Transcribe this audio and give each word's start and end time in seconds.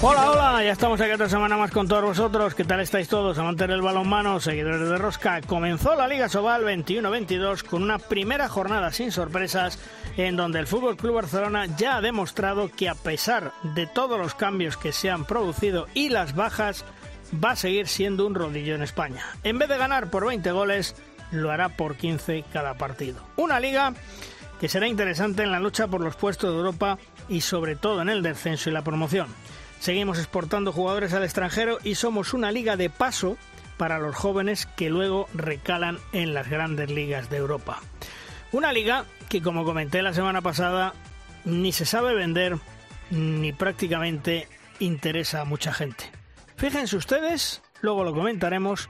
Hola, 0.00 0.30
hola, 0.30 0.62
ya 0.62 0.70
estamos 0.70 1.00
aquí 1.00 1.10
otra 1.10 1.28
semana 1.28 1.56
más 1.56 1.72
con 1.72 1.88
todos 1.88 2.04
vosotros. 2.04 2.54
¿Qué 2.54 2.62
tal 2.62 2.78
estáis 2.78 3.08
todos? 3.08 3.36
Amantes 3.36 3.66
del 3.66 3.82
balonmano, 3.82 4.38
seguidores 4.38 4.88
de 4.88 4.96
Rosca. 4.96 5.40
Comenzó 5.40 5.96
la 5.96 6.06
Liga 6.06 6.28
Sobal 6.28 6.62
21-22 6.62 7.64
con 7.64 7.82
una 7.82 7.98
primera 7.98 8.48
jornada 8.48 8.92
sin 8.92 9.10
sorpresas 9.10 9.80
en 10.16 10.36
donde 10.36 10.60
el 10.60 10.68
Fútbol 10.68 10.96
Club 10.96 11.16
Barcelona 11.16 11.66
ya 11.76 11.96
ha 11.96 12.00
demostrado 12.00 12.70
que 12.70 12.88
a 12.88 12.94
pesar 12.94 13.52
de 13.74 13.88
todos 13.88 14.20
los 14.20 14.36
cambios 14.36 14.76
que 14.76 14.92
se 14.92 15.10
han 15.10 15.24
producido 15.24 15.88
y 15.94 16.10
las 16.10 16.36
bajas, 16.36 16.84
va 17.44 17.50
a 17.50 17.56
seguir 17.56 17.88
siendo 17.88 18.24
un 18.24 18.36
rodillo 18.36 18.76
en 18.76 18.82
España. 18.82 19.24
En 19.42 19.58
vez 19.58 19.68
de 19.68 19.78
ganar 19.78 20.10
por 20.10 20.24
20 20.24 20.48
goles, 20.52 20.94
lo 21.32 21.50
hará 21.50 21.70
por 21.70 21.96
15 21.96 22.44
cada 22.52 22.74
partido. 22.74 23.20
Una 23.34 23.58
liga 23.58 23.94
que 24.60 24.68
será 24.68 24.86
interesante 24.86 25.42
en 25.42 25.50
la 25.50 25.58
lucha 25.58 25.88
por 25.88 26.02
los 26.02 26.14
puestos 26.14 26.50
de 26.52 26.56
Europa 26.56 26.98
y 27.28 27.40
sobre 27.40 27.74
todo 27.74 28.00
en 28.00 28.08
el 28.08 28.22
descenso 28.22 28.70
y 28.70 28.72
la 28.72 28.82
promoción. 28.82 29.26
Seguimos 29.80 30.18
exportando 30.18 30.72
jugadores 30.72 31.12
al 31.12 31.24
extranjero 31.24 31.78
y 31.84 31.94
somos 31.94 32.34
una 32.34 32.50
liga 32.50 32.76
de 32.76 32.90
paso 32.90 33.36
para 33.76 33.98
los 33.98 34.14
jóvenes 34.14 34.66
que 34.66 34.90
luego 34.90 35.28
recalan 35.34 35.98
en 36.12 36.34
las 36.34 36.48
grandes 36.48 36.90
ligas 36.90 37.30
de 37.30 37.36
Europa. 37.36 37.80
Una 38.50 38.72
liga 38.72 39.04
que, 39.28 39.40
como 39.40 39.64
comenté 39.64 40.02
la 40.02 40.14
semana 40.14 40.42
pasada, 40.42 40.94
ni 41.44 41.72
se 41.72 41.86
sabe 41.86 42.14
vender 42.14 42.56
ni 43.10 43.52
prácticamente 43.52 44.48
interesa 44.80 45.42
a 45.42 45.44
mucha 45.44 45.72
gente. 45.72 46.10
Fíjense 46.56 46.96
ustedes, 46.96 47.62
luego 47.80 48.04
lo 48.04 48.12
comentaremos, 48.12 48.88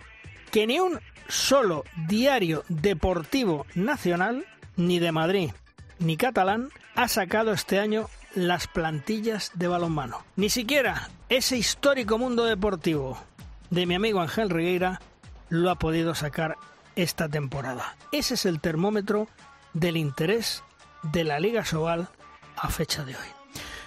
que 0.50 0.66
ni 0.66 0.80
un 0.80 1.00
solo 1.28 1.84
diario 2.08 2.64
deportivo 2.68 3.66
nacional, 3.74 4.46
ni 4.76 4.98
de 4.98 5.12
Madrid, 5.12 5.50
ni 5.98 6.16
catalán, 6.16 6.70
ha 6.94 7.08
sacado 7.08 7.52
este 7.52 7.78
año 7.78 8.08
las 8.34 8.66
plantillas 8.66 9.52
de 9.54 9.68
balonmano. 9.68 10.24
Ni 10.36 10.50
siquiera 10.50 11.08
ese 11.28 11.56
histórico 11.56 12.18
mundo 12.18 12.44
deportivo 12.44 13.18
de 13.70 13.86
mi 13.86 13.94
amigo 13.94 14.20
Ángel 14.20 14.50
Regueira 14.50 15.00
lo 15.48 15.70
ha 15.70 15.76
podido 15.76 16.14
sacar 16.14 16.56
esta 16.96 17.28
temporada. 17.28 17.96
Ese 18.12 18.34
es 18.34 18.46
el 18.46 18.60
termómetro 18.60 19.28
del 19.72 19.96
interés 19.96 20.62
de 21.02 21.24
la 21.24 21.38
Liga 21.38 21.64
Sobal 21.64 22.08
a 22.56 22.68
fecha 22.68 23.04
de 23.04 23.14
hoy. 23.14 23.26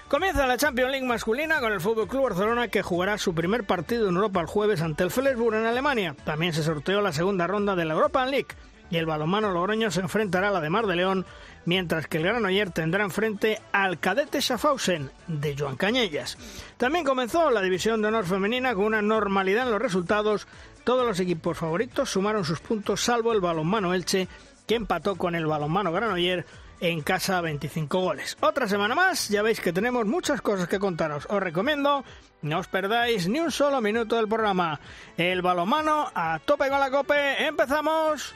Comienza 0.07 0.45
la 0.45 0.57
Champions 0.57 0.91
League 0.91 1.07
masculina 1.07 1.61
con 1.61 1.71
el 1.71 1.79
Fútbol 1.79 2.07
Club 2.07 2.23
Barcelona 2.23 2.67
que 2.67 2.81
jugará 2.81 3.17
su 3.17 3.33
primer 3.33 3.65
partido 3.65 4.09
en 4.09 4.15
Europa 4.15 4.41
el 4.41 4.47
jueves 4.47 4.81
ante 4.81 5.03
el 5.03 5.11
Flensburg 5.11 5.55
en 5.55 5.65
Alemania. 5.65 6.15
También 6.25 6.51
se 6.51 6.63
sorteó 6.63 7.01
la 7.01 7.13
segunda 7.13 7.47
ronda 7.47 7.75
de 7.75 7.85
la 7.85 7.93
Europa 7.93 8.25
League 8.25 8.47
y 8.89 8.97
el 8.97 9.05
balonmano 9.05 9.51
Logroño 9.51 9.89
se 9.89 10.01
enfrentará 10.01 10.49
a 10.49 10.51
la 10.51 10.59
de 10.59 10.69
Mar 10.69 10.85
de 10.85 10.97
León 10.97 11.25
mientras 11.65 12.07
que 12.07 12.17
el 12.17 12.23
Granoller 12.23 12.71
tendrá 12.71 13.03
enfrente 13.03 13.61
al 13.71 13.99
cadete 13.99 14.41
Schaffhausen 14.41 15.11
de 15.27 15.55
Joan 15.57 15.75
Cañellas. 15.75 16.37
También 16.77 17.05
comenzó 17.05 17.49
la 17.51 17.61
división 17.61 18.01
de 18.01 18.09
honor 18.09 18.25
femenina 18.25 18.73
con 18.73 18.85
una 18.85 19.01
normalidad 19.01 19.65
en 19.65 19.71
los 19.71 19.81
resultados. 19.81 20.47
Todos 20.83 21.05
los 21.05 21.19
equipos 21.19 21.57
favoritos 21.57 22.09
sumaron 22.09 22.45
sus 22.45 22.59
puntos, 22.59 23.03
salvo 23.03 23.31
el 23.31 23.41
balonmano 23.41 23.93
Elche, 23.93 24.27
que 24.67 24.75
empató 24.75 25.15
con 25.15 25.35
el 25.35 25.45
balonmano 25.45 25.91
Granoller 25.91 26.45
en 26.79 27.01
casa 27.01 27.37
a 27.37 27.41
25 27.41 27.99
goles. 27.99 28.37
Otra 28.41 28.67
semana 28.67 28.95
más, 28.95 29.29
ya 29.29 29.43
veis 29.43 29.61
que 29.61 29.71
tenemos 29.71 30.05
muchas 30.05 30.41
cosas 30.41 30.67
que 30.67 30.79
contaros. 30.79 31.27
Os 31.29 31.41
recomiendo 31.41 32.03
no 32.41 32.57
os 32.57 32.67
perdáis 32.67 33.27
ni 33.27 33.39
un 33.39 33.51
solo 33.51 33.81
minuto 33.81 34.15
del 34.15 34.27
programa. 34.27 34.79
El 35.15 35.41
balonmano 35.41 36.11
a 36.13 36.39
tope 36.43 36.69
con 36.69 36.79
la 36.79 36.89
cope. 36.89 37.45
¡Empezamos! 37.45 38.33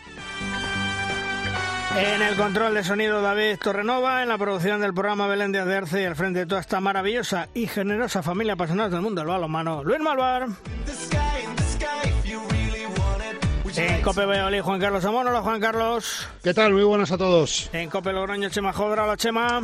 En 1.98 2.22
el 2.22 2.36
control 2.36 2.74
de 2.74 2.84
sonido 2.84 3.22
David 3.22 3.58
Torrenova, 3.62 4.22
en 4.22 4.30
la 4.30 4.38
producción 4.38 4.82
del 4.82 4.94
programa 4.94 5.28
Belén 5.28 5.52
de 5.52 5.60
Arce 5.60 6.02
y 6.02 6.06
al 6.06 6.16
frente 6.16 6.40
de 6.40 6.46
toda 6.46 6.60
esta 6.62 6.80
maravillosa 6.82 7.48
y 7.54 7.68
generosa 7.68 8.22
familia 8.22 8.54
apasionada 8.54 8.90
del 8.90 9.02
mundo 9.02 9.22
del 9.22 9.30
balonmano, 9.30 9.84
Luis 9.84 10.00
Malvar. 10.02 10.48
En 13.78 14.02
Cope 14.02 14.24
Valladolid, 14.26 14.62
Juan 14.62 14.80
Carlos 14.80 15.04
Amón. 15.04 15.28
Hola, 15.28 15.42
Juan 15.42 15.60
Carlos. 15.60 16.28
¿Qué 16.42 16.54
tal? 16.54 16.72
Muy 16.74 16.84
buenas 16.84 17.12
a 17.12 17.18
todos. 17.18 17.70
En 17.74 17.90
Cope 17.90 18.14
Logroño, 18.14 18.50
Chema 18.50 18.72
Jodra. 18.72 19.04
Hola, 19.04 19.18
Chema. 19.18 19.62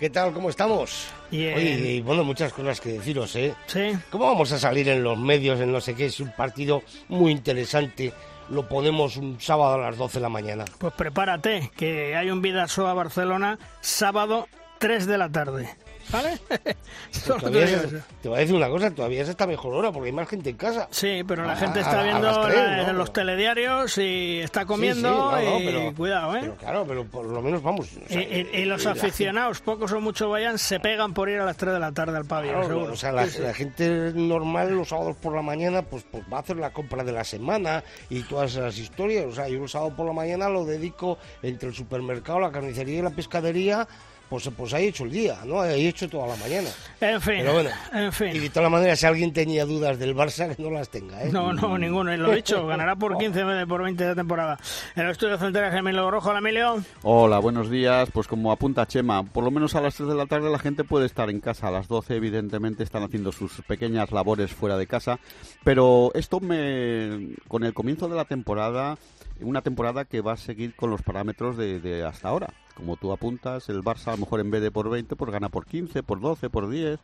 ¿Qué 0.00 0.10
tal? 0.10 0.32
¿Cómo 0.32 0.50
estamos? 0.50 1.06
Y, 1.30 1.46
en- 1.46 1.56
Oye, 1.56 1.70
y 1.92 2.00
bueno, 2.00 2.24
muchas 2.24 2.52
cosas 2.52 2.80
que 2.80 2.94
deciros, 2.94 3.36
¿eh? 3.36 3.54
Sí. 3.66 3.92
¿Cómo 4.10 4.26
vamos 4.26 4.50
a 4.50 4.58
salir 4.58 4.88
en 4.88 5.04
los 5.04 5.16
medios, 5.16 5.60
en 5.60 5.70
no 5.70 5.80
sé 5.80 5.94
qué? 5.94 6.06
Es 6.06 6.18
un 6.18 6.32
partido 6.32 6.82
muy 7.08 7.30
interesante. 7.30 8.12
Lo 8.50 8.68
ponemos 8.68 9.16
un 9.16 9.40
sábado 9.40 9.74
a 9.74 9.78
las 9.78 9.96
12 9.96 10.18
de 10.18 10.22
la 10.22 10.28
mañana. 10.28 10.64
Pues 10.78 10.92
prepárate, 10.94 11.70
que 11.76 12.16
hay 12.16 12.30
un 12.30 12.42
Vidasoa 12.42 12.94
Barcelona 12.94 13.58
sábado 13.80 14.46
3 14.82 15.06
de 15.06 15.16
la 15.18 15.28
tarde. 15.30 15.68
¿Vale? 16.10 16.36
Te 16.48 17.20
Todavía 17.26 17.64
digo 17.66 17.80
se- 17.80 17.86
eso. 17.86 17.96
te 18.20 18.28
voy 18.28 18.36
a 18.36 18.40
decir 18.40 18.56
una 18.56 18.68
cosa, 18.68 18.90
todavía 18.90 19.22
es 19.22 19.28
esta 19.28 19.46
mejor 19.46 19.72
hora 19.72 19.92
porque 19.92 20.08
hay 20.08 20.12
más 20.12 20.28
gente 20.28 20.50
en 20.50 20.56
casa. 20.56 20.88
Sí, 20.90 21.22
pero 21.26 21.44
la 21.46 21.52
A- 21.52 21.56
gente 21.56 21.78
a- 21.78 21.82
está 21.82 22.00
a 22.00 22.02
viendo 22.02 22.26
las 22.26 22.42
tres, 22.42 22.56
la- 22.56 22.86
¿no? 22.88 22.92
los 22.94 23.12
telediarios 23.12 23.96
y 23.98 24.40
está 24.40 24.66
comiendo 24.66 25.08
sí, 25.08 25.14
no, 25.16 25.30
no, 25.30 25.60
y 25.60 25.64
pero- 25.64 25.94
cuidado, 25.94 26.36
¿eh? 26.36 26.40
Pero 26.42 26.56
claro, 26.56 26.84
pero 26.88 27.04
por 27.06 27.24
lo 27.26 27.40
menos 27.40 27.62
vamos. 27.62 27.88
o 28.04 28.08
sea, 28.08 28.20
Y, 28.20 28.48
y- 28.52 28.58
y 28.60 28.64
los 28.64 28.84
la- 28.84 28.90
aficionados, 28.90 29.60
pocos 29.60 29.92
o 29.92 30.00
muchos 30.00 30.28
vayan, 30.28 30.58
se 30.58 30.80
pegan 30.80 31.14
por 31.14 31.28
ir 31.30 31.38
a 31.38 31.44
las 31.46 31.56
3 31.56 31.72
de 31.72 31.78
la 31.80 31.92
tarde 31.92 32.16
al 32.16 32.24
pabellón, 32.26 32.56
Claro, 32.62 32.74
seguro. 32.74 32.92
o 32.92 32.96
sea, 32.96 33.12
la, 33.12 33.26
Sí, 33.26 33.36
sí. 33.36 33.42
la 33.42 33.54
gente 33.54 34.12
normal 34.12 34.74
los 34.74 34.88
sábados 34.88 35.16
por 35.16 35.34
la 35.36 35.42
mañana 35.42 35.82
pues, 35.82 36.04
pues 36.10 36.24
va 36.30 36.38
a 36.38 36.40
hacer 36.40 36.56
la 36.56 36.72
compra 36.72 37.04
de 37.04 37.12
la 37.12 37.22
semana 37.24 37.84
y 38.10 38.22
todas 38.22 38.50
esas 38.50 38.76
historias. 38.76 39.24
O 39.26 39.32
sea, 39.32 39.48
yo 39.48 39.62
el 39.62 39.68
sábado 39.68 39.94
por 39.96 40.04
la 40.06 40.12
mañana 40.12 40.48
lo 40.48 40.64
dedico 40.64 41.16
entre 41.42 41.68
el 41.68 41.74
supermercado, 41.74 42.40
la 42.40 42.50
carnicería 42.50 42.98
y 42.98 43.02
la 43.02 43.10
pescadería, 43.10 43.86
pues, 44.28 44.48
pues 44.56 44.74
ahí 44.74 44.86
he 44.86 44.88
hecho 44.88 45.04
el 45.04 45.10
día, 45.10 45.38
¿no? 45.44 45.60
Ahí 45.60 45.86
he 45.86 45.88
hecho 45.88 46.08
toda 46.08 46.26
la 46.26 46.36
mañana. 46.36 46.68
En 47.00 47.20
fin, 47.20 47.36
Pero 47.38 47.54
bueno, 47.54 47.70
en 47.92 48.36
y 48.36 48.38
de 48.38 48.50
todas 48.50 48.70
maneras, 48.70 48.98
si 48.98 49.06
alguien 49.06 49.32
tenía 49.32 49.64
dudas 49.64 49.98
del 49.98 50.14
Barça, 50.14 50.54
que 50.54 50.62
no 50.62 50.70
las 50.70 50.88
tenga, 50.88 51.22
¿eh? 51.22 51.30
No, 51.32 51.52
no, 51.52 51.76
ninguno, 51.78 52.16
lo 52.16 52.32
he 52.32 52.36
dicho, 52.36 52.66
ganará 52.66 52.96
por 52.96 53.18
15 53.18 53.40
en 53.40 53.46
vez 53.46 53.58
de 53.58 53.66
por 53.66 53.82
20 53.82 54.04
de 54.04 54.14
temporada. 54.14 54.58
En 54.96 55.04
el 55.04 55.10
estudio 55.10 55.38
central, 55.38 55.76
Emilio 55.76 56.10
Rojo, 56.10 56.30
hola 56.30 56.38
Emilio. 56.38 56.82
Hola, 57.02 57.38
buenos 57.38 57.70
días. 57.70 58.08
Pues 58.12 58.26
como 58.28 58.52
apunta 58.52 58.86
Chema, 58.86 59.22
por 59.22 59.44
lo 59.44 59.50
menos 59.50 59.74
a 59.74 59.80
las 59.80 59.94
3 59.94 60.08
de 60.08 60.14
la 60.14 60.26
tarde 60.26 60.50
la 60.50 60.58
gente 60.58 60.84
puede 60.84 61.06
estar 61.06 61.28
en 61.30 61.40
casa. 61.40 61.68
A 61.68 61.70
las 61.70 61.88
12 61.88 62.16
evidentemente 62.16 62.82
están 62.82 63.02
haciendo 63.02 63.32
sus 63.32 63.60
pequeñas 63.62 64.12
labores 64.12 64.52
fuera 64.52 64.76
de 64.76 64.86
casa. 64.86 65.18
Pero 65.64 66.10
esto 66.14 66.40
me... 66.40 67.34
con 67.48 67.64
el 67.64 67.74
comienzo 67.74 68.08
de 68.08 68.16
la 68.16 68.24
temporada, 68.24 68.98
una 69.40 69.62
temporada 69.62 70.04
que 70.04 70.20
va 70.20 70.32
a 70.32 70.36
seguir 70.36 70.74
con 70.74 70.90
los 70.90 71.02
parámetros 71.02 71.56
de, 71.56 71.80
de 71.80 72.04
hasta 72.04 72.28
ahora. 72.28 72.48
Como 72.76 72.96
tú 72.96 73.12
apuntas, 73.12 73.68
el 73.68 73.82
Barça 73.82 74.08
a 74.08 74.10
lo 74.12 74.18
mejor 74.18 74.40
en 74.40 74.50
vez 74.50 74.62
de 74.62 74.70
por 74.70 74.88
20, 74.88 75.14
pues 75.14 75.30
gana 75.30 75.50
por 75.50 75.66
15, 75.66 76.02
por 76.02 76.20
12, 76.20 76.48
por 76.50 76.68
10. 76.68 76.98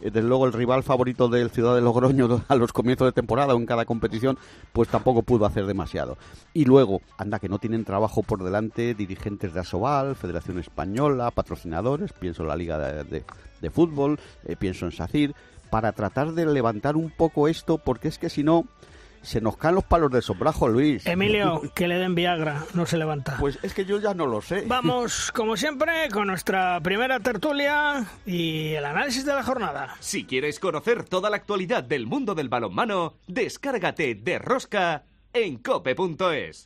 Eh, 0.00 0.10
Desde 0.10 0.22
luego 0.22 0.46
el 0.46 0.52
rival 0.52 0.82
favorito 0.84 1.28
del 1.28 1.50
Ciudad 1.50 1.74
de 1.74 1.80
Logroño 1.80 2.44
a 2.48 2.54
los 2.54 2.72
comienzos 2.72 3.06
de 3.08 3.12
temporada 3.12 3.54
o 3.54 3.58
en 3.58 3.66
cada 3.66 3.84
competición, 3.84 4.38
pues 4.72 4.88
tampoco 4.88 5.22
pudo 5.22 5.44
hacer 5.44 5.66
demasiado. 5.66 6.16
Y 6.54 6.64
luego, 6.66 7.02
anda 7.18 7.40
que 7.40 7.48
no 7.48 7.58
tienen 7.58 7.84
trabajo 7.84 8.22
por 8.22 8.42
delante 8.44 8.94
dirigentes 8.94 9.52
de 9.52 9.60
Asobal, 9.60 10.14
Federación 10.14 10.58
Española, 10.58 11.30
patrocinadores, 11.32 12.12
pienso 12.12 12.42
en 12.42 12.48
la 12.48 12.56
Liga 12.56 12.78
de, 12.78 13.24
de- 13.60 13.70
Fútbol, 13.70 14.18
eh, 14.44 14.54
pienso 14.56 14.86
en 14.86 14.92
SACIR, 14.92 15.34
para 15.68 15.92
tratar 15.92 16.32
de 16.32 16.46
levantar 16.46 16.96
un 16.96 17.10
poco 17.10 17.48
esto, 17.48 17.76
porque 17.78 18.06
es 18.08 18.18
que 18.18 18.30
si 18.30 18.44
no, 18.44 18.66
se 19.22 19.40
nos 19.40 19.56
caen 19.56 19.76
los 19.76 19.84
palos 19.84 20.10
del 20.10 20.22
sombrajo, 20.22 20.68
Luis. 20.68 21.06
Emilio, 21.06 21.62
que 21.74 21.88
le 21.88 21.96
den 21.96 22.14
Viagra, 22.14 22.64
no 22.74 22.86
se 22.86 22.96
levanta. 22.96 23.36
Pues 23.38 23.58
es 23.62 23.74
que 23.74 23.84
yo 23.84 24.00
ya 24.00 24.14
no 24.14 24.26
lo 24.26 24.40
sé. 24.40 24.64
Vamos, 24.66 25.32
como 25.34 25.56
siempre, 25.56 26.08
con 26.10 26.26
nuestra 26.26 26.80
primera 26.80 27.20
tertulia 27.20 28.06
y 28.26 28.74
el 28.74 28.84
análisis 28.84 29.24
de 29.24 29.34
la 29.34 29.42
jornada. 29.42 29.96
Si 30.00 30.24
quieres 30.24 30.58
conocer 30.60 31.04
toda 31.04 31.30
la 31.30 31.36
actualidad 31.36 31.82
del 31.82 32.06
mundo 32.06 32.34
del 32.34 32.48
balonmano, 32.48 33.14
descárgate 33.26 34.14
de 34.14 34.38
Rosca 34.38 35.04
en 35.32 35.58
cope.es. 35.58 36.64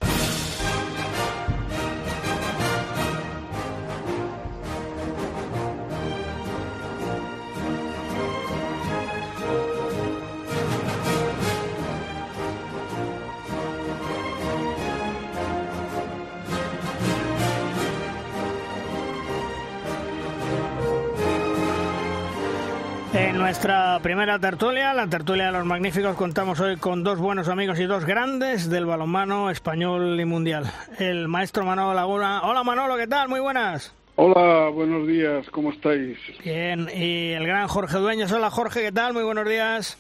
nuestra 23.52 24.00
primera 24.02 24.38
tertulia, 24.38 24.94
la 24.94 25.06
tertulia 25.08 25.44
de 25.44 25.52
los 25.52 25.66
magníficos. 25.66 26.16
Contamos 26.16 26.58
hoy 26.60 26.78
con 26.78 27.04
dos 27.04 27.18
buenos 27.18 27.48
amigos 27.48 27.78
y 27.80 27.84
dos 27.84 28.06
grandes 28.06 28.70
del 28.70 28.86
balonmano 28.86 29.50
español 29.50 30.18
y 30.18 30.24
mundial. 30.24 30.72
El 30.98 31.28
maestro 31.28 31.66
Manolo 31.66 31.92
Laguna. 31.92 32.40
Hola 32.44 32.64
Manolo, 32.64 32.96
¿qué 32.96 33.06
tal? 33.06 33.28
Muy 33.28 33.40
buenas. 33.40 33.94
Hola, 34.16 34.70
buenos 34.70 35.06
días, 35.06 35.50
¿cómo 35.50 35.70
estáis? 35.70 36.16
Bien, 36.42 36.88
y 36.94 37.32
el 37.32 37.46
gran 37.46 37.68
Jorge 37.68 37.98
Dueños. 37.98 38.32
Hola 38.32 38.50
Jorge, 38.50 38.80
¿qué 38.80 38.90
tal? 38.90 39.12
Muy 39.12 39.22
buenos 39.22 39.46
días. 39.46 39.98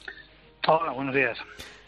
Hola, 0.66 0.92
buenos 0.92 1.14
días. 1.14 1.36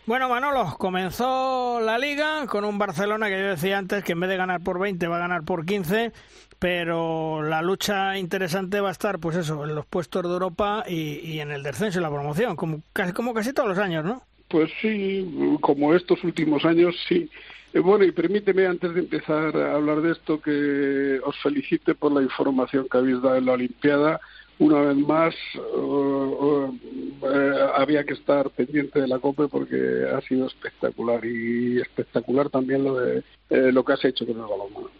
Bueno, 0.04 0.28
Manolo, 0.28 0.76
comenzó 0.76 1.80
la 1.80 1.96
liga 1.96 2.46
con 2.46 2.66
un 2.66 2.76
Barcelona 2.76 3.28
que 3.28 3.38
yo 3.38 3.46
decía 3.46 3.78
antes 3.78 4.04
que 4.04 4.12
en 4.12 4.20
vez 4.20 4.28
de 4.28 4.36
ganar 4.36 4.60
por 4.60 4.78
20 4.78 5.08
va 5.08 5.16
a 5.16 5.20
ganar 5.20 5.44
por 5.44 5.64
15, 5.64 6.12
pero 6.58 7.42
la 7.42 7.62
lucha 7.62 8.18
interesante 8.18 8.80
va 8.80 8.88
a 8.88 8.92
estar, 8.92 9.18
pues 9.18 9.36
eso, 9.36 9.64
en 9.64 9.74
los 9.74 9.86
puestos 9.86 10.22
de 10.22 10.30
Europa 10.30 10.84
y, 10.88 11.38
en 11.38 11.50
el 11.50 11.62
descenso 11.62 11.98
y 11.98 12.02
la 12.02 12.10
promoción, 12.10 12.56
como 12.56 12.80
casi, 12.92 13.12
como 13.12 13.34
casi 13.34 13.52
todos 13.52 13.68
los 13.68 13.78
años, 13.78 14.04
¿no? 14.04 14.22
Pues 14.48 14.70
sí, 14.80 15.56
como 15.60 15.94
estos 15.94 16.22
últimos 16.24 16.64
años, 16.64 16.94
sí. 17.08 17.28
Eh, 17.72 17.80
bueno, 17.80 18.04
y 18.04 18.12
permíteme 18.12 18.66
antes 18.66 18.94
de 18.94 19.00
empezar 19.00 19.56
a 19.56 19.74
hablar 19.74 20.00
de 20.00 20.12
esto 20.12 20.40
que 20.40 21.20
os 21.24 21.36
felicite 21.42 21.94
por 21.94 22.12
la 22.12 22.22
información 22.22 22.86
que 22.90 22.98
habéis 22.98 23.20
dado 23.20 23.36
en 23.36 23.46
la 23.46 23.52
Olimpiada 23.52 24.20
una 24.58 24.80
vez 24.80 24.96
más 24.96 25.34
uh, 25.56 25.78
uh, 25.78 26.78
eh, 27.22 27.68
había 27.76 28.04
que 28.04 28.14
estar 28.14 28.50
pendiente 28.50 29.00
de 29.00 29.08
la 29.08 29.18
COPE 29.18 29.48
porque 29.48 30.06
ha 30.14 30.20
sido 30.22 30.46
espectacular 30.46 31.24
y 31.24 31.80
espectacular 31.80 32.48
también 32.50 32.84
lo 32.84 32.98
de 32.98 33.22
eh, 33.50 33.72
lo 33.72 33.84
que 33.84 33.92
has 33.92 34.04
hecho 34.04 34.26
con 34.26 34.36
el 34.36 34.42
balonmano. 34.42 34.90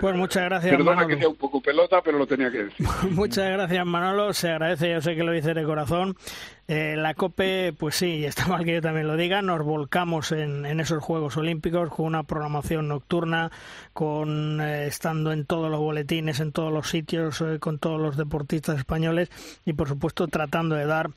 Pues 0.00 0.16
muchas 0.16 0.44
gracias, 0.44 0.74
Perdona 0.74 1.06
que 1.06 1.16
sea 1.18 1.28
un 1.28 1.36
poco 1.36 1.60
pelota, 1.60 2.00
pero 2.02 2.18
lo 2.18 2.26
tenía 2.26 2.50
que 2.50 2.64
decir. 2.64 2.86
muchas 3.10 3.50
gracias, 3.50 3.86
Manolo. 3.86 4.32
Se 4.32 4.48
agradece, 4.48 4.90
yo 4.90 5.00
sé 5.00 5.14
que 5.14 5.22
lo 5.22 5.32
dice 5.32 5.54
de 5.54 5.64
corazón. 5.64 6.16
Eh, 6.72 6.94
la 6.96 7.14
COPE, 7.14 7.74
pues 7.76 7.96
sí, 7.96 8.24
está 8.26 8.46
mal 8.46 8.64
que 8.64 8.74
yo 8.74 8.80
también 8.80 9.08
lo 9.08 9.16
diga, 9.16 9.42
nos 9.42 9.64
volcamos 9.64 10.30
en, 10.30 10.64
esos 10.78 11.02
Juegos 11.02 11.36
Olímpicos 11.36 11.90
con 11.90 12.06
una 12.06 12.22
programación 12.22 12.86
nocturna, 12.86 13.50
con 13.92 14.60
eh, 14.60 14.86
estando 14.86 15.32
en 15.32 15.46
todos 15.46 15.68
los 15.68 15.80
boletines, 15.80 16.38
en 16.38 16.52
todos 16.52 16.72
los 16.72 16.88
sitios, 16.88 17.42
con 17.58 17.80
todos 17.80 18.00
los 18.00 18.16
deportistas 18.16 18.78
españoles 18.78 19.30
y, 19.64 19.72
por 19.72 19.88
supuesto, 19.88 20.28
tratando 20.28 20.76
de 20.76 20.86
dar 20.86 21.10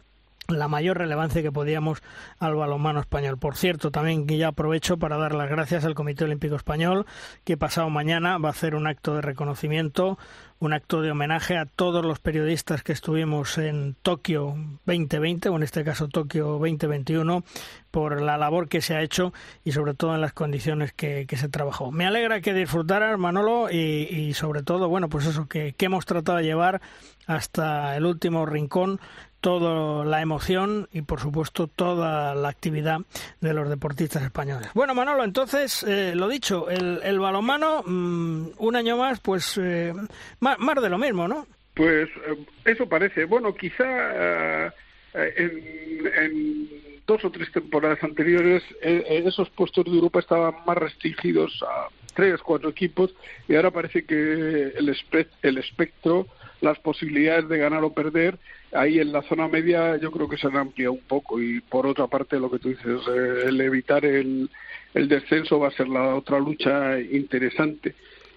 la 0.47 0.67
mayor 0.67 0.97
relevancia 0.97 1.41
que 1.41 1.51
podíamos 1.51 2.01
al 2.39 2.55
balonmano 2.55 2.99
español. 2.99 3.37
Por 3.37 3.55
cierto, 3.55 3.91
también 3.91 4.27
que 4.27 4.37
ya 4.37 4.49
aprovecho 4.49 4.97
para 4.97 5.17
dar 5.17 5.33
las 5.35 5.49
gracias 5.49 5.85
al 5.85 5.95
Comité 5.95 6.25
Olímpico 6.25 6.55
Español, 6.55 7.05
que 7.43 7.57
pasado 7.57 7.89
mañana 7.89 8.37
va 8.37 8.49
a 8.49 8.51
hacer 8.51 8.75
un 8.75 8.87
acto 8.87 9.15
de 9.15 9.21
reconocimiento, 9.21 10.17
un 10.59 10.73
acto 10.73 11.01
de 11.01 11.11
homenaje 11.11 11.57
a 11.57 11.65
todos 11.65 12.05
los 12.05 12.19
periodistas 12.19 12.83
que 12.83 12.93
estuvimos 12.93 13.57
en 13.57 13.95
Tokio 14.01 14.55
2020, 14.85 15.49
o 15.49 15.55
en 15.57 15.63
este 15.63 15.83
caso 15.83 16.07
Tokio 16.07 16.57
2021, 16.59 17.43
por 17.91 18.21
la 18.21 18.37
labor 18.37 18.69
que 18.69 18.81
se 18.81 18.95
ha 18.95 19.01
hecho 19.01 19.33
y 19.63 19.71
sobre 19.73 19.93
todo 19.93 20.15
en 20.15 20.21
las 20.21 20.33
condiciones 20.33 20.93
que, 20.93 21.27
se 21.33 21.49
trabajó. 21.49 21.91
Me 21.91 22.05
alegra 22.05 22.41
que 22.41 22.53
disfrutaras, 22.53 23.17
Manolo, 23.19 23.69
y, 23.69 24.33
sobre 24.35 24.63
todo, 24.63 24.87
bueno, 24.87 25.09
pues 25.09 25.25
eso, 25.25 25.47
que, 25.47 25.73
que 25.73 25.85
hemos 25.85 26.05
tratado 26.05 26.37
de 26.37 26.45
llevar 26.45 26.81
hasta 27.27 27.95
el 27.95 28.05
último 28.05 28.45
rincón 28.45 28.99
toda 29.43 30.05
la 30.05 30.21
emoción 30.21 30.87
y 30.93 31.01
por 31.01 31.19
supuesto 31.19 31.67
toda 31.67 32.33
la 32.33 32.47
actividad 32.47 33.01
de 33.41 33.53
los 33.53 33.67
deportistas 33.67 34.23
españoles. 34.23 34.69
Bueno, 34.73 34.95
Manolo, 34.95 35.25
entonces, 35.25 35.83
eh, 35.83 36.13
lo 36.15 36.29
dicho, 36.29 36.69
el, 36.69 37.01
el 37.03 37.19
balonmano, 37.19 37.83
mm, 37.85 38.51
un 38.57 38.75
año 38.77 38.95
más, 38.95 39.19
pues 39.19 39.59
eh, 39.61 39.93
más, 40.39 40.57
de 40.81 40.89
lo 40.89 40.97
mismo, 40.97 41.27
¿no? 41.27 41.45
Pues 41.73 42.07
eh, 42.25 42.37
eso 42.63 42.87
parece. 42.87 43.25
Bueno, 43.25 43.53
quizá 43.53 44.71
en, 45.13 46.69
dos 47.05 47.25
o 47.25 47.29
tres 47.29 47.51
temporadas 47.51 48.01
anteriores 48.01 48.63
esos 48.81 49.49
puestos 49.49 49.83
de 49.83 49.91
Europa 49.91 50.21
estaban 50.21 50.55
más 50.65 50.77
restringidos 50.77 51.61
a 51.67 51.89
tres, 52.15 52.39
cuatro 52.41 52.69
equipos 52.69 53.13
y 53.49 53.55
ahora 53.55 53.71
parece 53.71 54.05
que 54.05 54.71
el 54.77 55.57
espectro, 55.57 56.27
las 56.63 56.79
posibilidades 56.79 57.49
de 57.49 57.57
ganar 57.57 57.83
o 57.83 57.93
perder 57.93 58.39
ahí 58.71 58.99
en 58.99 59.11
la 59.11 59.21
zona 59.23 59.47
media 59.47 59.97
yo 59.97 60.11
creo 60.11 60.29
que 60.29 60.37
se 60.37 60.47
han 60.47 60.55
ampliado 60.55 60.93
un 60.93 61.01
poco 61.01 61.41
y 61.41 61.59
por 61.59 61.85
otra 61.85 62.07
parte 62.07 62.39
lo 62.39 62.49
que 62.49 62.59
tú 62.59 62.69
dices, 62.69 63.01
eh, 63.07 63.43
el 63.47 63.59
evitar 63.61 64.05
el, 64.05 64.49
el 64.93 65.07
descenso 65.07 65.59
va 65.59 65.67
a 65.67 65.71
ser 65.71 65.89
la 65.89 66.15
otra 66.15 66.39
lucha 66.39 66.99
interesante. 66.99 67.95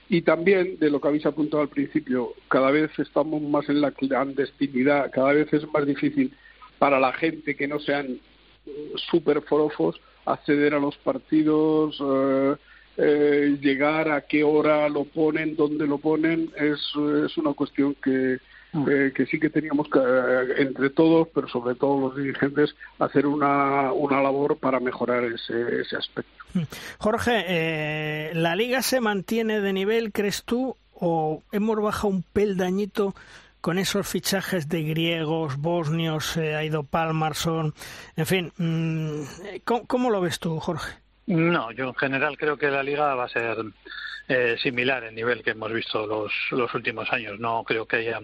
Y 0.08 0.23
también, 0.23 0.78
de 0.78 0.90
lo 0.90 1.00
que 1.00 1.08
habéis 1.08 1.26
apuntado 1.26 1.62
al 1.62 1.69
principio, 1.69 2.32
cada 2.49 2.70
vez 2.70 2.96
estamos 2.99 3.43
más 3.43 3.69
en 3.69 3.81
la 3.81 3.90
clandestinidad, 3.90 5.11
cada 5.11 5.32
vez 5.32 5.52
es 5.52 5.67
más 5.72 5.84
difícil 5.84 6.32
para 6.79 7.00
la 7.00 7.12
gente 7.12 7.56
que 7.56 7.67
no 7.67 7.81
sean 7.81 8.19
super 9.11 9.43
forofos 9.43 10.00
acceder 10.25 10.75
a 10.75 10.81
los 10.81 10.96
partidos, 10.99 11.99
eh, 12.00 12.56
eh, 12.96 13.58
llegar 13.60 14.10
a 14.10 14.22
qué 14.22 14.44
hora 14.44 14.88
lo 14.88 15.04
ponen, 15.04 15.56
dónde 15.56 15.87
lo 15.87 15.98
ponen, 15.98 16.50
es, 16.56 16.81
es 17.25 17.37
una 17.37 17.52
cuestión 17.52 17.94
que, 18.02 18.38
eh, 18.88 19.12
que 19.14 19.26
sí 19.26 19.40
que 19.40 19.48
teníamos 19.48 19.88
que, 19.88 19.98
eh, 19.98 20.62
entre 20.62 20.90
todos, 20.90 21.28
pero 21.34 21.48
sobre 21.48 21.75
todo 21.75 22.08
los 22.08 22.16
dirigentes, 22.16 22.75
hacer 22.98 23.26
una, 23.26 23.93
una 23.93 24.22
labor 24.22 24.58
para 24.58 24.81
mejorar 24.81 25.25
ese, 25.25 25.81
ese 25.81 25.96
aspecto. 25.96 26.44
Mm. 26.52 26.62
Jorge, 26.98 27.44
eh, 27.48 28.31
¿la 28.34 28.54
liga 28.54 28.82
se 28.82 29.00
mantiene 29.00 29.60
de 29.60 29.72
nivel, 29.72 30.12
crees 30.12 30.44
tú, 30.44 30.76
o 30.93 31.43
hemos 31.52 31.81
bajado 31.81 32.08
un 32.08 32.22
peldañito? 32.22 33.14
con 33.62 33.78
esos 33.78 34.06
fichajes 34.06 34.69
de 34.69 34.84
griegos, 34.84 35.56
bosnios, 35.56 36.37
ha 36.37 36.62
ido 36.62 36.84
Palmarson, 36.84 37.75
en 38.14 38.26
fin, 38.26 38.52
mm, 38.58 39.22
¿cómo, 39.88 40.10
lo 40.10 40.20
ves 40.20 40.38
tú, 40.38 40.60
Jorge? 40.60 40.93
No, 41.26 41.73
yo 41.73 41.88
en 41.88 41.94
general 41.94 42.38
creo 42.38 42.56
que 42.56 42.70
la 42.70 42.82
liga 42.82 43.14
va 43.14 43.25
a 43.25 43.28
ser 43.28 43.56
eh, 44.28 44.56
similar 44.62 45.05
el 45.05 45.14
nivel 45.14 45.43
que 45.43 45.50
hemos 45.50 45.73
visto 45.73 46.06
los, 46.06 46.32
los 46.50 46.73
últimos 46.75 47.12
años. 47.12 47.38
No 47.38 47.64
creo 47.64 47.87
que 47.87 47.96
haya 47.96 48.20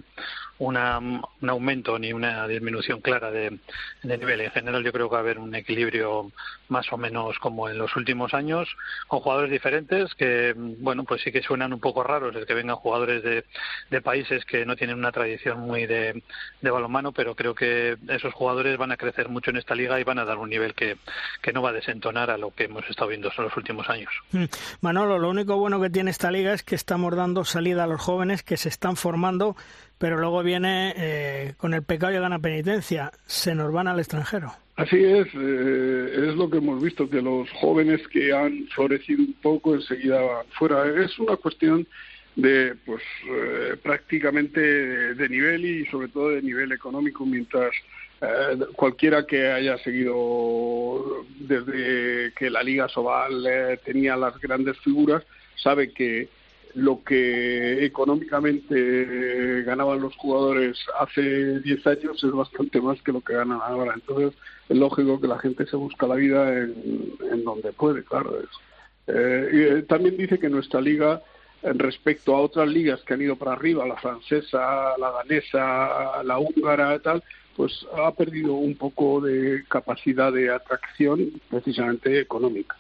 una, 0.63 0.99
un 0.99 1.51
aumento 1.51 1.99
ni 1.99 2.13
una 2.13 2.47
disminución 2.47 3.01
clara 3.01 3.31
de, 3.31 3.59
de, 4.03 4.19
nivel. 4.19 4.43
En 4.43 4.51
general, 4.53 4.85
yo 4.85 4.93
creo 4.93 5.09
que 5.09 5.15
va 5.15 5.19
a 5.19 5.23
haber 5.23 5.39
un 5.39 5.55
equilibrio 5.55 6.31
más 6.69 6.93
o 6.93 6.97
menos 6.97 7.39
como 7.41 7.69
en 7.69 7.79
los 7.79 7.95
últimos 7.97 8.33
años, 8.33 8.69
con 9.09 9.21
jugadores 9.21 9.51
diferentes 9.51 10.15
que, 10.15 10.55
bueno, 10.57 11.03
pues 11.05 11.23
sí 11.23 11.33
que 11.33 11.43
suenan 11.43 11.73
un 11.73 11.81
poco 11.81 12.05
raros 12.05 12.35
el 12.37 12.47
que 12.47 12.55
vengan 12.55 12.77
jugadores 12.77 13.25
de, 13.25 13.45
de 13.91 14.01
países 14.01 14.45
que 14.45 14.65
no 14.65 14.77
tienen 14.77 14.99
una 14.99 15.11
tradición 15.11 15.61
muy 15.61 15.87
de, 15.87 16.23
de, 16.61 16.71
balonmano, 16.71 17.11
pero 17.13 17.35
creo 17.35 17.55
que 17.55 17.97
esos 18.09 18.33
jugadores 18.33 18.79
van 18.79 18.93
a 18.93 18.97
crecer 18.97 19.29
mucho 19.29 19.51
en 19.51 19.57
esta 19.57 19.75
liga 19.75 19.99
y 19.99 20.05
van 20.05 20.21
a 20.21 20.25
dar 20.25 20.39
un 20.39 20.49
nivel 20.49 20.75
que, 20.75 20.97
que 21.43 21.53
no 21.53 21.61
va 21.61 21.71
a 21.71 21.75
desentonar 21.75 22.31
a 22.31 22.39
lo 22.39 22.53
que 22.53 22.65
hemos 22.65 22.89
estado 22.89 23.09
viendo 23.09 23.33
en 23.37 23.45
los 23.45 23.57
últimos 23.57 23.89
años. 23.89 24.13
Mm. 24.31 24.45
Manolo, 24.81 25.19
lo 25.19 25.29
único 25.29 25.57
bueno 25.57 25.81
que 25.81 25.91
tiene 25.91 26.13
esta 26.13 26.31
liga 26.31 26.53
es 26.53 26.63
que 26.63 26.77
estamos 26.77 27.15
dando 27.17 27.45
salida 27.45 27.85
a 27.85 27.87
los 27.89 28.01
jóvenes 28.01 28.45
que 28.45 28.57
se 28.57 28.69
están 28.69 28.97
formando 28.97 29.57
pero 30.03 30.19
luego 30.19 30.43
viene 30.43 30.93
eh, 30.97 31.55
con 31.59 31.75
el 31.75 31.85
pecado 31.85 32.13
y 32.13 32.19
gana 32.19 32.41
penitencia, 32.41 33.13
se 33.25 33.55
nos 33.55 33.73
van 33.73 33.87
al 33.87 34.01
extranjero. 34.01 34.51
Así 34.75 34.97
es, 34.97 35.29
eh, 35.33 36.27
es 36.29 36.35
lo 36.35 36.51
que 36.51 36.57
hemos 36.57 36.83
visto, 36.83 37.09
que 37.09 37.23
los 37.23 37.49
jóvenes 37.53 38.01
que 38.09 38.33
han 38.33 38.67
florecido 38.75 39.21
un 39.21 39.35
poco 39.35 39.77
enseguida 39.77 40.21
van 40.21 40.47
fuera. 40.59 41.05
Es 41.05 41.17
una 41.21 41.37
cuestión 41.37 41.87
de, 42.35 42.75
pues, 42.85 43.01
eh, 43.31 43.77
prácticamente 43.81 44.61
de, 45.15 45.29
nivel 45.29 45.65
y 45.65 45.87
sobre 45.87 46.09
todo 46.09 46.31
de 46.31 46.43
nivel 46.43 46.73
económico, 46.73 47.25
mientras 47.25 47.71
cualquiera 48.75 49.25
que 49.25 49.51
haya 49.53 49.79
seguido 49.79 51.25
desde 51.39 52.33
que 52.35 52.51
la 52.51 52.63
Liga 52.63 52.89
Sobal 52.89 53.45
tenía 53.85 54.17
las 54.17 54.39
grandes 54.41 54.79
figuras 54.79 55.25
sabe 55.57 55.93
que 55.93 56.29
lo 56.75 57.03
que 57.05 57.85
económicamente 57.85 59.63
ganaban 59.65 60.01
los 60.01 60.17
jugadores 60.17 60.79
hace 60.99 61.61
10 61.61 61.87
años 61.87 62.25
es 62.25 62.33
bastante 62.33 62.81
más 62.81 63.01
que 63.03 63.13
lo 63.13 63.21
que 63.21 63.35
ganan 63.35 63.61
ahora. 63.63 63.93
Entonces 63.95 64.33
es 64.69 64.77
lógico 64.77 65.21
que 65.21 65.29
la 65.29 65.39
gente 65.39 65.67
se 65.67 65.77
busca 65.77 66.07
la 66.07 66.15
vida 66.15 66.59
en, 66.59 67.45
donde 67.45 67.73
puede, 67.73 68.03
claro. 68.05 68.39
Eh, 69.07 69.51
y, 69.53 69.61
eh, 69.61 69.83
también 69.83 70.17
dice 70.17 70.39
que 70.39 70.49
nuestra 70.49 70.81
liga, 70.81 71.23
respecto 71.63 72.35
a 72.35 72.41
otras 72.41 72.69
ligas 72.69 73.01
que 73.03 73.15
han 73.15 73.23
ido 73.23 73.37
para 73.37 73.53
arriba, 73.53 73.87
la 73.87 73.97
francesa, 73.97 74.97
la 74.99 75.11
danesa, 75.11 76.23
la 76.25 76.39
húngara 76.39 76.99
tal, 77.01 77.23
pues 77.57 77.87
ha 77.97 78.11
perdido 78.13 78.55
un 78.55 78.75
poco 78.77 79.21
de 79.21 79.63
capacidad 79.69 80.33
de 80.33 80.51
atracción 80.51 81.31
precisamente 81.51 82.19
económica. 82.19 82.77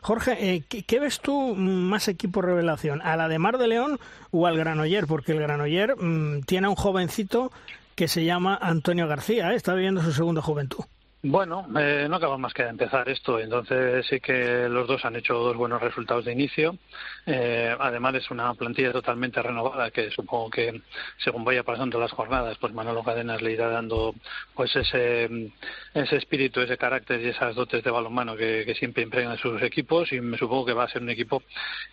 Jorge, 0.00 0.54
eh, 0.54 0.62
¿qué, 0.62 1.00
ves 1.00 1.20
tú 1.20 1.54
más 1.56 2.08
equipo 2.08 2.42
revelación? 2.42 3.00
¿A 3.02 3.16
la 3.16 3.28
de 3.28 3.38
Mar 3.38 3.58
de 3.58 3.68
León 3.68 3.98
o 4.30 4.46
al 4.46 4.56
Granoller? 4.56 5.06
Porque 5.06 5.32
el 5.32 5.40
Granoller 5.40 5.96
mm, 5.96 6.42
tiene 6.42 6.66
a 6.66 6.70
un 6.70 6.76
jovencito 6.76 7.52
que 7.94 8.08
se 8.08 8.24
llama 8.24 8.58
Antonio 8.60 9.08
García, 9.08 9.52
¿eh? 9.52 9.56
está 9.56 9.74
viviendo 9.74 10.02
su 10.02 10.12
segunda 10.12 10.42
juventud. 10.42 10.84
Bueno, 11.28 11.66
eh, 11.76 12.06
no 12.08 12.16
acaba 12.16 12.38
más 12.38 12.54
que 12.54 12.62
de 12.62 12.68
empezar 12.68 13.08
esto, 13.08 13.40
entonces 13.40 14.06
sí 14.06 14.20
que 14.20 14.68
los 14.68 14.86
dos 14.86 15.04
han 15.04 15.16
hecho 15.16 15.34
dos 15.34 15.56
buenos 15.56 15.82
resultados 15.82 16.24
de 16.24 16.32
inicio. 16.32 16.78
Eh, 17.26 17.74
además 17.80 18.14
es 18.14 18.30
una 18.30 18.54
plantilla 18.54 18.92
totalmente 18.92 19.42
renovada 19.42 19.90
que 19.90 20.08
supongo 20.12 20.50
que 20.50 20.82
según 21.18 21.42
vaya 21.42 21.64
pasando 21.64 21.98
las 21.98 22.12
jornadas, 22.12 22.56
pues 22.60 22.72
Manolo 22.72 23.02
Cadenas 23.02 23.42
le 23.42 23.54
irá 23.54 23.68
dando 23.68 24.14
pues 24.54 24.76
ese, 24.76 25.50
ese 25.94 26.16
espíritu, 26.16 26.60
ese 26.60 26.78
carácter 26.78 27.20
y 27.20 27.30
esas 27.30 27.56
dotes 27.56 27.82
de 27.82 27.90
balonmano 27.90 28.36
que, 28.36 28.62
que 28.64 28.76
siempre 28.76 29.02
impregnan 29.02 29.36
sus 29.36 29.60
equipos 29.62 30.12
y 30.12 30.20
me 30.20 30.38
supongo 30.38 30.66
que 30.66 30.74
va 30.74 30.84
a 30.84 30.88
ser 30.88 31.02
un 31.02 31.10
equipo 31.10 31.42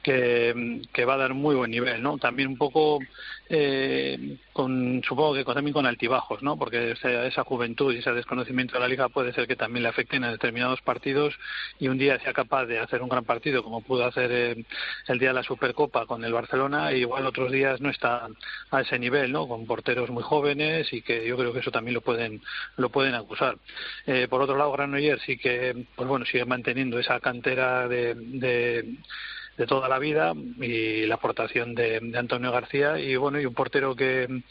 que, 0.03 0.83
que 0.93 1.05
va 1.05 1.15
a 1.15 1.17
dar 1.17 1.33
muy 1.33 1.55
buen 1.55 1.71
nivel, 1.71 2.03
¿no? 2.03 2.19
También 2.19 2.49
un 2.49 2.57
poco 2.57 2.99
eh, 3.55 4.39
con, 4.51 5.03
supongo 5.03 5.35
que 5.35 5.43
también 5.43 5.73
con 5.73 5.85
altibajos, 5.85 6.41
¿no? 6.41 6.57
Porque 6.57 6.93
esa, 6.93 7.43
juventud 7.43 7.93
y 7.93 7.99
ese 7.99 8.11
desconocimiento 8.11 8.73
de 8.73 8.79
la 8.79 8.87
liga 8.87 9.09
puede 9.09 9.31
ser 9.31 9.45
que 9.45 9.55
también 9.55 9.83
le 9.83 9.89
afecten 9.89 10.23
a 10.23 10.31
determinados 10.31 10.81
partidos 10.81 11.35
y 11.77 11.87
un 11.87 11.99
día 11.99 12.19
sea 12.19 12.33
capaz 12.33 12.65
de 12.65 12.79
hacer 12.79 13.03
un 13.03 13.09
gran 13.09 13.25
partido 13.25 13.63
como 13.63 13.81
pudo 13.81 14.05
hacer 14.05 14.31
eh, 14.31 14.65
el 15.07 15.19
día 15.19 15.29
de 15.29 15.35
la 15.35 15.43
Supercopa 15.43 16.07
con 16.07 16.25
el 16.25 16.33
Barcelona 16.33 16.93
y 16.93 17.01
igual 17.01 17.27
otros 17.27 17.51
días 17.51 17.79
no 17.79 17.91
está 17.91 18.27
a 18.71 18.81
ese 18.81 18.97
nivel, 18.97 19.31
¿no? 19.31 19.47
Con 19.47 19.67
porteros 19.67 20.09
muy 20.09 20.23
jóvenes 20.23 20.91
y 20.91 21.03
que 21.03 21.27
yo 21.27 21.37
creo 21.37 21.53
que 21.53 21.59
eso 21.59 21.69
también 21.69 21.93
lo 21.93 22.01
pueden 22.01 22.41
lo 22.77 22.89
pueden 22.89 23.13
acusar. 23.13 23.59
Eh, 24.07 24.27
por 24.27 24.41
otro 24.41 24.57
lado, 24.57 24.71
Granollers 24.71 25.21
sí 25.21 25.37
que, 25.37 25.85
pues 25.95 26.09
bueno, 26.09 26.25
sigue 26.25 26.45
manteniendo 26.45 26.97
esa 26.97 27.19
cantera 27.19 27.87
de 27.87 28.95
de 29.57 29.67
toda 29.67 29.87
la 29.87 29.99
vida 29.99 30.33
y 30.59 31.05
la 31.05 31.15
aportación 31.15 31.75
de, 31.75 31.99
de, 31.99 32.17
Antonio 32.17 32.51
García 32.51 32.99
y 32.99 33.15
bueno 33.15 33.39
y 33.39 33.45
un 33.45 33.53
portero 33.53 33.95
que, 33.95 34.43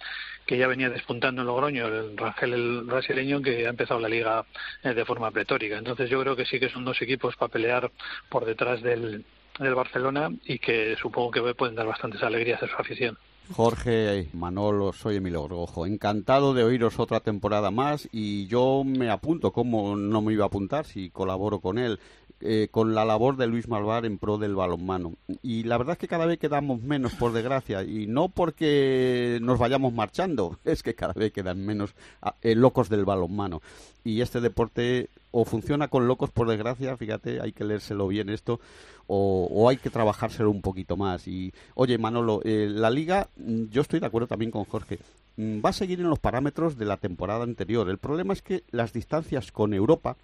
que 0.47 0.59
ya 0.59 0.67
venía 0.67 0.91
despuntando 0.91 1.43
en 1.43 1.47
Logroño, 1.47 1.87
el 1.87 2.17
Rangel 2.17 2.53
el 2.53 2.81
brasileño 2.83 3.43
que 3.43 3.67
ha 3.67 3.71
empezado 3.71 4.01
la 4.01 4.09
liga 4.09 4.45
eh, 4.83 4.95
de 4.95 5.05
forma 5.05 5.31
pletórica. 5.31 5.79
Entonces 5.79 6.09
yo 6.11 6.21
creo 6.21 6.37
que 6.37 6.47
sí 6.47 6.61
que 6.61 6.69
son 6.69 6.85
dos 6.85 7.01
equipos 7.03 7.37
para 7.37 7.53
pelear 7.53 7.91
por 8.29 8.45
detrás 8.45 8.83
del, 8.83 9.25
del 9.59 9.75
Barcelona 9.75 10.31
y 10.45 10.59
que 10.59 10.97
supongo 10.97 11.31
que 11.31 11.55
pueden 11.55 11.75
dar 11.75 11.87
bastantes 11.87 12.23
alegrías 12.23 12.63
a 12.63 12.69
su 12.69 12.77
afición. 12.77 13.19
Jorge, 13.51 14.29
Manolo, 14.33 14.93
soy 14.93 15.17
Emilio 15.17 15.45
Grojo. 15.45 15.85
Encantado 15.85 16.55
de 16.55 16.65
oíros 16.65 16.99
otra 16.99 17.21
temporada 17.21 17.71
más 17.71 18.09
y 18.13 18.47
yo 18.47 18.83
me 18.85 19.11
apunto, 19.11 19.53
como 19.53 19.97
no 19.97 20.23
me 20.23 20.33
iba 20.33 20.45
a 20.45 20.47
apuntar 20.47 20.87
si 20.87 21.11
colaboro 21.11 21.61
con 21.61 21.79
él, 21.79 21.99
eh, 22.45 22.69
con 22.71 22.95
la 22.95 23.05
labor 23.05 23.37
de 23.37 23.47
Luis 23.47 23.69
Malvar 23.69 24.05
en 24.05 24.19
pro 24.19 24.37
del 24.37 24.55
balonmano. 24.55 25.15
Y 25.43 25.63
la 25.63 25.79
verdad 25.79 25.93
es 25.93 25.99
que 25.99 26.09
cada 26.09 26.27
vez 26.27 26.39
quedamos 26.39 26.83
menos, 26.83 27.15
por 27.15 27.33
desgracia, 27.33 27.85
y 27.85 28.07
no 28.07 28.29
porque 28.29 29.39
nos 29.41 29.59
vayamos 29.59 29.93
marchando, 29.93 30.59
es 30.65 30.83
que 30.83 30.95
cada 30.95 31.13
vez 31.13 31.33
quedan 31.33 31.65
menos 31.65 31.95
eh, 32.43 32.55
locos 32.55 32.89
del 32.89 33.05
balonmano. 33.05 33.63
Y 34.05 34.21
este 34.21 34.41
deporte 34.41 35.09
o 35.31 35.45
funciona 35.45 35.89
con 35.89 36.07
locos, 36.07 36.31
por 36.31 36.49
desgracia, 36.49 36.97
fíjate, 36.97 37.41
hay 37.41 37.53
que 37.53 37.65
leérselo 37.65 38.09
bien 38.09 38.29
esto, 38.29 38.61
o, 39.07 39.69
hay 39.69 39.77
que 39.77 39.91
trabajárselo 39.91 40.51
un 40.51 40.63
poquito 40.63 40.97
más. 40.97 41.27
Y, 41.29 41.53
oye, 41.75 41.99
Manolo, 41.99 42.41
eh, 42.45 42.69
la 42.69 42.91
liga, 42.91 43.29
yo 43.37 43.83
estoy 43.83 44.01
de 44.01 44.07
acuerdo 44.07 44.29
también 44.29 44.51
con 44.51 44.65
Jorge, 44.65 44.99
va 45.39 45.71
a 45.71 45.73
seguir 45.73 46.01
en 46.01 46.11
los 46.11 46.19
parámetros 46.19 46.77
de 46.77 46.85
la 46.85 46.97
temporada 46.97 47.45
anterior. 47.45 47.89
El 47.89 47.99
problema 47.99 48.33
es 48.33 48.43
que 48.43 48.65
las 48.71 48.93
distancias 48.93 49.53
con 49.53 49.75
Europa, 49.75 50.17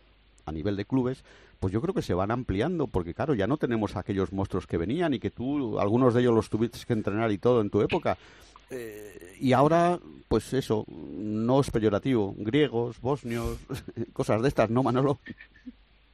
a 0.48 0.52
nivel 0.52 0.76
de 0.76 0.84
clubes, 0.84 1.24
pues 1.60 1.72
yo 1.72 1.80
creo 1.80 1.94
que 1.94 2.02
se 2.02 2.14
van 2.14 2.30
ampliando, 2.30 2.86
porque 2.86 3.14
claro, 3.14 3.34
ya 3.34 3.46
no 3.46 3.56
tenemos 3.56 3.96
aquellos 3.96 4.32
monstruos 4.32 4.66
que 4.66 4.76
venían 4.76 5.14
y 5.14 5.18
que 5.18 5.30
tú, 5.30 5.78
algunos 5.78 6.14
de 6.14 6.20
ellos 6.20 6.34
los 6.34 6.50
tuviste 6.50 6.78
que 6.86 6.92
entrenar 6.92 7.30
y 7.30 7.38
todo 7.38 7.60
en 7.60 7.70
tu 7.70 7.80
época. 7.82 8.16
Eh, 8.70 9.36
y 9.40 9.52
ahora, 9.52 9.98
pues 10.28 10.52
eso, 10.52 10.84
no 10.88 11.60
es 11.60 11.70
peyorativo, 11.70 12.34
griegos, 12.36 13.00
bosnios, 13.00 13.58
cosas 14.12 14.42
de 14.42 14.48
estas, 14.48 14.70
¿no, 14.70 14.82
Manolo? 14.82 15.18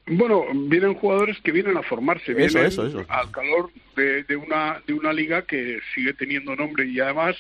Bueno, 0.07 0.45
vienen 0.55 0.95
jugadores 0.95 1.41
que 1.41 1.51
vienen 1.51 1.79
a 1.79 1.83
formarse, 1.83 2.35
vienen 2.35 2.67
eso, 2.67 2.85
eso, 2.85 2.87
eso. 2.87 3.05
al 3.09 3.31
calor 3.31 3.71
de, 3.97 4.23
de, 4.25 4.37
una, 4.37 4.83
de 4.87 4.93
una 4.93 5.13
liga 5.13 5.43
que 5.43 5.79
sigue 5.95 6.13
teniendo 6.13 6.55
nombre 6.55 6.87
y 6.87 7.01
además 7.01 7.37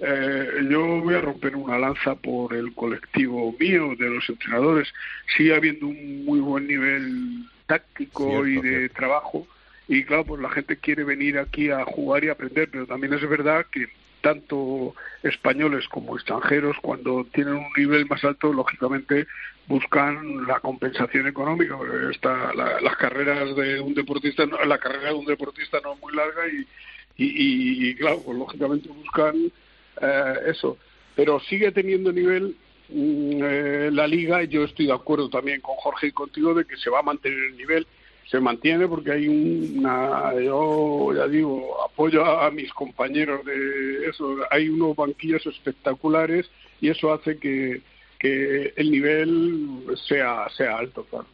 eh, 0.00 0.66
yo 0.70 0.80
voy 1.02 1.14
a 1.14 1.20
romper 1.20 1.54
una 1.56 1.78
lanza 1.78 2.14
por 2.14 2.54
el 2.54 2.72
colectivo 2.74 3.54
mío 3.60 3.94
de 3.98 4.08
los 4.08 4.28
entrenadores. 4.28 4.92
Sigue 5.36 5.54
habiendo 5.54 5.86
un 5.86 6.24
muy 6.24 6.40
buen 6.40 6.66
nivel 6.66 7.44
táctico 7.66 8.24
Cierto, 8.24 8.46
y 8.46 8.54
de 8.56 8.78
cierto. 8.78 8.94
trabajo. 8.96 9.46
Y 9.88 10.04
claro, 10.04 10.24
pues 10.24 10.40
la 10.40 10.50
gente 10.50 10.76
quiere 10.76 11.04
venir 11.04 11.38
aquí 11.38 11.70
a 11.70 11.84
jugar 11.84 12.24
y 12.24 12.28
aprender, 12.28 12.68
pero 12.70 12.86
también 12.86 13.12
es 13.12 13.28
verdad 13.28 13.66
que 13.70 13.88
tanto 14.20 14.94
españoles 15.22 15.88
como 15.88 16.16
extranjeros, 16.16 16.76
cuando 16.82 17.24
tienen 17.32 17.54
un 17.54 17.72
nivel 17.76 18.06
más 18.06 18.22
alto, 18.24 18.52
lógicamente 18.52 19.26
buscan 19.66 20.46
la 20.46 20.60
compensación 20.60 21.26
económica. 21.26 21.76
Esta, 22.10 22.52
la, 22.54 22.80
las 22.80 22.96
carreras 22.96 23.54
de 23.56 23.80
un 23.80 23.94
deportista, 23.94 24.46
no, 24.46 24.62
la 24.64 24.78
carrera 24.78 25.08
de 25.08 25.14
un 25.14 25.24
deportista 25.26 25.78
no 25.82 25.94
es 25.94 26.00
muy 26.00 26.14
larga 26.14 26.46
y, 26.48 26.66
y, 27.16 27.26
y, 27.26 27.88
y 27.90 27.94
claro, 27.96 28.22
pues 28.24 28.38
lógicamente 28.38 28.88
buscan 28.88 29.50
eso. 30.46 30.78
Pero 31.16 31.40
sigue 31.40 31.72
teniendo 31.72 32.12
nivel 32.12 32.56
mm, 32.88 33.42
eh, 33.42 33.90
la 33.92 34.06
liga 34.06 34.42
y 34.42 34.48
yo 34.48 34.64
estoy 34.64 34.86
de 34.86 34.92
acuerdo 34.92 35.28
también 35.28 35.60
con 35.60 35.74
Jorge 35.76 36.08
y 36.08 36.12
contigo 36.12 36.54
de 36.54 36.64
que 36.64 36.76
se 36.76 36.90
va 36.90 37.00
a 37.00 37.02
mantener 37.02 37.38
el 37.38 37.56
nivel. 37.56 37.86
Se 38.30 38.38
mantiene 38.38 38.86
porque 38.86 39.10
hay 39.10 39.26
una, 39.26 40.32
yo 40.40 41.12
ya 41.14 41.26
digo, 41.26 41.82
apoyo 41.84 42.24
a, 42.24 42.46
a 42.46 42.50
mis 42.50 42.72
compañeros 42.72 43.44
de 43.44 44.06
eso. 44.08 44.36
Hay 44.50 44.68
unos 44.68 44.94
banquillos 44.94 45.44
espectaculares 45.46 46.48
y 46.80 46.90
eso 46.90 47.12
hace 47.12 47.38
que, 47.38 47.82
que 48.20 48.72
el 48.76 48.90
nivel 48.90 49.68
sea, 50.06 50.48
sea 50.56 50.78
alto, 50.78 51.04
claro. 51.10 51.26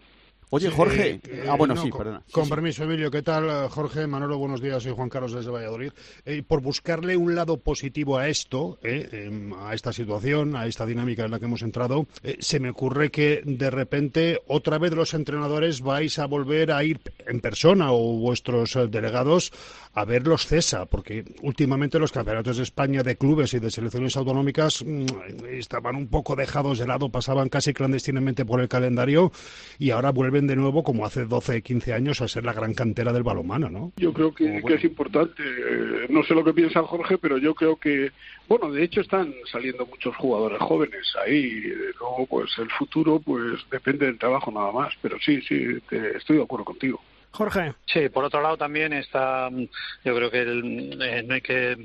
Oye, 0.50 0.71
Jorge. 0.71 1.21
eh, 1.29 1.47
ah, 1.49 1.57
bueno, 1.57 1.75
no, 1.75 1.83
sí, 1.83 1.91
con, 1.91 1.99
perdona. 1.99 2.23
Con 2.31 2.45
sí. 2.45 2.50
permiso, 2.50 2.85
Emilio, 2.85 3.11
¿qué 3.11 3.23
tal, 3.23 3.49
eh, 3.49 3.69
Jorge? 3.69 4.07
Manolo, 4.07 4.38
buenos 4.38 4.61
días. 4.61 4.81
Soy 4.81 4.93
Juan 4.93 5.09
Carlos 5.09 5.33
desde 5.33 5.50
Valladolid. 5.50 5.91
Eh, 6.25 6.45
por 6.47 6.61
buscarle 6.61 7.17
un 7.17 7.35
lado 7.35 7.57
positivo 7.59 8.17
a 8.17 8.29
esto, 8.29 8.79
eh, 8.85 9.09
em, 9.12 9.53
a 9.55 9.75
esta 9.75 9.93
situación, 9.93 10.55
a 10.55 10.67
esta 10.67 10.87
dinámica 10.87 11.25
en 11.25 11.33
la 11.33 11.41
que 11.41 11.47
hemos 11.47 11.62
entrado, 11.62 12.07
eh, 12.23 12.37
se 12.38 12.61
me 12.61 12.71
ocurre 12.71 13.11
que 13.11 13.43
de 13.45 13.71
repente 13.71 14.41
otra 14.47 14.79
vez 14.79 14.93
los 14.93 15.15
entrenadores 15.15 15.81
vais 15.81 16.17
a 16.21 16.26
volver 16.26 16.71
a 16.71 16.85
ir 16.85 17.00
en 17.26 17.41
persona 17.41 17.91
o 17.91 18.12
vuestros 18.19 18.76
eh, 18.76 18.87
delegados 18.87 19.53
a 19.95 20.05
ver 20.05 20.26
los 20.26 20.47
CESA, 20.47 20.85
porque 20.85 21.25
últimamente 21.43 21.99
los 21.99 22.12
campeonatos 22.12 22.59
de 22.59 22.62
España 22.62 23.03
de 23.03 23.17
clubes 23.17 23.55
y 23.55 23.59
de 23.59 23.71
selecciones 23.71 24.17
autonómicas 24.17 24.85
mm, 24.85 25.07
estaban 25.50 25.97
un 25.97 26.07
poco 26.09 26.37
dejados 26.37 26.79
de 26.79 26.87
lado, 26.87 27.09
pasaban 27.09 27.49
casi 27.49 27.73
clandestinamente 27.73 28.45
por 28.45 28.61
el 28.61 28.69
calendario 28.69 29.33
y 29.79 29.91
ahora 29.91 30.12
vuelven 30.37 30.47
de 30.47 30.57
nuevo, 30.57 30.83
como 30.83 31.07
hace 31.07 31.25
12, 31.25 31.62
15 31.62 31.95
años, 31.95 32.21
a 32.21 32.28
ser 32.28 32.45
la 32.45 32.52
gran 32.52 32.75
cantera 32.75 33.12
del 33.12 33.23
balonmano, 33.23 33.71
¿no? 33.71 33.93
Yo 33.97 34.12
creo 34.12 34.35
que, 34.35 34.59
es 34.59 34.85
importante. 34.85 35.43
Eh, 35.43 36.07
no 36.11 36.23
sé 36.25 36.35
lo 36.35 36.45
que 36.45 36.52
piensa 36.52 36.83
Jorge, 36.83 37.16
pero 37.19 37.38
yo 37.38 37.55
creo 37.55 37.76
que, 37.76 38.12
bueno, 38.49 38.71
de 38.71 38.85
hecho 38.85 39.00
están 39.00 39.33
saliendo 39.50 39.87
muchos 39.87 40.14
jugadores 40.16 40.59
jóvenes 40.61 41.07
ahí. 41.25 41.62
Eh, 41.64 41.93
Luego, 41.99 42.26
pues 42.26 42.50
el 42.59 42.71
futuro, 42.71 43.21
pues 43.21 43.61
depende 43.71 44.07
del 44.07 44.19
trabajo 44.19 44.50
nada 44.50 44.71
más. 44.73 44.93
Pero 45.00 45.16
sí, 45.25 45.40
sí, 45.43 45.78
te- 45.88 46.16
estoy 46.16 46.37
de 46.37 46.43
acuerdo 46.43 46.64
contigo. 46.66 47.00
Jorge. 47.37 47.75
Sí, 47.87 48.09
por 48.09 48.25
otro 48.25 48.40
lado 48.40 48.57
también 48.57 48.93
está, 48.93 49.49
mm, 49.50 49.66
yo 50.05 50.16
creo 50.16 50.31
que 50.31 50.40
el- 50.40 50.99
eh, 51.02 51.23
no 51.23 51.35
hay 51.35 51.40
que, 51.43 51.76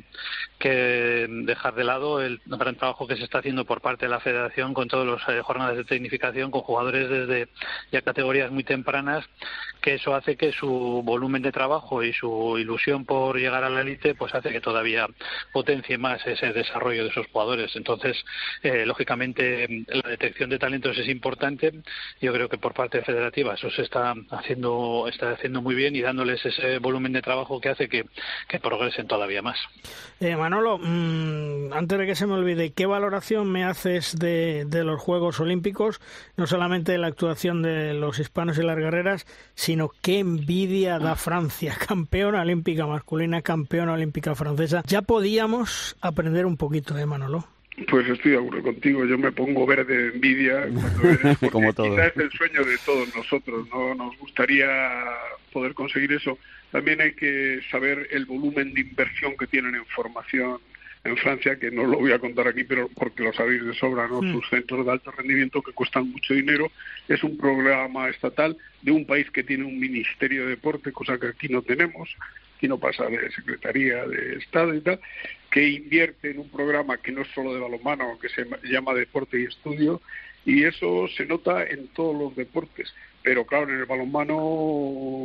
dejar 0.61 1.73
de 1.73 1.83
lado 1.83 2.21
el 2.21 2.39
gran 2.45 2.75
trabajo 2.75 3.07
que 3.07 3.15
se 3.15 3.23
está 3.23 3.39
haciendo 3.39 3.65
por 3.65 3.81
parte 3.81 4.05
de 4.05 4.11
la 4.11 4.19
Federación 4.19 4.75
con 4.75 4.87
todas 4.87 5.07
las 5.07 5.43
jornadas 5.43 5.75
de 5.75 5.83
tecnificación 5.83 6.51
con 6.51 6.61
jugadores 6.61 7.09
desde 7.09 7.47
ya 7.91 8.03
categorías 8.03 8.51
muy 8.51 8.63
tempranas, 8.63 9.25
que 9.81 9.95
eso 9.95 10.13
hace 10.13 10.37
que 10.37 10.51
su 10.51 11.01
volumen 11.03 11.41
de 11.41 11.51
trabajo 11.51 12.03
y 12.03 12.13
su 12.13 12.57
ilusión 12.59 13.05
por 13.05 13.37
llegar 13.37 13.63
a 13.63 13.71
la 13.71 13.81
élite, 13.81 14.13
pues 14.13 14.35
hace 14.35 14.51
que 14.51 14.61
todavía 14.61 15.07
potencie 15.51 15.97
más 15.97 16.25
ese 16.27 16.53
desarrollo 16.53 17.05
de 17.05 17.09
esos 17.09 17.25
jugadores. 17.27 17.75
Entonces, 17.75 18.23
eh, 18.61 18.85
lógicamente, 18.85 19.67
la 19.87 20.09
detección 20.09 20.51
de 20.51 20.59
talentos 20.59 20.95
es 20.97 21.07
importante. 21.07 21.71
Yo 22.21 22.31
creo 22.33 22.49
que 22.49 22.59
por 22.59 22.75
parte 22.75 23.01
federativa 23.01 23.55
eso 23.55 23.71
se 23.71 23.81
está 23.81 24.13
haciendo, 24.29 25.07
está 25.07 25.31
haciendo 25.41 25.63
muy 25.63 25.73
bien 25.73 25.95
y 25.95 26.01
dándoles 26.01 26.45
ese 26.45 26.77
volumen 26.77 27.13
de 27.13 27.23
trabajo 27.23 27.59
que 27.59 27.69
hace 27.69 27.89
que, 27.89 28.05
progresen 28.61 29.07
todavía 29.07 29.41
más. 29.41 29.57
Eh, 30.19 30.35
Manolo, 30.35 30.77
mmm, 30.77 31.73
antes 31.73 31.97
de 31.97 32.05
que 32.05 32.13
se 32.13 32.27
me 32.27 32.33
olvide, 32.33 32.73
¿qué 32.73 32.85
valoración 32.85 33.51
me 33.51 33.63
haces 33.63 34.15
de, 34.19 34.65
de, 34.67 34.83
los 34.83 35.01
Juegos 35.01 35.39
Olímpicos? 35.39 35.99
No 36.37 36.45
solamente 36.45 36.91
de 36.91 36.99
la 36.99 37.07
actuación 37.07 37.63
de 37.63 37.95
los 37.95 38.19
hispanos 38.19 38.59
y 38.59 38.61
las 38.61 38.77
guerreras, 38.77 39.25
sino 39.55 39.89
qué 40.03 40.19
envidia 40.19 40.99
da 40.99 41.15
Francia, 41.15 41.75
campeona 41.87 42.41
olímpica 42.41 42.85
masculina, 42.85 43.41
campeona 43.41 43.93
olímpica 43.93 44.35
francesa. 44.35 44.83
Ya 44.85 45.01
podíamos 45.01 45.97
aprender 46.01 46.45
un 46.45 46.57
poquito, 46.57 46.95
¿eh, 46.99 47.07
Manolo? 47.07 47.47
Pues 47.89 48.07
estoy 48.09 48.31
de 48.31 48.37
acuerdo 48.37 48.63
contigo, 48.63 49.05
yo 49.05 49.17
me 49.17 49.31
pongo 49.31 49.65
verde 49.65 49.97
de 49.97 50.07
envidia 50.15 50.67
cuando 50.73 51.09
eres, 51.09 51.37
Como 51.51 51.73
todo. 51.73 51.89
quizás 51.91 52.11
es 52.15 52.17
el 52.17 52.31
sueño 52.31 52.63
de 52.63 52.77
todos 52.85 53.15
nosotros, 53.15 53.67
no 53.69 53.95
nos 53.95 54.17
gustaría 54.17 54.67
poder 55.53 55.73
conseguir 55.73 56.11
eso. 56.11 56.37
También 56.71 57.01
hay 57.01 57.13
que 57.13 57.61
saber 57.71 58.07
el 58.11 58.25
volumen 58.25 58.73
de 58.73 58.81
inversión 58.81 59.35
que 59.37 59.47
tienen 59.47 59.75
en 59.75 59.85
formación 59.85 60.59
en 61.03 61.17
Francia, 61.17 61.57
que 61.57 61.71
no 61.71 61.85
lo 61.85 61.97
voy 61.97 62.11
a 62.11 62.19
contar 62.19 62.47
aquí, 62.47 62.63
pero 62.63 62.87
porque 62.89 63.23
lo 63.23 63.33
sabéis 63.33 63.65
de 63.65 63.73
sobra, 63.73 64.07
¿no? 64.07 64.21
Mm. 64.21 64.33
Sus 64.33 64.49
centros 64.49 64.85
de 64.85 64.91
alto 64.91 65.11
rendimiento 65.11 65.61
que 65.61 65.71
cuestan 65.71 66.11
mucho 66.11 66.33
dinero. 66.33 66.71
Es 67.07 67.23
un 67.23 67.37
programa 67.37 68.09
estatal 68.09 68.55
de 68.81 68.91
un 68.91 69.05
país 69.05 69.29
que 69.31 69.43
tiene 69.43 69.63
un 69.63 69.79
ministerio 69.79 70.43
de 70.43 70.51
deporte, 70.51 70.91
cosa 70.91 71.17
que 71.17 71.27
aquí 71.27 71.47
no 71.49 71.61
tenemos. 71.63 72.15
Aquí 72.61 72.67
no 72.67 72.77
pasa 72.77 73.07
de 73.07 73.31
Secretaría 73.31 74.05
de 74.05 74.35
Estado 74.35 74.75
y 74.75 74.81
tal, 74.81 74.99
que 75.49 75.67
invierte 75.67 76.29
en 76.29 76.37
un 76.37 76.49
programa 76.51 76.97
que 76.97 77.11
no 77.11 77.23
es 77.23 77.27
solo 77.29 77.55
de 77.55 77.59
balonmano, 77.59 78.19
que 78.19 78.29
se 78.29 78.45
llama 78.65 78.93
Deporte 78.93 79.41
y 79.41 79.45
Estudio, 79.45 79.99
y 80.45 80.65
eso 80.65 81.07
se 81.17 81.25
nota 81.25 81.63
en 81.65 81.87
todos 81.87 82.15
los 82.15 82.35
deportes 82.35 82.93
pero 83.23 83.45
claro, 83.45 83.71
en 83.71 83.79
el 83.79 83.85
balonmano 83.85 84.35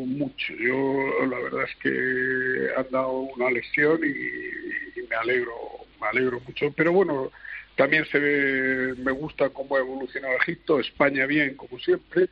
mucho. 0.07 0.52
Yo 0.55 1.26
la 1.26 1.38
verdad 1.38 1.64
es 1.64 1.76
que 1.76 2.69
han 2.76 2.90
dado 2.90 3.11
una 3.21 3.50
lección 3.50 4.00
y, 4.02 5.00
y 5.00 5.07
me 5.09 5.16
alegro, 5.16 5.55
me 6.00 6.07
alegro 6.09 6.40
mucho. 6.40 6.73
Pero 6.76 6.93
bueno, 6.93 7.31
también 7.76 8.05
se 8.07 8.19
ve, 8.19 8.95
me 8.99 9.12
gusta 9.12 9.49
cómo 9.50 9.76
ha 9.76 9.81
evolucionado 9.81 10.35
Egipto, 10.37 10.81
España 10.81 11.26
bien, 11.26 11.55
como 11.55 11.78
siempre, 11.78 12.28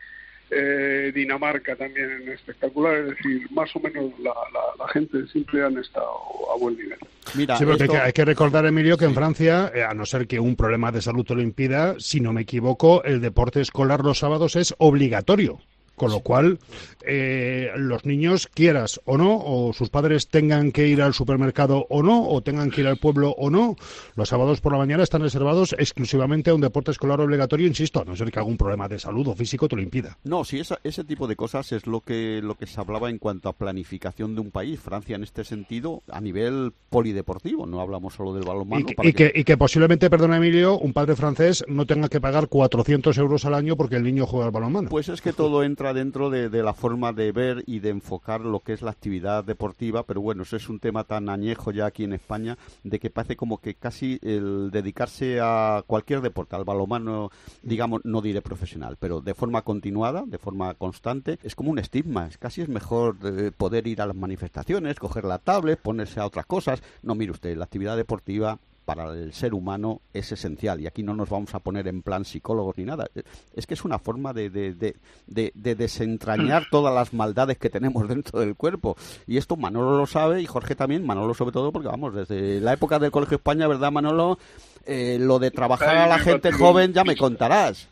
eh, 0.51 1.13
Dinamarca 1.15 1.75
también 1.77 2.29
espectacular, 2.29 2.97
es 2.97 3.07
decir, 3.11 3.47
más 3.51 3.75
o 3.77 3.81
menos 3.81 4.13
la, 4.21 4.31
la, 4.53 4.85
la 4.85 4.89
gente 4.93 5.27
siempre 5.29 5.65
han 5.65 5.79
estado 5.79 6.07
a 6.55 6.59
buen 6.59 6.77
nivel. 6.77 6.99
Mira, 7.35 7.57
Sí, 7.57 7.65
porque 7.65 7.85
esto- 7.85 7.95
hay, 7.95 8.01
que, 8.01 8.07
hay 8.07 8.13
que 8.13 8.25
recordar, 8.25 8.67
Emilio, 8.67 8.97
que 8.97 9.07
en 9.07 9.15
Francia, 9.15 9.73
eh, 9.75 9.83
a 9.83 9.95
no 9.95 10.05
ser 10.07 10.27
que 10.27 10.39
un 10.39 10.57
problema 10.57 10.93
de 10.93 11.03
salud 11.03 11.25
te 11.25 11.35
lo 11.35 11.43
impida, 11.43 11.95
si 11.99 12.21
no 12.21 12.33
me 12.33 12.43
equivoco, 12.43 13.03
el 13.05 13.21
deporte 13.21 13.61
escolar 13.61 14.05
los 14.05 14.19
sábados 14.19 14.57
es 14.57 14.75
obligatorio. 14.79 15.59
Con 15.97 16.11
lo 16.11 16.21
cual, 16.21 16.59
eh, 17.07 17.71
los 17.77 18.05
niños, 18.05 18.49
quieras 18.53 19.01
o 19.05 19.17
no, 19.19 19.37
o 19.45 19.73
sus 19.73 19.91
padres 19.91 20.29
tengan 20.29 20.73
que 20.73 20.89
ir 20.89 21.03
al 21.03 21.15
supermercado 21.15 21.87
o 21.89 22.03
no, 22.03 22.29
o 22.29 22.41
tengan 22.43 22.71
que 22.71 22.81
ir 22.81 22.87
al 22.87 22.97
pueblo 22.97 23.31
o 23.39 23.51
no, 23.51 23.77
los 24.17 24.29
sábados 24.29 24.61
por 24.61 24.73
la 24.73 24.79
mañana 24.79 25.03
están 25.03 25.23
reservados 25.23 25.75
exclusivamente 25.79 26.51
a 26.51 26.55
un 26.55 26.61
deporte 26.61 26.91
escolar 26.91 27.21
obligatorio, 27.21 27.67
insisto, 27.67 28.01
a 28.01 28.05
no 28.05 28.17
ser 28.17 28.31
que 28.31 28.39
algún 28.39 28.57
problema 28.57 28.89
de 28.89 28.99
salud 28.99 29.29
o 29.29 29.35
físico 29.35 29.69
te 29.69 29.77
lo 29.77 29.83
impida. 29.83 30.19
No, 30.25 30.45
sí, 30.45 30.59
esa- 30.61 30.81
ese 30.83 31.05
tipo 31.05 31.27
de 31.29 31.37
cosas 31.37 31.73
es 31.73 31.87
lo 31.87 32.01
que, 32.01 32.41
lo 32.43 32.55
que 32.57 32.67
se 32.67 32.81
hablaba 32.81 33.11
en 33.11 33.19
cuanto 33.19 33.49
a 33.49 33.53
planificación 33.53 34.35
de 34.35 34.41
un 34.41 34.51
país. 34.51 34.81
Francia, 34.81 35.17
en 35.17 35.23
este 35.23 35.45
sentido, 35.45 36.03
a 36.11 36.21
nivel 36.21 36.73
polideportivo, 36.91 37.67
no 37.67 37.81
hablamos 37.81 38.15
solo 38.15 38.33
del 38.35 38.45
balonmano. 38.45 38.81
Y, 38.81 38.85
que, 38.85 38.95
para 38.95 39.09
y 39.09 39.13
que- 39.13 39.33
y 39.35 39.45
que 39.45 39.57
posiblemente, 39.57 40.09
perdona 40.11 40.39
Emilio, 40.39 40.79
un 40.79 40.93
padre 40.93 41.17
francés 41.17 41.65
no 41.69 41.87
tenga 41.87 42.09
que 42.09 42.21
pagar 42.21 42.49
400 42.49 43.17
euros 43.19 43.45
al 43.45 43.55
año 43.55 43.77
porque 43.77 43.97
el 43.97 44.03
niño 44.05 44.27
juega 44.27 44.47
al 44.47 44.53
balonmano. 44.53 44.89
Pues 44.89 45.09
es 45.09 45.21
que 45.21 45.33
todo 45.33 45.63
entra 45.63 45.84
dentro 45.93 46.31
de, 46.31 46.49
de 46.49 46.63
la 46.63 46.75
forma 46.75 47.13
de 47.13 47.33
ver 47.33 47.65
y 47.67 47.81
de 47.81 47.91
enfocar 47.91 48.41
lo 48.41 48.61
que 48.61 48.73
es 48.73 48.83
la 48.83 48.91
actividad 48.91 49.45
deportiva, 49.45 50.05
pero 50.05 50.21
bueno, 50.21 50.45
eso 50.45 50.57
es 50.57 50.69
un 50.69 50.81
tema 50.81 51.05
tan 51.05 51.29
añejo 51.29 51.71
ya 51.71 51.87
aquí 51.87 52.05
en 52.05 52.13
España, 52.13 52.57
de 52.83 52.99
que 52.99 53.11
parece 53.11 53.37
como 53.37 53.59
que 53.59 53.75
casi 53.75 54.19
el 54.23 54.71
dedicarse 54.71 55.39
a 55.41 55.83
cualquier 55.87 56.21
deporte, 56.21 56.57
al 56.57 56.65
balonmano, 56.65 57.31
digamos, 57.63 58.01
no 58.05 58.21
diré 58.23 58.43
profesional, 58.43 58.97
pero 58.99 59.21
de 59.21 59.35
forma 59.35 59.63
continuada, 59.63 60.25
de 60.27 60.39
forma 60.39 60.75
constante, 60.75 61.39
es 61.43 61.55
como 61.55 61.71
un 61.71 61.79
estigma, 61.79 62.27
es 62.27 62.39
casi 62.39 62.63
es 62.63 62.69
mejor 62.69 63.17
eh, 63.25 63.51
poder 63.57 63.87
ir 63.87 64.01
a 64.01 64.07
las 64.07 64.17
manifestaciones, 64.17 64.99
coger 64.99 65.25
la 65.25 65.39
tablet, 65.39 65.81
ponerse 65.81 66.21
a 66.21 66.27
otras 66.27 66.47
cosas. 66.47 66.83
No, 67.03 67.15
mire 67.15 67.33
usted, 67.33 67.57
la 67.57 67.65
actividad 67.65 67.97
deportiva 67.97 68.59
para 68.85 69.11
el 69.13 69.33
ser 69.33 69.55
humano 69.55 70.01
es 70.13 70.31
esencial 70.33 70.81
y 70.81 70.87
aquí 70.87 71.03
no 71.03 71.15
nos 71.15 71.31
vamos 71.31 71.55
a 71.55 71.59
poner 71.61 71.89
en 71.89 72.03
plan 72.03 72.25
psicólogos 72.25 72.77
ni 72.79 72.85
nada. 72.85 73.07
Es 73.55 73.67
que 73.67 73.75
es 73.75 73.85
una 73.85 73.99
forma 73.99 74.33
de, 74.33 74.51
de, 74.51 74.75
de, 74.75 74.97
de- 75.27 75.53
de 75.55 75.75
desentrañar 75.75 76.65
todas 76.71 76.95
las 76.95 77.13
maldades 77.15 77.59
que 77.59 77.71
tenemos 77.71 78.07
dentro 78.09 78.41
del 78.41 78.55
cuerpo. 78.57 78.97
Y 79.27 79.37
esto 79.37 79.57
Manolo 79.57 79.97
lo 79.97 80.07
sabe 80.07 80.43
y 80.43 80.47
Jorge 80.47 80.75
también, 80.75 81.07
Manolo 81.07 81.35
sobre 81.35 81.53
todo 81.53 81.73
porque 81.73 81.89
vamos, 81.89 82.15
desde 82.15 82.61
la 82.61 82.73
época 82.75 82.99
del 82.99 83.11
Colegio 83.11 83.37
España, 83.37 83.67
¿verdad 83.67 83.91
Manolo? 83.93 84.39
Eh, 84.87 85.17
lo 85.21 85.39
de 85.39 85.51
trabajar 85.51 85.97
a 85.97 86.07
la 86.07 86.19
gente 86.19 86.53
joven 86.53 86.93
ya 86.93 87.05
me 87.05 87.17
contarás. 87.17 87.89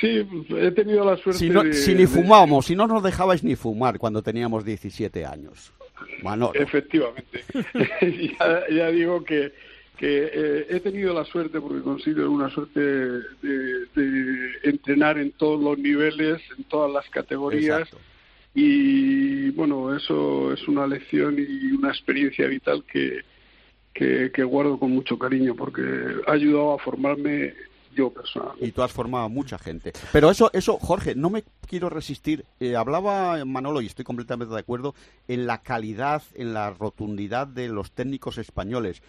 Sí, 0.00 0.26
he 0.56 0.70
tenido 0.72 1.04
la 1.04 1.16
suerte 1.16 1.38
Si, 1.38 1.50
no, 1.50 1.62
de... 1.62 1.74
si 1.74 1.94
ni 1.94 2.06
fumábamos, 2.06 2.66
si 2.66 2.74
no 2.74 2.86
nos 2.86 3.02
dejabais 3.02 3.44
ni 3.44 3.54
fumar 3.54 3.98
cuando 3.98 4.22
teníamos 4.22 4.64
17 4.64 5.26
años. 5.26 5.72
Manolo. 6.22 6.54
Efectivamente. 6.54 7.44
ya, 8.38 8.64
ya 8.70 8.90
digo 8.90 9.24
que, 9.24 9.52
que 9.96 10.30
eh, 10.32 10.66
he 10.68 10.80
tenido 10.80 11.14
la 11.14 11.24
suerte, 11.24 11.60
porque 11.60 11.82
considero 11.82 12.30
una 12.30 12.50
suerte 12.50 12.80
de, 12.80 13.86
de 13.94 14.50
entrenar 14.64 15.18
en 15.18 15.32
todos 15.32 15.62
los 15.62 15.78
niveles, 15.78 16.40
en 16.56 16.64
todas 16.64 16.92
las 16.92 17.08
categorías. 17.10 17.80
Exacto. 17.80 17.98
Y 18.54 19.50
bueno, 19.50 19.94
eso 19.94 20.52
es 20.52 20.66
una 20.66 20.86
lección 20.86 21.36
y 21.38 21.72
una 21.72 21.90
experiencia 21.90 22.46
vital 22.48 22.84
que, 22.84 23.20
que, 23.94 24.30
que 24.32 24.42
guardo 24.42 24.78
con 24.78 24.90
mucho 24.90 25.18
cariño, 25.18 25.54
porque 25.54 25.82
ha 26.26 26.32
ayudado 26.32 26.74
a 26.74 26.78
formarme 26.78 27.54
yo 27.94 28.10
personalmente. 28.10 28.66
Y 28.66 28.72
tú 28.72 28.82
has 28.82 28.92
formado 28.92 29.28
mucha 29.28 29.58
gente. 29.58 29.92
Pero 30.12 30.30
eso, 30.30 30.50
eso, 30.52 30.78
Jorge, 30.78 31.14
no 31.14 31.30
me 31.30 31.44
quiero 31.66 31.88
resistir. 31.88 32.44
Eh, 32.60 32.76
hablaba 32.76 33.44
Manolo, 33.44 33.80
y 33.80 33.86
estoy 33.86 34.04
completamente 34.04 34.54
de 34.54 34.60
acuerdo, 34.60 34.94
en 35.28 35.46
la 35.46 35.62
calidad, 35.62 36.22
en 36.34 36.54
la 36.54 36.70
rotundidad 36.70 37.46
de 37.46 37.68
los 37.68 37.92
técnicos 37.92 38.38
españoles. 38.38 39.02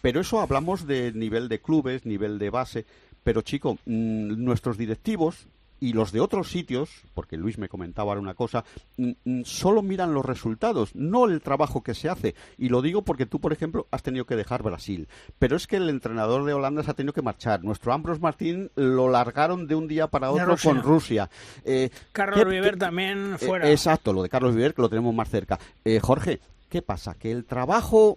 Pero 0.00 0.20
eso 0.20 0.40
hablamos 0.40 0.86
de 0.86 1.12
nivel 1.12 1.48
de 1.48 1.60
clubes, 1.60 2.06
nivel 2.06 2.38
de 2.38 2.50
base. 2.50 2.86
Pero 3.22 3.42
chico, 3.42 3.78
mm, 3.86 4.44
nuestros 4.44 4.76
directivos 4.76 5.46
y 5.84 5.92
los 5.92 6.12
de 6.12 6.20
otros 6.20 6.48
sitios, 6.50 6.88
porque 7.14 7.36
Luis 7.36 7.58
me 7.58 7.68
comentaba 7.68 8.10
ahora 8.12 8.20
una 8.20 8.34
cosa, 8.34 8.64
mm, 8.96 9.10
mm, 9.24 9.42
solo 9.44 9.82
miran 9.82 10.14
los 10.14 10.24
resultados, 10.24 10.94
no 10.94 11.26
el 11.26 11.42
trabajo 11.42 11.82
que 11.82 11.92
se 11.94 12.08
hace. 12.08 12.34
Y 12.56 12.70
lo 12.70 12.80
digo 12.80 13.02
porque 13.02 13.26
tú, 13.26 13.38
por 13.40 13.52
ejemplo, 13.52 13.86
has 13.90 14.02
tenido 14.02 14.24
que 14.24 14.36
dejar 14.36 14.62
Brasil. 14.62 15.08
Pero 15.38 15.56
es 15.56 15.66
que 15.66 15.76
el 15.76 15.90
entrenador 15.90 16.44
de 16.44 16.54
Holanda 16.54 16.82
se 16.82 16.90
ha 16.90 16.94
tenido 16.94 17.12
que 17.12 17.20
marchar. 17.22 17.62
Nuestro 17.64 17.92
Ambros 17.92 18.20
Martín 18.20 18.70
lo 18.76 19.10
largaron 19.10 19.66
de 19.66 19.74
un 19.74 19.86
día 19.88 20.06
para 20.06 20.30
otro 20.30 20.46
Rusia. 20.46 20.70
con 20.72 20.82
Rusia. 20.82 21.30
Eh, 21.64 21.90
Carlos 22.12 22.38
¿qué- 22.38 22.44
River 22.44 22.72
qué- 22.74 22.78
también 22.80 23.34
eh, 23.34 23.38
fuera. 23.38 23.70
exacto, 23.70 24.12
lo 24.12 24.22
de 24.22 24.28
Carlos 24.30 24.54
Viver, 24.54 24.72
que 24.72 24.82
lo 24.82 24.88
tenemos 24.88 25.14
más 25.14 25.28
cerca. 25.28 25.58
Eh, 25.84 26.00
Jorge, 26.00 26.40
¿qué 26.70 26.80
pasa? 26.80 27.14
¿Que 27.14 27.30
el 27.30 27.44
trabajo 27.44 28.16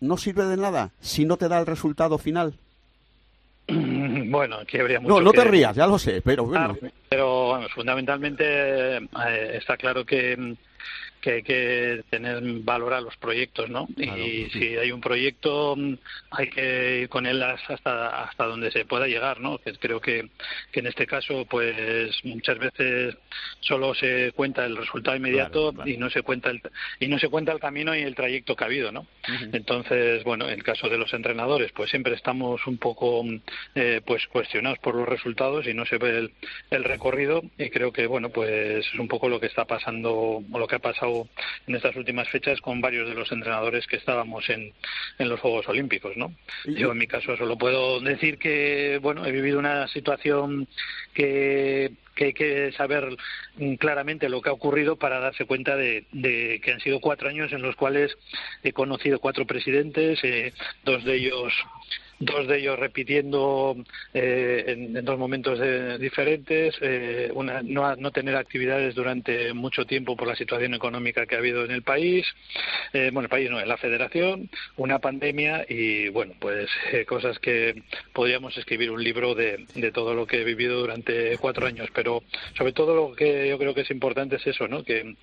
no 0.00 0.16
sirve 0.16 0.46
de 0.46 0.56
nada 0.56 0.90
si 1.00 1.24
no 1.24 1.36
te 1.36 1.48
da 1.48 1.60
el 1.60 1.66
resultado 1.66 2.18
final? 2.18 2.54
Bueno, 4.32 4.56
aquí 4.56 4.78
habría 4.78 4.98
mucho 4.98 5.14
No, 5.16 5.20
no 5.20 5.30
te 5.32 5.42
que- 5.42 5.48
rías, 5.48 5.76
ya 5.76 5.86
lo 5.86 5.98
sé, 5.98 6.22
pero 6.22 6.46
bueno. 6.46 6.74
Ah, 6.82 6.88
pero 7.10 7.50
vamos, 7.50 7.70
fundamentalmente 7.72 8.96
eh, 8.96 9.08
está 9.52 9.76
claro 9.76 10.06
que, 10.06 10.56
que 11.22 11.30
hay 11.30 11.42
que 11.42 12.02
tener 12.10 12.42
valorar 12.42 13.02
los 13.02 13.16
proyectos, 13.16 13.70
¿no? 13.70 13.86
Claro, 13.96 14.18
y 14.18 14.50
si 14.50 14.76
hay 14.76 14.90
un 14.90 15.00
proyecto 15.00 15.76
hay 16.30 16.50
que 16.50 17.00
ir 17.02 17.08
con 17.08 17.26
él 17.26 17.42
hasta 17.42 18.24
hasta 18.24 18.44
donde 18.44 18.70
se 18.72 18.84
pueda 18.84 19.06
llegar, 19.06 19.40
¿no? 19.40 19.58
Que 19.58 19.72
creo 19.74 20.00
que, 20.00 20.28
que 20.72 20.80
en 20.80 20.88
este 20.88 21.06
caso 21.06 21.46
pues 21.48 22.12
muchas 22.24 22.58
veces 22.58 23.16
solo 23.60 23.94
se 23.94 24.32
cuenta 24.34 24.64
el 24.66 24.76
resultado 24.76 25.16
inmediato 25.16 25.70
Claro, 25.70 25.72
claro. 25.74 25.90
y 25.90 25.96
no 25.96 26.10
se 26.10 26.22
cuenta 26.22 26.50
el 26.50 26.60
y 26.98 27.06
no 27.06 27.18
se 27.18 27.28
cuenta 27.28 27.52
el 27.52 27.60
camino 27.60 27.94
y 27.94 28.00
el 28.02 28.14
trayecto 28.16 28.56
que 28.56 28.64
ha 28.64 28.66
habido, 28.66 28.90
¿no? 28.90 29.06
Entonces, 29.52 30.24
bueno, 30.24 30.46
en 30.46 30.54
el 30.54 30.64
caso 30.64 30.88
de 30.88 30.98
los 30.98 31.12
entrenadores, 31.14 31.70
pues 31.72 31.90
siempre 31.90 32.14
estamos 32.14 32.66
un 32.66 32.78
poco 32.78 33.24
eh, 33.76 34.00
pues 34.04 34.26
cuestionados 34.26 34.78
por 34.80 34.96
los 34.96 35.08
resultados 35.08 35.66
y 35.68 35.74
no 35.74 35.86
se 35.86 35.98
ve 35.98 36.18
el, 36.18 36.32
el 36.70 36.84
recorrido 36.84 37.42
y 37.58 37.70
creo 37.70 37.92
que 37.92 38.06
bueno, 38.08 38.30
pues 38.30 38.86
es 38.86 38.94
un 38.98 39.06
poco 39.06 39.28
lo 39.28 39.38
que 39.38 39.46
está 39.46 39.64
pasando 39.64 40.12
o 40.14 40.58
lo 40.58 40.66
que 40.66 40.76
ha 40.76 40.80
pasado 40.80 41.11
en 41.66 41.74
estas 41.74 41.96
últimas 41.96 42.28
fechas 42.28 42.60
con 42.60 42.80
varios 42.80 43.08
de 43.08 43.14
los 43.14 43.30
entrenadores 43.32 43.86
que 43.86 43.96
estábamos 43.96 44.48
en, 44.50 44.72
en 45.18 45.28
los 45.28 45.40
Juegos 45.40 45.68
Olímpicos, 45.68 46.16
¿no? 46.16 46.34
Yo 46.66 46.92
en 46.92 46.98
mi 46.98 47.06
caso 47.06 47.36
solo 47.36 47.56
puedo 47.56 48.00
decir 48.00 48.38
que 48.38 48.98
bueno, 49.02 49.24
he 49.26 49.32
vivido 49.32 49.58
una 49.58 49.88
situación 49.88 50.66
que 51.14 51.92
que 52.14 52.26
hay 52.26 52.32
que 52.34 52.72
saber 52.72 53.16
mm, 53.56 53.74
claramente 53.74 54.28
lo 54.28 54.42
que 54.42 54.50
ha 54.50 54.52
ocurrido 54.52 54.96
para 54.96 55.20
darse 55.20 55.46
cuenta 55.46 55.76
de, 55.76 56.04
de 56.12 56.60
que 56.62 56.72
han 56.72 56.80
sido 56.80 57.00
cuatro 57.00 57.28
años 57.28 57.52
en 57.52 57.62
los 57.62 57.76
cuales 57.76 58.16
he 58.62 58.72
conocido 58.72 59.18
cuatro 59.18 59.46
presidentes, 59.46 60.22
eh, 60.22 60.52
dos 60.84 61.04
de 61.04 61.16
ellos 61.16 61.52
dos 62.24 62.46
de 62.46 62.58
ellos 62.58 62.78
repitiendo 62.78 63.76
eh, 64.14 64.64
en, 64.66 65.04
dos 65.04 65.18
momentos 65.18 65.58
eh, 65.62 65.96
diferentes, 65.98 66.74
eh, 66.80 67.30
una, 67.34 67.62
no, 67.62 67.94
no 67.96 68.10
tener 68.10 68.36
actividades 68.36 68.94
durante 68.94 69.52
mucho 69.52 69.84
tiempo 69.84 70.16
por 70.16 70.28
la 70.28 70.36
situación 70.36 70.74
económica 70.74 71.26
que 71.26 71.34
ha 71.34 71.38
habido 71.38 71.64
en 71.64 71.70
el 71.70 71.82
país, 71.82 72.26
eh, 72.92 73.10
bueno, 73.12 73.26
el 73.26 73.30
país 73.30 73.50
no, 73.50 73.60
en 73.60 73.68
la 73.68 73.76
federación, 73.76 74.50
una 74.76 74.98
pandemia 74.98 75.66
y, 75.68 76.08
bueno, 76.08 76.34
pues 76.38 76.68
eh, 76.92 77.04
cosas 77.04 77.38
que 77.38 77.82
podríamos 78.12 78.56
escribir 78.56 78.90
un 78.90 79.02
libro 79.02 79.34
de, 79.34 79.66
de 79.74 79.92
todo 79.92 80.14
lo 80.14 80.26
que 80.26 80.42
he 80.42 80.44
vivido 80.44 80.80
durante 80.80 81.36
cuatro 81.38 81.66
años, 81.66 81.88
pero 81.94 82.22
sobre 82.56 82.72
todo 82.72 82.94
lo 82.94 83.14
que 83.14 83.48
yo 83.48 83.58
creo 83.58 83.74
que 83.74 83.82
es 83.82 83.90
importante 83.90 84.36
es 84.36 84.46
eso, 84.46 84.68
¿no? 84.68 84.84
Que 84.84 85.14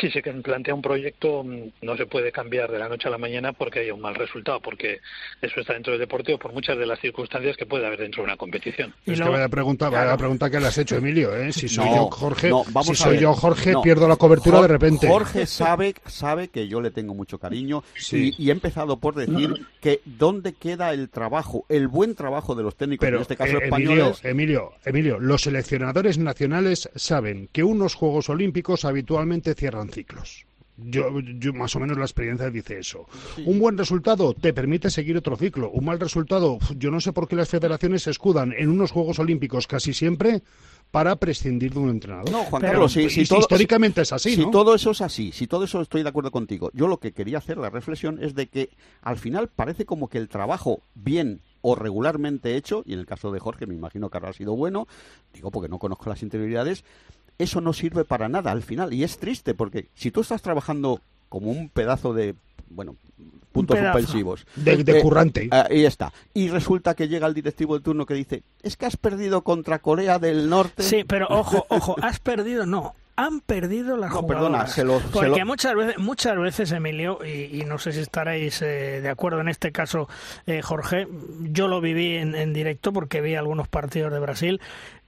si 0.00 0.10
se 0.10 0.22
plantea 0.22 0.74
un 0.74 0.82
proyecto 0.82 1.44
mm, 1.44 1.72
no 1.82 1.96
se 1.96 2.06
puede 2.06 2.32
cambiar 2.32 2.70
de 2.70 2.78
la 2.78 2.88
noche 2.88 3.08
a 3.08 3.10
la 3.10 3.18
mañana 3.18 3.52
porque 3.52 3.80
haya 3.80 3.94
un 3.94 4.00
mal 4.00 4.14
resultado, 4.14 4.60
porque 4.60 5.00
eso 5.40 5.60
está 5.60 5.74
dentro 5.74 5.92
del 5.92 6.00
deportivo 6.00 6.38
por 6.38 6.52
muchas 6.52 6.78
de 6.78 6.86
las 6.86 7.00
circunstancias 7.00 7.56
que 7.56 7.66
puede 7.66 7.86
haber 7.86 8.00
dentro 8.00 8.22
de 8.22 8.28
una 8.28 8.36
competición. 8.36 8.94
Es 9.06 9.20
que 9.20 9.28
vaya 9.28 9.48
pregunta, 9.48 9.88
vaya 9.88 10.16
pregunta 10.16 10.50
que 10.50 10.60
le 10.60 10.66
has 10.66 10.78
hecho, 10.78 10.96
Emilio. 10.96 11.34
¿eh? 11.36 11.52
Si 11.52 11.68
soy 11.68 11.86
yo 11.86 12.08
Jorge, 12.10 12.50
si 12.82 12.94
soy 12.94 13.18
yo 13.18 13.34
Jorge, 13.34 13.74
pierdo 13.82 14.08
la 14.08 14.16
cobertura 14.16 14.62
de 14.62 14.68
repente. 14.68 15.06
Jorge 15.06 15.46
sabe, 15.46 15.94
sabe 16.06 16.48
que 16.48 16.68
yo 16.68 16.80
le 16.80 16.90
tengo 16.90 17.14
mucho 17.14 17.38
cariño 17.38 17.82
y, 18.12 18.48
he 18.48 18.52
empezado 18.52 18.98
por 18.98 19.14
decir 19.14 19.66
que 19.80 20.00
dónde 20.04 20.52
queda 20.52 20.92
el 20.92 21.08
trabajo, 21.08 21.64
el 21.68 21.88
buen 21.88 22.14
trabajo 22.14 22.54
de 22.54 22.62
los 22.62 22.76
técnicos, 22.76 23.08
en 23.08 23.14
este 23.16 23.36
caso 23.36 23.58
eh, 23.58 23.64
españoles. 23.64 24.20
Emilio, 24.24 24.72
Emilio, 24.84 25.18
los 25.18 25.42
seleccionadores 25.42 26.18
nacionales 26.18 26.88
saben 26.94 27.48
que 27.52 27.64
unos 27.64 27.94
Juegos 27.94 28.28
Olímpicos 28.28 28.84
habitualmente 28.84 29.54
cierran 29.54 29.73
ciclos. 29.90 30.46
Yo, 30.76 31.08
más 31.54 31.76
o 31.76 31.80
menos 31.80 31.96
la 31.96 32.04
experiencia 32.04 32.50
dice 32.50 32.80
eso. 32.80 33.06
Un 33.46 33.60
buen 33.60 33.78
resultado 33.78 34.34
te 34.34 34.52
permite 34.52 34.90
seguir 34.90 35.16
otro 35.16 35.36
ciclo. 35.36 35.70
Un 35.70 35.84
mal 35.84 36.00
resultado, 36.00 36.58
yo 36.76 36.90
no 36.90 37.00
sé 37.00 37.12
por 37.12 37.28
qué 37.28 37.36
las 37.36 37.48
federaciones 37.48 38.02
se 38.02 38.10
escudan 38.10 38.52
en 38.56 38.70
unos 38.70 38.90
Juegos 38.90 39.20
Olímpicos 39.20 39.68
casi 39.68 39.94
siempre 39.94 40.42
para 40.90 41.16
prescindir 41.16 41.72
de 41.72 41.78
un 41.78 41.90
entrenador. 41.90 42.30
No, 42.30 42.44
Juan 42.44 42.62
Carlos, 42.62 42.92
si, 42.92 43.02
históricamente 43.02 44.02
es 44.02 44.12
así. 44.12 44.34
Si 44.34 44.50
todo 44.50 44.74
eso 44.74 44.90
es 44.90 45.00
así, 45.00 45.30
si 45.32 45.46
todo 45.46 45.64
eso 45.64 45.80
estoy 45.80 46.02
de 46.02 46.08
acuerdo 46.08 46.32
contigo. 46.32 46.70
Yo 46.72 46.88
lo 46.88 46.98
que 46.98 47.12
quería 47.12 47.38
hacer, 47.38 47.56
la 47.56 47.70
reflexión, 47.70 48.18
es 48.22 48.34
de 48.34 48.48
que 48.48 48.70
al 49.00 49.16
final 49.16 49.48
parece 49.48 49.86
como 49.86 50.08
que 50.08 50.18
el 50.18 50.28
trabajo 50.28 50.82
bien 50.94 51.40
o 51.62 51.74
regularmente 51.74 52.56
hecho, 52.56 52.82
y 52.84 52.92
en 52.92 52.98
el 52.98 53.06
caso 53.06 53.32
de 53.32 53.40
Jorge 53.40 53.66
me 53.66 53.74
imagino 53.74 54.10
que 54.10 54.18
habrá 54.18 54.32
sido 54.32 54.54
bueno, 54.54 54.86
digo 55.32 55.50
porque 55.50 55.68
no 55.68 55.78
conozco 55.78 56.10
las 56.10 56.22
interioridades, 56.22 56.84
eso 57.38 57.60
no 57.60 57.72
sirve 57.72 58.04
para 58.04 58.28
nada 58.28 58.50
al 58.50 58.62
final. 58.62 58.92
Y 58.92 59.04
es 59.04 59.18
triste 59.18 59.54
porque 59.54 59.88
si 59.94 60.10
tú 60.10 60.20
estás 60.20 60.42
trabajando 60.42 61.00
como 61.28 61.50
un 61.50 61.68
pedazo 61.68 62.14
de, 62.14 62.34
bueno, 62.68 62.96
puntos 63.52 63.78
suspensivos. 63.78 64.46
De, 64.56 64.82
de 64.82 64.98
eh, 64.98 65.02
currante. 65.02 65.48
ahí 65.50 65.84
está. 65.84 66.12
Y 66.34 66.48
resulta 66.48 66.94
que 66.94 67.08
llega 67.08 67.26
el 67.26 67.34
directivo 67.34 67.78
de 67.78 67.84
turno 67.84 68.04
que 68.04 68.14
dice, 68.14 68.42
es 68.62 68.76
que 68.76 68.86
has 68.86 68.96
perdido 68.96 69.42
contra 69.42 69.78
Corea 69.78 70.18
del 70.18 70.50
Norte. 70.50 70.82
Sí, 70.82 71.04
pero 71.04 71.26
ojo, 71.30 71.64
ojo, 71.68 71.96
has 72.02 72.18
perdido, 72.20 72.66
no, 72.66 72.94
han 73.16 73.40
perdido 73.40 73.96
la 73.96 74.08
no, 74.08 74.26
Perdona, 74.26 74.66
se 74.66 74.84
Porque 74.84 75.44
muchas 75.44 75.74
veces, 75.74 75.98
muchas 75.98 76.36
veces, 76.38 76.72
Emilio, 76.72 77.18
y, 77.24 77.64
no 77.64 77.78
sé 77.78 77.92
si 77.92 78.00
estaréis 78.00 78.60
eh, 78.62 79.00
de 79.00 79.08
acuerdo 79.08 79.40
en 79.40 79.48
este 79.48 79.72
caso, 79.72 80.08
eh, 80.46 80.62
Jorge, 80.62 81.06
yo 81.40 81.68
lo 81.68 81.80
viví 81.80 82.16
en, 82.16 82.34
en, 82.34 82.52
directo 82.52 82.92
porque 82.92 83.20
vi 83.20 83.34
algunos 83.34 83.68
partidos 83.68 84.12
de 84.12 84.18
Brasil. 84.18 84.60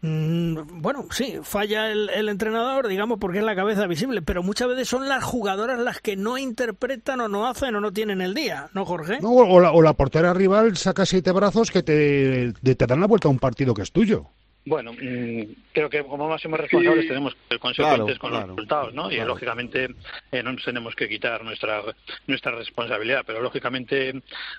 Mm, 0.02 0.80
bueno, 0.82 1.06
sí, 1.10 1.38
falla 1.42 1.90
el, 1.90 2.08
el, 2.10 2.28
entrenador, 2.28 2.86
digamos, 2.86 3.18
porque 3.18 3.38
es 3.38 3.44
la 3.44 3.56
cabeza 3.56 3.86
visible, 3.86 4.22
pero 4.22 4.42
muchas 4.42 4.68
veces 4.68 4.88
son 4.88 5.08
las 5.08 5.24
jugadoras 5.24 5.80
las 5.80 6.00
que 6.00 6.16
no 6.16 6.38
interpretan 6.38 7.20
o 7.20 7.28
no 7.28 7.48
hacen 7.48 7.74
o 7.74 7.80
no 7.80 7.92
tienen 7.92 8.20
el 8.20 8.34
día, 8.34 8.68
¿no, 8.72 8.84
Jorge? 8.84 9.18
No, 9.20 9.30
o, 9.30 9.60
la, 9.60 9.72
o 9.72 9.82
la 9.82 9.94
portera 9.94 10.32
rival 10.32 10.76
saca 10.76 11.06
siete 11.06 11.32
brazos 11.32 11.70
que 11.70 11.82
te, 11.82 12.52
te 12.52 12.86
dan 12.86 13.00
la 13.00 13.06
vuelta 13.06 13.26
a 13.26 13.32
un 13.32 13.38
partido 13.38 13.74
que 13.74 13.82
es 13.82 13.90
tuyo. 13.90 14.26
Bueno, 14.66 14.92
mm, 14.92 15.42
creo 15.72 15.88
que 15.88 16.02
como 16.02 16.28
máximos 16.28 16.58
responsables 16.58 17.06
tenemos 17.06 17.34
que 17.34 17.40
ser 17.50 17.58
consecuentes 17.60 18.18
con 18.18 18.32
los 18.32 18.48
resultados, 18.48 18.92
¿no? 18.92 19.12
Y 19.12 19.16
lógicamente 19.20 19.94
eh, 20.32 20.42
no 20.42 20.52
nos 20.52 20.64
tenemos 20.64 20.94
que 20.96 21.08
quitar 21.08 21.44
nuestra 21.44 21.82
nuestra 22.26 22.50
responsabilidad, 22.50 23.22
pero 23.24 23.40
lógicamente 23.40 24.12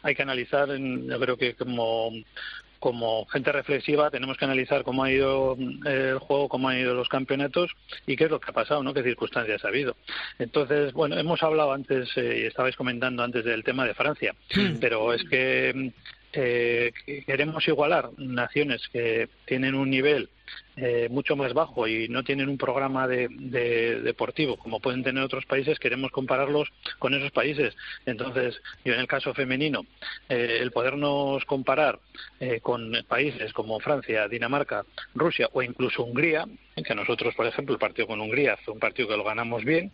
hay 0.04 0.15
que 0.15 0.22
analizar, 0.22 0.70
yo 0.70 1.20
creo 1.20 1.38
que 1.38 1.56
como 1.56 2.13
como 2.80 3.26
gente 3.26 3.52
reflexiva 3.52 4.10
tenemos 4.10 4.38
que 4.38 4.46
analizar 4.46 4.84
cómo 4.84 5.04
ha 5.04 5.12
ido 5.12 5.58
eh, 5.86 6.12
el 6.12 6.20
juego, 6.20 6.48
cómo 6.48 6.70
han 6.70 6.78
ido 6.78 6.93
los 6.93 7.10
campeonatos 7.10 7.72
y 8.06 8.15
qué 8.15 8.26
es 8.26 8.32
lo 8.32 8.39
que 8.39 8.52
ha 8.52 8.54
pasado, 8.54 8.84
¿no? 8.84 8.93
Qué 8.93 9.04
circunstancias 9.04 9.65
ha 9.65 9.67
habido. 9.67 9.98
Entonces, 10.39 10.93
bueno, 10.93 11.17
hemos 11.17 11.41
hablado 11.43 11.74
antes 11.74 12.10
eh, 12.15 12.43
y 12.43 12.46
estabais 12.46 12.76
comentando 12.76 13.24
antes 13.24 13.43
del 13.43 13.63
tema 13.63 13.86
de 13.86 13.93
Francia, 13.93 14.36
pero 14.80 15.13
es 15.13 15.24
que 15.26 15.91
eh, 16.38 16.93
queremos 17.26 17.67
igualar 17.67 18.10
naciones 18.17 18.88
que 18.91 19.28
tienen 19.45 19.76
un 19.76 19.89
nivel 19.89 20.30
eh, 20.80 21.08
mucho 21.10 21.36
más 21.36 21.54
bajo 21.54 21.88
y 21.88 22.08
no 22.08 22.24
tienen 22.24 22.50
un 22.50 22.58
programa 22.60 23.08
de, 23.08 23.30
deportivo 24.04 24.58
como 24.58 24.80
pueden 24.80 25.04
tener 25.04 25.24
otros 25.24 25.44
países, 25.48 25.80
queremos 25.80 26.12
compararlos 26.12 26.72
con 27.00 27.16
esos 27.16 27.32
países. 27.32 27.76
Entonces, 28.06 28.62
yo 28.86 28.94
en 28.94 29.00
el 29.00 29.08
caso 29.08 29.34
femenino, 29.34 29.88
eh, 30.30 30.60
el 30.62 30.72
podernos 30.72 31.44
comparar 31.46 31.98
eh, 32.40 32.60
con 32.62 32.92
países 33.08 33.54
como 33.54 33.80
Francia, 33.80 34.28
Dinamarca, 34.28 34.86
Rusia 35.16 35.50
o 35.52 35.63
incluso 35.63 36.04
Hungría, 36.04 36.46
que 36.86 36.94
nosotros, 36.94 37.34
por 37.34 37.48
ejemplo, 37.48 37.74
el 37.74 37.80
partido 37.80 38.06
con 38.06 38.22
Hungría 38.22 38.56
fue 38.58 38.76
un 38.76 38.80
partido 38.80 39.08
que 39.08 39.18
lo 39.18 39.24
ganamos 39.24 39.66
bien, 39.66 39.92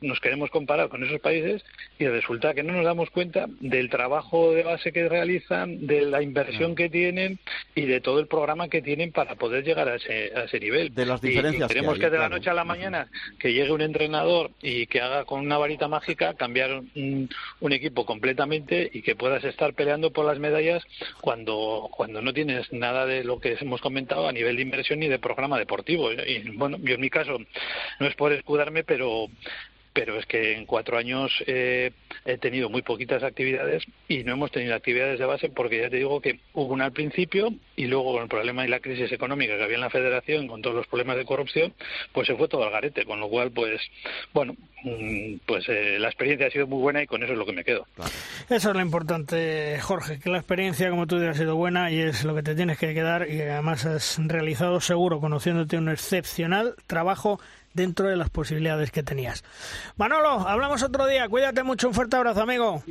nos 0.00 0.18
queremos 0.18 0.50
comparar 0.50 0.88
con 0.88 1.04
esos 1.04 1.20
países 1.20 1.64
y 2.00 2.08
resulta 2.08 2.52
que 2.52 2.64
no 2.64 2.72
nos 2.72 2.84
damos 2.84 3.08
cuenta 3.10 3.46
del 3.60 3.88
trabajo 3.90 4.52
de 4.52 4.64
base 4.64 4.90
que 4.90 5.08
realizan, 5.08 5.86
de 5.86 6.02
la 6.02 6.20
inversión 6.20 6.74
que 6.74 6.88
tienen 6.88 7.38
y 7.76 7.86
de 7.86 8.00
todo 8.00 8.18
el 8.18 8.26
programa 8.26 8.68
que 8.71 8.71
tienen 8.80 9.12
para 9.12 9.34
poder 9.34 9.64
llegar 9.64 9.88
a 9.88 9.96
ese, 9.96 10.32
a 10.34 10.44
ese 10.44 10.60
nivel. 10.60 10.94
De 10.94 11.04
las 11.04 11.20
diferencias. 11.20 11.70
Y, 11.70 11.74
queremos 11.74 11.98
que, 11.98 12.08
de 12.08 12.18
la 12.18 12.28
noche 12.28 12.48
a 12.48 12.54
la 12.54 12.64
mañana 12.64 13.08
que 13.38 13.52
llegue 13.52 13.72
un 13.72 13.82
entrenador 13.82 14.52
y 14.62 14.86
que 14.86 15.00
haga 15.00 15.24
con 15.24 15.40
una 15.40 15.58
varita 15.58 15.88
mágica 15.88 16.34
cambiar 16.34 16.82
un, 16.94 17.28
equipo 17.72 18.04
completamente 18.04 18.90
y 18.92 19.02
que 19.02 19.16
puedas 19.16 19.42
estar 19.44 19.72
peleando 19.74 20.12
por 20.12 20.26
las 20.26 20.38
medallas 20.38 20.82
cuando, 21.20 21.88
cuando 21.90 22.20
no 22.20 22.32
tienes 22.32 22.70
nada 22.72 23.06
de 23.06 23.24
lo 23.24 23.40
que 23.40 23.56
hemos 23.60 23.80
comentado 23.80 24.28
a 24.28 24.32
nivel 24.32 24.56
de 24.56 24.62
inversión 24.62 25.00
ni 25.00 25.08
de 25.08 25.18
programa 25.18 25.58
deportivo. 25.58 26.12
Y 26.12 26.50
bueno, 26.50 26.78
yo 26.82 26.94
en 26.94 27.00
mi 27.00 27.10
caso 27.10 27.38
no 27.98 28.06
es 28.06 28.14
por 28.14 28.32
escudarme, 28.32 28.84
pero 28.84 29.28
pero 29.92 30.18
es 30.18 30.26
que 30.26 30.56
en 30.56 30.66
cuatro 30.66 30.96
años 30.96 31.32
eh, 31.46 31.92
he 32.24 32.38
tenido 32.38 32.70
muy 32.70 32.82
poquitas 32.82 33.22
actividades 33.22 33.84
y 34.08 34.24
no 34.24 34.32
hemos 34.32 34.50
tenido 34.50 34.74
actividades 34.74 35.18
de 35.18 35.26
base 35.26 35.48
porque 35.48 35.80
ya 35.80 35.90
te 35.90 35.96
digo 35.96 36.20
que 36.20 36.40
hubo 36.54 36.72
una 36.72 36.86
al 36.86 36.92
principio 36.92 37.52
y 37.76 37.86
luego 37.86 38.12
con 38.12 38.22
el 38.22 38.28
problema 38.28 38.64
y 38.64 38.68
la 38.68 38.80
crisis 38.80 39.10
económica 39.12 39.56
que 39.56 39.62
había 39.62 39.76
en 39.76 39.82
la 39.82 39.90
federación, 39.90 40.46
con 40.46 40.62
todos 40.62 40.76
los 40.76 40.86
problemas 40.86 41.16
de 41.16 41.24
corrupción, 41.24 41.74
pues 42.12 42.26
se 42.26 42.36
fue 42.36 42.48
todo 42.48 42.64
al 42.64 42.70
garete, 42.70 43.04
con 43.04 43.20
lo 43.20 43.28
cual, 43.28 43.50
pues, 43.50 43.80
bueno, 44.32 44.54
mm, 44.84 45.36
pues 45.46 45.68
eh, 45.68 45.98
la 45.98 46.08
experiencia 46.08 46.46
ha 46.46 46.50
sido 46.50 46.66
muy 46.66 46.80
buena 46.80 47.02
y 47.02 47.06
con 47.06 47.22
eso 47.22 47.32
es 47.32 47.38
lo 47.38 47.46
que 47.46 47.52
me 47.52 47.64
quedo. 47.64 47.86
Eso 48.48 48.70
es 48.70 48.76
lo 48.76 48.80
importante, 48.80 49.78
Jorge, 49.80 50.18
que 50.18 50.30
la 50.30 50.38
experiencia, 50.38 50.90
como 50.90 51.06
tú 51.06 51.18
dices, 51.18 51.36
ha 51.36 51.38
sido 51.38 51.56
buena 51.56 51.90
y 51.90 52.00
es 52.00 52.24
lo 52.24 52.34
que 52.34 52.42
te 52.42 52.54
tienes 52.54 52.78
que 52.78 52.94
quedar 52.94 53.28
y 53.28 53.40
además 53.40 53.84
has 53.86 54.18
realizado 54.18 54.80
seguro, 54.80 55.20
conociéndote 55.20 55.76
un 55.76 55.88
excepcional 55.88 56.74
trabajo 56.86 57.40
dentro 57.74 58.08
de 58.08 58.16
las 58.16 58.30
posibilidades 58.30 58.90
que 58.90 59.02
tenías. 59.02 59.44
Manolo, 59.96 60.48
hablamos 60.48 60.82
otro 60.82 61.06
día. 61.06 61.28
Cuídate 61.28 61.62
mucho. 61.62 61.88
Un 61.88 61.94
fuerte 61.94 62.16
abrazo, 62.16 62.42
amigo. 62.42 62.82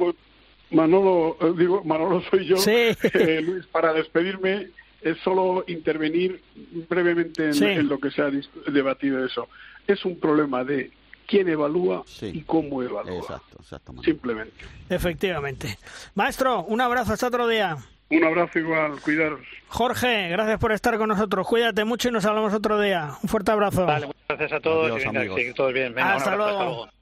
Manolo, 0.72 1.38
eh, 1.42 1.54
digo, 1.58 1.84
Manolo 1.84 2.22
soy 2.30 2.46
yo. 2.46 2.56
Eh, 2.66 3.42
Luis, 3.42 3.66
para 3.68 3.94
despedirme, 3.94 4.70
es 5.02 5.18
solo 5.24 5.64
intervenir 5.68 6.42
brevemente 6.90 7.50
en, 7.50 7.88
lo 7.88 8.00
que 8.00 8.12
se 8.12 8.22
ha 8.22 8.32
debatido 8.72 9.26
eso. 9.26 9.48
Es 9.88 10.06
un 10.06 10.20
problema 10.20 10.64
de 10.64 10.92
quién 11.28 11.50
evalúa 11.50 12.04
y 12.22 12.42
cómo 12.42 12.84
evalúa. 12.84 13.18
Exacto, 13.18 14.02
Simplemente. 14.04 14.54
Efectivamente. 14.90 15.78
Maestro, 16.16 16.64
un 16.64 16.82
abrazo. 16.82 17.14
Hasta 17.14 17.28
otro 17.28 17.48
día. 17.48 17.78
Un 18.12 18.24
abrazo 18.24 18.60
igual, 18.60 19.00
cuidaros. 19.02 19.40
Jorge, 19.68 20.28
gracias 20.30 20.60
por 20.60 20.74
estar 20.74 20.98
con 20.98 21.08
nosotros. 21.08 21.48
Cuídate 21.48 21.86
mucho 21.86 22.10
y 22.10 22.12
nos 22.12 22.26
hablamos 22.26 22.54
otro 22.54 22.80
día. 22.80 23.12
Un 23.24 23.30
fuerte 23.30 23.52
abrazo. 23.52 23.86
Vale, 23.86 24.08
muchas 24.08 24.28
gracias 24.28 24.52
a 24.52 24.60
todos 24.60 25.02
y 25.02 25.08
venga, 25.08 25.36
que 25.36 25.54
todos 25.54 25.74
bien. 25.74 25.94
Venga, 25.96 26.16
hasta, 26.16 26.36
luego. 26.36 26.52
hasta 26.52 26.64
luego. 26.66 27.01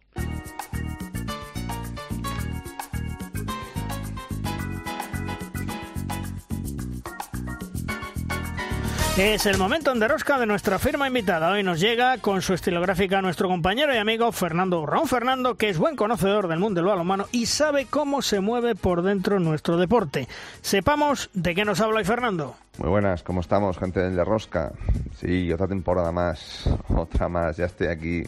Es 9.19 9.45
el 9.47 9.57
momento 9.57 9.91
en 9.91 9.99
derrosca 9.99 10.39
de 10.39 10.45
nuestra 10.45 10.79
firma 10.79 11.05
invitada. 11.05 11.51
Hoy 11.51 11.61
nos 11.61 11.81
llega 11.81 12.19
con 12.19 12.41
su 12.41 12.53
estilográfica 12.53 13.21
nuestro 13.21 13.49
compañero 13.49 13.93
y 13.93 13.97
amigo 13.97 14.31
Fernando 14.31 14.85
Ron 14.85 15.09
Fernando, 15.09 15.55
que 15.55 15.67
es 15.67 15.77
buen 15.77 15.97
conocedor 15.97 16.47
del 16.47 16.59
mundo 16.59 16.79
del 16.79 16.87
balonmano 16.87 17.25
y 17.33 17.47
sabe 17.47 17.85
cómo 17.85 18.21
se 18.21 18.39
mueve 18.39 18.75
por 18.75 19.01
dentro 19.01 19.41
nuestro 19.41 19.75
deporte. 19.75 20.29
Sepamos 20.61 21.29
de 21.33 21.53
qué 21.53 21.65
nos 21.65 21.81
habla 21.81 21.97
hoy 21.97 22.05
Fernando. 22.05 22.55
Muy 22.77 22.87
buenas, 22.87 23.21
¿cómo 23.21 23.41
estamos, 23.41 23.77
gente 23.77 23.99
del 23.99 24.15
Derrosca? 24.15 24.71
Sí, 25.17 25.51
otra 25.51 25.67
temporada 25.67 26.13
más, 26.13 26.69
otra 26.87 27.27
más, 27.27 27.57
ya 27.57 27.65
estoy 27.65 27.87
aquí. 27.87 28.23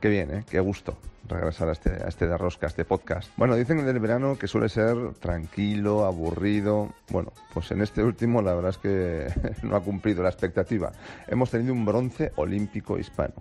Qué 0.00 0.08
bien, 0.08 0.34
¿eh? 0.34 0.44
Qué 0.50 0.60
gusto 0.60 0.96
regresar 1.32 1.68
a 1.68 1.72
este, 1.72 1.90
a 1.90 2.08
este 2.08 2.26
de 2.26 2.36
rosca, 2.36 2.66
a 2.66 2.68
este 2.68 2.84
podcast. 2.84 3.30
Bueno, 3.36 3.56
dicen 3.56 3.84
del 3.84 3.98
verano 3.98 4.36
que 4.38 4.46
suele 4.46 4.68
ser 4.68 5.14
tranquilo, 5.14 6.04
aburrido. 6.04 6.94
Bueno, 7.10 7.32
pues 7.52 7.70
en 7.70 7.82
este 7.82 8.02
último 8.02 8.42
la 8.42 8.54
verdad 8.54 8.70
es 8.70 8.78
que 8.78 9.26
no 9.66 9.76
ha 9.76 9.80
cumplido 9.80 10.22
la 10.22 10.28
expectativa. 10.28 10.92
Hemos 11.28 11.50
tenido 11.50 11.72
un 11.72 11.84
bronce 11.84 12.32
olímpico 12.36 12.98
hispano. 12.98 13.34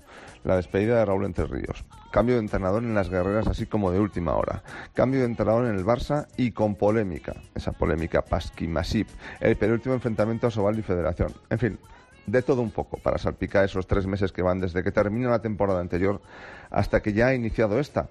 La 0.44 0.56
despedida 0.56 0.98
de 0.98 1.06
Raúl 1.06 1.26
Entre 1.26 1.46
Ríos. 1.46 1.86
Cambio 2.12 2.36
de 2.36 2.42
entrenador 2.42 2.84
en 2.84 2.96
las 2.96 3.10
guerreras 3.10 3.48
así 3.48 3.66
como 3.66 3.92
de 3.92 4.00
última 4.00 4.34
hora. 4.36 4.64
Cambio 4.94 5.20
de 5.20 5.26
entrenador 5.26 5.66
en 5.68 5.76
el 5.76 5.86
Barça 5.86 6.28
y 6.38 6.52
con 6.52 6.76
polémica. 6.76 7.34
Esa 7.56 7.72
polémica 7.72 8.22
Pasqui 8.24 8.68
Masip. 8.68 9.08
El 9.40 9.56
penúltimo 9.56 9.94
enfrentamiento 9.94 10.48
a 10.48 10.52
Soval 10.52 10.80
y 10.80 10.82
Federación. 10.82 11.32
En 11.50 11.60
fin, 11.60 11.80
de 12.26 12.42
todo 12.42 12.62
un 12.62 12.72
poco 12.72 12.98
para 12.98 13.18
salpicar 13.18 13.66
esos 13.66 13.88
tres 13.88 14.06
meses 14.08 14.32
que 14.32 14.42
van 14.42 14.60
desde 14.60 14.84
que 14.84 14.92
termina 14.92 15.30
la 15.30 15.42
temporada 15.42 15.80
anterior 15.80 16.22
hasta 16.70 17.02
que 17.02 17.14
ya 17.14 17.28
ha 17.28 17.34
iniciado 17.34 17.80
esta. 17.80 18.10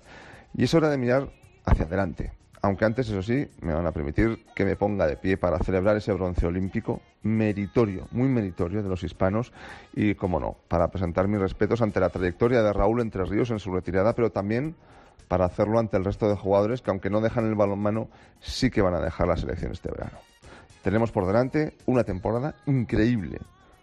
Y 0.55 0.65
es 0.65 0.75
hora 0.75 0.89
de 0.89 0.99
mirar 0.99 1.31
hacia 1.65 1.85
adelante. 1.85 2.33
Aunque 2.63 2.85
antes, 2.85 3.09
eso 3.09 3.23
sí, 3.23 3.49
me 3.63 3.73
van 3.73 3.87
a 3.87 3.93
permitir 3.93 4.45
que 4.55 4.67
me 4.67 4.77
ponga 4.77 5.07
de 5.07 5.17
pie 5.17 5.39
para 5.39 5.59
celebrar 5.61 5.97
ese 5.97 6.13
bronce 6.13 6.47
olímpico 6.47 7.01
meritorio, 7.23 8.07
muy 8.11 8.29
meritorio 8.29 8.83
de 8.83 8.89
los 8.89 9.03
hispanos 9.03 9.53
y, 9.95 10.15
como 10.15 10.39
no, 10.41 10.57
para 10.69 10.89
presentar 10.89 11.27
mis 11.27 11.41
respetos 11.41 11.81
ante 11.81 12.01
la 12.01 12.11
trayectoria 12.11 12.63
de 12.63 12.73
Raúl 12.73 13.01
Entre 13.01 13.25
Ríos 13.25 13.51
en 13.51 13.61
su 13.61 13.73
retirada, 13.73 14.15
pero 14.15 14.31
también 14.31 14.75
para 15.27 15.47
hacerlo 15.47 15.79
ante 15.79 15.97
el 15.97 16.05
resto 16.05 16.29
de 16.29 16.37
jugadores 16.37 16.83
que, 16.83 16.91
aunque 16.91 17.09
no 17.09 17.23
dejan 17.23 17.47
el 17.47 17.55
balonmano, 17.55 18.09
sí 18.41 18.69
que 18.69 18.83
van 18.83 18.95
a 18.95 19.01
dejar 19.01 19.29
la 19.29 19.39
selección 19.39 19.73
este 19.73 19.91
verano. 19.91 20.19
Tenemos 20.83 21.13
por 21.13 21.27
delante 21.27 21.75
una 21.87 22.05
temporada 22.05 22.55
increíble. 22.67 23.39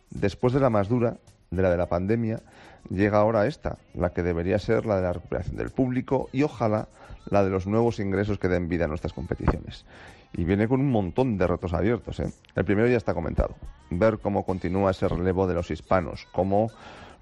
Después 0.09 0.53
de 0.53 0.59
la 0.59 0.69
más 0.69 0.89
dura, 0.89 1.17
de 1.51 1.61
la 1.61 1.69
de 1.69 1.77
la 1.77 1.89
pandemia, 1.89 2.41
llega 2.89 3.19
ahora 3.19 3.47
esta, 3.47 3.77
la 3.93 4.13
que 4.13 4.23
debería 4.23 4.59
ser 4.59 4.85
la 4.85 4.97
de 4.97 5.01
la 5.01 5.13
recuperación 5.13 5.55
del 5.55 5.69
público 5.69 6.29
y 6.31 6.43
ojalá 6.43 6.87
la 7.29 7.43
de 7.43 7.49
los 7.49 7.67
nuevos 7.67 7.99
ingresos 7.99 8.39
que 8.39 8.47
den 8.47 8.69
vida 8.69 8.85
a 8.85 8.87
nuestras 8.87 9.13
competiciones. 9.13 9.85
Y 10.33 10.43
viene 10.43 10.67
con 10.67 10.81
un 10.81 10.91
montón 10.91 11.37
de 11.37 11.47
retos 11.47 11.73
abiertos. 11.73 12.19
¿eh? 12.19 12.31
El 12.55 12.65
primero 12.65 12.87
ya 12.87 12.97
está 12.97 13.13
comentado. 13.13 13.55
Ver 13.89 14.19
cómo 14.19 14.45
continúa 14.45 14.91
ese 14.91 15.07
relevo 15.07 15.47
de 15.47 15.53
los 15.53 15.71
hispanos, 15.71 16.27
cómo 16.31 16.69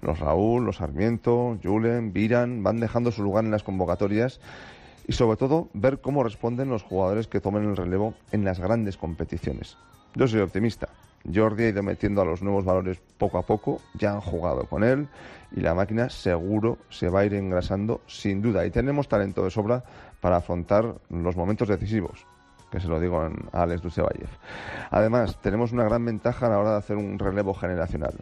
los 0.02 0.18
Raúl, 0.18 0.64
los 0.64 0.76
Sarmiento, 0.76 1.58
Julen, 1.62 2.12
Viran 2.12 2.62
van 2.62 2.80
dejando 2.80 3.12
su 3.12 3.22
lugar 3.22 3.44
en 3.44 3.50
las 3.50 3.62
convocatorias 3.62 4.40
y 5.06 5.12
sobre 5.12 5.36
todo 5.36 5.68
ver 5.72 6.00
cómo 6.00 6.24
responden 6.24 6.68
los 6.68 6.82
jugadores 6.82 7.28
que 7.28 7.40
tomen 7.40 7.64
el 7.64 7.76
relevo 7.76 8.14
en 8.32 8.44
las 8.44 8.60
grandes 8.60 8.96
competiciones. 8.96 9.76
Yo 10.14 10.26
soy 10.26 10.40
optimista. 10.40 10.88
Jordi 11.32 11.64
ha 11.64 11.68
ido 11.68 11.82
metiendo 11.82 12.22
a 12.22 12.24
los 12.24 12.42
nuevos 12.42 12.64
valores 12.64 13.00
poco 13.18 13.38
a 13.38 13.42
poco, 13.42 13.80
ya 13.94 14.12
han 14.12 14.20
jugado 14.20 14.64
con 14.66 14.84
él 14.84 15.08
y 15.52 15.60
la 15.60 15.74
máquina 15.74 16.08
seguro 16.08 16.78
se 16.90 17.08
va 17.08 17.20
a 17.20 17.24
ir 17.24 17.34
engrasando 17.34 18.00
sin 18.06 18.42
duda. 18.42 18.66
Y 18.66 18.70
tenemos 18.70 19.08
talento 19.08 19.44
de 19.44 19.50
sobra 19.50 19.84
para 20.20 20.36
afrontar 20.36 20.94
los 21.08 21.36
momentos 21.36 21.68
decisivos, 21.68 22.26
que 22.70 22.80
se 22.80 22.88
lo 22.88 23.00
digo 23.00 23.20
a 23.20 23.62
Alex 23.62 23.82
Dusevayev. 23.82 24.28
Además, 24.90 25.40
tenemos 25.40 25.72
una 25.72 25.84
gran 25.84 26.04
ventaja 26.04 26.46
a 26.46 26.50
la 26.50 26.58
hora 26.58 26.72
de 26.72 26.78
hacer 26.78 26.96
un 26.96 27.18
relevo 27.18 27.54
generacional. 27.54 28.14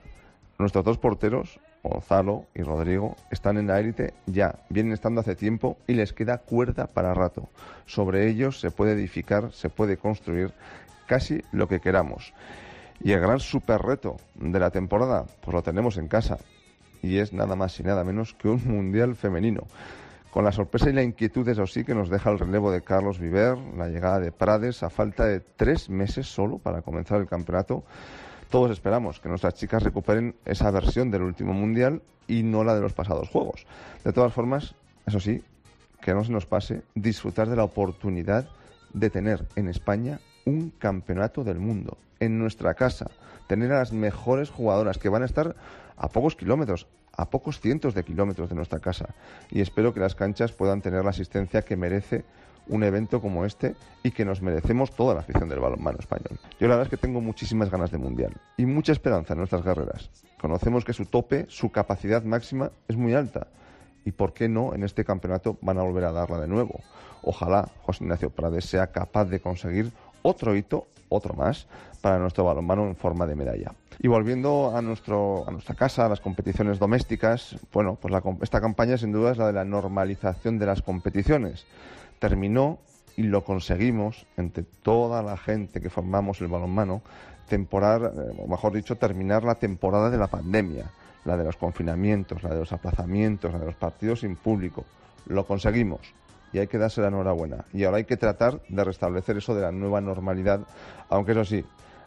Nuestros 0.58 0.84
dos 0.84 0.98
porteros, 0.98 1.58
Gonzalo 1.82 2.46
y 2.54 2.62
Rodrigo, 2.62 3.16
están 3.30 3.58
en 3.58 3.66
la 3.66 3.80
élite 3.80 4.14
ya, 4.26 4.60
vienen 4.68 4.92
estando 4.92 5.20
hace 5.20 5.34
tiempo 5.34 5.76
y 5.86 5.94
les 5.94 6.12
queda 6.12 6.38
cuerda 6.38 6.86
para 6.86 7.12
rato. 7.12 7.48
Sobre 7.86 8.28
ellos 8.28 8.60
se 8.60 8.70
puede 8.70 8.92
edificar, 8.92 9.52
se 9.52 9.68
puede 9.68 9.96
construir 9.96 10.52
casi 11.06 11.42
lo 11.52 11.66
que 11.66 11.80
queramos. 11.80 12.32
Y 13.04 13.12
el 13.12 13.20
gran 13.20 13.38
super 13.38 13.82
reto 13.82 14.16
de 14.34 14.58
la 14.58 14.70
temporada, 14.70 15.26
pues 15.42 15.54
lo 15.54 15.62
tenemos 15.62 15.98
en 15.98 16.08
casa. 16.08 16.38
Y 17.02 17.18
es 17.18 17.34
nada 17.34 17.54
más 17.54 17.78
y 17.78 17.82
nada 17.82 18.02
menos 18.02 18.32
que 18.32 18.48
un 18.48 18.66
mundial 18.66 19.14
femenino. 19.14 19.64
Con 20.30 20.42
la 20.42 20.52
sorpresa 20.52 20.88
y 20.88 20.94
la 20.94 21.02
inquietud, 21.02 21.46
eso 21.46 21.66
sí, 21.66 21.84
que 21.84 21.94
nos 21.94 22.08
deja 22.08 22.30
el 22.30 22.38
relevo 22.38 22.72
de 22.72 22.80
Carlos 22.80 23.18
Viver, 23.18 23.58
la 23.76 23.88
llegada 23.88 24.20
de 24.20 24.32
Prades 24.32 24.82
a 24.82 24.88
falta 24.88 25.26
de 25.26 25.40
tres 25.40 25.90
meses 25.90 26.26
solo 26.26 26.56
para 26.56 26.80
comenzar 26.80 27.20
el 27.20 27.28
campeonato. 27.28 27.84
Todos 28.48 28.70
esperamos 28.70 29.20
que 29.20 29.28
nuestras 29.28 29.52
chicas 29.52 29.82
recuperen 29.82 30.34
esa 30.46 30.70
versión 30.70 31.10
del 31.10 31.24
último 31.24 31.52
mundial 31.52 32.00
y 32.26 32.42
no 32.42 32.64
la 32.64 32.74
de 32.74 32.80
los 32.80 32.94
pasados 32.94 33.28
juegos. 33.28 33.66
De 34.02 34.14
todas 34.14 34.32
formas, 34.32 34.74
eso 35.04 35.20
sí, 35.20 35.44
que 36.00 36.14
no 36.14 36.24
se 36.24 36.32
nos 36.32 36.46
pase 36.46 36.80
disfrutar 36.94 37.50
de 37.50 37.56
la 37.56 37.64
oportunidad 37.64 38.48
de 38.94 39.10
tener 39.10 39.46
en 39.56 39.68
España 39.68 40.20
un 40.44 40.70
campeonato 40.70 41.44
del 41.44 41.58
mundo 41.58 41.98
en 42.20 42.38
nuestra 42.38 42.74
casa, 42.74 43.10
tener 43.46 43.72
a 43.72 43.78
las 43.78 43.92
mejores 43.92 44.50
jugadoras 44.50 44.98
que 44.98 45.08
van 45.08 45.22
a 45.22 45.26
estar 45.26 45.54
a 45.96 46.08
pocos 46.08 46.36
kilómetros, 46.36 46.86
a 47.12 47.30
pocos 47.30 47.60
cientos 47.60 47.94
de 47.94 48.04
kilómetros 48.04 48.48
de 48.48 48.56
nuestra 48.56 48.80
casa. 48.80 49.14
Y 49.50 49.60
espero 49.60 49.94
que 49.94 50.00
las 50.00 50.14
canchas 50.14 50.52
puedan 50.52 50.82
tener 50.82 51.04
la 51.04 51.10
asistencia 51.10 51.62
que 51.62 51.76
merece 51.76 52.24
un 52.66 52.82
evento 52.82 53.20
como 53.20 53.44
este 53.44 53.74
y 54.02 54.10
que 54.10 54.24
nos 54.24 54.40
merecemos 54.40 54.90
toda 54.92 55.14
la 55.14 55.20
afición 55.20 55.48
del 55.48 55.60
balonmano 55.60 55.98
español. 56.00 56.38
Yo 56.58 56.66
la 56.66 56.76
verdad 56.76 56.86
es 56.92 56.98
que 56.98 57.06
tengo 57.06 57.20
muchísimas 57.20 57.70
ganas 57.70 57.90
de 57.90 57.98
mundial 57.98 58.32
y 58.56 58.66
mucha 58.66 58.92
esperanza 58.92 59.34
en 59.34 59.38
nuestras 59.38 59.62
guerreras. 59.62 60.10
Conocemos 60.40 60.84
que 60.84 60.92
su 60.92 61.06
tope, 61.06 61.46
su 61.48 61.70
capacidad 61.70 62.22
máxima 62.22 62.70
es 62.88 62.96
muy 62.96 63.14
alta 63.14 63.48
y 64.04 64.12
por 64.12 64.32
qué 64.32 64.48
no 64.48 64.74
en 64.74 64.82
este 64.82 65.04
campeonato 65.04 65.58
van 65.60 65.78
a 65.78 65.82
volver 65.82 66.04
a 66.04 66.12
darla 66.12 66.40
de 66.40 66.48
nuevo. 66.48 66.80
Ojalá 67.22 67.68
José 67.82 68.04
Ignacio 68.04 68.30
Prades 68.30 68.66
sea 68.66 68.88
capaz 68.88 69.26
de 69.26 69.40
conseguir 69.40 69.92
otro 70.24 70.56
hito, 70.56 70.86
otro 71.08 71.34
más, 71.34 71.66
para 72.00 72.18
nuestro 72.18 72.44
balonmano 72.44 72.86
en 72.86 72.96
forma 72.96 73.26
de 73.26 73.36
medalla. 73.36 73.72
Y 74.00 74.08
volviendo 74.08 74.76
a, 74.76 74.82
nuestro, 74.82 75.44
a 75.46 75.50
nuestra 75.50 75.74
casa, 75.74 76.06
a 76.06 76.08
las 76.08 76.20
competiciones 76.20 76.78
domésticas, 76.78 77.56
bueno, 77.72 77.96
pues 78.00 78.12
esta 78.42 78.60
campaña 78.60 78.98
sin 78.98 79.12
duda 79.12 79.32
es 79.32 79.38
la 79.38 79.46
de 79.46 79.52
la 79.52 79.64
normalización 79.64 80.58
de 80.58 80.66
las 80.66 80.82
competiciones. 80.82 81.66
Terminó 82.18 82.78
y 83.16 83.22
lo 83.24 83.44
conseguimos 83.44 84.26
entre 84.36 84.64
toda 84.82 85.22
la 85.22 85.36
gente 85.36 85.80
que 85.80 85.90
formamos 85.90 86.40
el 86.40 86.48
balonmano, 86.48 87.02
temporar, 87.48 88.02
eh, 88.02 88.34
o 88.38 88.48
mejor 88.48 88.72
dicho, 88.72 88.96
terminar 88.96 89.44
la 89.44 89.56
temporada 89.56 90.10
de 90.10 90.18
la 90.18 90.26
pandemia, 90.26 90.90
la 91.24 91.36
de 91.36 91.44
los 91.44 91.56
confinamientos, 91.56 92.42
la 92.42 92.50
de 92.50 92.60
los 92.60 92.72
aplazamientos, 92.72 93.52
la 93.52 93.58
de 93.58 93.66
los 93.66 93.76
partidos 93.76 94.20
sin 94.20 94.36
público. 94.36 94.84
Lo 95.26 95.46
conseguimos 95.46 96.00
y 96.54 96.60
hay 96.60 96.68
que 96.68 96.78
darse 96.78 97.02
la 97.02 97.08
enhorabuena. 97.08 97.66
Y 97.72 97.84
ahora 97.84 97.98
hay 97.98 98.04
que 98.04 98.16
tratar 98.16 98.62
de 98.68 98.84
restablecer 98.84 99.36
eso 99.36 99.54
de 99.54 99.62
la 99.62 99.72
nueva 99.72 100.00
normalidad, 100.00 100.60
aunque 101.10 101.32
eso 101.32 101.44
sí, 101.44 101.64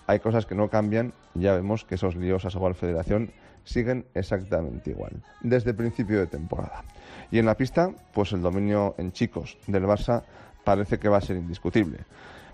hay 0.08 0.20
cosas 0.20 0.46
que 0.46 0.56
no 0.56 0.70
cambian, 0.70 1.12
ya 1.36 1.54
vemos 1.54 1.84
que 1.84 1.96
esos 1.96 2.16
líos 2.16 2.46
a 2.46 2.50
Sobal 2.50 2.74
Federación 2.74 3.32
siguen 3.66 4.06
exactamente 4.14 4.92
igual, 4.92 5.22
desde 5.42 5.74
principio 5.74 6.20
de 6.20 6.28
temporada. 6.28 6.86
Y 7.30 7.40
en 7.40 7.46
la 7.46 7.58
pista, 7.58 7.92
pues 8.14 8.32
el 8.32 8.42
dominio 8.42 8.96
en 8.98 9.12
chicos 9.12 9.58
del 9.68 9.84
Barça 9.84 10.24
parece 10.64 10.98
que 10.98 11.10
va 11.10 11.18
a 11.18 11.22
ser 11.22 11.36
indiscutible. 11.36 12.00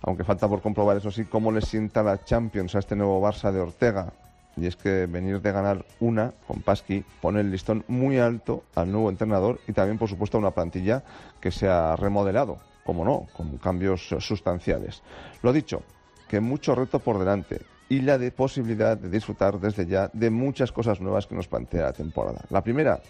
Aunque 0.01 0.23
falta 0.23 0.49
por 0.49 0.63
comprobar, 0.63 0.97
eso 0.97 1.11
sí, 1.11 1.25
cómo 1.25 1.51
le 1.51 1.61
sienta 1.61 2.01
la 2.01 2.23
Champions 2.23 2.73
a 2.75 2.79
este 2.79 2.95
nuevo 2.95 3.21
Barça 3.21 3.51
de 3.51 3.59
Ortega, 3.59 4.11
y 4.55 4.67
es 4.67 4.75
que 4.75 5.05
venir 5.05 5.41
de 5.41 5.51
ganar 5.51 5.85
una 5.99 6.31
con 6.47 6.61
Pasqui 6.61 7.03
pone 7.21 7.41
el 7.41 7.51
listón 7.51 7.83
muy 7.87 8.19
alto 8.19 8.63
al 8.75 8.91
nuevo 8.91 9.09
entrenador 9.09 9.59
y 9.67 9.73
también, 9.73 9.97
por 9.97 10.09
supuesto, 10.09 10.37
a 10.37 10.39
una 10.39 10.51
plantilla 10.51 11.03
que 11.39 11.51
se 11.51 11.67
ha 11.67 11.95
remodelado, 11.95 12.59
como 12.85 13.03
no, 13.03 13.27
con 13.35 13.57
cambios 13.57 14.09
sustanciales. 14.19 15.01
Lo 15.41 15.53
dicho, 15.53 15.81
que 16.27 16.39
mucho 16.39 16.75
reto 16.75 16.99
por 16.99 17.19
delante 17.19 17.61
y 17.89 18.01
la 18.01 18.17
de 18.17 18.31
posibilidad 18.31 18.97
de 18.97 19.09
disfrutar 19.09 19.59
desde 19.59 19.85
ya 19.85 20.09
de 20.13 20.29
muchas 20.29 20.71
cosas 20.71 20.99
nuevas 20.99 21.27
que 21.27 21.35
nos 21.35 21.47
plantea 21.47 21.83
la 21.83 21.93
temporada. 21.93 22.41
La 22.49 22.63
primera, 22.63 23.01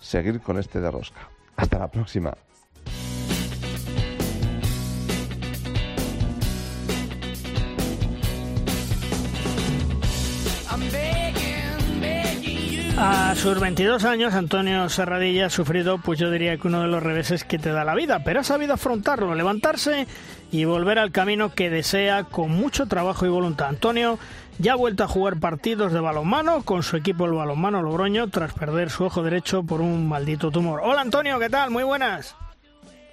seguir 0.00 0.40
con 0.40 0.58
este 0.58 0.80
de 0.80 0.90
rosca. 0.90 1.28
Hasta 1.56 1.78
la 1.78 1.88
próxima. 1.88 2.34
A 12.96 13.34
sus 13.34 13.58
22 13.58 14.04
años, 14.04 14.34
Antonio 14.34 14.88
Serradilla 14.88 15.46
ha 15.46 15.50
sufrido, 15.50 15.98
pues 15.98 16.16
yo 16.20 16.30
diría 16.30 16.56
que 16.56 16.68
uno 16.68 16.82
de 16.82 16.86
los 16.86 17.02
reveses 17.02 17.42
que 17.42 17.58
te 17.58 17.70
da 17.70 17.84
la 17.84 17.96
vida, 17.96 18.22
pero 18.22 18.40
ha 18.40 18.44
sabido 18.44 18.74
afrontarlo, 18.74 19.34
levantarse 19.34 20.06
y 20.52 20.64
volver 20.64 21.00
al 21.00 21.10
camino 21.10 21.52
que 21.52 21.70
desea 21.70 22.22
con 22.22 22.52
mucho 22.52 22.86
trabajo 22.86 23.26
y 23.26 23.30
voluntad. 23.30 23.66
Antonio 23.68 24.20
ya 24.58 24.74
ha 24.74 24.76
vuelto 24.76 25.02
a 25.02 25.08
jugar 25.08 25.40
partidos 25.40 25.92
de 25.92 25.98
balonmano 25.98 26.62
con 26.62 26.84
su 26.84 26.96
equipo 26.96 27.24
el 27.24 27.32
balonmano 27.32 27.82
Logroño 27.82 28.28
tras 28.28 28.54
perder 28.54 28.90
su 28.90 29.04
ojo 29.04 29.24
derecho 29.24 29.64
por 29.64 29.80
un 29.80 30.08
maldito 30.08 30.52
tumor. 30.52 30.80
Hola 30.84 31.00
Antonio, 31.00 31.40
¿qué 31.40 31.50
tal? 31.50 31.70
Muy 31.70 31.82
buenas. 31.82 32.36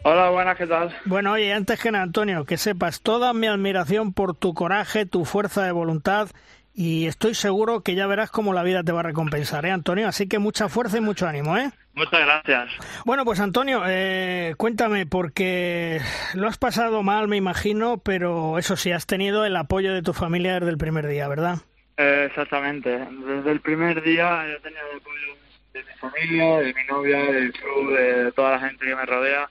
Hola, 0.03 0.29
buenas, 0.29 0.57
¿qué 0.57 0.67
tal? 0.67 0.95
Bueno, 1.05 1.33
oye, 1.33 1.53
antes 1.53 1.79
que 1.79 1.91
nada, 1.91 2.03
Antonio, 2.03 2.45
que 2.45 2.57
sepas 2.57 3.01
toda 3.01 3.33
mi 3.33 3.47
admiración 3.47 4.13
por 4.13 4.35
tu 4.35 4.53
coraje, 4.53 5.05
tu 5.05 5.25
fuerza 5.25 5.63
de 5.63 5.71
voluntad 5.71 6.29
y 6.73 7.07
estoy 7.07 7.35
seguro 7.35 7.81
que 7.81 7.95
ya 7.95 8.07
verás 8.07 8.31
cómo 8.31 8.53
la 8.53 8.63
vida 8.63 8.83
te 8.83 8.91
va 8.91 9.01
a 9.01 9.03
recompensar, 9.03 9.65
¿eh, 9.65 9.71
Antonio? 9.71 10.07
Así 10.07 10.27
que 10.27 10.39
mucha 10.39 10.69
fuerza 10.69 10.97
y 10.97 11.01
mucho 11.01 11.27
ánimo, 11.27 11.57
¿eh? 11.57 11.71
Muchas 11.93 12.21
gracias. 12.21 12.69
Bueno, 13.05 13.25
pues 13.25 13.39
Antonio, 13.39 13.83
eh, 13.85 14.53
cuéntame, 14.57 15.05
porque 15.05 15.99
lo 16.33 16.47
has 16.47 16.57
pasado 16.57 17.03
mal, 17.03 17.27
me 17.27 17.37
imagino, 17.37 17.97
pero 17.97 18.57
eso 18.57 18.77
sí, 18.77 18.91
has 18.91 19.05
tenido 19.05 19.45
el 19.45 19.55
apoyo 19.55 19.93
de 19.93 20.01
tu 20.01 20.13
familia 20.13 20.53
desde 20.53 20.69
el 20.69 20.77
primer 20.77 21.07
día, 21.07 21.27
¿verdad? 21.27 21.57
Eh, 21.97 22.27
exactamente. 22.29 22.89
Desde 22.89 23.51
el 23.51 23.59
primer 23.59 24.01
día 24.01 24.45
he 24.47 24.59
tenido 24.61 24.81
el 24.91 24.97
apoyo 24.97 25.37
de 25.73 25.83
mi 25.83 25.93
familia, 25.99 26.57
de 26.59 26.73
mi 26.73 26.83
novia, 26.85 27.19
del 27.31 27.51
club, 27.51 27.97
de 27.97 28.31
toda 28.31 28.51
la 28.51 28.59
gente 28.59 28.85
que 28.85 28.95
me 28.95 29.05
rodea. 29.05 29.49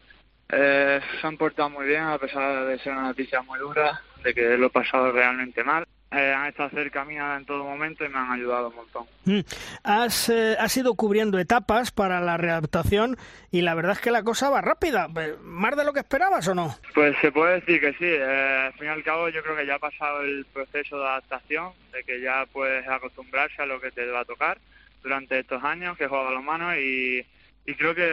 Eh, 0.48 1.00
se 1.20 1.26
han 1.26 1.36
portado 1.36 1.68
muy 1.70 1.86
bien, 1.86 2.02
a 2.02 2.18
pesar 2.18 2.66
de 2.66 2.78
ser 2.78 2.92
una 2.92 3.02
noticia 3.02 3.42
muy 3.42 3.58
dura, 3.58 4.00
de 4.24 4.34
que 4.34 4.56
lo 4.56 4.66
he 4.66 4.70
pasado 4.70 5.12
realmente 5.12 5.62
mal 5.62 5.86
eh, 6.12 6.32
han 6.32 6.48
estado 6.48 6.70
cerca 6.70 7.04
mía 7.04 7.36
en 7.36 7.44
todo 7.44 7.62
momento 7.62 8.04
y 8.04 8.08
me 8.08 8.18
han 8.18 8.32
ayudado 8.32 8.68
un 8.68 8.74
montón. 8.74 9.06
Mm. 9.26 9.40
Has, 9.84 10.28
eh, 10.28 10.56
has 10.58 10.76
ido 10.76 10.94
cubriendo 10.94 11.38
etapas 11.38 11.92
para 11.92 12.20
la 12.20 12.36
readaptación 12.36 13.16
y 13.52 13.62
la 13.62 13.74
verdad 13.74 13.92
es 13.92 14.00
que 14.00 14.10
la 14.10 14.24
cosa 14.24 14.50
va 14.50 14.60
rápida. 14.60 15.08
¿Más 15.42 15.76
de 15.76 15.84
lo 15.84 15.92
que 15.92 16.00
esperabas 16.00 16.48
o 16.48 16.54
no? 16.54 16.74
Pues 16.94 17.16
se 17.20 17.30
puede 17.30 17.60
decir 17.60 17.80
que 17.80 17.92
sí. 17.92 18.06
Eh, 18.06 18.62
al 18.66 18.72
fin 18.72 18.86
y 18.86 18.88
al 18.88 19.04
cabo 19.04 19.28
yo 19.28 19.40
creo 19.42 19.56
que 19.56 19.66
ya 19.66 19.76
ha 19.76 19.78
pasado 19.78 20.22
el 20.22 20.44
proceso 20.52 20.98
de 20.98 21.06
adaptación, 21.06 21.72
de 21.92 22.02
que 22.02 22.20
ya 22.20 22.44
puedes 22.52 22.88
acostumbrarse 22.88 23.62
a 23.62 23.66
lo 23.66 23.80
que 23.80 23.92
te 23.92 24.04
va 24.06 24.20
a 24.20 24.24
tocar 24.24 24.58
durante 25.04 25.38
estos 25.38 25.62
años 25.62 25.96
que 25.96 26.08
juego 26.08 26.26
a 26.26 26.32
los 26.32 26.42
manos 26.42 26.74
y, 26.76 27.24
y 27.66 27.74
creo 27.74 27.94
que 27.94 28.06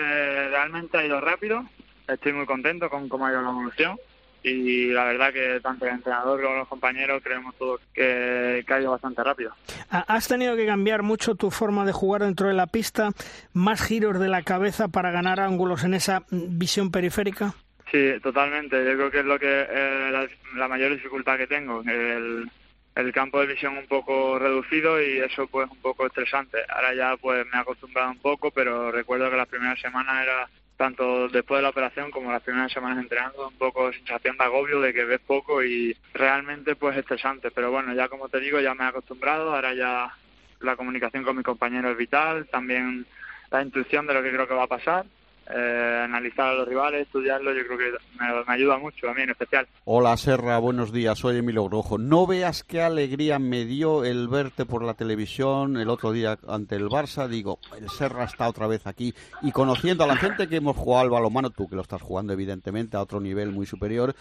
realmente 0.49 0.97
ha 0.97 1.05
ido 1.05 1.19
rápido. 1.19 1.65
Estoy 2.07 2.33
muy 2.33 2.45
contento 2.45 2.91
con 2.91 3.10
cómo 3.10 3.25
ha 3.25 3.31
ido 3.31 3.41
la 3.41 3.49
evolución 3.49 3.97
y 4.43 4.88
la 4.88 5.06
verdad 5.06 5.34
que 5.34 5.60
tanto 5.62 5.86
el 5.86 5.95
entrenador 5.95 6.41
como 6.41 6.58
los 6.58 6.67
compañeros 6.67 7.21
creemos 7.23 7.56
todos 7.58 7.82
que, 7.93 8.63
que 8.65 8.73
ha 8.73 8.82
ido 8.82 8.91
bastante 8.91 9.23
rápido. 9.23 9.54
¿Has 9.89 10.28
tenido 10.28 10.56
que 10.56 10.65
cambiar 10.65 11.04
mucho 11.04 11.36
tu 11.36 11.52
forma 11.52 11.86
de 11.86 11.91
jugar 11.91 12.23
dentro 12.23 12.47
de 12.47 12.54
la 12.54 12.67
pista? 12.67 13.12
¿Más 13.54 13.82
giros 13.82 14.19
de 14.19 14.30
la 14.30 14.43
cabeza 14.43 14.88
para 14.88 15.12
ganar 15.12 15.39
ángulos 15.39 15.84
en 15.84 15.93
esa 15.93 16.23
visión 16.30 16.91
periférica? 16.91 17.54
Sí, 17.91 18.13
totalmente. 18.21 18.84
Yo 18.84 18.95
creo 18.95 19.12
que 19.12 19.19
es 19.19 19.26
lo 19.26 19.39
que 19.39 19.65
eh, 19.69 20.10
la, 20.12 20.28
la, 20.56 20.67
mayor 20.67 20.91
dificultad 20.91 21.38
que 21.38 21.47
tengo. 21.47 21.82
El, 21.82 22.50
el 22.95 23.13
campo 23.13 23.39
de 23.39 23.47
visión 23.47 23.78
un 23.78 23.88
poco 23.88 24.39
reducido 24.39 25.02
y 25.02 25.19
eso 25.19 25.47
pues 25.47 25.69
un 25.69 25.78
poco 25.78 26.06
estresante. 26.06 26.58
Ahora 26.67 26.93
ya 26.93 27.15
pues 27.17 27.45
me 27.45 27.58
he 27.58 27.62
acostumbrado 27.62 28.12
un 28.12 28.19
poco, 28.19 28.52
pero 28.52 28.91
recuerdo 28.91 29.30
que 29.30 29.38
las 29.38 29.47
primeras 29.47 29.80
semanas 29.80 30.23
era 30.23 30.50
tanto 30.78 31.28
después 31.28 31.58
de 31.58 31.63
la 31.63 31.70
operación 31.70 32.12
como 32.12 32.32
las 32.32 32.44
primeras 32.44 32.72
semanas 32.72 33.00
entrenando, 33.00 33.50
un 33.50 33.58
poco 33.58 33.92
sensación 33.92 34.38
de 34.38 34.44
agobio 34.44 34.80
de 34.80 34.94
que 34.94 35.06
ves 35.06 35.20
poco 35.20 35.63
y 35.63 35.98
realmente 36.13 36.76
pues 36.76 36.96
estresante. 36.96 37.52
Pero 37.52 37.72
bueno, 37.72 37.94
ya 37.94 38.08
como 38.08 38.30
te 38.30 38.40
digo, 38.40 38.60
ya 38.60 38.76
me 38.76 38.86
he 38.86 38.88
acostumbrado, 38.88 39.54
ahora 39.54 39.74
ya 39.74 40.13
la 40.62 40.76
comunicación 40.76 41.24
con 41.24 41.36
mi 41.36 41.44
compañero 41.44 41.92
es 41.92 41.98
vital, 41.98 42.48
también 42.48 43.06
la 43.52 43.62
intuición 43.62 44.08
de 44.08 44.13
lo 44.13 44.24
que 44.24 44.32
creo 44.32 44.48
que 44.48 44.54
va 44.54 44.63
a 44.63 44.68
pasar 44.68 45.06
eh, 45.49 46.01
analizar 46.03 46.49
a 46.49 46.53
los 46.53 46.67
rivales, 46.67 47.05
estudiarlo, 47.05 47.53
yo 47.53 47.65
creo 47.65 47.77
que 47.77 47.91
me, 48.19 48.53
ayuda 48.53 48.77
mucho 48.77 49.10
a 49.10 49.13
mí 49.13 49.21
en 49.21 49.29
especial. 49.29 49.67
Hola 49.86 50.17
Serra, 50.17 50.57
buenos 50.57 50.91
días, 50.91 51.19
soy 51.19 51.38
Emilio 51.38 51.69
Rojo. 51.69 51.97
No 51.97 52.27
veas 52.27 52.63
qué 52.63 52.81
alegría 52.81 53.39
me 53.39 53.63
dio 53.65 54.03
el 54.03 54.27
verte 54.27 54.65
por 54.65 54.83
la 54.83 54.93
televisión 54.93 55.77
el 55.77 55.89
otro 55.89 56.12
día 56.12 56.38
ante 56.47 56.75
el 56.75 56.89
Barça. 56.89 57.27
Digo, 57.27 57.60
el 57.77 57.89
Serra 57.89 58.25
está 58.25 58.49
otra 58.49 58.67
vez 58.67 58.86
aquí 58.88 59.13
y 59.41 59.51
conociendo 59.51 60.03
a 60.03 60.07
la 60.07 60.17
gente 60.17 60.49
que 60.49 60.57
hemos 60.57 60.75
jugado 60.75 61.03
al 61.03 61.10
balonmano, 61.12 61.49
tú 61.49 61.69
que 61.69 61.75
lo 61.75 61.81
estás 61.81 62.01
jugando 62.01 62.33
evidentemente 62.33 62.97
a 62.97 63.01
otro 63.01 63.21
nivel 63.21 63.51
muy 63.51 63.65
superior, 63.65 64.15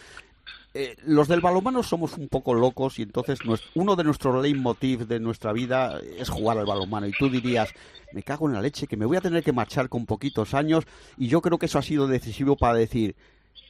eh, 0.78 0.96
los 1.06 1.26
del 1.26 1.40
balonmano 1.40 1.82
somos 1.82 2.18
un 2.18 2.28
poco 2.28 2.52
locos 2.52 2.98
y 2.98 3.02
entonces 3.02 3.38
uno 3.74 3.96
de 3.96 4.04
nuestros 4.04 4.42
leitmotiv 4.42 5.06
de 5.06 5.18
nuestra 5.18 5.54
vida 5.54 5.98
es 6.18 6.28
jugar 6.28 6.58
al 6.58 6.66
balonmano. 6.66 7.06
Y 7.06 7.12
tú 7.12 7.30
dirías, 7.30 7.72
me 8.12 8.22
cago 8.22 8.46
en 8.46 8.54
la 8.54 8.60
leche, 8.60 8.86
que 8.86 8.98
me 8.98 9.06
voy 9.06 9.16
a 9.16 9.22
tener 9.22 9.42
que 9.42 9.52
marchar 9.52 9.88
con 9.88 10.04
poquitos 10.04 10.52
años. 10.52 10.84
Y 11.16 11.28
yo 11.28 11.40
creo 11.40 11.58
que 11.58 11.64
eso 11.64 11.78
ha 11.78 11.82
sido 11.82 12.06
decisivo 12.06 12.56
para 12.56 12.74
decir, 12.74 13.16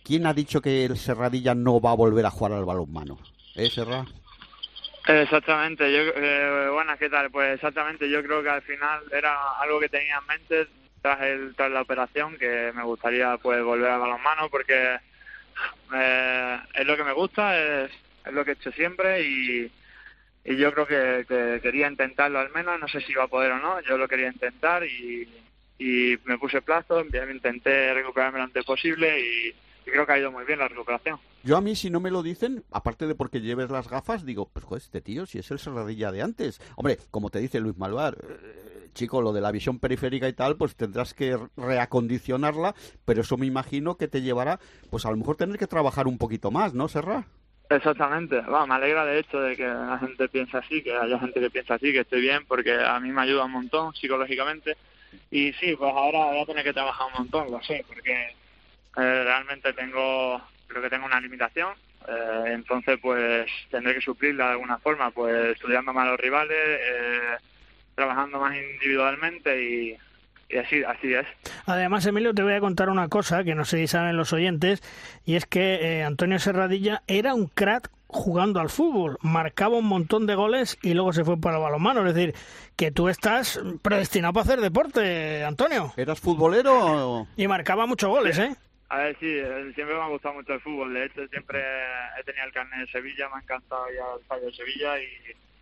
¿quién 0.05 0.27
ha 0.27 0.35
dicho 0.35 0.61
que 0.61 0.85
el 0.85 0.97
Serradilla 0.97 1.55
no 1.55 1.81
va 1.81 1.93
a 1.93 1.97
volver 1.97 2.27
a 2.27 2.31
jugar 2.31 2.55
al 2.55 2.65
balonmano? 2.65 3.19
¿Eh, 3.55 3.71
Serra? 3.71 4.05
Exactamente, 5.07 5.93
yo, 5.93 6.01
eh, 6.17 6.69
buenas, 6.73 6.99
¿qué 6.99 7.09
tal? 7.09 7.31
Pues 7.31 7.55
exactamente, 7.55 8.11
yo 8.11 8.25
creo 8.25 8.43
que 8.43 8.49
al 8.49 8.63
final 8.63 9.05
era 9.13 9.53
algo 9.61 9.79
que 9.79 9.89
tenía 9.89 10.19
en 10.19 10.27
mente 10.27 10.69
tras, 11.01 11.21
el, 11.21 11.55
tras 11.55 11.71
la 11.71 11.83
operación, 11.83 12.37
que 12.37 12.73
me 12.75 12.83
gustaría 12.83 13.37
pues 13.39 13.63
volver 13.63 13.89
al 13.89 14.01
balonmano 14.01 14.49
porque 14.51 14.99
eh, 15.95 16.59
es 16.75 16.87
lo 16.87 16.97
que 16.97 17.05
me 17.05 17.13
gusta, 17.13 17.59
es, 17.59 17.91
es, 18.25 18.33
lo 18.33 18.45
que 18.45 18.53
he 18.53 18.55
hecho 18.55 18.73
siempre 18.73 19.23
y, 19.23 19.71
y 20.45 20.57
yo 20.57 20.73
creo 20.73 20.87
que, 20.87 21.25
que, 21.27 21.61
quería 21.63 21.89
intentarlo 21.89 22.39
al 22.39 22.51
menos, 22.51 22.79
no 22.79 22.89
sé 22.89 23.01
si 23.01 23.13
iba 23.13 23.25
a 23.25 23.29
poder 23.29 23.53
o 23.53 23.59
no, 23.59 23.81
yo 23.81 23.97
lo 23.97 24.09
quería 24.09 24.29
intentar 24.29 24.85
y, 24.85 25.29
y 25.79 26.17
me 26.25 26.39
puse 26.39 26.63
plazo, 26.63 27.05
intenté 27.05 27.93
recuperarme 27.95 28.39
lo 28.39 28.45
antes 28.45 28.65
posible 28.65 29.21
y, 29.21 29.55
y 29.87 29.91
creo 29.91 30.07
que 30.07 30.13
ha 30.13 30.19
ido 30.19 30.33
muy 30.33 30.45
bien 30.45 30.59
la 30.59 30.69
recuperación. 30.69 31.19
Yo 31.45 31.57
a 31.57 31.61
mí, 31.61 31.77
si 31.77 31.91
no 31.91 32.01
me 32.01 32.11
lo 32.11 32.23
dicen, 32.23 32.65
aparte 32.73 33.07
de 33.07 33.15
porque 33.15 33.41
lleves 33.41 33.71
las 33.71 33.89
gafas, 33.89 34.27
digo, 34.27 34.51
pues 34.53 34.65
joder, 34.65 34.83
este 34.83 35.01
tío, 35.01 35.27
si 35.27 35.39
es 35.39 35.51
el 35.53 35.61
Serradilla 35.61 36.11
de 36.11 36.23
antes. 36.23 36.61
Hombre, 36.75 36.99
como 37.11 37.31
te 37.31 37.39
dice 37.39 37.61
Luis 37.61 37.77
Malvar, 37.79 38.17
eh, 38.29 38.76
chico, 38.97 39.23
lo 39.23 39.33
de 39.33 39.41
la 39.41 39.53
visión 39.53 39.79
periférica 39.79 40.29
y 40.29 40.33
tal, 40.33 40.57
pues 40.57 40.75
tendrás 40.75 41.15
que 41.15 41.39
reacondicionarla, 41.57 42.75
pero 43.05 43.21
eso 43.21 43.37
me 43.37 43.47
imagino 43.47 43.97
que 43.97 44.09
te 44.09 44.23
llevará, 44.23 44.59
pues 44.91 45.07
a 45.07 45.11
lo 45.11 45.17
mejor 45.17 45.37
tener 45.37 45.59
que 45.59 45.69
trabajar 45.69 46.09
un 46.09 46.19
poquito 46.19 46.51
más, 46.51 46.75
¿no, 46.75 46.89
Serra? 46.89 47.27
Exactamente, 47.69 48.43
me 48.43 48.75
alegra 48.75 49.05
de 49.05 49.19
hecho 49.21 49.41
de 49.41 49.57
que 49.57 49.67
la 49.67 49.99
gente 49.99 50.29
piense 50.29 50.57
así, 50.57 50.83
que 50.83 50.97
haya 50.97 51.19
gente 51.19 51.41
que 51.41 51.51
piensa 51.51 51.75
así, 51.75 51.93
que 51.93 52.01
estoy 52.01 52.21
bien, 52.21 52.45
porque 52.47 52.75
a 52.75 52.99
mí 52.99 53.11
me 53.11 53.23
ayuda 53.23 53.45
un 53.45 53.53
montón 53.53 53.95
psicológicamente. 53.95 54.77
Y 55.31 55.53
sí, 55.55 55.75
pues 55.77 55.93
ahora 55.93 56.27
voy 56.27 56.41
a 56.41 56.47
tener 56.47 56.65
que 56.65 56.73
trabajar 56.73 57.09
un 57.09 57.25
montón, 57.25 57.51
lo 57.51 57.63
sé, 57.63 57.85
porque 57.87 58.13
eh, 58.97 59.25
realmente 59.25 59.73
tengo 59.73 60.41
creo 60.67 60.83
que 60.83 60.91
tengo 60.91 61.07
una 61.07 61.21
limitación, 61.21 61.75
eh, 62.09 62.45
entonces 62.47 62.99
pues 63.01 63.51
tendré 63.71 63.95
que 63.95 64.01
suplirla 64.01 64.47
de 64.47 64.53
alguna 64.53 64.79
forma, 64.79 65.11
pues 65.11 65.53
estudiando 65.53 65.93
más 65.93 66.07
a 66.07 66.11
los 66.11 66.21
rivales, 66.21 66.57
eh, 66.59 67.37
trabajando 67.97 68.39
más 68.39 68.55
individualmente 68.55 69.63
y, 69.63 69.97
y 70.49 70.59
así, 70.59 70.85
así 70.85 71.13
es. 71.13 71.27
Además, 71.67 72.07
Emilio, 72.07 72.33
te 72.33 72.43
voy 72.43 72.53
a 72.53 72.61
contar 72.61 72.89
una 72.89 73.09
cosa 73.09 73.43
que 73.43 73.57
no 73.57 73.65
sé 73.65 73.79
si 73.79 73.87
saben 73.89 74.17
los 74.17 74.33
oyentes, 74.33 74.83
y 75.25 75.35
es 75.35 75.47
que 75.47 75.75
eh, 75.75 76.05
Antonio 76.05 76.39
Serradilla 76.39 77.03
era 77.09 77.35
un 77.35 77.47
crack 77.47 77.91
jugando 78.07 78.61
al 78.61 78.71
fútbol, 78.71 79.19
marcaba 79.21 79.79
un 79.79 79.87
montón 79.87 80.27
de 80.27 80.37
goles 80.37 80.79
y 80.83 80.95
luego 80.95 81.13
se 81.13 81.25
fue 81.25 81.41
para 81.41 81.57
el 81.57 81.63
balonmano, 81.63 82.07
es 82.07 82.15
decir, 82.15 82.35
que 82.77 82.93
tú 82.93 83.09
estás 83.09 83.61
predestinado 83.83 84.33
para 84.33 84.45
hacer 84.45 84.61
deporte, 84.61 85.45
Antonio. 85.45 85.93
¿Eras 85.97 86.21
futbolero? 86.21 87.27
Y 87.37 87.49
marcaba 87.49 87.87
muchos 87.87 88.09
goles, 88.09 88.39
¿eh? 88.39 88.55
A 88.89 88.99
ver, 88.99 89.17
sí, 89.19 89.27
siempre 89.75 89.97
me 89.97 90.03
ha 90.03 90.09
gustado 90.09 90.37
mucho 90.37 90.53
el 90.53 90.61
fútbol. 90.61 90.95
De 90.95 91.07
hecho, 91.07 91.27
siempre 91.27 91.61
he 92.21 92.23
tenido 92.23 92.47
el 92.47 92.53
carnet 92.53 92.79
de 92.79 92.87
Sevilla, 92.93 93.29
me 93.29 93.37
ha 93.37 93.43
encantado 93.43 93.93
ir 93.93 93.99
al 93.99 94.21
estadio 94.21 94.47
de 94.47 94.55
Sevilla 94.55 95.01
y, 95.01 95.07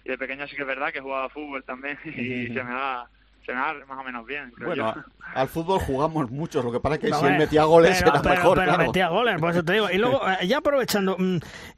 y, 0.04 0.08
de 0.10 0.18
pequeño 0.18 0.46
sí 0.46 0.56
que 0.56 0.62
es 0.62 0.68
verdad 0.68 0.92
que 0.92 0.98
he 0.98 1.02
jugado 1.02 1.24
a 1.24 1.28
fútbol 1.28 1.64
también 1.64 1.98
y 2.04 2.46
se 2.48 2.62
me 2.62 2.72
da 2.72 3.08
se 3.44 3.52
me 3.52 3.58
da 3.58 3.74
más 3.86 3.98
o 3.98 4.04
menos 4.04 4.26
bien. 4.26 4.52
bueno, 4.58 4.94
yo. 4.94 5.02
al 5.34 5.48
fútbol 5.48 5.78
jugamos 5.78 6.30
muchos, 6.30 6.64
lo 6.64 6.72
que 6.72 6.80
pasa 6.80 6.94
es 6.94 7.00
que 7.02 7.10
no, 7.10 7.20
si 7.20 7.26
él 7.26 7.36
metía 7.36 7.64
goles 7.64 7.98
pero, 7.98 8.12
era 8.12 8.22
pero, 8.22 8.34
mejor. 8.34 8.58
Pero 8.58 8.68
claro. 8.70 8.86
metía 8.86 9.08
goles, 9.08 9.40
por 9.40 9.50
eso 9.50 9.62
te 9.62 9.72
digo. 9.74 9.90
Y 9.90 9.98
luego, 9.98 10.22
ya 10.46 10.58
aprovechando, 10.58 11.16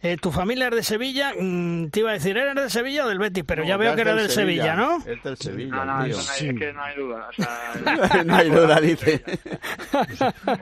eh, 0.01 0.17
tu 0.17 0.31
familia 0.31 0.69
es 0.69 0.75
de 0.77 0.83
Sevilla, 0.85 1.33
mm, 1.39 1.89
te 1.89 2.01
iba 2.01 2.11
a 2.11 2.12
decir, 2.15 2.37
¿eres 2.37 2.55
de 2.55 2.71
Sevilla 2.71 3.05
o 3.05 3.09
del 3.09 3.19
Betis? 3.19 3.43
Pero 3.45 3.62
No, 3.62 3.69
ya 3.69 3.77
veo 3.77 3.95
que 3.97 4.01
eres 4.03 4.15
del 4.15 4.31
Sevilla, 4.31 4.77
¿no? 4.77 4.99
Es 4.99 5.23
del 5.23 5.37
Sevilla, 5.37 5.85
No, 5.85 6.05
tío. 6.05 6.17
hay- 6.17 6.49
es 6.49 6.59
que 6.59 6.73
no 6.73 6.83
hay 6.83 6.97
duda. 6.97 7.29
O 7.29 7.33
sea, 7.33 8.23
no 8.25 8.37
hay 8.37 8.51
duda, 8.51 8.81
dice. 8.81 9.25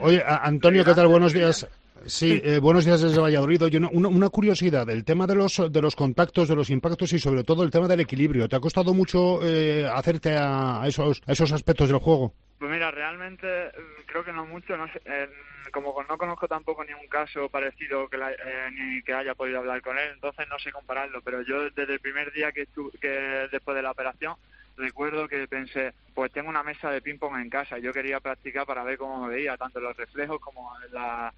Oye, 0.01 0.25
Antonio, 0.27 0.85
¿qué 0.85 0.95
tal? 0.95 1.09
Buenos 1.09 1.35
días. 1.35 1.69
Sí, 2.07 2.41
eh, 2.45 2.59
buenos 2.59 2.85
días 2.85 3.01
desde 3.01 3.21
Valladolid. 3.21 3.63
Oye, 3.63 3.79
una, 3.79 3.89
una- 3.91 4.09
una 4.09 4.29
curiosidad, 4.29 4.89
el 4.91 5.05
tema 5.05 5.27
de 5.27 5.35
los, 5.37 5.73
de 5.73 5.81
los 5.83 5.97
contactos, 5.97 6.49
de 6.49 6.55
los 6.57 6.69
impactos 6.71 7.13
y 7.13 7.19
sobre 7.19 7.45
todo 7.45 7.63
el 7.65 7.71
tema 7.71 7.89
del 7.89 8.01
equilibrio. 8.01 8.49
¿Te 8.49 8.57
ha 8.57 8.61
costado 8.61 8.93
mucho 8.93 9.41
eh, 9.43 9.87
hacerte 9.91 10.37
a, 10.37 10.83
a 10.83 10.87
esos, 10.89 11.23
a 11.27 11.33
esos 11.33 11.51
aspectos 11.53 11.89
del 11.89 11.99
juego? 11.99 12.35
Pues 12.59 12.71
mira, 12.71 12.91
realmente 12.91 13.47
eh, 13.69 13.73
creo 14.07 14.25
que 14.25 14.33
no 14.33 14.45
mucho. 14.45 14.77
No 14.77 14.87
sé, 14.93 15.01
eh, 15.07 15.29
como 15.73 15.95
no 16.09 16.19
conozco 16.19 16.47
tampoco 16.47 16.85
ningún 16.85 17.09
caso 17.09 17.49
parecido 17.49 18.07
que, 18.09 18.19
la- 18.19 18.33
eh, 18.33 18.71
ni 18.73 19.03
que 19.03 19.15
haya 19.15 19.35
podido 19.35 19.59
hablar 19.61 19.81
con 19.81 19.97
él, 19.99 20.11
entonces 20.13 20.47
no 20.51 20.59
sé 20.59 20.73
compararlo. 20.73 21.23
Pero 21.23 21.41
yo 21.43 21.63
desde 21.71 21.95
el 21.95 22.01
primer 22.01 22.33
día 22.33 22.53
que, 22.53 22.67
estu- 22.69 22.93
que 23.01 23.09
después 23.51 23.75
de 23.77 23.83
la 23.83 23.93
operación 23.93 24.35
recuerdo 24.77 25.29
que 25.29 25.47
pensé, 25.47 25.95
pues 26.15 26.33
tengo 26.33 26.49
una 26.51 26.65
mesa 26.65 26.91
de 26.91 27.01
ping 27.01 27.17
pong 27.19 27.37
en 27.41 27.49
casa. 27.49 27.79
Yo 27.79 27.93
quería 27.93 28.21
practicar 28.21 28.67
para 28.67 28.83
ver 28.85 28.99
cómo 28.99 29.25
me 29.27 29.33
veía, 29.35 29.57
tanto 29.57 29.81
los 29.81 29.97
reflejos 29.97 30.41
como 30.41 30.69
la, 30.93 31.33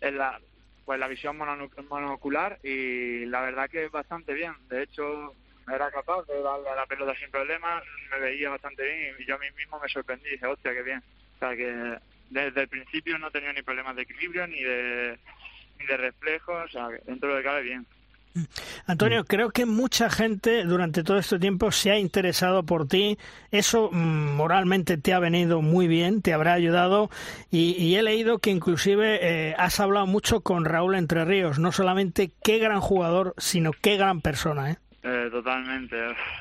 en 0.00 0.18
la, 0.18 0.40
pues 0.84 0.98
la 0.98 1.08
visión 1.08 1.36
mono- 1.36 1.70
monocular 1.88 2.58
y 2.62 3.26
la 3.26 3.42
verdad 3.42 3.68
que 3.70 3.88
bastante 3.88 4.32
bien. 4.34 4.54
De 4.68 4.82
hecho, 4.82 5.34
era 5.72 5.90
capaz 5.90 6.24
de 6.26 6.40
darle 6.42 6.68
a 6.70 6.76
la 6.76 6.86
pelota 6.86 7.14
sin 7.18 7.30
problemas, 7.30 7.84
me 8.10 8.20
veía 8.20 8.50
bastante 8.50 8.84
bien 8.84 9.14
y 9.18 9.26
yo 9.26 9.34
a 9.34 9.38
mí 9.38 9.46
mismo 9.56 9.78
me 9.80 9.88
sorprendí, 9.88 10.28
dije, 10.30 10.46
hostia, 10.46 10.72
qué 10.72 10.82
bien. 10.82 11.02
O 11.34 11.38
sea 11.38 11.56
que 11.56 11.98
desde 12.30 12.60
el 12.62 12.68
principio 12.68 13.18
no 13.18 13.30
tenía 13.30 13.52
ni 13.52 13.62
problemas 13.62 13.96
de 13.96 14.02
equilibrio 14.02 14.46
ni 14.46 14.62
de 14.62 15.18
ni 15.78 15.86
de 15.86 15.96
reflejos, 15.96 16.64
o 16.64 16.68
sea, 16.68 16.88
que 16.88 17.02
dentro 17.04 17.34
de 17.34 17.42
cabe 17.42 17.62
bien. 17.62 17.86
Antonio, 18.86 19.24
creo 19.24 19.50
que 19.50 19.66
mucha 19.66 20.10
gente 20.10 20.64
durante 20.64 21.02
todo 21.02 21.18
este 21.18 21.38
tiempo 21.38 21.70
se 21.70 21.90
ha 21.90 21.98
interesado 21.98 22.62
por 22.62 22.86
ti. 22.86 23.18
Eso 23.50 23.90
mm, 23.90 24.36
moralmente 24.36 24.96
te 24.96 25.12
ha 25.12 25.18
venido 25.18 25.62
muy 25.62 25.88
bien, 25.88 26.22
te 26.22 26.32
habrá 26.32 26.52
ayudado. 26.52 27.10
Y, 27.50 27.72
y 27.82 27.96
he 27.96 28.02
leído 28.02 28.38
que 28.38 28.50
inclusive 28.50 29.18
eh, 29.22 29.54
has 29.58 29.80
hablado 29.80 30.06
mucho 30.06 30.40
con 30.40 30.64
Raúl 30.64 30.94
Entre 30.94 31.24
Ríos. 31.24 31.58
No 31.58 31.72
solamente 31.72 32.30
qué 32.42 32.58
gran 32.58 32.80
jugador, 32.80 33.34
sino 33.38 33.72
qué 33.72 33.96
gran 33.96 34.20
persona. 34.20 34.70
¿eh? 34.70 34.76
Eh, 35.02 35.28
totalmente. 35.30 35.96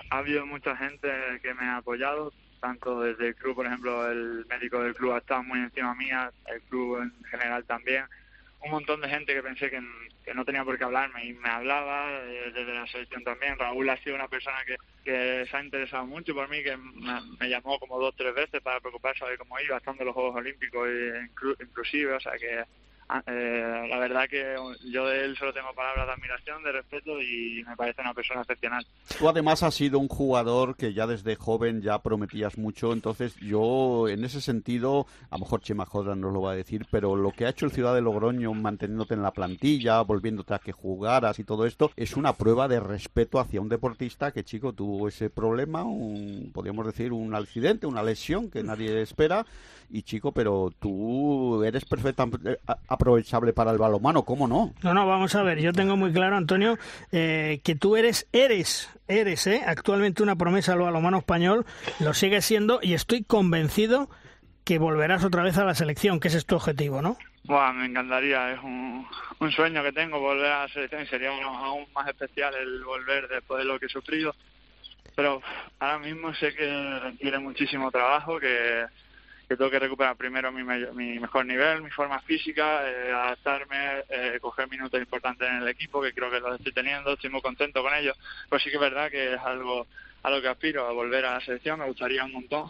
Ha 0.09 0.17
habido 0.17 0.45
mucha 0.45 0.75
gente 0.75 1.09
que 1.41 1.53
me 1.53 1.65
ha 1.65 1.77
apoyado, 1.77 2.33
tanto 2.59 3.01
desde 3.01 3.29
el 3.29 3.35
club, 3.35 3.55
por 3.55 3.65
ejemplo, 3.65 4.09
el 4.09 4.45
médico 4.49 4.81
del 4.81 4.95
club 4.95 5.13
ha 5.13 5.19
estado 5.19 5.43
muy 5.43 5.59
encima 5.59 5.93
mía, 5.95 6.31
el 6.47 6.61
club 6.63 7.01
en 7.01 7.13
general 7.29 7.63
también. 7.65 8.05
Un 8.61 8.71
montón 8.71 9.01
de 9.01 9.09
gente 9.09 9.33
que 9.33 9.43
pensé 9.43 9.69
que, 9.69 9.79
que 10.25 10.33
no 10.33 10.43
tenía 10.43 10.63
por 10.63 10.77
qué 10.77 10.83
hablarme 10.83 11.25
y 11.25 11.33
me 11.33 11.49
hablaba 11.49 12.11
eh, 12.11 12.51
desde 12.53 12.73
la 12.73 12.87
selección 12.87 13.23
también. 13.23 13.57
Raúl 13.57 13.89
ha 13.89 13.97
sido 13.97 14.15
una 14.15 14.27
persona 14.27 14.57
que, 14.65 14.75
que 15.03 15.45
se 15.49 15.57
ha 15.57 15.63
interesado 15.63 16.05
mucho 16.05 16.33
por 16.33 16.49
mí, 16.49 16.63
que 16.63 16.75
me, 16.75 17.49
llamó 17.49 17.79
como 17.79 17.99
dos 17.99 18.09
o 18.09 18.17
tres 18.17 18.33
veces 18.33 18.61
para 18.61 18.79
preocuparse 18.79 19.25
de 19.25 19.37
cómo 19.37 19.59
iba, 19.59 19.77
estando 19.77 20.01
en 20.01 20.07
los 20.07 20.15
Juegos 20.15 20.35
Olímpicos 20.35 20.89
inclusive, 21.61 22.13
o 22.13 22.19
sea 22.19 22.33
que 22.33 22.63
eh, 23.25 23.87
la 23.89 23.99
verdad 23.99 24.27
que 24.29 24.55
yo 24.91 25.05
de 25.07 25.23
él 25.23 25.37
solo 25.37 25.53
tengo 25.53 25.73
palabras 25.73 26.07
de 26.07 26.13
admiración, 26.13 26.61
de 26.63 26.73
respeto 26.73 27.21
y 27.21 27.63
me 27.65 27.75
parece 27.77 28.01
una 28.01 28.13
persona 28.13 28.41
excepcional. 28.41 28.85
Tú 29.17 29.29
además 29.29 29.63
has 29.63 29.75
sido 29.75 29.99
un 29.99 30.09
jugador 30.09 30.75
que 30.75 30.93
ya 30.93 31.07
desde 31.07 31.35
joven 31.35 31.81
ya 31.81 31.99
prometías 31.99 32.57
mucho, 32.57 32.91
entonces 32.91 33.35
yo 33.37 34.09
en 34.09 34.25
ese 34.25 34.41
sentido, 34.41 35.07
a 35.29 35.35
lo 35.37 35.45
mejor 35.45 35.61
Chema 35.61 35.85
Jodra 35.85 36.15
nos 36.15 36.33
lo 36.33 36.41
va 36.41 36.51
a 36.51 36.55
decir, 36.55 36.85
pero 36.91 37.15
lo 37.15 37.31
que 37.31 37.45
ha 37.45 37.49
hecho 37.49 37.65
el 37.65 37.71
Ciudad 37.71 37.95
de 37.95 38.01
Logroño 38.01 38.53
manteniéndote 38.53 39.13
en 39.13 39.23
la 39.23 39.31
plantilla, 39.31 40.01
volviéndote 40.01 40.53
a 40.53 40.59
que 40.59 40.73
jugaras 40.73 41.39
y 41.39 41.45
todo 41.45 41.65
esto, 41.65 41.91
es 41.95 42.17
una 42.17 42.33
prueba 42.33 42.67
de 42.67 42.81
respeto 42.81 43.39
hacia 43.39 43.61
un 43.61 43.69
deportista 43.69 44.31
que 44.31 44.43
chico 44.43 44.73
tuvo 44.73 45.07
ese 45.07 45.29
problema, 45.29 45.83
un, 45.83 46.51
podríamos 46.53 46.85
decir 46.85 47.13
un 47.13 47.33
accidente, 47.33 47.87
una 47.87 48.03
lesión 48.03 48.49
que 48.49 48.63
nadie 48.63 49.01
espera 49.01 49.45
y 49.89 50.01
chico, 50.01 50.31
pero 50.31 50.71
tú 50.79 51.63
eres 51.63 51.85
perfectamente 51.85 52.59
aprovechable 52.97 53.53
para 53.53 53.71
el 53.71 53.77
balonmano, 53.77 54.23
¿cómo 54.23 54.47
no? 54.47 54.73
No, 54.81 54.93
no, 54.93 55.07
vamos 55.07 55.35
a 55.35 55.43
ver, 55.43 55.59
yo 55.59 55.71
tengo 55.71 55.95
muy 55.95 56.11
claro, 56.11 56.35
Antonio, 56.35 56.77
eh, 57.11 57.61
que 57.63 57.75
tú 57.75 57.95
eres, 57.95 58.27
eres, 58.33 58.89
eres, 59.07 59.47
¿eh? 59.47 59.61
actualmente 59.65 60.23
una 60.23 60.35
promesa 60.35 60.73
al 60.73 60.79
balonmano 60.79 61.19
español, 61.19 61.65
lo 61.99 62.13
sigue 62.13 62.41
siendo 62.41 62.79
y 62.81 62.93
estoy 62.93 63.23
convencido 63.23 64.09
que 64.65 64.79
volverás 64.79 65.23
otra 65.23 65.43
vez 65.43 65.57
a 65.57 65.63
la 65.63 65.75
selección, 65.75 66.19
que 66.19 66.27
ese 66.27 66.39
es 66.39 66.45
tu 66.45 66.55
objetivo, 66.55 67.01
¿no? 67.01 67.17
Buah, 67.45 67.71
me 67.71 67.85
encantaría, 67.85 68.51
es 68.51 68.59
un, 68.61 69.07
un 69.39 69.51
sueño 69.51 69.81
que 69.81 69.93
tengo 69.93 70.19
volver 70.19 70.51
a 70.51 70.63
la 70.63 70.67
selección 70.67 71.03
y 71.03 71.07
sería 71.07 71.29
aún 71.29 71.85
más 71.93 72.07
especial 72.07 72.53
el 72.55 72.83
volver 72.83 73.29
después 73.29 73.59
de 73.59 73.65
lo 73.65 73.79
que 73.79 73.85
he 73.85 73.89
sufrido. 73.89 74.35
Pero 75.15 75.41
ahora 75.79 75.99
mismo 75.99 76.33
sé 76.35 76.53
que 76.53 76.99
requiere 76.99 77.39
muchísimo 77.39 77.89
trabajo, 77.89 78.39
que 78.39 78.85
que 79.47 79.55
tengo 79.55 79.71
que 79.71 79.79
recuperar 79.79 80.17
primero 80.17 80.51
mi, 80.51 80.63
mi 80.63 81.19
mejor 81.19 81.45
nivel, 81.45 81.81
mi 81.81 81.89
forma 81.89 82.19
física, 82.19 82.81
eh, 82.85 83.11
adaptarme, 83.11 84.03
eh, 84.09 84.39
coger 84.41 84.69
minutos 84.69 84.99
importantes 84.99 85.47
en 85.47 85.57
el 85.57 85.67
equipo, 85.69 86.01
que 86.01 86.13
creo 86.13 86.29
que 86.29 86.41
los 86.41 86.57
estoy 86.57 86.73
teniendo, 86.73 87.13
estoy 87.13 87.29
muy 87.29 87.41
contento 87.41 87.81
con 87.81 87.93
ello. 87.93 88.13
Pues 88.49 88.61
sí 88.61 88.69
que 88.69 88.75
es 88.75 88.81
verdad 88.81 89.09
que 89.09 89.35
es 89.35 89.39
algo 89.39 89.87
a 90.23 90.29
lo 90.29 90.41
que 90.41 90.49
aspiro, 90.49 90.85
a 90.85 90.91
volver 90.91 91.25
a 91.25 91.35
la 91.35 91.41
selección, 91.41 91.79
me 91.79 91.85
gustaría 91.85 92.25
un 92.25 92.33
montón. 92.33 92.69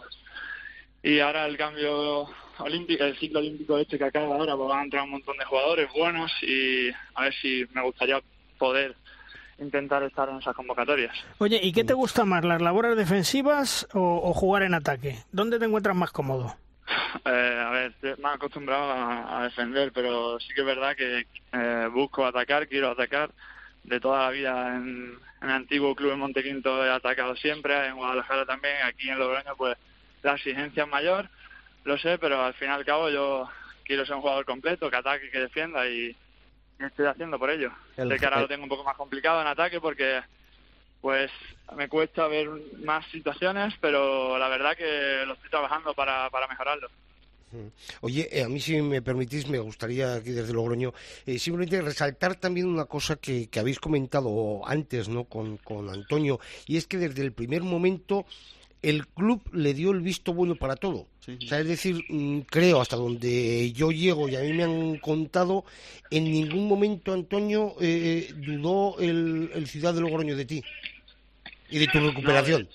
Y 1.02 1.18
ahora 1.18 1.46
el 1.46 1.56
cambio 1.56 2.28
olímpico, 2.58 3.02
el 3.02 3.18
ciclo 3.18 3.40
olímpico 3.40 3.76
este 3.78 3.98
que 3.98 4.04
acaba 4.04 4.36
ahora, 4.36 4.56
pues 4.56 4.68
van 4.68 4.78
a 4.78 4.84
entrar 4.84 5.02
un 5.02 5.10
montón 5.10 5.36
de 5.36 5.44
jugadores 5.44 5.88
buenos 5.92 6.30
y 6.42 6.90
a 7.14 7.22
ver 7.22 7.34
si 7.34 7.66
me 7.72 7.82
gustaría 7.82 8.20
poder 8.56 8.94
intentar 9.58 10.04
estar 10.04 10.28
en 10.28 10.36
esas 10.36 10.54
convocatorias. 10.54 11.16
Oye, 11.38 11.58
¿y 11.60 11.72
qué 11.72 11.82
te 11.82 11.94
gusta 11.94 12.24
más, 12.24 12.44
las 12.44 12.62
labores 12.62 12.96
defensivas 12.96 13.88
o 13.92 14.32
jugar 14.32 14.62
en 14.62 14.74
ataque? 14.74 15.18
¿Dónde 15.32 15.58
te 15.58 15.64
encuentras 15.64 15.96
más 15.96 16.12
cómodo? 16.12 16.54
Eh, 17.24 17.64
a 17.66 17.70
ver, 17.70 17.94
me 18.18 18.28
he 18.28 18.32
acostumbrado 18.32 18.92
a, 18.92 19.42
defender, 19.44 19.92
pero 19.92 20.38
sí 20.40 20.54
que 20.54 20.60
es 20.60 20.66
verdad 20.66 20.96
que 20.96 21.26
eh, 21.52 21.88
busco 21.92 22.24
atacar, 22.24 22.68
quiero 22.68 22.90
atacar. 22.90 23.30
De 23.84 24.00
toda 24.00 24.24
la 24.24 24.30
vida 24.30 24.76
en, 24.76 25.18
el 25.40 25.50
antiguo 25.50 25.94
club 25.94 26.12
en 26.12 26.18
Montequinto 26.18 26.84
he 26.84 26.90
atacado 26.90 27.36
siempre, 27.36 27.86
en 27.86 27.96
Guadalajara 27.96 28.44
también, 28.44 28.74
aquí 28.84 29.08
en 29.08 29.18
Logroño 29.18 29.56
pues 29.56 29.76
la 30.22 30.34
exigencia 30.34 30.82
es 30.82 30.88
mayor, 30.88 31.28
lo 31.84 31.96
sé, 31.96 32.18
pero 32.18 32.42
al 32.42 32.54
fin 32.54 32.68
y 32.68 32.72
al 32.72 32.84
cabo 32.84 33.08
yo 33.08 33.48
quiero 33.84 34.04
ser 34.04 34.16
un 34.16 34.20
jugador 34.20 34.44
completo, 34.44 34.90
que 34.90 34.96
ataque, 34.96 35.30
que 35.30 35.40
defienda 35.40 35.86
y, 35.86 36.14
estoy 36.78 37.06
haciendo 37.06 37.38
por 37.38 37.50
ello. 37.50 37.72
sé 37.96 38.18
que 38.18 38.24
ahora 38.24 38.40
lo 38.40 38.48
tengo 38.48 38.62
un 38.62 38.68
poco 38.68 38.84
más 38.84 38.96
complicado 38.96 39.40
en 39.40 39.48
ataque 39.48 39.80
porque 39.80 40.20
pues 41.00 41.30
me 41.76 41.88
cuesta 41.88 42.26
ver 42.26 42.48
más 42.84 43.06
situaciones, 43.10 43.74
pero 43.80 44.38
la 44.38 44.48
verdad 44.48 44.76
que 44.76 45.24
lo 45.26 45.34
estoy 45.34 45.50
trabajando 45.50 45.94
para, 45.94 46.30
para 46.30 46.48
mejorarlo. 46.48 46.88
Oye, 48.02 48.28
eh, 48.30 48.42
a 48.42 48.48
mí 48.48 48.60
si 48.60 48.80
me 48.82 49.00
permitís, 49.00 49.48
me 49.48 49.58
gustaría 49.58 50.14
aquí 50.14 50.32
desde 50.32 50.52
Logroño 50.52 50.92
eh, 51.24 51.38
simplemente 51.38 51.80
resaltar 51.80 52.34
también 52.34 52.66
una 52.66 52.84
cosa 52.84 53.16
que, 53.16 53.48
que 53.48 53.58
habéis 53.58 53.80
comentado 53.80 54.60
antes 54.66 55.08
¿no? 55.08 55.24
Con, 55.24 55.56
con, 55.56 55.88
Antonio, 55.88 56.40
y 56.66 56.76
es 56.76 56.86
que 56.86 56.98
desde 56.98 57.22
el 57.22 57.32
primer 57.32 57.62
momento 57.62 58.26
el 58.82 59.06
club 59.06 59.42
le 59.52 59.74
dio 59.74 59.90
el 59.90 60.00
visto 60.00 60.32
bueno 60.32 60.54
para 60.54 60.76
todo. 60.76 61.06
O 61.28 61.46
sea, 61.46 61.60
es 61.60 61.68
decir, 61.68 62.04
mm, 62.08 62.40
creo 62.42 62.80
hasta 62.80 62.96
donde 62.96 63.72
yo 63.72 63.90
llego 63.90 64.28
y 64.28 64.36
a 64.36 64.40
mí 64.40 64.52
me 64.52 64.64
han 64.64 64.98
contado, 64.98 65.64
en 66.10 66.24
ningún 66.24 66.66
momento 66.66 67.12
Antonio 67.12 67.74
eh, 67.80 68.32
dudó 68.34 68.98
el, 68.98 69.50
el 69.54 69.66
Ciudad 69.66 69.92
de 69.92 70.00
Logroño 70.00 70.36
de 70.36 70.44
ti 70.46 70.62
y 71.70 71.78
de 71.78 71.86
tu 71.88 72.00
recuperación. 72.00 72.68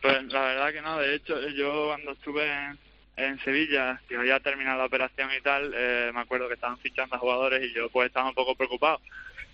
pues 0.00 0.24
la 0.32 0.42
verdad 0.42 0.72
que 0.72 0.82
no, 0.82 0.98
de 0.98 1.14
hecho 1.16 1.48
yo 1.48 1.86
cuando 1.88 2.12
estuve 2.12 2.48
en, 3.16 3.38
Sevilla, 3.40 4.00
que 4.08 4.16
había 4.16 4.38
terminado 4.38 4.78
la 4.78 4.86
operación 4.86 5.30
y 5.36 5.40
tal, 5.40 5.72
eh, 5.74 6.10
me 6.14 6.20
acuerdo 6.20 6.46
que 6.46 6.54
estaban 6.54 6.78
fichando 6.78 7.16
a 7.16 7.18
jugadores 7.18 7.64
y 7.64 7.74
yo 7.74 7.88
pues 7.88 8.08
estaba 8.08 8.28
un 8.28 8.34
poco 8.34 8.54
preocupado, 8.54 9.00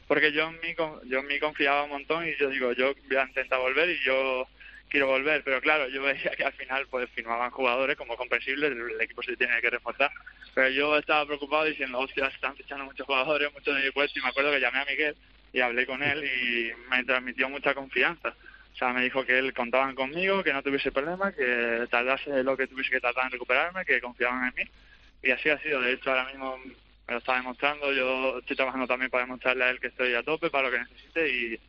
porque 0.07 0.33
yo 0.33 0.49
en 0.49 0.61
mí, 0.61 0.75
yo 1.07 1.21
en 1.21 1.27
mí 1.27 1.39
confiaba 1.39 1.85
un 1.85 1.91
montón 1.91 2.29
y 2.29 2.37
yo 2.37 2.51
digo, 2.51 2.73
yo 2.73 2.93
voy 3.09 3.17
a 3.17 3.25
intentar 3.25 3.59
volver 3.59 3.89
y 3.89 4.05
yo 4.05 4.47
quiero 4.91 5.07
volver, 5.07 5.43
pero 5.45 5.61
claro, 5.61 5.89
yo 5.89 6.03
veía 6.03 6.31
que 6.37 6.45
al 6.45 6.53
final 6.53 6.87
pues 6.91 7.09
firmaban 7.11 7.51
jugadores 7.51 7.97
como 7.97 8.17
comprensible, 8.17 8.67
el, 8.67 9.01
equipo 9.01 9.23
se 9.23 9.37
tiene 9.37 9.61
que 9.61 9.71
reforzar, 9.71 10.11
pero 10.53 10.69
yo 10.69 10.99
estaba 10.99 11.25
preocupado 11.25 11.65
diciendo, 11.65 11.99
hostia, 11.99 12.27
están 12.27 12.57
fichando 12.57 12.85
muchos 12.85 13.07
jugadores, 13.07 13.53
muchos 13.55 13.75
de 13.75 13.85
mi 13.85 13.91
puesto 13.93 14.19
y 14.19 14.23
me 14.23 14.29
acuerdo 14.29 14.51
que 14.51 14.61
llamé 14.61 14.81
a 14.81 14.85
Miguel 14.85 15.17
y 15.53 15.61
hablé 15.61 15.87
con 15.87 16.03
él 16.03 16.25
y 16.25 16.91
me 16.91 17.05
transmitió 17.05 17.49
mucha 17.49 17.75
confianza. 17.75 18.35
O 18.73 18.77
sea, 18.77 18.93
me 18.93 19.03
dijo 19.03 19.25
que 19.25 19.39
él 19.39 19.53
contaban 19.53 19.95
conmigo, 19.95 20.43
que 20.43 20.53
no 20.53 20.63
tuviese 20.63 20.93
problema, 20.93 21.33
que 21.33 21.87
tardase 21.91 22.43
lo 22.43 22.57
que 22.57 22.67
tuviese 22.67 22.91
que 22.91 23.01
tratar 23.01 23.27
en 23.27 23.33
recuperarme, 23.33 23.85
que 23.85 24.01
confiaban 24.01 24.47
en 24.47 24.55
mí. 24.55 24.71
Y 25.23 25.31
así 25.33 25.51
ha 25.51 25.59
sido. 25.59 25.81
De 25.81 25.93
hecho, 25.93 26.11
ahora 26.11 26.27
mismo 26.27 26.57
me 26.57 27.13
lo 27.15 27.19
está 27.19 27.35
demostrando. 27.35 27.93
Yo 27.93 28.39
estoy 28.39 28.57
trabajando 28.57 28.87
también 28.87 29.11
para 29.11 29.25
demostrarle 29.25 29.65
a 29.65 29.71
él 29.71 29.81
que 29.81 29.89
estoy 29.89 30.15
a 30.15 30.23
tope 30.23 30.51
para 30.51 30.69
lo 30.69 30.73
que 30.73 30.79
necesite 30.79 31.29
y, 31.29 31.61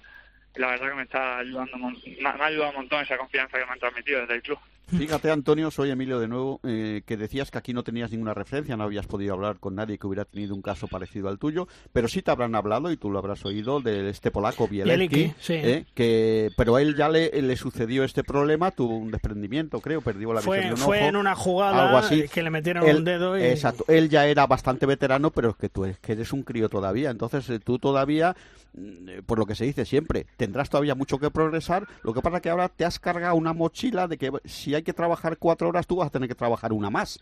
la 0.55 0.67
verdad 0.67 0.89
que 0.89 0.95
me 0.95 1.03
está 1.03 1.37
ayudando, 1.39 1.77
me 1.77 2.29
ha 2.29 2.45
ayudado 2.45 2.71
un 2.71 2.75
montón 2.77 3.03
esa 3.03 3.17
confianza 3.17 3.57
que 3.57 3.65
me 3.65 3.71
han 3.71 3.79
transmitido 3.79 4.21
desde 4.21 4.35
el 4.35 4.41
club. 4.41 4.59
Fíjate, 4.87 5.31
Antonio, 5.31 5.71
soy 5.71 5.89
Emilio 5.89 6.19
de 6.19 6.27
nuevo, 6.27 6.59
eh, 6.63 7.01
que 7.05 7.15
decías 7.15 7.49
que 7.49 7.57
aquí 7.57 7.73
no 7.73 7.83
tenías 7.83 8.11
ninguna 8.11 8.33
referencia, 8.33 8.75
no 8.75 8.83
habías 8.83 9.07
podido 9.07 9.33
hablar 9.33 9.57
con 9.59 9.75
nadie 9.75 9.97
que 9.97 10.05
hubiera 10.05 10.25
tenido 10.25 10.53
un 10.53 10.61
caso 10.61 10.87
parecido 10.87 11.29
al 11.29 11.39
tuyo, 11.39 11.67
pero 11.93 12.07
sí 12.07 12.21
te 12.21 12.31
habrán 12.31 12.55
hablado, 12.55 12.91
y 12.91 12.97
tú 12.97 13.09
lo 13.09 13.19
habrás 13.19 13.45
oído, 13.45 13.79
de 13.79 14.09
este 14.09 14.31
polaco 14.31 14.67
Bielecki, 14.67 15.33
eh, 15.49 15.85
que, 15.93 16.49
pero 16.57 16.75
a 16.75 16.81
él 16.81 16.95
ya 16.95 17.07
le, 17.09 17.29
le, 17.41 17.55
sucedió 17.55 18.03
este 18.03 18.23
problema, 18.23 18.71
tuvo 18.71 18.97
un 18.97 19.11
desprendimiento, 19.11 19.79
creo, 19.79 20.01
perdió 20.01 20.33
la 20.33 20.41
visión 20.41 20.59
de 20.59 20.71
un 20.71 20.77
Fue 20.77 21.07
en 21.07 21.15
una 21.15 21.35
jugada 21.35 21.97
así. 21.97 22.27
que 22.27 22.43
le 22.43 22.49
metieron 22.49 22.83
un 22.83 23.03
dedo 23.05 23.37
y... 23.37 23.43
Exacto, 23.43 23.85
él 23.87 24.09
ya 24.09 24.27
era 24.27 24.45
bastante 24.45 24.85
veterano, 24.85 25.31
pero 25.31 25.51
es 25.51 25.55
que 25.55 25.69
tú 25.69 25.85
es 25.85 25.99
que 25.99 26.13
eres 26.13 26.33
un 26.33 26.43
crío 26.43 26.67
todavía, 26.67 27.11
entonces 27.11 27.49
eh, 27.49 27.59
tú 27.59 27.79
todavía, 27.79 28.35
mm, 28.73 29.21
por 29.25 29.39
lo 29.39 29.45
que 29.45 29.55
se 29.55 29.63
dice 29.63 29.85
siempre, 29.85 30.25
tendrás 30.35 30.69
todavía 30.69 30.95
mucho 30.95 31.17
que 31.17 31.31
progresar, 31.31 31.87
lo 32.03 32.13
que 32.13 32.21
pasa 32.21 32.37
es 32.37 32.43
que 32.43 32.49
ahora 32.49 32.67
te 32.67 32.83
has 32.83 32.99
cargado 32.99 33.35
una 33.35 33.53
mochila 33.53 34.07
de 34.07 34.17
que 34.17 34.31
si 34.45 34.70
hay 34.75 34.83
que 34.83 34.93
trabajar 34.93 35.37
cuatro 35.37 35.69
horas, 35.69 35.87
tú 35.87 35.97
vas 35.97 36.07
a 36.07 36.11
tener 36.11 36.29
que 36.29 36.35
trabajar 36.35 36.73
una 36.73 36.89
más 36.89 37.19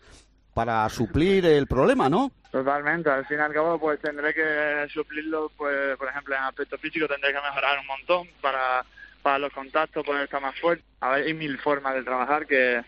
para 0.54 0.88
suplir 0.88 1.46
el 1.46 1.66
problema, 1.66 2.08
¿no? 2.08 2.32
Totalmente, 2.50 3.08
al 3.08 3.24
fin 3.26 3.38
y 3.38 3.40
al 3.40 3.52
cabo 3.52 3.78
pues 3.78 4.00
tendré 4.00 4.34
que 4.34 4.86
suplirlo, 4.92 5.50
pues 5.56 5.96
por 5.96 6.08
ejemplo 6.08 6.34
en 6.34 6.42
aspecto 6.42 6.76
físico 6.78 7.06
tendré 7.06 7.32
que 7.32 7.40
mejorar 7.40 7.78
un 7.78 7.86
montón 7.86 8.28
para, 8.40 8.84
para 9.22 9.38
los 9.38 9.52
contactos, 9.52 10.04
poder 10.04 10.24
estar 10.24 10.42
más 10.42 10.58
fuerte. 10.58 10.84
A 11.00 11.10
ver, 11.10 11.26
hay 11.26 11.34
mil 11.34 11.58
formas 11.58 11.94
de 11.94 12.02
trabajar 12.02 12.46
que, 12.46 12.82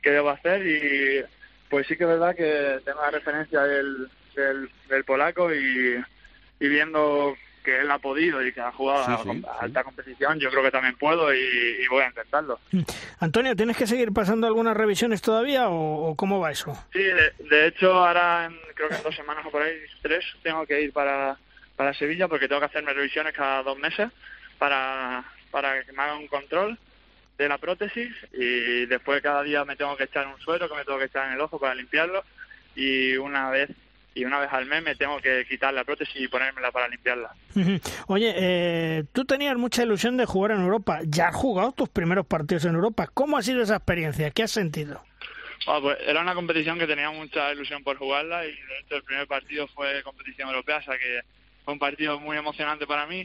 que 0.00 0.10
debo 0.10 0.30
hacer 0.30 0.64
y 0.66 1.24
pues 1.68 1.86
sí 1.86 1.96
que 1.96 2.04
es 2.04 2.10
verdad 2.10 2.36
que 2.36 2.80
tengo 2.84 3.00
la 3.00 3.10
referencia 3.10 3.62
del, 3.62 4.08
del, 4.36 4.70
del 4.88 5.04
polaco 5.04 5.52
y, 5.52 6.02
y 6.60 6.68
viendo 6.68 7.34
que 7.62 7.80
él 7.80 7.90
ha 7.90 7.98
podido 7.98 8.44
y 8.44 8.52
que 8.52 8.60
ha 8.60 8.72
jugado 8.72 9.04
a, 9.48 9.60
alta 9.60 9.84
competición, 9.84 10.38
yo 10.38 10.50
creo 10.50 10.62
que 10.62 10.70
también 10.70 10.96
puedo 10.96 11.32
y, 11.34 11.86
voy 11.88 12.02
a 12.02 12.08
intentarlo. 12.08 12.58
Antonio, 13.20 13.54
¿tienes 13.54 13.76
que 13.76 13.86
seguir 13.86 14.12
pasando 14.12 14.46
algunas 14.46 14.76
revisiones 14.76 15.22
todavía 15.22 15.68
o, 15.68 16.14
cómo 16.16 16.40
va 16.40 16.50
eso? 16.50 16.72
Sí, 16.92 17.02
de, 17.02 17.66
hecho 17.66 17.92
ahora 17.92 18.50
creo 18.74 18.88
que 18.88 18.96
en 18.96 19.02
dos 19.02 19.14
semanas 19.14 19.44
o 19.46 19.50
por 19.50 19.62
ahí, 19.62 19.74
tres, 20.02 20.24
tengo 20.42 20.66
que 20.66 20.80
ir 20.80 20.92
para, 20.92 21.36
para 21.76 21.94
Sevilla 21.94 22.28
porque 22.28 22.48
tengo 22.48 22.60
que 22.60 22.66
hacerme 22.66 22.92
revisiones 22.92 23.32
cada 23.32 23.62
dos 23.62 23.78
meses 23.78 24.10
para, 24.58 25.24
para 25.50 25.82
que 25.84 25.92
me 25.92 26.02
haga 26.02 26.16
un 26.16 26.28
control 26.28 26.78
de 27.38 27.48
la 27.48 27.58
prótesis 27.58 28.12
y 28.32 28.86
después 28.86 29.22
cada 29.22 29.42
día 29.42 29.64
me 29.64 29.76
tengo 29.76 29.96
que 29.96 30.04
echar 30.04 30.26
un 30.26 30.38
suero 30.40 30.68
que 30.68 30.74
me 30.74 30.84
tengo 30.84 30.98
que 30.98 31.06
echar 31.06 31.28
en 31.28 31.34
el 31.34 31.40
ojo 31.40 31.58
para 31.58 31.74
limpiarlo 31.74 32.24
y 32.74 33.16
una 33.16 33.50
vez 33.50 33.70
y 34.14 34.24
una 34.24 34.40
vez 34.40 34.52
al 34.52 34.66
mes 34.66 34.82
me 34.82 34.94
tengo 34.94 35.18
que 35.20 35.44
quitar 35.48 35.72
la 35.72 35.84
prótesis 35.84 36.20
y 36.20 36.28
ponérmela 36.28 36.70
para 36.70 36.88
limpiarla. 36.88 37.34
Oye, 38.06 38.34
eh, 38.36 39.04
tú 39.12 39.24
tenías 39.24 39.56
mucha 39.56 39.82
ilusión 39.82 40.16
de 40.16 40.26
jugar 40.26 40.52
en 40.52 40.60
Europa. 40.60 41.00
¿Ya 41.04 41.28
has 41.28 41.36
jugado 41.36 41.72
tus 41.72 41.88
primeros 41.88 42.26
partidos 42.26 42.64
en 42.64 42.74
Europa? 42.74 43.08
¿Cómo 43.12 43.36
ha 43.36 43.42
sido 43.42 43.62
esa 43.62 43.76
experiencia? 43.76 44.30
¿Qué 44.30 44.42
has 44.42 44.50
sentido? 44.50 45.02
Ah, 45.66 45.78
pues 45.80 45.96
era 46.06 46.20
una 46.20 46.34
competición 46.34 46.78
que 46.78 46.86
tenía 46.86 47.10
mucha 47.10 47.52
ilusión 47.52 47.84
por 47.84 47.96
jugarla 47.96 48.44
y 48.44 48.50
de 48.50 48.78
hecho 48.80 48.96
el 48.96 49.04
primer 49.04 49.26
partido 49.28 49.68
fue 49.68 50.02
competición 50.02 50.48
europea, 50.48 50.78
o 50.78 50.82
sea 50.82 50.98
que 50.98 51.20
fue 51.64 51.74
un 51.74 51.78
partido 51.78 52.18
muy 52.18 52.36
emocionante 52.36 52.86
para 52.86 53.06
mí 53.06 53.24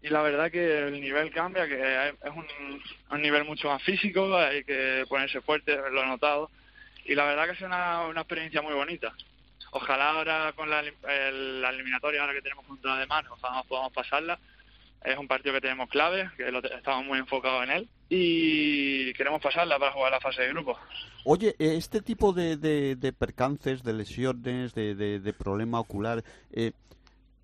y 0.00 0.08
la 0.08 0.22
verdad 0.22 0.50
que 0.50 0.78
el 0.78 1.00
nivel 1.00 1.30
cambia, 1.30 1.68
que 1.68 2.08
es 2.08 2.30
un, 2.34 2.46
un 3.10 3.22
nivel 3.22 3.44
mucho 3.44 3.68
más 3.68 3.82
físico, 3.82 4.34
hay 4.34 4.64
que 4.64 5.04
ponerse 5.08 5.42
fuerte, 5.42 5.76
lo 5.76 6.02
he 6.02 6.06
notado 6.06 6.50
y 7.04 7.14
la 7.14 7.24
verdad 7.24 7.46
que 7.46 7.52
es 7.52 7.60
una, 7.60 8.06
una 8.06 8.20
experiencia 8.20 8.62
muy 8.62 8.74
bonita. 8.74 9.14
Ojalá 9.72 10.10
ahora 10.10 10.52
con 10.54 10.70
la, 10.70 10.80
el- 10.80 11.60
la 11.60 11.70
eliminatoria 11.70 12.20
ahora 12.22 12.34
que 12.34 12.42
tenemos 12.42 12.66
contra 12.66 12.96
de 12.96 13.06
mano, 13.06 13.30
ojalá 13.32 13.62
podamos 13.64 13.92
pasarla. 13.92 14.38
Es 15.04 15.16
un 15.16 15.28
partido 15.28 15.54
que 15.54 15.60
tenemos 15.60 15.88
clave, 15.88 16.28
que 16.36 16.50
lo 16.50 16.58
estamos 16.62 17.06
muy 17.06 17.18
enfocados 17.18 17.62
en 17.64 17.70
él 17.70 17.88
y 18.08 19.12
queremos 19.14 19.40
pasarla 19.40 19.78
para 19.78 19.92
jugar 19.92 20.10
la 20.10 20.20
fase 20.20 20.42
de 20.42 20.48
grupo. 20.48 20.76
Oye, 21.24 21.54
eh, 21.58 21.76
este 21.76 22.00
tipo 22.02 22.32
de, 22.32 23.14
percances, 23.16 23.82
de 23.84 23.92
lesiones, 23.92 24.74
de 24.74 25.34
problema 25.38 25.78
ocular, 25.78 26.24
eh, 26.52 26.72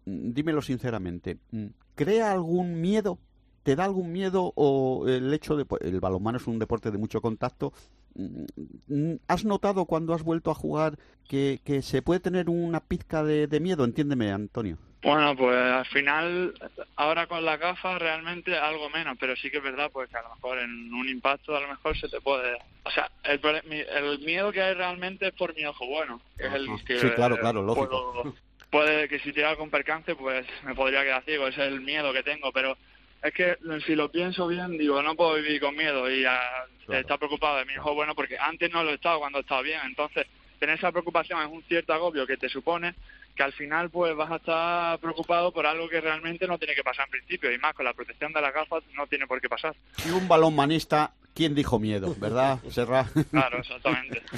mm, 0.06 0.32
dímelo 0.32 0.62
sinceramente, 0.62 1.36
mm, 1.52 1.66
¿crea 1.94 2.32
algún 2.32 2.80
miedo? 2.80 3.18
¿Te 3.64 3.74
da 3.76 3.84
algún 3.84 4.12
miedo 4.12 4.52
o 4.54 5.06
el 5.08 5.32
hecho 5.34 5.56
de... 5.56 5.66
el 5.80 5.98
balonmano 5.98 6.38
es 6.38 6.46
un 6.46 6.58
deporte 6.60 6.90
de 6.92 6.98
mucho 6.98 7.20
contacto. 7.20 7.72
mm, 8.14 8.44
mm, 8.86 9.14
¿Has 9.26 9.44
notado 9.44 9.86
cuando 9.86 10.14
has 10.14 10.22
vuelto 10.22 10.50
a 10.50 10.54
jugar 10.54 10.96
que, 11.28 11.60
que 11.64 11.82
se 11.82 12.02
puede 12.02 12.20
tener 12.20 12.48
una 12.48 12.80
pizca 12.80 13.24
de, 13.24 13.46
de 13.48 13.60
miedo? 13.60 13.84
Entiéndeme, 13.84 14.30
Antonio. 14.30 14.78
Bueno, 15.02 15.36
pues 15.36 15.54
al 15.56 15.84
final, 15.86 16.54
ahora 16.96 17.26
con 17.26 17.44
las 17.44 17.60
gafas 17.60 17.98
realmente 17.98 18.56
algo 18.56 18.88
menos, 18.88 19.18
pero 19.20 19.36
sí 19.36 19.50
que 19.50 19.58
es 19.58 19.62
verdad 19.62 19.90
pues 19.92 20.08
que 20.08 20.16
a 20.16 20.22
lo 20.22 20.30
mejor 20.34 20.58
en 20.58 20.94
un 20.94 21.06
impacto 21.08 21.54
a 21.54 21.60
lo 21.60 21.68
mejor 21.68 21.94
se 21.98 22.08
te 22.08 22.20
puede... 22.22 22.56
O 22.84 22.90
sea, 22.90 23.10
el, 23.22 23.38
el 23.70 24.18
miedo 24.20 24.50
que 24.50 24.62
hay 24.62 24.72
realmente 24.74 25.26
es 25.28 25.34
por 25.34 25.54
mi 25.54 25.64
ojo 25.66 25.86
bueno, 25.86 26.20
que 26.38 26.46
es 26.46 26.52
el 26.54 26.68
que 26.86 26.98
Sí, 27.00 27.10
claro, 27.16 27.36
claro, 27.38 27.62
lógico. 27.62 28.12
puedo- 28.22 28.34
puede 28.70 29.08
que 29.08 29.18
si 29.20 29.32
tirara 29.32 29.56
con 29.56 29.70
percance 29.70 30.16
pues 30.16 30.46
me 30.64 30.74
podría 30.74 31.02
quedar 31.04 31.22
ciego, 31.24 31.46
ese 31.48 31.66
es 31.66 31.72
el 31.72 31.80
miedo 31.82 32.12
que 32.12 32.22
tengo, 32.22 32.50
pero 32.52 32.76
es 33.24 33.32
que 33.32 33.56
si 33.86 33.96
lo 33.96 34.10
pienso 34.10 34.46
bien, 34.46 34.76
digo, 34.76 35.02
no 35.02 35.16
puedo 35.16 35.34
vivir 35.34 35.60
con 35.60 35.74
miedo 35.74 36.10
y 36.10 36.24
ah, 36.26 36.66
estar 36.90 37.18
preocupado 37.18 37.56
de 37.56 37.64
mi 37.64 37.72
hijo 37.72 37.94
bueno 37.94 38.14
porque 38.14 38.36
antes 38.38 38.70
no 38.70 38.84
lo 38.84 38.90
he 38.90 38.94
estado 38.94 39.18
cuando 39.18 39.38
he 39.38 39.40
estado 39.40 39.62
bien, 39.62 39.80
entonces 39.86 40.26
tener 40.58 40.76
esa 40.78 40.92
preocupación 40.92 41.40
es 41.40 41.48
un 41.48 41.62
cierto 41.64 41.94
agobio 41.94 42.26
que 42.26 42.36
te 42.36 42.48
supone 42.48 42.94
que 43.34 43.42
al 43.42 43.52
final 43.52 43.90
pues 43.90 44.14
vas 44.14 44.30
a 44.30 44.36
estar 44.36 44.98
preocupado 44.98 45.52
por 45.52 45.66
algo 45.66 45.88
que 45.88 46.00
realmente 46.00 46.46
no 46.46 46.58
tiene 46.58 46.74
que 46.74 46.84
pasar 46.84 47.06
en 47.06 47.12
principio. 47.12 47.52
Y 47.52 47.58
más 47.58 47.74
con 47.74 47.84
la 47.84 47.92
protección 47.92 48.32
de 48.32 48.40
las 48.40 48.54
gafas 48.54 48.82
no 48.94 49.06
tiene 49.06 49.26
por 49.26 49.40
qué 49.40 49.48
pasar. 49.48 49.74
Y 50.06 50.10
un 50.10 50.28
balonmanista, 50.28 51.12
¿quién 51.34 51.54
dijo 51.54 51.78
miedo? 51.78 52.14
¿Verdad, 52.20 52.58
Serra? 52.70 53.06
Claro, 53.30 53.58
exactamente. 53.58 54.22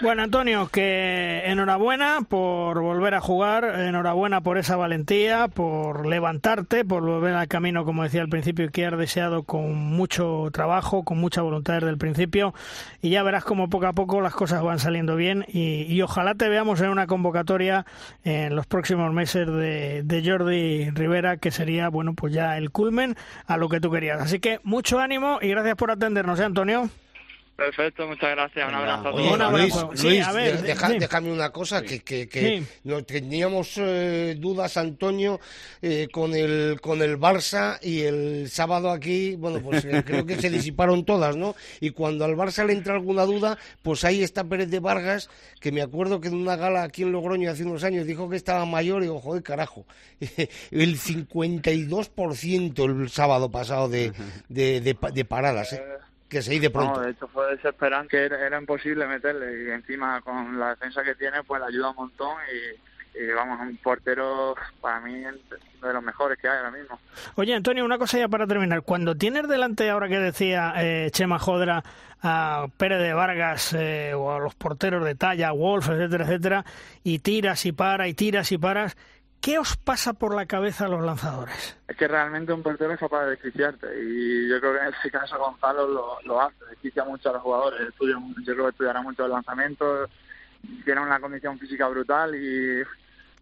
Bueno, 0.00 0.22
Antonio, 0.22 0.68
que 0.68 1.42
enhorabuena 1.46 2.20
por 2.28 2.80
volver 2.80 3.14
a 3.14 3.20
jugar, 3.20 3.64
enhorabuena 3.64 4.42
por 4.42 4.56
esa 4.56 4.76
valentía, 4.76 5.48
por 5.48 6.06
levantarte, 6.06 6.84
por 6.84 7.02
volver 7.02 7.34
al 7.34 7.48
camino, 7.48 7.84
como 7.84 8.04
decía 8.04 8.20
al 8.20 8.28
principio, 8.28 8.70
que 8.70 8.86
has 8.86 8.96
deseado 8.96 9.42
con 9.42 9.74
mucho 9.74 10.50
trabajo, 10.52 11.02
con 11.02 11.18
mucha 11.18 11.42
voluntad 11.42 11.74
desde 11.74 11.90
el 11.90 11.98
principio, 11.98 12.54
y 13.02 13.10
ya 13.10 13.24
verás 13.24 13.42
como 13.42 13.68
poco 13.68 13.88
a 13.88 13.92
poco 13.92 14.20
las 14.20 14.34
cosas 14.34 14.62
van 14.62 14.78
saliendo 14.78 15.16
bien, 15.16 15.44
y, 15.48 15.82
y 15.92 16.00
ojalá 16.02 16.36
te 16.36 16.48
veamos 16.48 16.80
en 16.80 16.90
una 16.90 17.08
convocatoria 17.08 17.84
en 18.22 18.54
los 18.54 18.66
próximos 18.66 19.12
meses 19.12 19.48
de, 19.48 20.02
de 20.04 20.22
Jordi 20.24 20.90
Rivera, 20.90 21.38
que 21.38 21.50
sería, 21.50 21.88
bueno, 21.88 22.14
pues 22.14 22.32
ya 22.32 22.56
el 22.56 22.70
culmen 22.70 23.16
a 23.46 23.56
lo 23.56 23.68
que 23.68 23.80
tú 23.80 23.90
querías. 23.90 24.20
Así 24.20 24.38
que 24.38 24.60
mucho 24.62 25.00
ánimo 25.00 25.40
y 25.42 25.48
gracias 25.48 25.74
por 25.74 25.90
atendernos, 25.90 26.27
¿eh, 26.36 26.44
Antonio? 26.44 26.88
Perfecto, 27.56 28.06
muchas 28.06 28.30
gracias, 28.36 28.68
un 28.68 28.74
abrazo 28.76 29.08
a 29.08 29.12
Oye, 29.12 29.24
todos. 29.24 29.34
Un 29.34 29.42
abrazo. 29.42 29.86
Luis, 29.88 30.00
Sí, 30.00 30.06
Luis, 30.10 30.24
a 30.28 30.32
ver, 30.32 30.56
de- 30.58 30.62
deja- 30.68 30.88
sí. 30.90 30.98
déjame 31.00 31.32
una 31.32 31.50
cosa, 31.50 31.82
que, 31.82 31.98
que, 31.98 32.28
que 32.28 32.40
Sí. 32.60 32.66
no 32.84 33.02
teníamos 33.02 33.72
eh, 33.78 34.36
dudas, 34.38 34.76
Antonio, 34.76 35.40
eh, 35.82 36.06
con 36.12 36.36
el 36.36 36.78
con 36.80 37.02
el 37.02 37.18
Barça 37.18 37.80
y 37.82 38.02
el 38.02 38.48
sábado 38.48 38.92
aquí, 38.92 39.34
bueno, 39.34 39.58
pues 39.60 39.84
eh, 39.86 40.04
creo 40.06 40.24
que 40.24 40.40
se 40.40 40.50
disiparon 40.50 41.04
todas, 41.04 41.34
¿no? 41.36 41.56
Y 41.80 41.90
cuando 41.90 42.24
al 42.24 42.36
Barça 42.36 42.64
le 42.64 42.74
entra 42.74 42.94
alguna 42.94 43.24
duda, 43.24 43.58
pues 43.82 44.04
ahí 44.04 44.22
está 44.22 44.44
Pérez 44.44 44.70
de 44.70 44.78
Vargas, 44.78 45.28
que 45.58 45.72
me 45.72 45.82
acuerdo 45.82 46.20
que 46.20 46.28
en 46.28 46.34
una 46.34 46.54
gala 46.54 46.84
aquí 46.84 47.02
en 47.02 47.10
Logroño 47.10 47.50
hace 47.50 47.64
unos 47.64 47.82
años 47.82 48.06
dijo 48.06 48.30
que 48.30 48.36
estaba 48.36 48.64
mayor 48.66 49.00
y 49.00 49.06
digo, 49.06 49.18
joder, 49.18 49.42
carajo, 49.42 49.84
el 50.70 50.96
52% 50.96 52.84
el 52.84 53.10
sábado 53.10 53.50
pasado 53.50 53.88
de, 53.88 54.12
de, 54.48 54.80
de, 54.80 54.94
pa- 54.94 55.10
de 55.10 55.24
paradas, 55.24 55.72
¿eh? 55.72 55.82
Que 56.28 56.42
se 56.42 56.58
de 56.58 56.70
pronto. 56.70 57.00
No, 57.00 57.00
de 57.00 57.12
hecho 57.12 57.26
fue 57.28 57.56
desesperante, 57.56 58.10
que 58.10 58.24
era, 58.24 58.46
era 58.46 58.58
imposible 58.58 59.06
meterle 59.06 59.64
y 59.64 59.70
encima 59.70 60.20
con 60.20 60.58
la 60.58 60.70
defensa 60.70 61.02
que 61.02 61.14
tiene 61.14 61.42
pues 61.42 61.60
le 61.60 61.68
ayuda 61.68 61.90
un 61.90 61.96
montón 61.96 62.36
y, 62.52 63.18
y, 63.18 63.32
vamos, 63.32 63.60
un 63.60 63.76
portero 63.78 64.54
para 64.80 65.00
mí 65.00 65.14
de 65.20 65.92
los 65.92 66.02
mejores 66.02 66.38
que 66.38 66.48
hay 66.48 66.58
ahora 66.58 66.70
mismo. 66.70 66.98
Oye, 67.36 67.54
Antonio, 67.54 67.84
una 67.84 67.96
cosa 67.96 68.18
ya 68.18 68.28
para 68.28 68.46
terminar. 68.46 68.82
Cuando 68.82 69.14
tienes 69.14 69.48
delante, 69.48 69.88
ahora 69.88 70.08
que 70.08 70.18
decía 70.18 70.74
eh, 70.76 71.10
Chema 71.12 71.38
Jodra, 71.38 71.82
a 72.22 72.66
Pérez 72.76 73.00
de 73.00 73.12
Vargas 73.12 73.72
eh, 73.74 74.12
o 74.14 74.32
a 74.32 74.38
los 74.38 74.54
porteros 74.54 75.04
de 75.04 75.14
talla, 75.14 75.52
Wolf, 75.52 75.88
etcétera, 75.88 76.24
etcétera, 76.24 76.64
y 77.04 77.20
tiras 77.20 77.64
y 77.66 77.72
para 77.72 78.08
y 78.08 78.14
tiras 78.14 78.50
y 78.52 78.58
paras, 78.58 78.96
¿qué 79.40 79.58
os 79.58 79.76
pasa 79.76 80.12
por 80.12 80.34
la 80.34 80.46
cabeza 80.46 80.86
a 80.86 80.88
los 80.88 81.02
lanzadores? 81.02 81.76
Es 81.86 81.96
que 81.96 82.08
realmente 82.08 82.52
un 82.52 82.62
portero 82.62 82.92
es 82.92 83.00
capaz 83.00 83.24
de 83.24 83.30
desquiciarte 83.30 83.86
y 84.02 84.48
yo 84.48 84.60
creo 84.60 84.72
que 84.74 84.78
en 84.80 84.94
ese 84.94 85.10
caso 85.10 85.38
Gonzalo 85.38 85.88
lo, 85.88 86.18
lo 86.24 86.40
hace, 86.40 86.64
desquicia 86.70 87.04
mucho 87.04 87.30
a 87.30 87.34
los 87.34 87.42
jugadores, 87.42 87.88
estudia, 87.88 88.16
yo 88.44 88.52
creo 88.52 88.64
que 88.66 88.70
estudiará 88.70 89.02
mucho 89.02 89.24
el 89.24 89.32
lanzamiento, 89.32 90.08
tiene 90.84 91.00
una 91.00 91.20
condición 91.20 91.58
física 91.58 91.88
brutal 91.88 92.34
y 92.34 92.82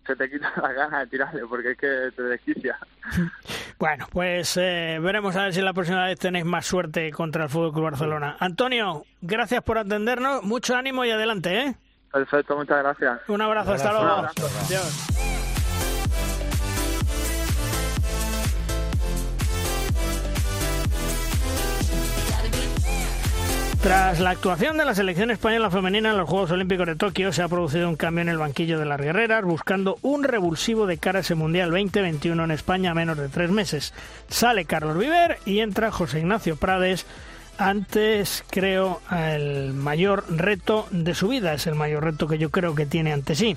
se 0.07 0.17
te 0.17 0.31
quita 0.31 0.53
la 0.63 0.73
ganas 0.73 1.01
de 1.01 1.07
tirarle 1.09 1.43
porque 1.49 1.73
es 1.73 1.79
que 1.79 2.11
te 2.15 2.23
desquicia. 2.23 2.79
Bueno, 3.79 4.07
pues 4.11 4.57
eh, 4.57 4.99
veremos 5.03 5.37
a 5.37 5.43
ver 5.43 5.53
si 5.53 5.61
la 5.61 5.75
próxima 5.75 6.07
vez 6.07 6.19
tenéis 6.19 6.47
más 6.47 6.65
suerte 6.65 7.11
contra 7.13 7.45
el 7.45 7.51
Fútbol 7.51 7.73
Club 7.73 7.85
Barcelona. 7.85 8.35
Antonio, 8.41 9.05
gracias 9.21 9.63
por 9.63 9.77
atendernos, 9.77 10.43
mucho 10.45 10.77
ánimo 10.77 11.05
y 11.05 11.11
adelante, 11.11 11.61
¿eh? 11.61 11.75
Perfecto, 12.11 12.57
muchas 12.57 12.79
gracias. 12.79 13.21
Un 13.29 13.43
abrazo, 13.43 13.73
Un 13.73 13.77
hasta 13.77 13.91
luego. 13.93 14.07
Un 14.07 14.11
abrazo. 14.13 14.49
Adiós. 14.65 15.46
Tras 23.87 24.19
la 24.19 24.31
actuación 24.31 24.77
de 24.77 24.85
la 24.85 24.97
selección 24.97 25.31
española 25.31 25.71
femenina 25.71 26.11
en 26.11 26.17
los 26.17 26.29
Juegos 26.29 26.51
Olímpicos 26.51 26.89
de 26.89 26.97
Tokio, 26.97 27.33
se 27.33 27.41
ha 27.41 27.49
producido 27.49 27.89
un 27.89 27.95
cambio 27.95 28.23
en 28.23 28.29
el 28.29 28.37
banquillo 28.37 28.81
de 28.81 28.85
las 28.85 29.01
guerreras, 29.01 29.45
buscando 29.45 29.97
un 30.03 30.25
revulsivo 30.25 30.89
de 30.89 30.99
cara 30.99 31.19
a 31.19 31.21
ese 31.21 31.37
Mundial 31.37 31.71
2021 31.71 32.43
en 32.43 32.51
España 32.51 32.91
a 32.91 32.95
menos 32.95 33.17
de 33.17 33.29
tres 33.29 33.49
meses. 33.49 33.95
Sale 34.27 34.65
Carlos 34.65 34.99
Viver 34.99 35.39
y 35.47 35.61
entra 35.61 35.93
José 35.93 36.19
Ignacio 36.19 36.57
Prades. 36.57 37.07
Antes, 37.59 38.43
creo, 38.51 39.03
el 39.13 39.73
mayor 39.73 40.25
reto 40.31 40.89
de 40.91 41.15
su 41.15 41.29
vida, 41.29 41.55
es 41.55 41.69
el 41.69 41.77
mayor 41.77 42.03
reto 42.03 42.27
que 42.27 42.39
yo 42.39 42.51
creo 42.51 42.75
que 42.75 42.87
tiene 42.87 43.13
ante 43.13 43.37
sí. 43.37 43.57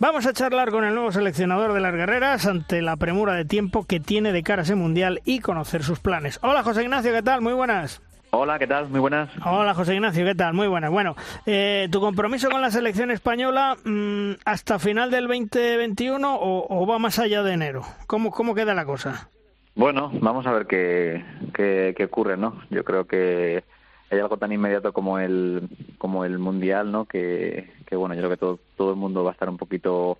Vamos 0.00 0.26
a 0.26 0.32
charlar 0.32 0.72
con 0.72 0.82
el 0.82 0.94
nuevo 0.94 1.12
seleccionador 1.12 1.74
de 1.74 1.80
las 1.80 1.94
guerreras 1.94 2.44
ante 2.46 2.82
la 2.82 2.96
premura 2.96 3.34
de 3.34 3.44
tiempo 3.44 3.86
que 3.86 4.00
tiene 4.00 4.32
de 4.32 4.42
cara 4.42 4.62
a 4.62 4.64
ese 4.64 4.74
Mundial 4.74 5.22
y 5.24 5.38
conocer 5.38 5.84
sus 5.84 6.00
planes. 6.00 6.40
Hola 6.42 6.64
José 6.64 6.82
Ignacio, 6.82 7.12
¿qué 7.12 7.22
tal? 7.22 7.40
Muy 7.40 7.52
buenas. 7.52 8.00
Hola, 8.32 8.58
¿qué 8.60 8.66
tal? 8.66 8.88
Muy 8.88 9.00
buenas. 9.00 9.28
Hola 9.44 9.74
José 9.74 9.94
Ignacio, 9.94 10.24
¿qué 10.24 10.36
tal? 10.36 10.54
Muy 10.54 10.68
buenas. 10.68 10.90
Bueno, 10.92 11.16
eh, 11.46 11.88
¿tu 11.90 12.00
compromiso 12.00 12.48
con 12.48 12.60
la 12.60 12.70
selección 12.70 13.10
española 13.10 13.76
mm, 13.84 14.32
hasta 14.44 14.78
final 14.78 15.10
del 15.10 15.26
2021 15.26 16.36
o, 16.36 16.66
o 16.68 16.86
va 16.86 17.00
más 17.00 17.18
allá 17.18 17.42
de 17.42 17.54
enero? 17.54 17.82
¿Cómo, 18.06 18.30
cómo 18.30 18.54
queda 18.54 18.72
la 18.74 18.84
cosa? 18.84 19.28
Bueno, 19.74 20.12
vamos 20.20 20.46
a 20.46 20.52
ver 20.52 20.66
qué, 20.66 21.24
qué, 21.52 21.92
qué 21.96 22.04
ocurre, 22.04 22.36
¿no? 22.36 22.62
Yo 22.70 22.84
creo 22.84 23.06
que 23.06 23.64
hay 24.10 24.18
algo 24.20 24.36
tan 24.36 24.52
inmediato 24.52 24.92
como 24.92 25.18
el 25.18 25.68
como 25.98 26.24
el 26.24 26.38
mundial, 26.38 26.92
¿no? 26.92 27.06
Que, 27.06 27.72
que 27.86 27.96
bueno, 27.96 28.14
yo 28.14 28.20
creo 28.20 28.30
que 28.30 28.36
todo 28.36 28.58
todo 28.76 28.90
el 28.90 28.96
mundo 28.96 29.24
va 29.24 29.30
a 29.30 29.32
estar 29.32 29.48
un 29.48 29.56
poquito 29.56 30.18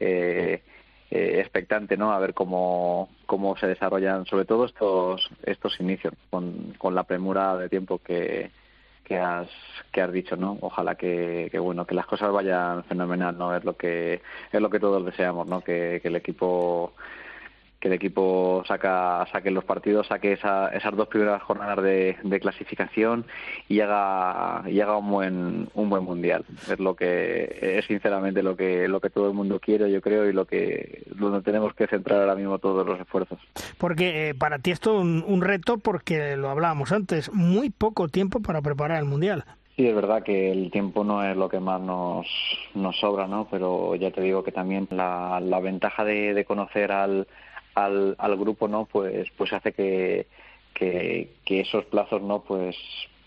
eh, 0.00 0.62
eh, 1.14 1.40
expectante, 1.40 1.98
¿no? 1.98 2.12
A 2.12 2.18
ver 2.18 2.32
cómo 2.32 3.10
cómo 3.26 3.54
se 3.58 3.66
desarrollan, 3.66 4.24
sobre 4.24 4.46
todo 4.46 4.64
estos 4.64 5.28
estos 5.42 5.78
inicios 5.78 6.14
con, 6.30 6.74
con 6.78 6.94
la 6.94 7.04
premura 7.04 7.54
de 7.58 7.68
tiempo 7.68 7.98
que 7.98 8.50
que 9.04 9.18
has 9.18 9.48
que 9.92 10.00
has 10.00 10.10
dicho 10.10 10.36
no 10.36 10.56
ojalá 10.62 10.94
que, 10.94 11.48
que 11.50 11.58
bueno 11.58 11.84
que 11.84 11.94
las 11.94 12.06
cosas 12.06 12.32
vayan 12.32 12.84
fenomenal 12.84 13.36
no 13.36 13.54
es 13.54 13.62
lo 13.64 13.76
que 13.76 14.22
es 14.52 14.60
lo 14.60 14.70
que 14.70 14.80
todos 14.80 15.04
deseamos 15.04 15.46
no 15.46 15.60
que, 15.60 15.98
que 16.00 16.08
el 16.08 16.16
equipo 16.16 16.94
que 17.82 17.88
el 17.88 17.94
equipo 17.94 18.62
saca 18.68 19.26
saque 19.32 19.50
los 19.50 19.64
partidos, 19.64 20.06
saque 20.06 20.34
esa, 20.34 20.68
esas 20.68 20.94
dos 20.94 21.08
primeras 21.08 21.42
jornadas 21.42 21.82
de, 21.82 22.16
de 22.22 22.40
clasificación 22.40 23.24
y 23.68 23.80
haga 23.80 24.62
y 24.70 24.80
haga 24.80 24.96
un 24.96 25.10
buen 25.10 25.68
un 25.74 25.90
buen 25.90 26.04
mundial. 26.04 26.44
Es 26.70 26.78
lo 26.78 26.94
que 26.94 27.58
es 27.60 27.84
sinceramente 27.86 28.44
lo 28.44 28.56
que 28.56 28.86
lo 28.86 29.00
que 29.00 29.10
todo 29.10 29.26
el 29.26 29.34
mundo 29.34 29.58
quiere, 29.58 29.90
yo 29.90 30.00
creo, 30.00 30.28
y 30.28 30.32
lo 30.32 30.44
que 30.44 31.02
donde 31.16 31.42
tenemos 31.42 31.74
que 31.74 31.88
centrar 31.88 32.20
ahora 32.20 32.36
mismo 32.36 32.60
todos 32.60 32.86
los 32.86 33.00
esfuerzos. 33.00 33.40
Porque 33.78 34.28
eh, 34.28 34.34
para 34.34 34.60
ti 34.60 34.70
es 34.70 34.78
todo 34.78 35.00
un, 35.00 35.24
un 35.26 35.40
reto 35.42 35.78
porque 35.78 36.36
lo 36.36 36.50
hablábamos 36.50 36.92
antes, 36.92 37.32
muy 37.32 37.70
poco 37.70 38.06
tiempo 38.06 38.38
para 38.40 38.62
preparar 38.62 38.98
el 38.98 39.06
Mundial. 39.06 39.44
Sí, 39.74 39.88
es 39.88 39.94
verdad 39.94 40.22
que 40.22 40.52
el 40.52 40.70
tiempo 40.70 41.02
no 41.02 41.24
es 41.24 41.34
lo 41.36 41.48
que 41.48 41.58
más 41.58 41.80
nos, 41.80 42.26
nos 42.74 42.94
sobra, 43.00 43.26
¿no? 43.26 43.48
Pero 43.50 43.96
ya 43.96 44.10
te 44.10 44.20
digo 44.20 44.44
que 44.44 44.52
también 44.52 44.86
la, 44.90 45.40
la 45.40 45.60
ventaja 45.60 46.04
de, 46.04 46.34
de 46.34 46.44
conocer 46.44 46.92
al, 46.92 47.26
al, 47.74 48.14
al, 48.18 48.36
grupo, 48.36 48.68
¿no? 48.68 48.86
Pues, 48.86 49.28
pues 49.36 49.52
hace 49.52 49.72
que, 49.72 50.26
que, 50.74 51.28
esos 51.46 51.84
plazos, 51.86 52.22
¿no? 52.22 52.40
Pues, 52.42 52.76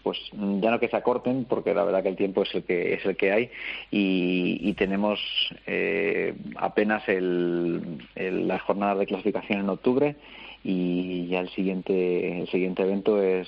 pues 0.03 0.19
ya 0.31 0.69
no 0.69 0.79
que 0.79 0.87
se 0.87 0.97
acorten 0.97 1.45
porque 1.45 1.73
la 1.73 1.83
verdad 1.83 2.03
que 2.03 2.09
el 2.09 2.15
tiempo 2.15 2.43
es 2.43 2.53
el 2.53 2.63
que 2.63 2.93
es 2.93 3.05
el 3.05 3.17
que 3.17 3.31
hay 3.31 3.49
y, 3.89 4.59
y 4.61 4.73
tenemos 4.73 5.19
eh, 5.65 6.35
apenas 6.57 7.07
el, 7.09 8.03
el, 8.13 8.47
las 8.47 8.61
jornadas 8.61 8.99
de 8.99 9.07
clasificación 9.07 9.61
en 9.61 9.69
octubre 9.69 10.15
y 10.63 11.27
ya 11.27 11.39
el 11.39 11.49
siguiente 11.49 12.39
el 12.39 12.47
siguiente 12.49 12.83
evento 12.83 13.19
es, 13.19 13.47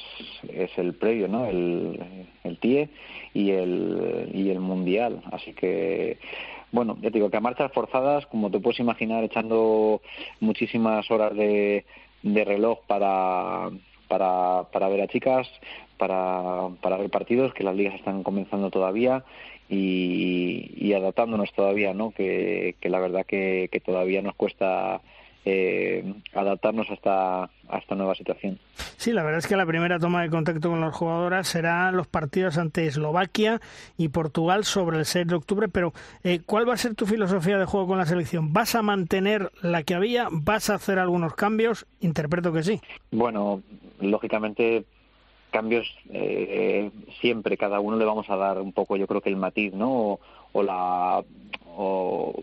es 0.52 0.76
el 0.80 0.94
previo 0.94 1.28
no 1.28 1.46
el, 1.46 2.00
el 2.44 2.58
TIE 2.58 2.90
y 3.36 3.52
el 3.52 4.32
y 4.34 4.50
el 4.50 4.60
mundial 4.60 5.22
así 5.32 5.54
que 5.54 6.18
bueno 6.72 6.96
ya 7.02 7.10
te 7.10 7.18
digo 7.18 7.30
que 7.30 7.38
a 7.38 7.42
marchas 7.42 7.72
forzadas 7.72 8.26
como 8.28 8.52
te 8.52 8.60
puedes 8.60 8.80
imaginar 8.80 9.24
echando 9.24 10.02
muchísimas 10.40 11.10
horas 11.12 11.36
de, 11.36 11.86
de 12.24 12.46
reloj 12.46 12.80
para 12.88 13.70
para, 14.08 14.64
para 14.72 14.90
ver 14.90 15.02
a 15.02 15.08
chicas, 15.08 15.48
para, 15.98 16.70
para 16.82 16.98
ver 16.98 17.10
partidos, 17.10 17.54
que 17.54 17.64
las 17.64 17.76
ligas 17.76 17.96
están 17.96 18.24
comenzando 18.24 18.70
todavía 18.72 19.24
y, 19.70 20.72
y 20.78 20.94
adaptándonos 20.94 21.52
todavía, 21.54 21.94
¿no? 21.94 22.12
Que, 22.12 22.76
que 22.80 22.90
la 22.90 23.00
verdad 23.00 23.26
que, 23.26 23.70
que 23.72 23.80
todavía 23.80 24.22
nos 24.22 24.36
cuesta 24.36 25.02
eh, 25.50 26.04
adaptarnos 26.34 26.90
a 26.90 26.94
esta, 26.94 27.44
a 27.44 27.78
esta 27.80 27.96
nueva 27.96 28.16
situación. 28.16 28.60
Sí, 28.98 29.14
la 29.14 29.24
verdad 29.24 29.40
es 29.40 29.48
que 29.48 29.56
la 29.56 29.66
primera 29.66 29.98
toma 29.98 30.22
de 30.22 30.30
contacto 30.30 30.70
con 30.70 30.82
las 30.82 30.94
jugadoras 30.94 31.48
será 31.48 31.90
los 31.94 32.06
partidos 32.06 32.58
ante 32.58 32.86
Eslovaquia 32.86 33.62
y 33.98 34.10
Portugal 34.10 34.66
sobre 34.66 34.98
el 34.98 35.06
6 35.06 35.28
de 35.28 35.36
octubre, 35.36 35.70
pero 35.70 35.94
eh, 36.26 36.42
¿cuál 36.46 36.68
va 36.68 36.74
a 36.74 36.78
ser 36.78 36.96
tu 36.96 37.06
filosofía 37.06 37.58
de 37.58 37.64
juego 37.64 37.88
con 37.88 37.98
la 37.98 38.06
selección? 38.06 38.52
¿Vas 38.52 38.76
a 38.76 38.82
mantener 38.82 39.50
la 39.62 39.84
que 39.84 39.94
había? 39.94 40.28
¿Vas 40.32 40.70
a 40.70 40.76
hacer 40.76 41.00
algunos 41.00 41.34
cambios? 41.36 41.86
Interpreto 42.02 42.52
que 42.52 42.64
sí. 42.64 42.82
Bueno, 43.12 43.62
lógicamente 44.02 44.84
cambios 45.50 45.88
eh, 46.10 46.92
siempre 47.22 47.56
cada 47.56 47.80
uno 47.80 47.96
le 47.96 48.04
vamos 48.04 48.30
a 48.30 48.36
dar 48.36 48.60
un 48.60 48.74
poco 48.74 48.98
yo 48.98 49.08
creo 49.08 49.22
que 49.22 49.30
el 49.30 49.38
matiz 49.38 49.74
no 49.74 49.90
o, 49.90 50.20
o 50.52 50.62
la 50.62 51.24
o 51.78 52.34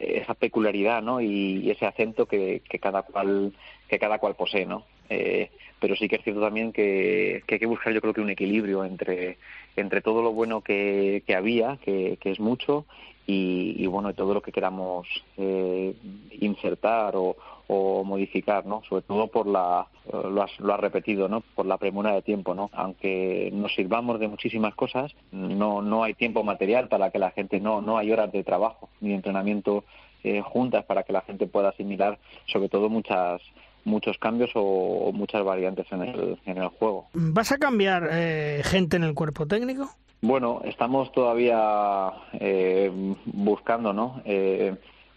esa 0.00 0.34
peculiaridad 0.34 1.02
no 1.02 1.20
y, 1.20 1.70
ese 1.70 1.86
acento 1.86 2.26
que, 2.26 2.62
que, 2.68 2.78
cada 2.78 3.02
cual 3.02 3.52
que 3.88 3.98
cada 3.98 4.18
cual 4.18 4.34
posee 4.34 4.66
no 4.66 4.84
eh, 5.08 5.50
pero 5.80 5.94
sí 5.94 6.08
que 6.08 6.16
es 6.16 6.24
cierto 6.24 6.40
también 6.40 6.72
que, 6.72 7.42
hay 7.48 7.58
que 7.58 7.66
buscar 7.66 7.92
yo 7.92 8.00
creo 8.00 8.14
que 8.14 8.20
un 8.20 8.30
equilibrio 8.30 8.84
entre 8.84 9.38
entre 9.76 10.00
todo 10.00 10.22
lo 10.22 10.32
bueno 10.32 10.60
que, 10.60 11.22
que 11.26 11.34
había 11.34 11.78
que, 11.84 12.18
que 12.20 12.30
es 12.30 12.40
mucho 12.40 12.86
y, 13.26 13.74
y 13.78 13.86
bueno 13.86 14.14
todo 14.14 14.34
lo 14.34 14.42
que 14.42 14.52
queramos 14.52 15.06
eh, 15.36 15.94
insertar 16.40 17.14
o, 17.16 17.36
o 17.68 18.04
modificar, 18.04 18.66
¿no? 18.66 18.82
Sobre 18.88 19.02
todo 19.02 19.26
por 19.28 19.46
la, 19.46 19.86
lo 20.12 20.42
has, 20.42 20.58
lo 20.60 20.74
has 20.74 20.80
repetido, 20.80 21.28
¿no? 21.28 21.40
Por 21.40 21.66
la 21.66 21.78
premura 21.78 22.12
de 22.12 22.22
tiempo, 22.22 22.54
¿no? 22.54 22.70
Aunque 22.72 23.50
nos 23.52 23.74
sirvamos 23.74 24.20
de 24.20 24.28
muchísimas 24.28 24.74
cosas, 24.74 25.14
no, 25.32 25.82
no 25.82 26.04
hay 26.04 26.14
tiempo 26.14 26.44
material 26.44 26.88
para 26.88 27.10
que 27.10 27.18
la 27.18 27.30
gente, 27.30 27.60
no, 27.60 27.80
no 27.80 27.98
hay 27.98 28.12
horas 28.12 28.30
de 28.32 28.44
trabajo 28.44 28.88
ni 29.00 29.10
de 29.10 29.16
entrenamiento 29.16 29.84
eh, 30.24 30.42
juntas 30.42 30.84
para 30.84 31.02
que 31.02 31.12
la 31.12 31.22
gente 31.22 31.46
pueda 31.46 31.70
asimilar, 31.70 32.18
sobre 32.46 32.68
todo 32.68 32.88
muchas 32.88 33.42
muchos 33.86 34.18
cambios 34.18 34.50
o, 34.54 35.12
muchas 35.14 35.44
variantes 35.44 35.86
en 35.92 36.02
el, 36.02 36.38
en 36.44 36.58
el 36.58 36.68
juego. 36.68 37.06
¿Vas 37.14 37.52
a 37.52 37.58
cambiar 37.58 38.08
eh, 38.10 38.60
gente 38.64 38.96
en 38.96 39.04
el 39.04 39.14
cuerpo 39.14 39.46
técnico? 39.46 39.88
Bueno, 40.20 40.60
estamos 40.64 41.12
todavía 41.12 42.10
eh, 42.34 42.90
buscando, 43.26 43.92
¿no? 43.92 44.22
Eh, 44.24 44.74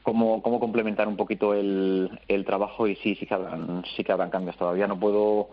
cómo, 0.09 0.41
cómo 0.41 0.59
complementar 0.59 1.07
un 1.07 1.15
poquito 1.15 1.53
el, 1.53 2.09
el 2.27 2.43
trabajo 2.43 2.87
y 2.87 2.95
sí, 2.95 3.13
sí 3.13 3.27
que 3.27 3.33
habrán, 3.35 3.83
sí 3.95 4.03
que 4.03 4.11
habrán 4.11 4.31
cambios. 4.31 4.57
Todavía 4.57 4.87
no 4.87 4.99
puedo 4.99 5.49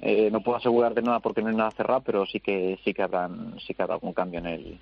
eh, 0.00 0.28
no 0.32 0.40
puedo 0.40 0.58
asegurar 0.58 0.92
de 0.92 1.02
nada 1.02 1.20
porque 1.20 1.40
no 1.40 1.50
hay 1.50 1.54
nada 1.54 1.70
cerrado, 1.70 2.00
pero 2.00 2.26
sí 2.26 2.40
que 2.40 2.80
sí 2.84 2.92
que 2.92 3.02
habrán 3.02 3.54
sí 3.64 3.74
que 3.74 3.82
habrá 3.82 3.94
algún 3.94 4.12
cambio 4.12 4.40
en 4.40 4.46
el 4.46 4.80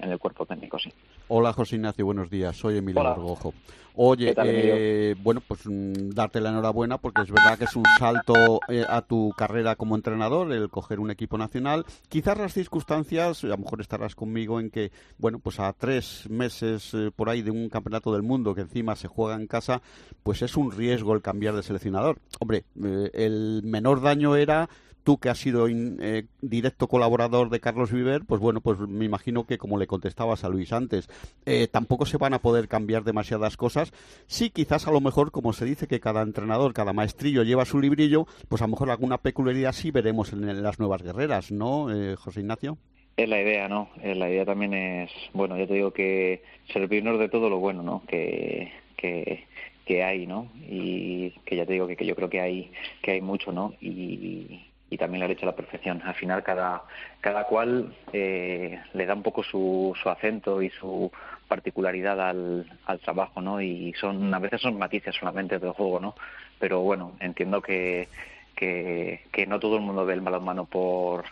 en 0.00 0.12
el 0.12 0.18
cuerpo 0.20 0.46
técnico, 0.46 0.78
sí. 0.78 0.92
Hola 1.26 1.52
José 1.52 1.74
Ignacio, 1.74 2.04
buenos 2.06 2.30
días. 2.30 2.56
Soy 2.56 2.78
Emilio 2.78 3.00
Argojo. 3.04 3.52
Oye, 3.98 4.34
eh, 4.36 5.14
bueno, 5.22 5.40
pues 5.46 5.60
mm, 5.64 6.10
darte 6.10 6.40
la 6.40 6.50
enhorabuena 6.50 6.98
porque 6.98 7.22
es 7.22 7.30
verdad 7.30 7.56
que 7.56 7.64
es 7.64 7.74
un 7.76 7.84
salto 7.98 8.60
eh, 8.68 8.84
a 8.86 9.00
tu 9.00 9.32
carrera 9.36 9.74
como 9.74 9.96
entrenador 9.96 10.52
el 10.52 10.68
coger 10.68 11.00
un 11.00 11.10
equipo 11.10 11.38
nacional. 11.38 11.86
Quizás 12.10 12.36
las 12.36 12.52
circunstancias, 12.52 13.42
a 13.42 13.46
lo 13.46 13.56
mejor 13.56 13.80
estarás 13.80 14.14
conmigo 14.14 14.60
en 14.60 14.70
que, 14.70 14.92
bueno, 15.16 15.38
pues 15.38 15.58
a 15.60 15.72
tres 15.72 16.28
meses 16.28 16.92
eh, 16.92 17.10
por 17.14 17.30
ahí 17.30 17.40
de 17.40 17.50
un 17.50 17.70
campeonato 17.70 18.12
del 18.12 18.22
mundo 18.22 18.54
que 18.54 18.60
encima 18.60 18.96
se 18.96 19.08
juega 19.08 19.34
en 19.34 19.46
casa, 19.46 19.80
pues 20.22 20.42
es 20.42 20.58
un 20.58 20.72
riesgo 20.72 21.14
el 21.14 21.22
cambiar 21.22 21.56
de 21.56 21.62
seleccionador. 21.62 22.18
Hombre, 22.38 22.64
eh, 22.84 23.10
el 23.14 23.62
menor 23.64 24.02
daño 24.02 24.36
era 24.36 24.68
tú 25.06 25.18
que 25.18 25.30
has 25.30 25.38
sido 25.38 25.68
in, 25.68 25.98
eh, 26.02 26.26
directo 26.42 26.88
colaborador 26.88 27.48
de 27.48 27.60
Carlos 27.60 27.92
Viver, 27.92 28.24
pues 28.26 28.40
bueno, 28.40 28.60
pues 28.60 28.80
me 28.80 29.04
imagino 29.04 29.46
que 29.46 29.56
como 29.56 29.78
le 29.78 29.86
contestabas 29.86 30.42
a 30.42 30.48
Luis 30.48 30.72
antes, 30.72 31.08
eh, 31.46 31.68
tampoco 31.68 32.06
se 32.06 32.16
van 32.18 32.34
a 32.34 32.40
poder 32.40 32.66
cambiar 32.66 33.04
demasiadas 33.04 33.56
cosas. 33.56 33.85
Sí, 34.26 34.50
quizás 34.50 34.86
a 34.86 34.92
lo 34.92 35.00
mejor, 35.00 35.30
como 35.30 35.52
se 35.52 35.64
dice 35.64 35.86
que 35.86 36.00
cada 36.00 36.22
entrenador, 36.22 36.72
cada 36.72 36.92
maestrillo 36.92 37.42
lleva 37.42 37.64
su 37.64 37.80
librillo, 37.80 38.26
pues 38.48 38.62
a 38.62 38.66
lo 38.66 38.72
mejor 38.72 38.90
alguna 38.90 39.18
peculiaridad 39.18 39.72
sí 39.72 39.90
veremos 39.90 40.32
en, 40.32 40.62
las 40.62 40.78
nuevas 40.78 41.02
guerreras, 41.02 41.50
¿no, 41.52 41.94
eh, 41.94 42.16
José 42.16 42.40
Ignacio? 42.40 42.78
Es 43.16 43.28
la 43.30 43.40
idea, 43.40 43.66
¿no? 43.66 43.88
La 44.02 44.28
idea 44.28 44.44
también 44.44 44.74
es, 44.74 45.10
bueno, 45.32 45.56
yo 45.56 45.66
te 45.66 45.72
digo 45.72 45.90
que 45.90 46.42
servirnos 46.70 47.18
de 47.18 47.30
todo 47.30 47.48
lo 47.48 47.58
bueno, 47.58 47.82
¿no? 47.82 48.02
Que, 48.06 48.72
que, 48.96 50.02
hay, 50.02 50.26
¿no? 50.26 50.50
Y 50.68 51.30
que 51.46 51.56
ya 51.56 51.64
te 51.64 51.72
digo 51.72 51.86
que, 51.86 52.04
yo 52.04 52.14
creo 52.14 52.28
que 52.28 52.40
hay, 52.40 52.70
que 53.00 53.12
hay 53.12 53.22
mucho, 53.22 53.52
¿no? 53.52 53.72
Y, 53.80 54.62
también 54.98 55.20
lo 55.20 55.26
ha 55.26 55.32
hecho 55.32 55.44
a 55.44 55.50
la 55.50 55.56
perfección. 55.56 56.00
Al 56.02 56.14
final 56.14 56.42
cada, 56.42 56.82
cada 57.20 57.44
cual 57.44 57.94
eh, 58.14 58.80
le 58.94 59.06
da 59.06 59.12
un 59.12 59.22
poco 59.22 59.42
su, 59.42 59.94
su 60.02 60.08
acento 60.08 60.62
y 60.62 60.70
su 60.70 61.10
particularidad 61.48 62.20
al, 62.20 62.66
al 62.86 62.98
trabajo, 63.00 63.40
¿no? 63.40 63.60
Y 63.60 63.92
son, 63.94 64.32
a 64.34 64.38
veces 64.38 64.60
son 64.60 64.78
matices 64.78 65.14
solamente 65.14 65.58
del 65.58 65.72
juego, 65.72 66.00
¿no? 66.00 66.14
Pero 66.58 66.80
bueno, 66.80 67.12
entiendo 67.20 67.60
que, 67.62 68.08
que, 68.56 69.46
no 69.46 69.60
todo 69.60 69.76
el 69.76 69.82
mundo 69.82 70.04
ve 70.04 70.14
el 70.14 70.20
balonmano 70.20 70.64
por, 70.64 71.24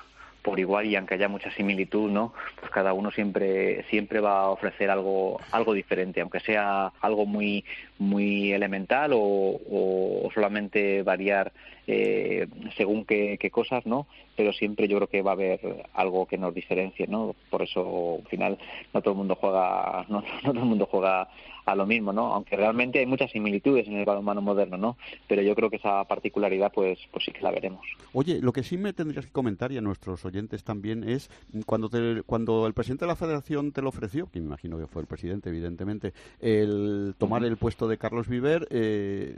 por 0.45 0.61
igual 0.61 0.85
y 0.85 0.95
aunque 0.95 1.15
haya 1.15 1.27
mucha 1.27 1.51
similitud, 1.53 2.11
¿no? 2.11 2.35
Pues 2.61 2.71
cada 2.71 2.93
uno 2.93 3.11
siempre 3.11 3.83
siempre 3.85 4.21
va 4.21 4.43
a 4.43 4.51
ofrecer 4.51 4.91
algo 4.91 5.41
algo 5.51 5.73
diferente, 5.73 6.21
aunque 6.21 6.41
sea 6.41 6.93
algo 7.01 7.25
muy 7.25 7.65
muy 7.99 8.53
elemental 8.53 9.13
o, 9.15 9.19
o 9.19 10.31
solamente 10.35 11.03
variar 11.03 11.51
eh, 11.87 12.47
según 12.77 13.07
qué, 13.07 13.39
qué, 13.41 13.51
cosas, 13.51 13.87
¿no? 13.87 14.07
Pero 14.37 14.53
siempre 14.53 14.87
yo 14.87 14.99
creo 14.99 15.09
que 15.09 15.23
va 15.23 15.31
a 15.31 15.35
haber 15.35 15.61
algo 15.95 16.27
que 16.27 16.37
nos 16.37 16.55
diferencie, 16.55 17.07
¿no? 17.07 17.35
Por 17.49 17.63
eso 17.63 18.19
al 18.23 18.29
final 18.29 18.59
no 18.93 19.01
todo 19.01 19.13
el 19.13 19.19
mundo 19.19 19.37
juega 19.41 20.05
no, 20.11 20.23
no 20.45 20.53
todo 20.53 20.63
el 20.63 20.69
mundo 20.69 20.87
juega 20.91 21.29
a 21.65 21.75
lo 21.75 21.87
mismo, 21.87 22.13
¿no? 22.13 22.35
Aunque 22.35 22.57
realmente 22.57 22.99
hay 22.99 23.07
muchas 23.07 23.31
similitudes 23.31 23.87
en 23.87 23.95
el 23.95 24.05
balonmano 24.05 24.43
moderno, 24.43 24.77
¿no? 24.77 24.97
Pero 25.29 25.43
yo 25.43 25.55
creo 25.55 25.71
que 25.71 25.77
esa 25.77 26.05
particularidad, 26.05 26.73
pues, 26.73 26.99
pues 27.11 27.25
sí 27.25 27.33
que 27.33 27.41
la 27.41 27.51
veremos. 27.51 27.87
Oye, 28.13 28.41
lo 28.41 28.53
que 28.53 28.63
sí 28.63 28.77
me 28.77 28.93
tendrías 28.93 29.27
que 29.27 29.33
comentar 29.33 29.73
y 29.73 29.79
a 29.79 29.81
nuestros 29.81 30.25
oyentes 30.25 30.65
también 30.65 31.09
es 31.09 31.31
cuando 31.67 31.89
te, 31.89 32.23
cuando 32.23 32.67
el 32.67 32.75
presidente 32.75 33.05
de 33.05 33.11
la 33.11 33.17
Federación 33.17 33.73
te 33.73 33.83
lo 33.83 33.89
ofreció, 33.89 34.31
que 34.31 34.41
me 34.41 34.47
imagino 34.47 34.79
que 34.79 34.87
fue 34.87 35.03
el 35.03 35.09
presidente, 35.09 35.49
evidentemente, 35.49 36.13
el 36.41 37.15
tomar 37.19 37.45
el 37.45 37.57
puesto 37.57 37.89
de 37.89 37.99
Carlos 37.99 38.29
Viver. 38.29 38.67
Eh, 38.71 39.37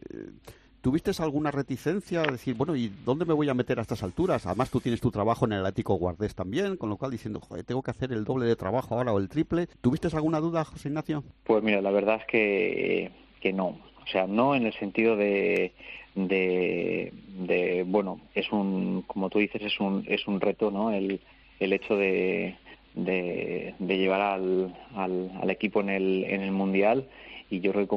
¿Tuviste 0.87 1.11
alguna 1.21 1.51
reticencia 1.51 2.23
a 2.23 2.31
decir, 2.31 2.55
bueno, 2.55 2.77
¿y 2.77 2.93
dónde 3.05 3.25
me 3.25 3.35
voy 3.35 3.49
a 3.49 3.55
meter 3.55 3.81
a 3.81 3.83
estas 3.83 4.05
alturas? 4.05 4.47
Además, 4.47 4.71
tú 4.71 4.79
tienes 4.79 5.01
tu 5.01 5.11
trabajo 5.11 5.45
en 5.45 5.55
el 5.55 5.67
Atlético 5.67 5.95
Guardés 5.97 6.37
también, 6.37 6.77
con 6.77 6.89
lo 6.89 6.97
cual 6.97 7.11
diciendo, 7.11 7.41
joder, 7.41 7.65
tengo 7.65 7.83
que 7.83 7.91
hacer 7.91 8.13
el 8.13 8.23
doble 8.25 8.47
de 8.47 8.55
trabajo 8.55 8.95
ahora 8.95 9.13
o 9.13 9.19
el 9.19 9.29
triple. 9.29 9.67
¿Tuviste 9.81 10.07
alguna 10.15 10.39
duda, 10.39 10.65
José 10.65 10.87
Ignacio? 10.87 11.25
Pues 11.43 11.61
mira, 11.65 11.81
la 11.81 11.91
verdad 11.91 12.21
es 12.21 12.27
que, 12.27 13.11
que 13.41 13.53
no. 13.53 13.67
O 13.67 14.07
sea, 14.07 14.29
no 14.29 14.55
en 14.55 14.65
el 14.65 14.75
sentido 14.75 15.17
de, 15.17 15.73
de, 16.15 17.85
bueno, 17.89 18.21
es 18.37 18.53
un, 18.53 19.03
como 19.09 19.29
tú 19.29 19.41
dices, 19.41 19.63
es 19.63 19.81
un, 19.81 20.05
es 20.07 20.29
un 20.29 20.41
reto, 20.41 20.71
¿no? 20.71 20.93
El, 20.93 21.21
el 21.59 21.73
hecho 21.73 21.97
de, 21.97 22.55
de, 22.95 23.75
de 23.81 23.99
llevar 23.99 24.21
al, 24.21 24.73
al, 24.95 25.33
al, 25.43 25.51
equipo 25.51 25.81
en 25.81 25.91
el, 25.91 26.23
en 26.29 26.43
el 26.43 26.53
Mundial 26.53 27.09
y 27.51 27.59
yo 27.59 27.73
creo 27.73 27.89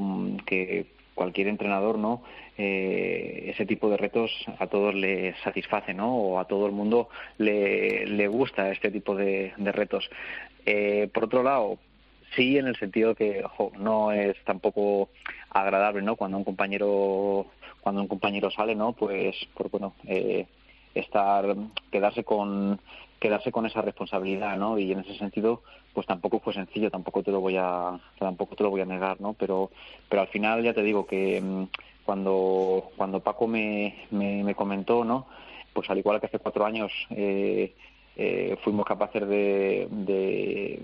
que 0.44 0.88
cualquier 1.14 1.50
entrenador, 1.50 2.00
¿no? 2.00 2.24
Eh, 2.62 3.52
ese 3.52 3.66
tipo 3.66 3.90
de 3.90 3.96
retos 3.96 4.30
a 4.60 4.68
todos 4.68 4.94
les 4.94 5.34
satisface, 5.46 5.94
¿no? 5.94 6.14
O 6.14 6.40
a 6.40 6.46
todo 6.46 6.66
el 6.66 6.74
mundo 6.74 7.08
le, 7.38 8.06
le 8.06 8.28
gusta 8.28 8.70
este 8.70 8.92
tipo 8.92 9.16
de, 9.16 9.54
de 9.56 9.72
retos. 9.72 10.10
Eh, 10.66 11.10
por 11.14 11.24
otro 11.24 11.42
lado, 11.42 11.78
sí 12.36 12.58
en 12.58 12.68
el 12.68 12.76
sentido 12.76 13.16
que 13.16 13.46
ojo, 13.46 13.72
no 13.78 14.12
es 14.12 14.36
tampoco 14.44 15.08
agradable, 15.50 16.02
¿no? 16.02 16.18
Cuando 16.18 16.38
un 16.38 16.44
compañero 16.44 17.46
cuando 17.80 18.02
un 18.02 18.10
compañero 18.10 18.52
sale, 18.52 18.76
¿no? 18.76 18.92
Pues, 18.92 19.38
pues 19.54 19.72
bueno, 19.72 19.94
eh, 20.06 20.46
estar 20.94 21.56
quedarse 21.90 22.26
con 22.26 22.82
quedarse 23.20 23.54
con 23.54 23.66
esa 23.68 23.82
responsabilidad, 23.82 24.58
¿no? 24.58 24.78
Y 24.78 24.92
en 24.92 25.00
ese 25.00 25.18
sentido, 25.18 25.62
pues 25.94 26.08
tampoco 26.08 26.40
fue 26.40 26.54
sencillo, 26.54 26.92
tampoco 26.92 27.24
te 27.24 27.32
lo 27.32 27.40
voy 27.40 27.56
a, 27.58 27.98
tampoco 28.18 28.56
te 28.56 28.64
lo 28.64 28.70
voy 28.70 28.82
a 28.82 28.86
negar, 28.86 29.20
¿no? 29.22 29.34
Pero, 29.34 29.72
pero 30.10 30.24
al 30.24 30.28
final 30.28 30.62
ya 30.62 30.74
te 30.74 30.84
digo 30.84 31.06
que 31.06 31.42
mm, 31.42 31.64
cuando, 32.10 32.90
cuando 32.98 33.20
Paco 33.20 33.46
me, 33.46 33.94
me, 34.10 34.56
comentó, 34.56 35.06
¿no? 35.06 35.28
Pues 35.74 35.88
al 35.92 36.00
igual 36.00 36.20
que 36.20 36.26
hace 36.26 36.40
cuatro 36.40 36.66
años, 36.66 36.92
eh, 37.12 37.76
eh, 38.16 38.58
fuimos 38.64 38.84
capaces 38.84 39.28
de, 39.28 39.88
de 39.92 40.82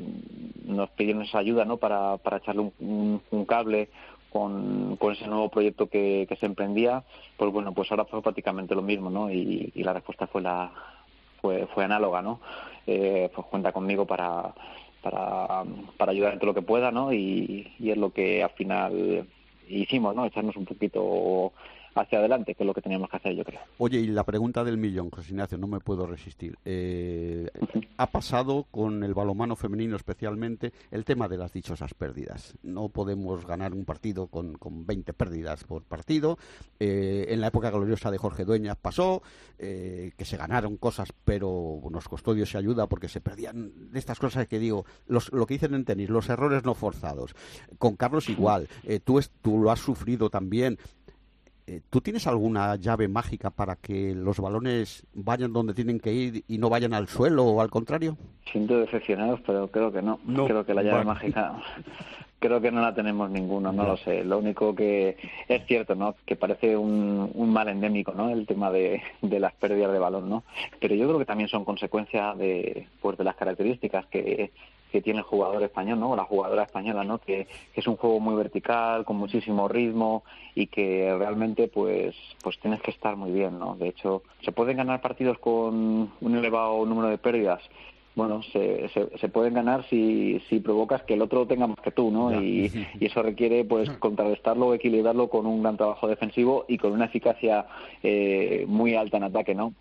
nos 0.65 0.88
pidieron 0.91 1.23
esa 1.23 1.39
ayuda 1.39 1.65
no 1.65 1.78
para, 1.78 2.17
para 2.17 2.38
echarle 2.38 2.71
un, 2.78 3.23
un, 3.32 3.45
cable 3.45 3.89
con, 4.30 4.97
con, 4.97 5.13
ese 5.13 5.26
nuevo 5.26 5.49
proyecto 5.49 5.88
que, 5.88 6.28
que, 6.30 6.36
se 6.36 6.45
emprendía 6.45 7.03
pues 7.38 7.51
bueno 7.51 7.73
pues 7.73 7.89
ahora 7.89 8.05
fue 8.05 8.21
prácticamente 8.21 8.76
lo 8.76 8.84
mismo 8.84 9.09
no 9.09 9.32
y, 9.32 9.71
la 9.78 9.93
respuesta 9.93 10.28
fue 10.28 10.43
la 10.43 10.71
fue, 11.41 11.65
fue 11.73 11.86
análoga 11.86 12.21
no 12.21 12.39
eh, 12.86 13.32
pues 13.34 13.47
cuenta 13.47 13.71
conmigo 13.71 14.05
para 14.05 14.53
para, 15.01 15.63
para 15.97 16.11
ayudar 16.11 16.34
en 16.34 16.39
todo 16.39 16.51
lo 16.51 16.53
que 16.53 16.61
pueda 16.61 16.91
no 16.91 17.11
y, 17.11 17.73
y 17.80 17.89
es 17.89 17.97
lo 17.97 18.11
que 18.11 18.43
al 18.43 18.51
final 18.51 19.28
hicimos 19.68 20.16
no 20.16 20.26
echarnos 20.26 20.55
un 20.55 20.66
poquito 20.66 21.53
hacia 21.96 22.20
adelante, 22.20 22.54
que 22.54 22.64
es 22.64 22.68
lo 22.68 22.74
que 22.74 22.82
teníamos 22.82 23.10
que 23.10 23.18
hacer, 23.18 23.36
yo 23.36 23.43
creo. 23.43 23.60
Oye, 23.78 24.00
y 24.00 24.08
la 24.08 24.24
pregunta 24.24 24.64
del 24.64 24.78
millón, 24.78 25.10
José 25.10 25.32
Ignacio, 25.32 25.58
no 25.58 25.68
me 25.68 25.80
puedo 25.80 26.06
resistir. 26.06 26.58
Eh, 26.66 27.50
ha 27.98 28.08
pasado 28.08 28.66
con 28.70 29.04
el 29.04 29.14
balomano 29.14 29.56
femenino 29.56 29.96
especialmente 29.96 30.74
el 30.91 31.06
tema 31.06 31.28
de 31.28 31.38
las 31.38 31.54
dichosas 31.54 31.93
pérdidas. 31.93 32.56
No 32.64 32.89
podemos 32.89 33.46
ganar 33.46 33.74
un 33.74 33.86
partido 33.86 34.28
con, 34.28 34.58
con 34.58 34.86
20 34.86 35.14
pérdidas 35.14 35.64
por 35.64 35.84
partido. 35.84 36.38
Eh, 36.80 37.28
en 37.30 37.41
la 37.41 37.48
época 37.48 37.72
gloriosa 37.72 38.12
de 38.12 38.18
Jorge 38.18 38.43
Dueñas 38.43 38.78
pasó, 38.78 39.22
eh, 39.58 40.12
que 40.18 40.26
se 40.26 40.38
ganaron 40.38 40.78
cosas, 40.78 41.14
pero 41.24 41.80
nos 41.89 42.10
costó 42.10 42.34
Dios 42.34 42.54
y 42.54 42.58
ayuda 42.58 42.88
porque 42.88 43.08
se 43.08 43.22
perdían 43.22 43.91
de 43.91 44.00
estas 44.00 44.20
cosas 44.20 44.48
que 44.48 44.60
digo, 44.60 44.86
lo 45.08 45.46
que 45.46 45.54
dicen 45.54 45.74
en 45.74 45.86
tenis, 45.86 46.10
los 46.10 46.30
errores 46.30 46.66
no 46.66 46.76
forzados. 46.76 47.36
Con 47.78 47.96
Carlos 47.96 48.30
igual, 48.30 48.68
tú, 49.04 49.22
tú 49.41 49.58
lo 49.60 49.72
has 49.72 49.80
sufrido 49.80 50.30
también. 50.30 50.78
Eh, 51.68 51.82
¿Tú 51.89 51.99
tienes 51.99 52.28
alguna 52.28 52.76
llave 52.76 53.07
mágica 53.07 53.49
para 53.49 53.76
que 53.76 54.13
los 54.13 54.39
balones 54.39 55.03
vayan 55.13 55.51
donde 55.51 55.74
tienen 55.74 55.99
que 55.99 56.13
ir 56.13 56.43
y 56.47 56.59
no 56.59 56.70
vayan 56.70 56.93
al 56.93 57.07
suelo 57.07 57.43
o 57.43 57.61
al 57.61 57.72
contrario? 57.72 58.18
Siento 58.51 58.78
decepcionados, 58.78 59.41
pero 59.45 59.68
creo 59.70 59.91
que 59.91 60.03
no. 60.03 60.20
Creo 60.45 60.63
que 60.63 60.76
la 60.76 60.84
llave 60.84 61.03
mágica 61.03 61.55
creo 62.39 62.61
que 62.61 62.72
no 62.72 62.82
la 62.82 62.93
tenemos 62.93 63.32
ninguno, 63.32 63.72
no, 63.72 63.84
lo 63.84 63.97
sé. 63.97 64.24
Lo 64.24 64.38
único 64.38 64.76
que 64.76 65.18
es 65.47 65.66
cierto, 65.66 65.95
¿no? 65.95 66.16
Que 66.26 66.36
parece 66.36 66.78
un, 66.78 67.32
un 67.34 67.49
mal 67.51 67.68
endémico, 67.70 68.13
¿no? 68.13 68.30
El 68.30 68.45
tema 68.45 68.70
de, 68.70 69.01
de, 69.24 69.39
las 69.39 69.53
pérdidas 69.53 69.91
de 69.91 69.97
balón, 69.97 70.30
¿no? 70.30 70.43
Pero 70.80 70.93
yo 70.93 71.07
creo 71.07 71.18
que 71.18 71.26
también 71.26 71.49
son 71.49 71.66
consecuencia 71.66 72.36
de, 72.36 72.88
pues, 73.01 73.18
de 73.18 73.24
las 73.24 73.36
características 73.36 74.05
que, 74.05 74.51
que 74.96 75.02
tiene 75.02 75.20
el 75.20 75.26
jugador 75.26 75.62
español, 75.62 76.00
¿no? 76.00 76.16
La 76.16 76.24
jugadora 76.24 76.64
española, 76.64 77.04
¿no? 77.04 77.18
Que, 77.18 77.48
es 77.74 77.86
un 77.86 77.98
juego 77.98 78.22
muy 78.22 78.34
vertical, 78.34 79.04
con 79.04 79.18
muchísimo 79.18 79.68
ritmo 79.68 80.24
y 80.56 80.68
que 80.68 81.14
realmente, 81.20 81.68
pues, 81.68 82.16
pues 82.41 82.58
tienes 82.60 82.82
que 82.82 82.91
estar 82.91 83.18
muy 83.18 83.32
bien, 83.32 83.60
¿no? 83.60 83.76
De 83.76 83.89
hecho, 83.89 84.24
se 84.41 84.54
pueden 84.54 84.78
ganar 84.78 85.02
partidos 85.02 85.38
con 85.39 86.10
un 86.22 86.36
elevado 86.38 86.86
número 86.86 87.10
de 87.10 87.18
pérdidas. 87.18 87.62
Bueno, 88.16 88.41
se, 88.54 88.88
se, 88.88 89.28
pueden 89.28 89.56
ganar 89.56 89.84
si, 89.89 90.39
si 90.48 90.62
provocas 90.62 91.04
que 91.04 91.16
el 91.16 91.22
otro 91.22 91.46
tenga 91.46 91.68
más 91.68 91.82
que 91.82 91.91
tú, 91.91 92.10
¿no? 92.10 92.41
Y, 92.41 92.72
y, 92.98 93.06
eso 93.06 93.22
requiere, 93.22 93.66
pues, 93.66 93.89
contrarrestarlo, 94.00 94.74
equilibrarlo 94.74 95.28
con 95.28 95.46
un 95.46 95.62
gran 95.62 95.76
trabajo 95.76 96.08
defensivo 96.08 96.64
y 96.70 96.78
con 96.78 96.93
una 96.93 97.06
eficacia 97.06 97.66
eh, 98.02 98.64
muy 98.66 98.96
alta 98.96 99.18
en 99.18 99.24
ataque, 99.24 99.54
¿no? 99.54 99.74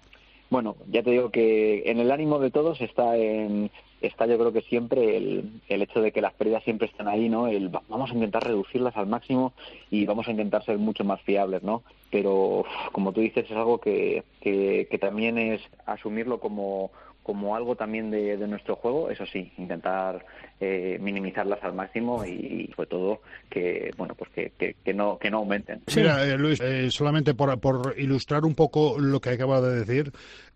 Bueno, 0.55 0.76
ya 0.88 1.02
te 1.02 1.11
digo 1.11 1.30
que 1.30 1.82
en 1.86 1.98
el 1.98 2.12
ánimo 2.12 2.38
de 2.38 2.52
todos 2.52 2.80
está 2.80 3.16
en 3.16 3.72
está 4.00 4.26
yo 4.26 4.38
creo 4.38 4.52
que 4.52 4.61
siempre 4.61 5.16
el, 5.16 5.61
el 5.68 5.82
hecho 5.82 6.00
de 6.00 6.12
que 6.12 6.20
las 6.20 6.32
pérdidas 6.34 6.62
siempre 6.62 6.86
están 6.86 7.09
ahí, 7.09 7.28
¿no? 7.28 7.48
El, 7.48 7.70
vamos 7.70 8.12
a 8.12 8.14
intentar 8.14 8.44
reducirlas 8.44 8.96
al 8.96 9.09
máximo 9.09 9.52
y 9.90 10.07
vamos 10.07 10.28
a 10.28 10.30
intentar 10.30 10.64
ser 10.64 10.78
mucho 10.78 11.02
más 11.02 11.20
fiables, 11.22 11.64
¿no? 11.64 11.82
Pero, 12.09 12.64
como 12.92 13.11
tú 13.11 13.20
dices, 13.20 13.46
es 13.50 13.57
algo 13.57 13.78
que, 13.78 14.22
que, 14.40 14.86
que 14.88 14.98
también 14.98 15.38
es 15.38 15.61
asumirlo 15.86 16.38
como, 16.38 16.92
como 17.24 17.57
algo 17.57 17.74
también 17.74 18.11
de, 18.11 18.36
de, 18.36 18.46
nuestro 18.46 18.76
juego, 18.76 19.11
eso 19.11 19.24
sí, 19.26 19.50
intentar 19.57 20.24
eh, 20.61 20.98
minimizarlas 21.00 21.59
al 21.64 21.74
máximo 21.74 22.24
y, 22.24 22.70
sobre 22.76 22.88
todo 22.88 23.20
que 23.48 23.92
bueno 23.96 24.14
pues 24.14 24.30
que, 24.30 24.74
que, 24.84 24.94
no 24.94 25.18
que 25.18 25.30
no 25.30 25.38
aumenten. 25.38 25.80
Mira, 25.96 26.22
eh, 26.24 26.36
Luis, 26.36 26.61
eh, 26.61 26.90
solamente 26.90 27.34
por, 27.34 27.59
por, 27.61 27.94
ilustrar 27.98 28.44
un 28.44 28.55
poco 28.55 28.98
lo 28.98 29.20
que 29.20 29.30
acaba 29.30 29.62
de 29.62 29.84
decir, 29.84 30.12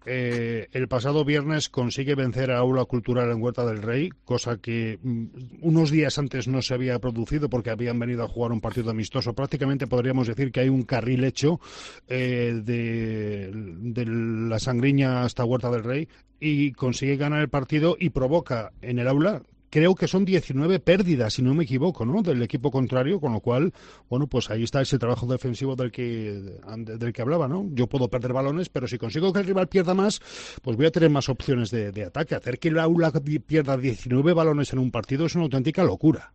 eh, 0.07 0.69
el 0.73 0.89
pasado 0.89 1.25
viernes 1.25 1.69
consigue 1.69 2.15
vencer 2.15 2.51
a 2.51 2.59
Aula 2.59 2.85
Cultural 2.85 3.31
en 3.31 3.43
Huerta 3.43 3.67
del 3.67 3.83
Rey, 3.83 4.11
cosa 4.25 4.59
que 4.59 4.99
mm, 5.03 5.27
unos 5.63 5.91
días 5.91 6.19
antes 6.19 6.49
no 6.49 6.63
se 6.63 6.75
había 6.75 6.99
producido 6.99 7.49
porque 7.49 7.71
habían 7.71 7.99
venido 7.99 8.25
a 8.25 8.29
jugar 8.29 8.53
un 8.53 8.61
partido 8.61 8.91
amistoso. 8.91 9.35
Prácticamente 9.35 9.87
podríamos 9.87 10.27
decir 10.27 10.53
que 10.53 10.61
hay 10.61 10.69
un 10.69 10.83
carril 10.83 11.25
hecho 11.25 11.61
de, 12.09 13.51
de 13.53 14.07
la 14.07 14.59
Sangriña 14.59 15.23
hasta 15.23 15.45
Huerta 15.45 15.71
del 15.71 15.85
Rey 15.85 16.09
y 16.41 16.73
consigue 16.73 17.17
ganar 17.17 17.41
el 17.41 17.49
partido 17.49 17.97
y 17.99 18.11
provoca 18.11 18.73
en 18.81 18.99
el 18.99 19.09
aula 19.09 19.43
creo 19.71 19.95
que 19.95 20.09
son 20.09 20.25
19 20.25 20.81
pérdidas, 20.81 21.35
si 21.35 21.43
no 21.43 21.55
me 21.55 21.65
equivoco, 21.65 22.05
¿no? 22.05 22.23
Del 22.23 22.43
equipo 22.43 22.71
contrario, 22.71 23.21
con 23.21 23.33
lo 23.33 23.41
cual, 23.41 23.73
bueno, 24.09 24.27
pues 24.27 24.51
ahí 24.51 24.63
está 24.63 24.81
ese 24.81 24.99
trabajo 24.99 25.27
defensivo 25.27 25.77
del 25.77 25.91
que, 25.91 26.59
del 26.77 27.13
que 27.13 27.23
hablaba, 27.23 27.49
¿no? 27.49 27.67
Yo 27.73 27.87
puedo 27.87 28.09
perder 28.09 28.33
balones, 28.33 28.69
pero 28.69 28.89
si 28.89 28.99
consigo 28.99 29.33
que 29.33 29.41
el 29.41 29.47
rival 29.47 29.69
pierda 29.69 29.95
más, 29.95 30.21
pues 30.63 30.77
voy 30.77 30.87
a 30.87 30.91
tener 30.91 31.11
más 31.11 31.29
opciones 31.29 31.71
de, 31.71 31.93
de 31.93 32.05
ataque. 32.05 32.35
Hacer 32.35 32.59
que 32.59 32.69
el 32.69 32.79
aula 32.79 33.13
pierda 33.47 33.77
19 33.77 34.33
balones 34.33 34.73
en 34.73 34.79
un 34.79 34.91
partido 34.91 35.27
es 35.27 35.35
una 35.35 35.45
auténtica 35.45 35.85
locura. 35.85 36.33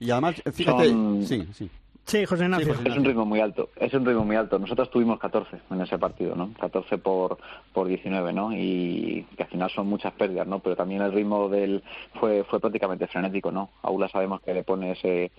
Y 0.00 0.10
además, 0.10 0.36
fíjate, 0.52 0.94
sí, 1.26 1.46
sí. 1.52 1.70
Sí, 2.08 2.24
José 2.24 2.44
Ignacio. 2.44 2.72
es 2.72 2.96
un 2.96 3.04
ritmo 3.04 3.26
muy 3.26 3.38
alto, 3.38 3.68
es 3.76 3.92
un 3.92 4.06
ritmo 4.06 4.24
muy 4.24 4.34
alto. 4.34 4.58
Nosotros 4.58 4.90
tuvimos 4.90 5.18
14 5.18 5.58
en 5.70 5.80
ese 5.82 5.98
partido, 5.98 6.34
¿no? 6.34 6.54
14 6.58 6.96
por, 6.96 7.36
por 7.74 7.86
19, 7.86 8.32
¿no? 8.32 8.50
Y 8.50 9.26
que 9.36 9.42
al 9.42 9.48
final 9.50 9.70
son 9.70 9.88
muchas 9.88 10.14
pérdidas, 10.14 10.46
¿no? 10.46 10.60
Pero 10.60 10.74
también 10.74 11.02
el 11.02 11.12
ritmo 11.12 11.50
del 11.50 11.82
fue 12.18 12.44
fue 12.44 12.60
prácticamente 12.60 13.06
frenético, 13.08 13.52
¿no? 13.52 13.68
Aula 13.82 14.08
sabemos 14.08 14.40
que 14.40 14.54
le 14.54 14.64
pone 14.64 14.92
ese 14.92 15.30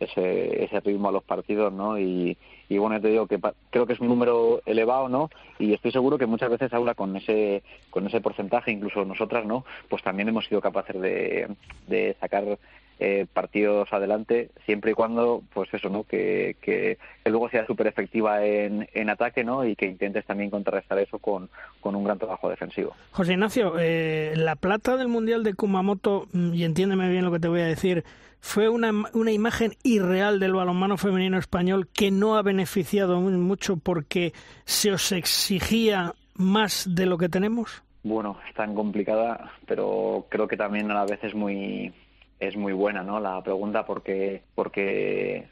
ese, 0.00 0.64
ese 0.64 0.80
ritmo 0.80 1.08
a 1.08 1.12
los 1.12 1.24
partidos, 1.24 1.72
¿no? 1.72 1.98
Y, 1.98 2.36
y 2.68 2.76
bueno, 2.76 3.00
te 3.00 3.08
digo 3.08 3.26
que 3.26 3.40
creo 3.70 3.86
que 3.86 3.94
es 3.94 4.00
un 4.00 4.08
número 4.08 4.60
elevado, 4.66 5.08
¿no? 5.08 5.30
Y 5.58 5.72
estoy 5.72 5.92
seguro 5.92 6.18
que 6.18 6.26
muchas 6.26 6.50
veces 6.50 6.74
Aula 6.74 6.94
con 6.94 7.16
ese 7.16 7.62
con 7.88 8.06
ese 8.06 8.20
porcentaje, 8.20 8.70
incluso 8.70 9.02
nosotras, 9.06 9.46
¿no? 9.46 9.64
Pues 9.88 10.02
también 10.02 10.28
hemos 10.28 10.44
sido 10.44 10.60
capaces 10.60 11.00
de, 11.00 11.48
de 11.86 12.16
sacar 12.20 12.58
eh, 13.00 13.26
partidos 13.32 13.92
adelante, 13.92 14.50
siempre 14.66 14.90
y 14.90 14.94
cuando, 14.94 15.42
pues 15.52 15.72
eso, 15.72 15.88
¿no? 15.88 16.04
Que, 16.04 16.56
que, 16.60 16.98
luego 17.24 17.48
sea 17.48 17.66
súper 17.66 17.86
efectiva 17.86 18.44
en, 18.44 18.88
en, 18.92 19.10
ataque, 19.10 19.44
¿no? 19.44 19.64
Y 19.64 19.76
que 19.76 19.86
intentes 19.86 20.24
también 20.24 20.50
contrarrestar 20.50 20.98
eso 20.98 21.18
con, 21.18 21.48
con 21.80 21.94
un 21.94 22.04
gran 22.04 22.18
trabajo 22.18 22.48
defensivo. 22.48 22.94
José 23.12 23.34
Ignacio, 23.34 23.74
eh, 23.78 24.32
la 24.36 24.56
plata 24.56 24.96
del 24.96 25.08
Mundial 25.08 25.44
de 25.44 25.54
Kumamoto, 25.54 26.26
mm, 26.32 26.54
y 26.54 26.64
entiéndeme 26.64 27.08
bien 27.08 27.24
lo 27.24 27.32
que 27.32 27.40
te 27.40 27.48
voy 27.48 27.60
a 27.60 27.66
decir, 27.66 28.04
fue 28.40 28.68
una, 28.68 28.90
una 29.12 29.32
imagen 29.32 29.72
irreal 29.82 30.40
del 30.40 30.54
balonmano 30.54 30.96
femenino 30.96 31.38
español 31.38 31.88
que 31.92 32.10
no 32.10 32.36
ha 32.36 32.42
beneficiado 32.42 33.20
mucho 33.20 33.76
porque 33.76 34.32
se 34.64 34.92
os 34.92 35.12
exigía 35.12 36.14
más 36.34 36.86
de 36.94 37.06
lo 37.06 37.18
que 37.18 37.28
tenemos. 37.28 37.82
Bueno, 38.02 38.38
es 38.48 38.54
tan 38.54 38.74
complicada, 38.74 39.52
pero 39.66 40.26
creo 40.28 40.48
que 40.48 40.56
también 40.56 40.90
a 40.90 40.94
la 40.94 41.04
vez 41.04 41.22
es 41.22 41.34
muy 41.34 41.92
es 42.40 42.56
muy 42.56 42.72
buena, 42.72 43.02
¿no? 43.02 43.20
La 43.20 43.42
pregunta 43.42 43.84
porque 43.86 44.42
porque 44.54 45.46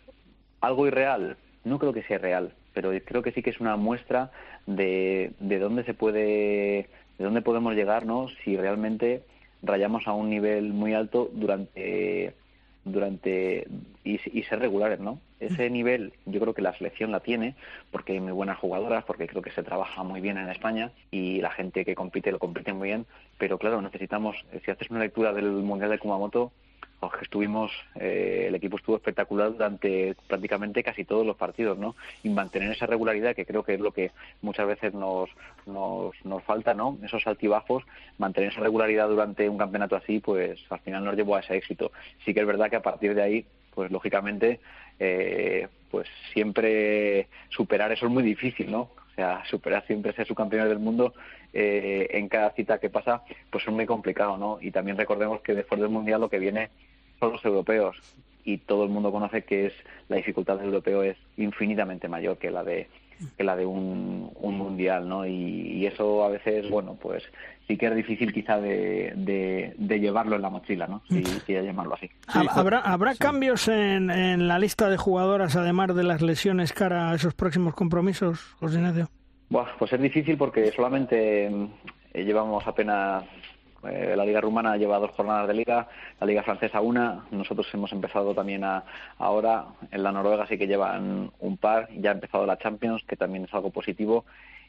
algo 0.60 0.86
irreal, 0.86 1.36
no 1.64 1.78
creo 1.78 1.92
que 1.92 2.02
sea 2.04 2.18
real, 2.18 2.52
pero 2.72 2.90
creo 3.04 3.22
que 3.22 3.32
sí 3.32 3.42
que 3.42 3.50
es 3.50 3.60
una 3.60 3.76
muestra 3.76 4.30
de, 4.66 5.32
de 5.40 5.58
dónde 5.58 5.84
se 5.84 5.94
puede, 5.94 6.88
de 7.18 7.24
dónde 7.24 7.42
podemos 7.42 7.74
llegar, 7.74 8.06
¿no? 8.06 8.28
Si 8.44 8.56
realmente 8.56 9.22
rayamos 9.62 10.06
a 10.06 10.12
un 10.12 10.30
nivel 10.30 10.72
muy 10.72 10.94
alto 10.94 11.30
durante 11.32 12.34
durante 12.84 13.66
y, 14.04 14.20
y, 14.38 14.44
ser 14.44 14.60
regulares, 14.60 15.00
¿no? 15.00 15.20
Ese 15.40 15.68
nivel 15.70 16.12
yo 16.24 16.38
creo 16.38 16.54
que 16.54 16.62
la 16.62 16.72
selección 16.72 17.10
la 17.10 17.18
tiene 17.18 17.56
porque 17.90 18.12
hay 18.12 18.20
muy 18.20 18.30
buenas 18.30 18.58
jugadoras, 18.58 19.04
porque 19.04 19.26
creo 19.26 19.42
que 19.42 19.50
se 19.50 19.64
trabaja 19.64 20.04
muy 20.04 20.20
bien 20.20 20.38
en 20.38 20.48
España 20.48 20.92
y 21.10 21.40
la 21.40 21.50
gente 21.50 21.84
que 21.84 21.96
compite 21.96 22.30
lo 22.30 22.38
compite 22.38 22.72
muy 22.72 22.88
bien, 22.88 23.06
pero 23.38 23.58
claro, 23.58 23.82
necesitamos, 23.82 24.36
si 24.64 24.70
haces 24.70 24.88
una 24.88 25.00
lectura 25.00 25.32
del 25.32 25.50
Mundial 25.50 25.90
de 25.90 25.98
Kumamoto, 25.98 26.52
que 27.00 27.24
estuvimos, 27.24 27.70
eh, 27.94 28.46
el 28.48 28.54
equipo 28.54 28.76
estuvo 28.76 28.96
espectacular 28.96 29.52
durante 29.52 30.16
prácticamente 30.26 30.82
casi 30.82 31.04
todos 31.04 31.26
los 31.26 31.36
partidos, 31.36 31.78
¿no? 31.78 31.94
Y 32.22 32.30
mantener 32.30 32.72
esa 32.72 32.86
regularidad, 32.86 33.34
que 33.34 33.46
creo 33.46 33.62
que 33.62 33.74
es 33.74 33.80
lo 33.80 33.92
que 33.92 34.10
muchas 34.42 34.66
veces 34.66 34.94
nos, 34.94 35.30
nos, 35.66 36.12
nos 36.24 36.42
falta, 36.44 36.74
¿no? 36.74 36.98
Esos 37.04 37.26
altibajos, 37.26 37.84
mantener 38.18 38.50
esa 38.50 38.60
regularidad 38.60 39.08
durante 39.08 39.48
un 39.48 39.58
campeonato 39.58 39.96
así, 39.96 40.20
pues 40.20 40.60
al 40.70 40.80
final 40.80 41.04
nos 41.04 41.16
llevó 41.16 41.36
a 41.36 41.40
ese 41.40 41.56
éxito. 41.56 41.92
Sí 42.24 42.34
que 42.34 42.40
es 42.40 42.46
verdad 42.46 42.70
que 42.70 42.76
a 42.76 42.82
partir 42.82 43.14
de 43.14 43.22
ahí, 43.22 43.46
pues 43.74 43.90
lógicamente, 43.90 44.60
eh, 44.98 45.68
pues 45.90 46.08
siempre 46.32 47.28
superar 47.50 47.92
eso 47.92 48.06
es 48.06 48.12
muy 48.12 48.22
difícil, 48.22 48.70
¿no? 48.70 48.90
sea, 49.16 49.42
superar 49.46 49.84
siempre 49.86 50.12
ser 50.12 50.26
subcampeones 50.26 50.68
del 50.68 50.78
mundo 50.78 51.14
eh, 51.52 52.06
en 52.10 52.28
cada 52.28 52.50
cita 52.50 52.78
que 52.78 52.90
pasa, 52.90 53.22
pues 53.50 53.66
es 53.66 53.72
muy 53.72 53.86
complicado, 53.86 54.36
¿no? 54.36 54.58
Y 54.60 54.70
también 54.70 54.96
recordemos 54.96 55.40
que 55.40 55.54
después 55.54 55.80
del 55.80 55.90
Mundial 55.90 56.20
lo 56.20 56.28
que 56.28 56.38
viene 56.38 56.70
son 57.20 57.32
los 57.32 57.44
europeos 57.44 57.96
y 58.44 58.58
todo 58.58 58.84
el 58.84 58.90
mundo 58.90 59.10
conoce 59.10 59.42
que 59.42 59.66
es 59.66 59.72
la 60.08 60.16
dificultad 60.16 60.56
del 60.56 60.66
europeo 60.66 61.02
es 61.02 61.16
infinitamente 61.36 62.08
mayor 62.08 62.38
que 62.38 62.50
la 62.50 62.62
de 62.62 62.88
que 63.36 63.44
la 63.44 63.56
de 63.56 63.64
un, 63.64 64.30
un 64.34 64.58
mundial, 64.58 65.08
¿no? 65.08 65.26
Y, 65.26 65.86
eso 65.86 66.24
a 66.24 66.28
veces, 66.28 66.68
bueno, 66.68 66.98
pues 67.00 67.22
sí 67.66 67.76
que 67.76 67.86
es 67.86 67.94
difícil 67.94 68.32
quizá 68.32 68.60
de, 68.60 69.12
de, 69.78 70.00
llevarlo 70.00 70.36
en 70.36 70.42
la 70.42 70.50
mochila, 70.50 70.86
¿no? 70.86 71.02
Si, 71.08 71.24
si 71.24 71.52
llamarlo 71.52 71.94
así. 71.94 72.10
¿Habrá, 72.26 72.80
¿habrá 72.80 73.14
cambios 73.14 73.68
en, 73.68 74.10
en, 74.10 74.48
la 74.48 74.58
lista 74.58 74.90
de 74.90 74.96
jugadoras, 74.96 75.56
además 75.56 75.94
de 75.94 76.02
las 76.02 76.22
lesiones, 76.22 76.72
cara 76.72 77.10
a 77.10 77.14
esos 77.14 77.34
próximos 77.34 77.74
compromisos, 77.74 78.54
José 78.58 78.76
Ignacio? 78.76 79.08
Bueno, 79.48 79.68
pues 79.78 79.92
es 79.92 80.00
difícil 80.00 80.36
porque 80.36 80.72
solamente 80.72 81.46
eh, 81.46 82.24
llevamos 82.24 82.66
apenas 82.66 83.24
eh, 83.88 84.14
la 84.16 84.24
Liga 84.24 84.40
Rumana 84.40 84.76
lleva 84.76 84.98
dos 84.98 85.10
jornadas 85.12 85.48
de 85.48 85.54
liga, 85.54 85.88
la 86.20 86.26
Liga 86.26 86.42
Francesa 86.42 86.80
una. 86.80 87.24
Nosotros 87.30 87.66
hemos 87.72 87.92
empezado 87.92 88.34
también 88.34 88.64
a, 88.64 88.84
ahora. 89.18 89.66
En 89.90 90.02
la 90.02 90.12
Noruega 90.12 90.46
sí 90.46 90.58
que 90.58 90.66
llevan 90.66 91.30
un 91.40 91.56
par. 91.56 91.88
Ya 91.96 92.10
ha 92.10 92.14
empezado 92.14 92.46
la 92.46 92.58
Champions, 92.58 93.04
que 93.04 93.16
también 93.16 93.44
es 93.44 93.54
algo 93.54 93.70
positivo. 93.70 94.24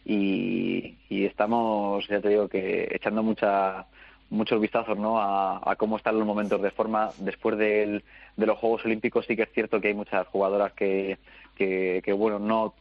Y, 0.05 0.95
estamos, 1.09 2.07
ya 2.07 2.21
te 2.21 2.29
digo, 2.29 2.47
que 2.47 2.87
echando 2.91 3.23
mucha, 3.23 3.85
muchos 4.29 4.61
vistazos 4.61 4.97
¿no? 4.97 5.19
a, 5.19 5.75
cómo 5.77 5.97
están 5.97 6.17
los 6.17 6.25
momentos 6.25 6.61
de 6.61 6.71
forma. 6.71 7.09
Después 7.19 7.57
de 7.57 8.01
los 8.37 8.57
Juegos 8.57 8.85
Olímpicos 8.85 9.25
sí 9.25 9.35
que 9.35 9.43
es 9.43 9.51
cierto 9.51 9.81
que 9.81 9.89
hay 9.89 9.93
muchas 9.93 10.27
jugadoras 10.27 10.71
que, 10.73 11.17
que, 11.55 12.13
bueno, 12.13 12.39
no, 12.39 12.73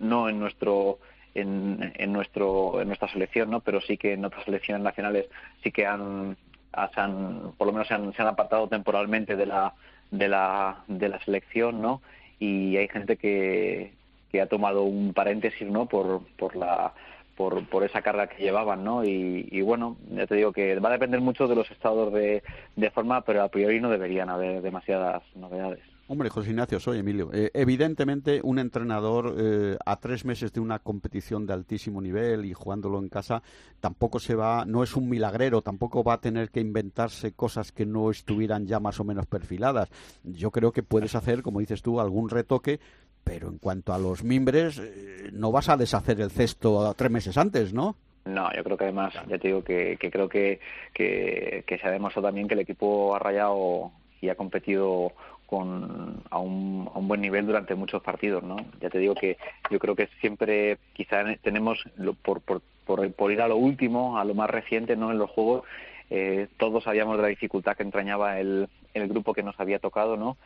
no 0.00 0.28
en 0.28 0.40
nuestro 0.40 0.98
en, 1.36 1.92
en, 1.96 2.12
nuestro, 2.12 2.80
en 2.80 2.88
nuestra 2.88 3.08
selección, 3.08 3.50
¿no? 3.50 3.60
Pero 3.60 3.80
sí 3.80 3.96
que 3.96 4.14
en 4.14 4.24
otras 4.24 4.44
selecciones 4.44 4.82
nacionales 4.82 5.26
sí 5.62 5.70
que 5.70 5.86
han, 5.86 6.36
han 6.72 7.52
por 7.56 7.66
lo 7.66 7.72
menos 7.72 7.88
se 7.88 7.94
han, 7.94 8.12
se 8.14 8.22
han 8.22 8.28
apartado 8.28 8.68
temporalmente 8.68 9.36
de 9.36 9.46
la, 9.46 9.74
de 10.10 10.28
la, 10.28 10.84
de 10.88 11.08
la 11.08 11.20
selección, 11.20 11.80
¿no? 11.82 12.02
Y 12.38 12.76
hay 12.76 12.88
gente 12.88 13.16
que, 13.16 13.92
que 14.30 14.40
ha 14.40 14.46
tomado 14.46 14.82
un 14.82 15.12
paréntesis, 15.12 15.68
¿no? 15.68 15.86
Por, 15.86 16.22
por 16.36 16.56
la 16.56 16.92
por, 17.36 17.68
por 17.68 17.84
esa 17.84 18.00
carga 18.00 18.28
que 18.28 18.42
llevaban, 18.42 18.82
¿no? 18.82 19.04
Y, 19.04 19.46
y, 19.50 19.60
bueno, 19.60 19.98
ya 20.10 20.26
te 20.26 20.36
digo 20.36 20.52
que 20.52 20.78
va 20.80 20.88
a 20.88 20.92
depender 20.92 21.20
mucho 21.20 21.46
de 21.46 21.54
los 21.54 21.70
estados 21.70 22.12
de, 22.14 22.42
de 22.76 22.90
forma, 22.90 23.20
pero 23.20 23.42
a 23.42 23.48
priori 23.48 23.78
no 23.78 23.90
deberían 23.90 24.30
haber 24.30 24.62
demasiadas 24.62 25.22
novedades. 25.34 25.82
Hombre, 26.08 26.30
José 26.30 26.50
Ignacio, 26.50 26.78
soy 26.78 27.00
Emilio. 27.00 27.30
Eh, 27.32 27.50
evidentemente, 27.52 28.40
un 28.44 28.60
entrenador 28.60 29.34
eh, 29.36 29.76
a 29.84 29.96
tres 29.96 30.24
meses 30.24 30.52
de 30.52 30.60
una 30.60 30.78
competición 30.78 31.46
de 31.46 31.52
altísimo 31.52 32.00
nivel 32.00 32.44
y 32.44 32.52
jugándolo 32.52 33.00
en 33.00 33.08
casa, 33.08 33.42
tampoco 33.80 34.20
se 34.20 34.36
va, 34.36 34.64
no 34.64 34.84
es 34.84 34.94
un 34.94 35.08
milagrero, 35.08 35.62
tampoco 35.62 36.04
va 36.04 36.14
a 36.14 36.20
tener 36.20 36.50
que 36.50 36.60
inventarse 36.60 37.32
cosas 37.32 37.72
que 37.72 37.86
no 37.86 38.08
estuvieran 38.08 38.68
ya 38.68 38.78
más 38.78 39.00
o 39.00 39.04
menos 39.04 39.26
perfiladas. 39.26 39.90
Yo 40.22 40.52
creo 40.52 40.70
que 40.70 40.84
puedes 40.84 41.16
hacer, 41.16 41.42
como 41.42 41.58
dices 41.58 41.82
tú, 41.82 41.98
algún 41.98 42.30
retoque, 42.30 42.78
pero 43.24 43.48
en 43.48 43.58
cuanto 43.58 43.92
a 43.92 43.98
los 43.98 44.22
mimbres, 44.22 44.78
eh, 44.78 45.30
no 45.32 45.50
vas 45.50 45.68
a 45.68 45.76
deshacer 45.76 46.20
el 46.20 46.30
cesto 46.30 46.94
tres 46.96 47.10
meses 47.10 47.36
antes, 47.36 47.74
¿no? 47.74 47.96
No, 48.26 48.48
yo 48.54 48.62
creo 48.62 48.76
que 48.76 48.84
además, 48.84 49.12
ya 49.28 49.38
te 49.38 49.48
digo 49.48 49.64
que, 49.64 49.98
creo 49.98 50.28
que, 50.28 50.60
que, 50.94 51.64
que 51.66 51.78
se 51.78 51.88
ha 51.88 51.90
demostrado 51.90 52.28
también 52.28 52.46
que 52.46 52.54
el 52.54 52.60
equipo 52.60 53.16
ha 53.16 53.18
rayado 53.18 53.90
y 54.20 54.28
ha 54.28 54.34
competido 54.34 55.12
con, 55.46 56.22
a, 56.30 56.38
un, 56.38 56.90
a 56.92 56.98
un 56.98 57.08
buen 57.08 57.20
nivel 57.20 57.46
durante 57.46 57.74
muchos 57.74 58.02
partidos, 58.02 58.42
¿no? 58.42 58.56
Ya 58.80 58.90
te 58.90 58.98
digo 58.98 59.14
que 59.14 59.36
yo 59.70 59.78
creo 59.78 59.94
que 59.94 60.08
siempre 60.20 60.78
quizá 60.92 61.24
tenemos, 61.42 61.82
por, 62.22 62.40
por, 62.40 62.62
por, 62.84 63.32
ir 63.32 63.40
a 63.40 63.48
lo 63.48 63.56
último, 63.56 64.18
a 64.18 64.24
lo 64.24 64.34
más 64.34 64.50
reciente, 64.50 64.96
¿no? 64.96 65.10
En 65.10 65.18
los 65.18 65.30
juegos, 65.30 65.64
eh, 66.10 66.48
todos 66.56 66.84
sabíamos 66.84 67.16
de 67.16 67.22
la 67.22 67.28
dificultad 67.28 67.76
que 67.76 67.82
entrañaba 67.82 68.38
el, 68.40 68.68
el 68.94 69.08
grupo 69.08 69.34
que 69.34 69.42
nos 69.42 69.58
había 69.58 69.78
tocado, 69.78 70.16
¿no? 70.16 70.36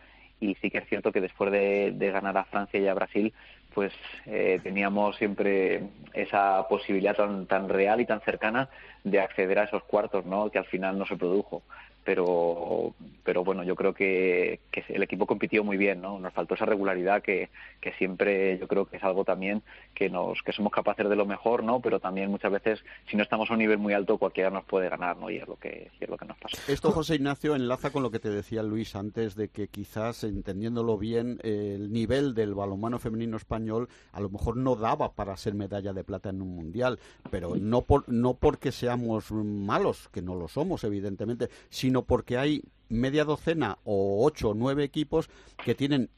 Y 0.41 0.55
sí 0.57 0.71
que 0.71 0.79
es 0.79 0.89
cierto 0.89 1.13
que 1.13 1.21
después 1.21 1.51
de, 1.53 1.93
de 1.93 2.11
ganar 2.11 2.37
a 2.39 2.45
Francia 2.45 2.81
y 2.81 2.87
a 2.87 2.95
Brasil, 2.95 3.33
pues 3.75 3.93
eh, 4.27 4.59
teníamos 4.63 5.17
siempre 5.17 5.83
esa 6.13 6.67
posibilidad 6.69 7.15
tan, 7.15 7.47
tan 7.47 7.69
real 7.69 8.01
y 8.01 8.07
tan 8.07 8.21
cercana 8.21 8.69
de 9.05 9.21
acceder 9.21 9.59
a 9.59 9.65
esos 9.65 9.85
cuartos, 9.85 10.25
¿no? 10.27 10.51
Que 10.51 10.59
al 10.59 10.65
final 10.67 10.99
no 10.99 11.07
se 11.07 11.17
produjo 11.17 11.63
pero 12.13 12.93
pero 13.23 13.45
bueno 13.45 13.63
yo 13.63 13.77
creo 13.77 13.95
que, 13.95 14.59
que, 14.73 14.83
el 14.89 15.05
equipo 15.05 15.27
compitió 15.27 15.63
muy 15.63 15.77
bien 15.77 16.01
no 16.01 16.19
nos 16.19 16.33
faltó 16.33 16.55
esa 16.55 16.65
regularidad 16.65 17.23
que, 17.23 17.51
que 17.81 17.93
siempre 17.93 18.59
yo 18.59 18.67
creo 18.67 18.87
que 18.87 18.97
es 18.97 19.05
algo 19.05 19.25
también 19.25 19.63
que 19.95 20.11
nos 20.11 20.43
que 20.43 20.51
somos 20.51 20.73
capaces 20.73 21.09
de 21.09 21.15
lo 21.15 21.25
mejor 21.25 21.63
no 21.63 21.79
pero 21.79 22.01
también 22.01 22.29
muchas 22.29 22.51
veces 22.51 22.85
si 23.09 23.17
no 23.17 23.23
estamos 23.23 23.49
a 23.49 23.53
un 23.53 23.61
nivel 23.61 23.79
muy 23.79 23.93
alto 23.93 24.19
cualquiera 24.19 24.51
nos 24.51 24.65
puede 24.65 24.89
ganar 24.89 25.19
no 25.19 25.31
y 25.31 25.37
es 25.37 25.47
lo 25.47 25.55
que 25.55 25.93
es 26.01 26.09
lo 26.09 26.17
que 26.17 26.25
nos 26.25 26.37
pasa. 26.39 26.61
Esto 26.67 26.91
José 26.91 27.15
Ignacio 27.15 27.55
enlaza 27.55 27.91
con 27.91 28.03
lo 28.03 28.11
que 28.11 28.19
te 28.19 28.29
decía 28.29 28.65
Luis 28.65 28.97
antes 28.97 29.37
de 29.37 29.47
que 29.47 29.69
quizás 29.69 30.25
entendiéndolo 30.25 30.99
bien 30.99 31.39
el 31.45 31.93
nivel 31.93 32.35
del 32.35 32.55
balonmano 32.55 32.99
femenino 32.99 33.37
español 33.37 33.89
a 34.11 34.21
lo 34.21 34.31
mejor 34.31 34.57
no 34.57 34.75
daba 34.75 35.13
para 35.13 35.37
ser 35.37 35.55
medalla 35.55 35.93
de 35.93 36.03
plata 36.03 36.31
en 36.31 36.43
un 36.43 36.57
mundial 36.57 36.99
pero 37.31 37.55
no 37.55 37.83
por 37.83 38.09
no 38.09 38.35
porque 38.35 38.73
seamos 38.73 39.31
malos 39.31 40.09
que 40.09 40.23
no 40.23 40.35
lo 40.35 40.49
somos 40.49 40.83
evidentemente 40.83 41.49
sino 41.69 42.00
sino 42.01 42.05
porque 42.05 42.39
hay 42.39 42.63
media 42.89 43.25
docena 43.25 43.79
o 43.85 44.25
ocho 44.25 44.51
o 44.51 44.55
nueve 44.55 44.85
equipos 44.85 45.29
que 45.65 45.75
tienen 45.75 46.09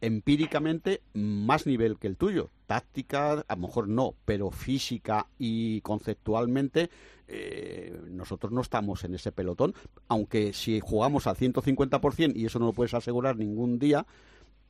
empíricamente 0.00 1.02
más 1.14 1.66
nivel 1.66 1.98
que 1.98 2.06
el 2.06 2.16
tuyo. 2.16 2.50
Táctica, 2.66 3.44
a 3.46 3.54
lo 3.56 3.62
mejor 3.62 3.88
no, 3.88 4.14
pero 4.24 4.50
física 4.50 5.26
y 5.38 5.80
conceptualmente 5.80 6.90
eh, 7.26 7.98
nosotros 8.10 8.52
no 8.52 8.60
estamos 8.60 9.04
en 9.04 9.14
ese 9.14 9.32
pelotón, 9.32 9.74
aunque 10.08 10.52
si 10.52 10.80
jugamos 10.80 11.26
al 11.26 11.36
150% 11.36 12.36
y 12.36 12.46
eso 12.46 12.58
no 12.58 12.66
lo 12.66 12.72
puedes 12.72 12.94
asegurar 12.94 13.36
ningún 13.36 13.78
día, 13.78 14.06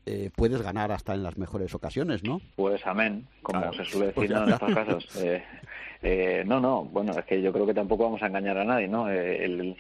eh, 0.06 0.30
puedes 0.34 0.62
ganar 0.62 0.90
hasta 0.92 1.14
en 1.14 1.22
las 1.22 1.36
mejores 1.36 1.74
ocasiones, 1.74 2.24
¿no? 2.24 2.40
Pues 2.56 2.86
amén, 2.86 3.26
como 3.42 3.72
se 3.74 3.84
suele 3.84 4.06
decir 4.06 4.32
en 4.32 4.48
estos 4.48 4.74
casos. 4.74 5.08
Eh, 6.00 6.44
no, 6.46 6.60
no, 6.60 6.84
bueno, 6.84 7.10
es 7.10 7.24
que 7.24 7.42
yo 7.42 7.52
creo 7.52 7.66
que 7.66 7.74
tampoco 7.74 8.04
vamos 8.04 8.22
a 8.22 8.28
engañar 8.28 8.56
a 8.56 8.64
nadie, 8.64 8.86
¿no? 8.86 9.10
el, 9.10 9.76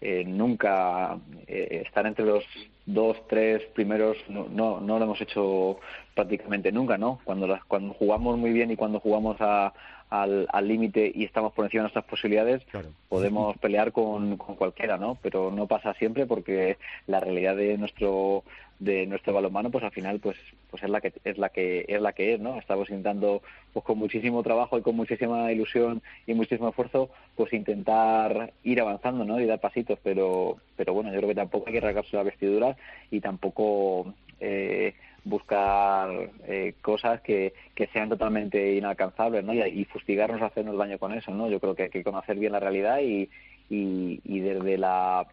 eh, 0.00 0.24
nunca 0.24 1.18
eh, 1.46 1.82
estar 1.86 2.06
entre 2.06 2.24
los 2.24 2.44
dos, 2.86 3.16
tres 3.28 3.62
primeros 3.74 4.16
no, 4.28 4.46
no, 4.48 4.80
no, 4.80 4.98
lo 4.98 5.04
hemos 5.04 5.20
hecho 5.20 5.78
prácticamente 6.14 6.72
nunca, 6.72 6.98
¿no? 6.98 7.20
Cuando, 7.24 7.58
cuando 7.68 7.94
jugamos 7.94 8.38
muy 8.38 8.52
bien 8.52 8.70
y 8.70 8.76
cuando 8.76 9.00
jugamos 9.00 9.36
a, 9.40 9.72
al 10.10 10.68
límite 10.68 11.10
y 11.14 11.24
estamos 11.24 11.52
por 11.52 11.64
encima 11.64 11.82
de 11.82 11.84
nuestras 11.84 12.04
posibilidades, 12.04 12.62
podemos 13.08 13.56
pelear 13.58 13.92
con, 13.92 14.36
con 14.36 14.56
cualquiera, 14.56 14.98
¿no? 14.98 15.16
Pero 15.22 15.50
no 15.50 15.66
pasa 15.66 15.94
siempre 15.94 16.26
porque 16.26 16.78
la 17.06 17.20
realidad 17.20 17.56
de 17.56 17.78
nuestro 17.78 18.42
de 18.80 19.06
nuestro 19.06 19.34
balonmano 19.34 19.70
pues 19.70 19.84
al 19.84 19.90
final 19.90 20.20
pues 20.20 20.38
pues 20.70 20.82
es 20.82 20.88
la 20.88 21.02
que 21.02 21.12
es 21.22 21.36
la 21.36 21.50
que 21.50 21.84
es 21.86 22.00
la 22.00 22.14
que 22.14 22.32
es 22.32 22.40
no 22.40 22.58
estamos 22.58 22.88
intentando 22.88 23.42
pues 23.74 23.84
con 23.84 23.98
muchísimo 23.98 24.42
trabajo 24.42 24.78
y 24.78 24.82
con 24.82 24.96
muchísima 24.96 25.52
ilusión 25.52 26.02
y 26.26 26.32
muchísimo 26.32 26.70
esfuerzo 26.70 27.10
pues 27.36 27.52
intentar 27.52 28.54
ir 28.64 28.80
avanzando 28.80 29.26
no 29.26 29.38
y 29.38 29.44
dar 29.44 29.60
pasitos 29.60 29.98
pero 30.02 30.56
pero 30.76 30.94
bueno 30.94 31.12
yo 31.12 31.18
creo 31.18 31.28
que 31.28 31.34
tampoco 31.34 31.66
hay 31.66 31.74
que 31.74 31.80
rasgarse 31.80 32.16
la 32.16 32.22
vestidura 32.22 32.74
y 33.10 33.20
tampoco 33.20 34.14
eh, 34.40 34.94
buscar 35.24 36.30
eh, 36.46 36.74
cosas 36.80 37.20
que, 37.20 37.52
que 37.74 37.86
sean 37.88 38.08
totalmente 38.08 38.74
inalcanzables 38.74 39.44
¿no? 39.44 39.52
y, 39.54 39.60
y 39.60 39.84
fustigarnos 39.84 40.42
hacernos 40.42 40.76
daño 40.76 40.98
con 40.98 41.12
eso 41.12 41.30
no 41.30 41.48
yo 41.48 41.60
creo 41.60 41.74
que 41.74 41.84
hay 41.84 41.90
que 41.90 42.04
conocer 42.04 42.38
bien 42.38 42.52
la 42.52 42.60
realidad 42.60 43.00
y, 43.00 43.28
y, 43.70 44.40
desde 44.40 44.78
la 44.78 45.26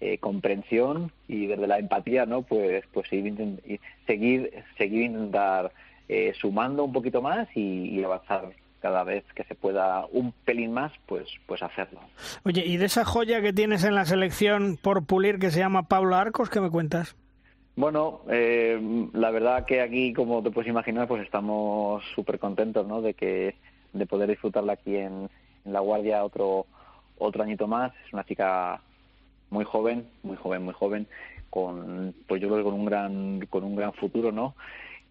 eh, 0.00 0.18
comprensión 0.18 1.12
y 1.28 1.46
desde 1.46 1.66
la 1.66 1.78
empatía, 1.78 2.24
¿no? 2.26 2.42
Pues, 2.42 2.84
pues 2.92 3.08
seguir, 3.08 3.34
seguir, 4.06 4.50
seguir 4.78 5.02
intentar 5.02 5.72
eh, 6.08 6.32
sumando 6.40 6.84
un 6.84 6.92
poquito 6.92 7.20
más 7.20 7.48
y, 7.54 8.02
avanzar 8.02 8.52
cada 8.80 9.04
vez 9.04 9.24
que 9.34 9.44
se 9.44 9.54
pueda 9.54 10.06
un 10.06 10.32
pelín 10.32 10.72
más, 10.72 10.90
pues, 11.06 11.28
pues 11.46 11.62
hacerlo. 11.62 12.00
Oye, 12.44 12.64
y 12.64 12.78
de 12.78 12.86
esa 12.86 13.04
joya 13.04 13.42
que 13.42 13.52
tienes 13.52 13.84
en 13.84 13.94
la 13.94 14.06
selección 14.06 14.78
por 14.80 15.04
pulir 15.04 15.38
que 15.38 15.50
se 15.50 15.58
llama 15.58 15.86
Pablo 15.86 16.16
Arcos, 16.16 16.48
¿qué 16.48 16.62
me 16.62 16.70
cuentas? 16.70 17.14
Bueno, 17.76 18.20
eh, 18.28 19.08
la 19.12 19.30
verdad 19.30 19.64
que 19.64 19.80
aquí, 19.80 20.12
como 20.12 20.42
te 20.42 20.50
puedes 20.50 20.68
imaginar, 20.68 21.08
pues 21.08 21.22
estamos 21.22 22.04
súper 22.14 22.38
contentos, 22.38 22.86
¿no? 22.86 23.00
De 23.00 23.14
que 23.14 23.54
de 23.92 24.06
poder 24.06 24.28
disfrutarla 24.28 24.74
aquí 24.74 24.96
en, 24.96 25.30
en 25.64 25.72
La 25.72 25.80
Guardia 25.80 26.24
otro 26.24 26.66
otro 27.18 27.42
añito 27.42 27.66
más. 27.68 27.92
Es 28.06 28.12
una 28.12 28.24
chica 28.24 28.80
muy 29.50 29.64
joven, 29.64 30.06
muy 30.22 30.36
joven, 30.36 30.64
muy 30.64 30.74
joven, 30.74 31.06
con, 31.50 32.14
pues 32.26 32.40
yo 32.40 32.48
creo 32.48 32.58
que 32.58 32.64
con 32.64 32.74
un 32.74 32.84
gran, 32.86 33.46
con 33.46 33.64
un 33.64 33.76
gran 33.76 33.92
futuro, 33.92 34.32
¿no? 34.32 34.54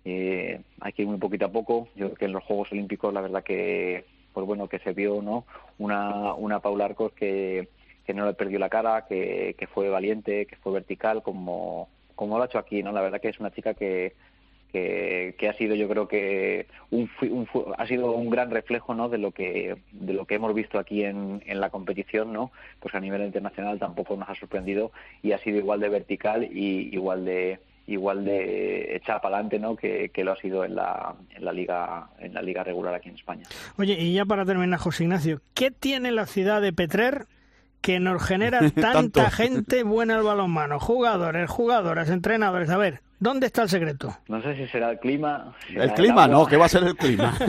Eh, 0.05 0.61
hay 0.79 0.93
que 0.93 1.05
muy 1.05 1.17
poquito 1.17 1.45
a 1.45 1.51
poco. 1.51 1.87
Yo 1.95 2.07
creo 2.07 2.17
que 2.17 2.25
en 2.25 2.33
los 2.33 2.43
Juegos 2.43 2.71
Olímpicos, 2.71 3.13
la 3.13 3.21
verdad 3.21 3.43
que, 3.43 4.05
pues 4.33 4.45
bueno, 4.45 4.67
que 4.67 4.79
se 4.79 4.93
vio, 4.93 5.21
¿no? 5.21 5.45
Una, 5.77 6.33
una 6.33 6.59
Paula 6.59 6.85
Arcos 6.85 7.13
que, 7.13 7.69
que 8.05 8.13
no 8.13 8.25
le 8.25 8.33
perdió 8.33 8.59
la 8.59 8.69
cara, 8.69 9.05
que, 9.07 9.55
que 9.57 9.67
fue 9.67 9.89
valiente, 9.89 10.45
que 10.45 10.55
fue 10.57 10.73
vertical, 10.73 11.21
como, 11.21 11.89
como 12.19 12.35
lo 12.35 12.43
ha 12.43 12.47
hecho 12.47 12.59
aquí, 12.59 12.83
¿no? 12.83 12.91
La 12.91 12.99
verdad 12.99 13.21
que 13.21 13.29
es 13.29 13.39
una 13.39 13.49
chica 13.49 13.73
que, 13.73 14.13
que, 14.73 15.35
que 15.39 15.47
ha 15.47 15.53
sido 15.53 15.73
yo 15.73 15.87
creo 15.87 16.09
que 16.09 16.67
un, 16.91 17.09
un, 17.21 17.47
ha 17.77 17.87
sido 17.87 18.11
un 18.11 18.29
gran 18.29 18.51
reflejo 18.51 18.93
no 18.93 19.07
de 19.07 19.19
lo 19.19 19.31
que 19.31 19.77
de 19.93 20.13
lo 20.13 20.25
que 20.25 20.35
hemos 20.35 20.53
visto 20.53 20.79
aquí 20.79 21.05
en, 21.05 21.41
en 21.45 21.61
la 21.61 21.69
competición 21.69 22.33
no 22.33 22.51
pues 22.81 22.93
a 22.93 22.99
nivel 22.99 23.21
internacional 23.21 23.79
tampoco 23.79 24.17
nos 24.17 24.27
ha 24.27 24.35
sorprendido 24.35 24.91
y 25.23 25.31
ha 25.31 25.37
sido 25.37 25.59
igual 25.59 25.79
de 25.79 25.87
vertical 25.87 26.43
y 26.43 26.93
igual 26.93 27.23
de 27.23 27.61
igual 27.87 28.25
de 28.25 28.97
echar 28.97 29.21
para 29.21 29.37
adelante 29.37 29.57
¿no? 29.57 29.77
Que, 29.77 30.09
que, 30.09 30.25
lo 30.25 30.33
ha 30.33 30.35
sido 30.35 30.65
en 30.65 30.75
la, 30.75 31.15
en 31.33 31.45
la 31.45 31.53
liga 31.53 32.09
en 32.19 32.33
la 32.33 32.41
liga 32.41 32.65
regular 32.65 32.93
aquí 32.95 33.07
en 33.07 33.15
España. 33.15 33.43
Oye, 33.77 33.93
y 33.93 34.13
ya 34.13 34.25
para 34.25 34.43
terminar, 34.43 34.77
José 34.77 35.03
Ignacio, 35.03 35.39
¿qué 35.53 35.71
tiene 35.71 36.11
la 36.11 36.25
ciudad 36.25 36.61
de 36.61 36.73
Petrer 36.73 37.27
que 37.81 37.99
nos 37.99 38.23
genera 38.23 38.59
tanta 38.75 39.29
gente 39.31 39.83
buena 39.83 40.15
al 40.15 40.23
balonmano? 40.23 40.79
Jugadores, 40.79 41.49
jugadoras, 41.49 42.09
entrenadores. 42.09 42.69
A 42.69 42.77
ver, 42.77 43.01
¿dónde 43.19 43.47
está 43.47 43.63
el 43.63 43.69
secreto? 43.69 44.15
No 44.27 44.41
sé 44.41 44.55
si 44.55 44.67
será 44.67 44.91
el 44.91 44.99
clima. 44.99 45.55
el 45.69 45.93
clima, 45.93 46.27
no, 46.27 46.45
¿qué 46.45 46.57
va 46.57 46.65
a 46.65 46.69
ser 46.69 46.83
el 46.83 46.95
clima? 46.95 47.37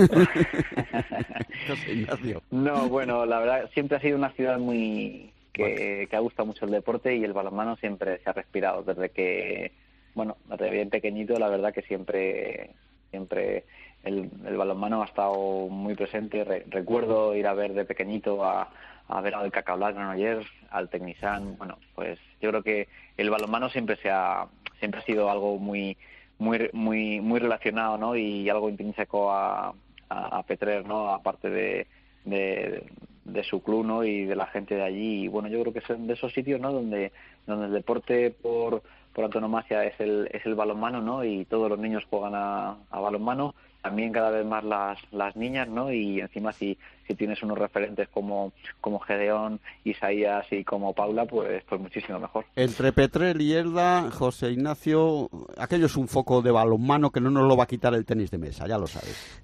no, 2.51 2.89
bueno, 2.89 3.27
la 3.27 3.39
verdad, 3.39 3.71
siempre 3.75 3.97
ha 3.97 4.01
sido 4.01 4.17
una 4.17 4.31
ciudad 4.31 4.59
muy. 4.59 5.33
Que, 5.53 6.07
que 6.09 6.17
ha 6.17 6.21
gustado 6.21 6.47
mucho 6.47 6.65
el 6.65 6.71
deporte 6.71 7.17
y 7.17 7.25
el 7.25 7.33
balonmano 7.33 7.77
siempre 7.77 8.21
se 8.23 8.31
ha 8.31 8.33
respirado 8.33 8.85
desde 8.85 9.11
que 9.11 9.73
bueno, 10.15 10.37
desde 10.49 10.71
bien 10.71 10.91
pequeñito 10.91 11.39
la 11.41 11.49
verdad 11.49 11.75
que 11.75 11.83
siempre 11.83 12.71
siempre 13.11 13.65
el, 14.05 14.31
el 14.47 14.57
balonmano 14.57 15.03
ha 15.03 15.07
estado 15.07 15.69
muy 15.69 15.95
presente. 15.95 16.45
recuerdo 16.69 17.35
ir 17.35 17.47
a 17.47 17.55
ver 17.55 17.75
de 17.75 17.85
pequeñito 17.85 18.45
a, 18.45 18.71
a 19.11 19.21
ver 19.21 19.35
al 19.35 19.51
Cacablá 19.51 19.89
ayer, 20.13 20.45
al 20.71 20.89
Tecnisan. 20.89 21.57
Bueno, 21.59 21.79
pues 21.95 22.19
yo 22.41 22.51
creo 22.51 22.63
que 22.63 22.89
el 23.17 23.31
balonmano 23.31 23.69
siempre 23.69 23.97
se 23.97 24.11
ha, 24.11 24.47
siempre 24.79 25.01
ha 25.01 25.05
sido 25.05 25.31
algo 25.31 25.59
muy 25.59 25.97
muy 26.39 26.71
muy 26.73 27.21
muy 27.21 27.41
relacionado, 27.41 27.99
¿no? 27.99 28.17
Y 28.17 28.49
algo 28.49 28.71
intrínseco 28.71 29.33
a, 29.33 29.75
a, 30.09 30.43
Petrer, 30.45 30.87
¿no? 30.87 31.11
Aparte 31.13 31.51
de, 31.51 31.87
de, 32.25 32.85
de 33.25 33.45
su 33.45 33.63
club, 33.63 33.85
¿no? 33.85 34.05
Y 34.05 34.25
de 34.25 34.37
la 34.37 34.47
gente 34.47 34.75
de 34.77 34.83
allí. 34.83 35.25
Y 35.25 35.29
bueno, 35.29 35.49
yo 35.49 35.61
creo 35.61 35.73
que 35.73 35.83
son 35.83 36.07
de 36.07 36.15
esos 36.15 36.33
sitios, 36.33 36.61
¿no? 36.61 36.73
Donde 36.73 37.13
donde 37.47 37.67
el 37.67 37.73
deporte 37.73 38.31
por 38.31 38.83
por 39.13 39.25
antonomasia 39.25 39.85
es 39.85 39.99
el, 40.01 40.29
es 40.33 40.45
el 40.47 40.55
balonmano, 40.55 41.01
¿no? 41.01 41.25
Y 41.25 41.45
todos 41.45 41.69
los 41.69 41.79
niños 41.79 42.05
juegan 42.09 42.35
a, 42.35 42.77
a 42.91 43.01
balonmano, 43.01 43.55
también 43.83 44.13
cada 44.13 44.31
vez 44.31 44.47
más 44.47 44.65
las, 44.65 44.99
las 45.11 45.37
niñas, 45.37 45.69
¿no? 45.69 45.93
Y 45.93 46.21
encima 46.21 46.53
si, 46.53 46.77
si 47.07 47.15
tienes 47.15 47.43
unos 47.43 47.59
referentes 47.59 48.09
como, 48.09 48.53
como 48.81 49.01
Gedeón, 49.01 49.61
Isaías 49.85 50.47
y 50.51 50.65
como 50.65 50.93
Paula, 50.95 51.25
pues, 51.27 51.63
pues 51.69 51.81
muchísimo 51.81 52.19
mejor. 52.19 52.45
Entre 52.57 52.93
Petrel 52.93 53.41
y 53.41 53.55
Elda, 53.55 54.11
José 54.11 54.51
Ignacio, 54.53 55.29
aquello 55.57 55.87
es 55.87 55.97
un 55.97 56.09
foco 56.09 56.43
de 56.43 56.51
balonmano 56.51 57.11
que 57.11 57.21
no 57.21 57.31
nos 57.31 57.49
lo 57.49 57.57
va 57.57 57.65
a 57.65 57.69
quitar 57.69 57.95
el 57.95 58.05
tenis 58.05 58.31
de 58.31 58.39
mesa, 58.39 58.67
ya 58.67 58.79
lo 58.79 58.87
sabes. 58.87 59.43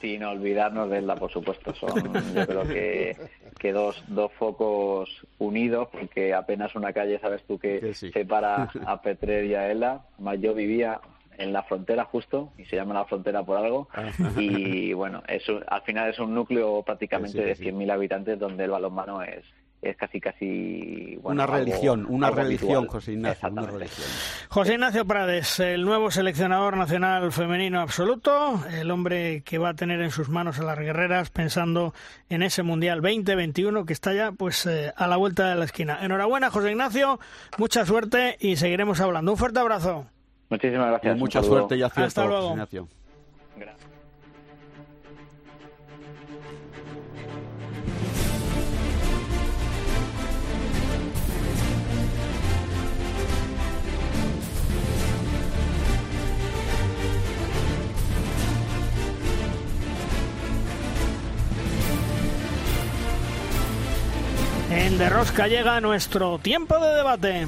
Sin 0.00 0.24
olvidarnos 0.24 0.90
de 0.90 0.98
Elda, 0.98 1.16
por 1.16 1.30
supuesto. 1.30 1.74
Son, 1.74 2.12
yo 2.34 2.46
creo 2.46 2.62
que, 2.62 3.16
que 3.58 3.72
dos, 3.72 4.02
dos 4.08 4.32
focos 4.32 5.26
unidos, 5.38 5.88
porque 5.90 6.34
apenas 6.34 6.74
una 6.74 6.92
calle, 6.92 7.18
sabes 7.18 7.42
tú, 7.44 7.58
que, 7.58 7.94
separa 7.94 8.70
a 8.86 9.02
Petrer 9.02 9.44
y 9.46 9.54
a 9.54 9.70
Ela. 9.70 10.02
Más 10.18 10.40
yo 10.40 10.54
vivía 10.54 11.00
en 11.38 11.52
la 11.52 11.62
frontera 11.62 12.04
justo, 12.04 12.52
y 12.58 12.64
se 12.64 12.76
llama 12.76 12.94
la 12.94 13.04
frontera 13.04 13.44
por 13.44 13.56
algo, 13.56 13.88
y 14.36 14.92
bueno, 14.92 15.22
eso, 15.28 15.60
al 15.68 15.82
final 15.82 16.10
es 16.10 16.18
un 16.18 16.34
núcleo 16.34 16.82
prácticamente 16.82 17.40
de 17.40 17.56
100.000 17.56 17.92
habitantes 17.92 18.38
donde 18.38 18.64
el 18.64 18.70
balonmano 18.70 19.22
es, 19.22 19.44
es 19.80 19.96
casi 19.96 20.20
casi 20.20 21.18
una 21.22 21.46
religión, 21.46 22.06
una 22.08 22.30
religión, 22.30 22.86
José 22.86 23.12
Ignacio, 23.12 23.48
una 23.48 23.62
religión. 23.62 24.06
José 24.48 24.74
Ignacio 24.74 25.06
Prades, 25.06 25.60
el 25.60 25.84
nuevo 25.84 26.10
seleccionador 26.10 26.76
nacional 26.76 27.30
femenino 27.30 27.80
absoluto, 27.80 28.60
el 28.72 28.90
hombre 28.90 29.42
que 29.44 29.58
va 29.58 29.70
a 29.70 29.74
tener 29.74 30.00
en 30.00 30.10
sus 30.10 30.28
manos 30.28 30.58
a 30.58 30.64
las 30.64 30.78
guerreras 30.78 31.30
pensando 31.30 31.94
en 32.28 32.42
ese 32.42 32.62
Mundial 32.62 33.00
2021 33.00 33.84
que 33.84 33.92
está 33.92 34.12
ya 34.12 34.32
pues 34.32 34.66
eh, 34.66 34.92
a 34.96 35.06
la 35.06 35.16
vuelta 35.16 35.48
de 35.48 35.54
la 35.54 35.64
esquina. 35.64 35.98
Enhorabuena, 36.02 36.50
José 36.50 36.72
Ignacio, 36.72 37.20
mucha 37.56 37.86
suerte 37.86 38.36
y 38.40 38.56
seguiremos 38.56 39.00
hablando. 39.00 39.32
Un 39.32 39.38
fuerte 39.38 39.60
abrazo. 39.60 40.06
Muchísimas 40.50 40.88
gracias. 40.88 41.18
mucha 41.18 41.42
suerte 41.42 41.76
y 41.76 41.82
acierto, 41.82 42.06
Hasta 42.06 42.24
luego. 42.24 42.42
José 42.42 42.52
Ignacio. 42.54 42.88
De 64.98 65.08
Rosca 65.08 65.46
llega 65.46 65.80
nuestro 65.80 66.40
tiempo 66.40 66.76
de 66.80 66.96
debate. 66.96 67.46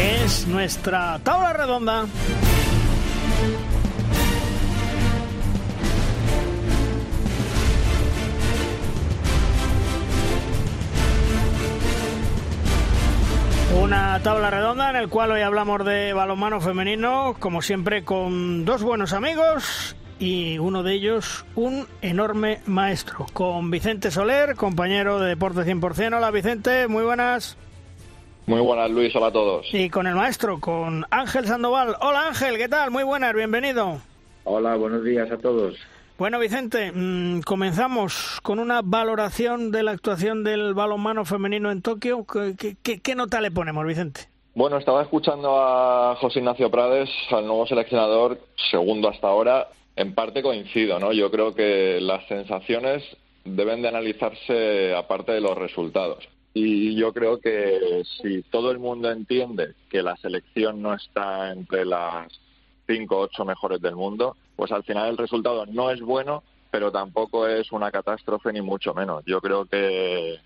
Es 0.00 0.46
nuestra 0.46 1.18
tabla 1.22 1.52
redonda. 1.52 2.06
Una 13.78 14.18
tabla 14.22 14.50
redonda 14.50 14.88
en 14.88 14.96
el 14.96 15.10
cual 15.10 15.32
hoy 15.32 15.42
hablamos 15.42 15.84
de 15.84 16.14
balonmano 16.14 16.62
femenino, 16.62 17.36
como 17.38 17.60
siempre 17.60 18.02
con 18.02 18.64
dos 18.64 18.82
buenos 18.82 19.12
amigos 19.12 19.94
y 20.18 20.58
uno 20.58 20.82
de 20.82 20.94
ellos 20.94 21.44
un 21.54 21.86
enorme 22.00 22.60
maestro, 22.66 23.26
con 23.32 23.70
Vicente 23.70 24.10
Soler, 24.10 24.54
compañero 24.56 25.20
de 25.20 25.28
Deporte 25.28 25.60
100%. 25.60 26.16
Hola 26.16 26.30
Vicente, 26.30 26.88
muy 26.88 27.04
buenas. 27.04 27.56
Muy 28.46 28.60
buenas 28.60 28.90
Luis, 28.90 29.14
hola 29.14 29.28
a 29.28 29.32
todos. 29.32 29.66
Y 29.72 29.88
con 29.90 30.06
el 30.06 30.14
maestro, 30.14 30.60
con 30.60 31.04
Ángel 31.10 31.46
Sandoval. 31.46 31.96
Hola 32.00 32.28
Ángel, 32.28 32.56
¿qué 32.56 32.68
tal? 32.68 32.90
Muy 32.90 33.04
buenas, 33.04 33.34
bienvenido. 33.34 34.00
Hola, 34.44 34.74
buenos 34.76 35.04
días 35.04 35.30
a 35.30 35.38
todos. 35.38 35.76
Bueno, 36.18 36.38
Vicente, 36.38 36.92
mm, 36.92 37.40
comenzamos 37.40 38.40
con 38.42 38.58
una 38.58 38.80
valoración 38.82 39.70
de 39.70 39.82
la 39.82 39.92
actuación 39.92 40.44
del 40.44 40.74
balonmano 40.74 41.24
femenino 41.24 41.70
en 41.70 41.82
Tokio. 41.82 42.24
¿Qué, 42.58 42.76
qué, 42.82 43.00
qué 43.00 43.14
nota 43.14 43.40
le 43.40 43.50
ponemos, 43.50 43.86
Vicente? 43.86 44.32
Bueno, 44.54 44.76
estaba 44.76 45.02
escuchando 45.02 45.56
a 45.58 46.14
José 46.16 46.40
Ignacio 46.40 46.70
Prades, 46.70 47.08
al 47.30 47.46
nuevo 47.46 47.66
seleccionador, 47.66 48.38
segundo 48.70 49.08
hasta 49.08 49.26
ahora, 49.26 49.68
en 49.96 50.14
parte 50.14 50.42
coincido, 50.42 50.98
¿no? 50.98 51.12
Yo 51.12 51.30
creo 51.30 51.54
que 51.54 52.00
las 52.00 52.26
sensaciones 52.26 53.02
deben 53.44 53.82
de 53.82 53.88
analizarse 53.88 54.94
aparte 54.94 55.32
de 55.32 55.40
los 55.40 55.56
resultados. 55.56 56.28
Y 56.54 56.94
yo 56.96 57.12
creo 57.12 57.40
que 57.40 58.02
si 58.20 58.42
todo 58.42 58.70
el 58.70 58.78
mundo 58.78 59.10
entiende 59.10 59.74
que 59.88 60.02
la 60.02 60.16
selección 60.16 60.82
no 60.82 60.94
está 60.94 61.50
entre 61.50 61.84
las 61.84 62.28
cinco 62.86 63.18
o 63.18 63.20
ocho 63.22 63.44
mejores 63.44 63.80
del 63.80 63.96
mundo, 63.96 64.36
pues 64.54 64.70
al 64.70 64.84
final 64.84 65.10
el 65.10 65.16
resultado 65.16 65.64
no 65.66 65.90
es 65.90 66.00
bueno, 66.00 66.42
pero 66.70 66.92
tampoco 66.92 67.46
es 67.46 67.72
una 67.72 67.90
catástrofe 67.90 68.52
ni 68.52 68.60
mucho 68.60 68.92
menos. 68.92 69.24
Yo 69.24 69.40
creo 69.40 69.64
que 69.64 70.36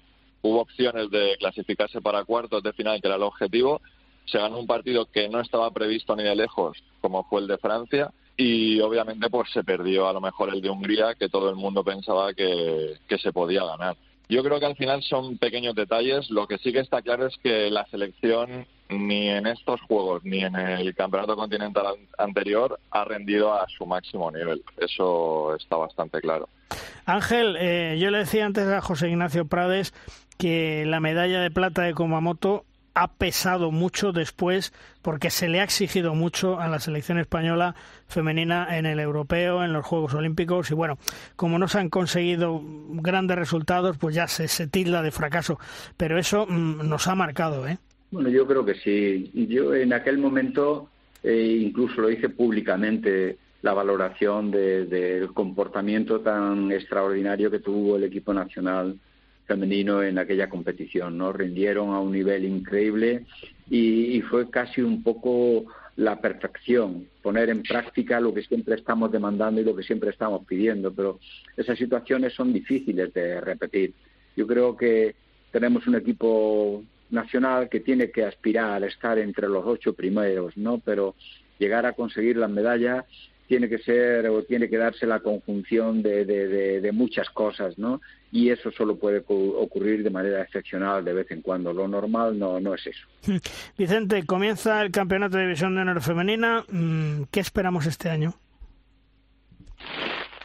hubo 0.43 0.61
opciones 0.61 1.11
de 1.11 1.37
clasificarse 1.39 2.01
para 2.01 2.25
cuartos 2.25 2.63
de 2.63 2.73
final, 2.73 3.01
que 3.01 3.09
era 3.09 3.17
el 3.17 3.23
objetivo. 3.23 3.81
Se 4.27 4.39
ganó 4.39 4.59
un 4.59 4.67
partido 4.67 5.07
que 5.07 5.29
no 5.29 5.41
estaba 5.41 5.71
previsto 5.73 6.15
ni 6.15 6.23
de 6.23 6.37
lejos, 6.37 6.83
como 7.01 7.25
fue 7.25 7.41
el 7.41 7.49
de 7.49 7.59
Francia, 7.59 8.13
y 8.37 8.81
obviamente 8.81 9.31
pues 9.31 9.51
se 9.51 9.65
perdió 9.65 10.09
a 10.09 10.13
lo 10.13 10.21
mejor 10.21 10.51
el 10.51 10.61
de 10.61 10.69
Hungría 10.71 11.15
que 11.15 11.29
todo 11.29 11.49
el 11.49 11.57
mundo 11.57 11.83
pensaba 11.83 12.35
que, 12.35 12.97
se 13.09 13.33
podía 13.33 13.65
ganar. 13.65 13.97
Yo 14.29 14.43
creo 14.43 14.59
que 14.59 14.67
al 14.67 14.77
final 14.77 15.03
son 15.03 15.39
pequeños 15.39 15.75
detalles. 15.75 16.31
Lo 16.31 16.47
que 16.47 16.59
sí 16.59 16.73
que 16.73 16.81
está 16.81 17.01
claro 17.01 17.27
es 17.27 17.37
que 17.43 17.71
la 17.71 17.87
selección 17.87 18.67
ni 18.89 19.29
en 19.29 19.47
estos 19.47 19.81
juegos 19.83 20.25
ni 20.25 20.45
en 20.45 20.57
el 20.57 20.95
campeonato 20.95 21.37
continental 21.37 21.95
anterior 22.19 22.79
ha 22.91 23.05
rendido 23.05 23.55
a 23.55 23.67
su 23.69 23.87
máximo 23.87 24.31
nivel. 24.31 24.63
Eso 24.77 25.55
está 25.55 25.77
bastante 25.77 26.21
claro. 26.21 26.49
Ángel, 27.05 27.57
eh, 27.59 27.97
yo 28.01 28.11
le 28.11 28.19
decía 28.19 28.45
antes 28.45 28.67
a 28.67 28.81
José 28.81 29.09
Ignacio 29.09 29.47
Prades 29.47 29.95
que 30.39 30.85
la 30.87 31.01
medalla 31.01 31.41
de 31.41 31.51
plata 31.51 31.83
de 31.83 31.95
Kumamoto 31.95 32.65
ha 32.97 33.09
pesado 33.09 33.71
mucho 33.71 34.11
después 34.13 34.73
porque 35.03 35.29
se 35.29 35.49
le 35.49 35.61
ha 35.61 35.65
exigido 35.65 36.15
mucho 36.15 36.59
a 36.59 36.67
la 36.67 36.81
selección 36.81 37.19
española 37.19 37.75
femenina 38.09 38.79
en 38.79 38.87
el 38.87 39.01
europeo, 39.01 39.63
en 39.63 39.75
los 39.75 39.85
Juegos 39.85 40.15
Olímpicos 40.15 40.71
y 40.71 40.75
bueno, 40.75 40.99
como 41.37 41.59
no 41.59 41.69
se 41.69 41.79
han 41.79 41.91
conseguido 41.91 42.63
grandes 42.65 43.37
resultados, 43.37 43.99
pues 43.99 44.15
ya 44.15 44.27
se, 44.27 44.49
se 44.49 44.67
tilda 44.67 45.03
de 45.03 45.11
fracaso, 45.11 45.61
pero 45.99 46.19
eso 46.19 46.47
mm, 46.47 46.89
nos 46.89 47.07
ha 47.07 47.15
marcado, 47.15 47.69
¿eh? 47.69 47.77
Bueno, 48.11 48.31
yo 48.31 48.47
creo 48.47 48.65
que 48.65 48.77
sí. 48.77 49.31
Yo 49.49 49.75
en 49.75 49.93
aquel 49.93 50.17
momento 50.17 50.89
eh, 51.23 51.59
incluso 51.61 52.01
lo 52.01 52.11
hice 52.11 52.31
públicamente 52.31 53.37
la 53.61 53.75
valoración 53.75 54.51
del 54.51 55.35
comportamiento 55.35 56.21
tan 56.21 56.73
extraordinario 56.73 57.51
que 57.51 57.59
tuvo 57.59 57.97
el 57.97 58.05
equipo 58.05 58.33
nacional 58.33 58.97
femenino 59.47 60.03
en 60.03 60.19
aquella 60.19 60.49
competición, 60.49 61.17
¿no? 61.17 61.33
Rindieron 61.33 61.95
a 61.95 62.01
un 62.01 62.13
nivel 62.13 62.45
increíble 62.45 63.25
y, 63.71 64.21
fue 64.23 64.51
casi 64.51 64.83
un 64.83 65.03
poco 65.03 65.67
la 65.97 66.21
perfección, 66.21 67.09
poner 67.23 67.49
en 67.49 67.63
práctica 67.63 68.21
lo 68.21 68.35
que 68.35 68.43
siempre 68.43 68.75
estamos 68.75 69.11
demandando 69.11 69.61
y 69.61 69.65
lo 69.65 69.75
que 69.75 69.83
siempre 69.83 70.11
estamos 70.11 70.45
pidiendo, 70.45 70.93
pero 70.93 71.19
esas 71.57 71.79
situaciones 71.79 72.35
son 72.35 72.53
difíciles 72.53 73.15
de 73.15 73.41
repetir. 73.41 73.95
Yo 74.37 74.47
creo 74.47 74.77
que 74.77 75.15
tenemos 75.51 75.87
un 75.87 75.95
equipo 75.95 76.85
nacional 77.11 77.69
que 77.69 77.81
tiene 77.81 78.11
que 78.11 78.25
aspirar 78.25 78.83
a 78.83 78.87
estar 78.87 79.19
entre 79.19 79.49
los 79.49 79.65
ocho 79.65 79.95
primeros, 79.95 80.57
¿no? 80.57 80.79
Pero 80.85 81.15
llegar 81.59 81.87
a 81.87 81.93
conseguir 81.93 82.37
las 82.37 82.51
medallas 82.51 83.05
tiene 83.47 83.69
que 83.69 83.79
ser 83.79 84.27
o 84.29 84.43
tiene 84.43 84.69
que 84.69 84.77
darse 84.77 85.07
la 85.07 85.21
conjunción 85.21 86.03
de, 86.03 86.25
de, 86.25 86.93
muchas 86.93 87.31
cosas, 87.31 87.79
¿no? 87.79 88.01
Y 88.33 88.51
eso 88.51 88.71
solo 88.73 88.97
puede 88.97 89.25
ocurrir 89.27 90.03
de 90.03 90.11
manera 90.11 90.43
excepcional 90.43 91.05
de 91.05 91.13
vez 91.13 91.31
en 91.31 91.43
cuando. 91.43 91.73
Lo 91.73 91.89
normal 91.89 92.39
no, 92.39 92.61
no 92.61 92.75
es 92.75 92.87
eso. 92.87 93.07
Vicente, 93.79 94.25
comienza 94.27 94.83
el 94.83 94.91
campeonato 94.91 95.37
de 95.37 95.45
división 95.45 95.75
de 95.75 95.83
honor 95.83 96.03
femenina. 96.03 96.65
Mm, 96.69 97.25
¿Qué 97.31 97.41
esperamos 97.41 97.87
este 97.87 98.11
año? 98.11 98.35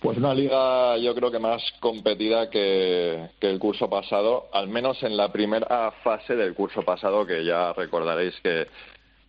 Pues 0.01 0.17
una 0.17 0.33
liga 0.33 0.97
yo 0.97 1.13
creo 1.13 1.31
que 1.31 1.37
más 1.37 1.61
competida 1.79 2.49
que, 2.49 3.29
que, 3.39 3.49
el 3.49 3.59
curso 3.59 3.87
pasado, 3.87 4.49
al 4.51 4.67
menos 4.67 5.01
en 5.03 5.15
la 5.15 5.31
primera 5.31 5.91
fase 6.03 6.35
del 6.35 6.55
curso 6.55 6.81
pasado, 6.81 7.25
que 7.25 7.45
ya 7.45 7.71
recordaréis 7.73 8.33
que 8.41 8.67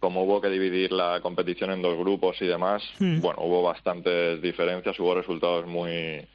como 0.02 0.24
hubo 0.24 0.40
que 0.40 0.48
dividir 0.48 0.90
la 0.90 1.20
competición 1.20 1.70
en 1.70 1.80
dos 1.80 1.96
grupos 1.96 2.36
y 2.42 2.46
demás, 2.48 2.82
hmm. 2.98 3.20
bueno, 3.20 3.40
hubo 3.42 3.62
bastantes 3.62 4.42
diferencias, 4.42 4.98
hubo 4.98 5.14
resultados 5.14 5.64
muy, 5.68 6.26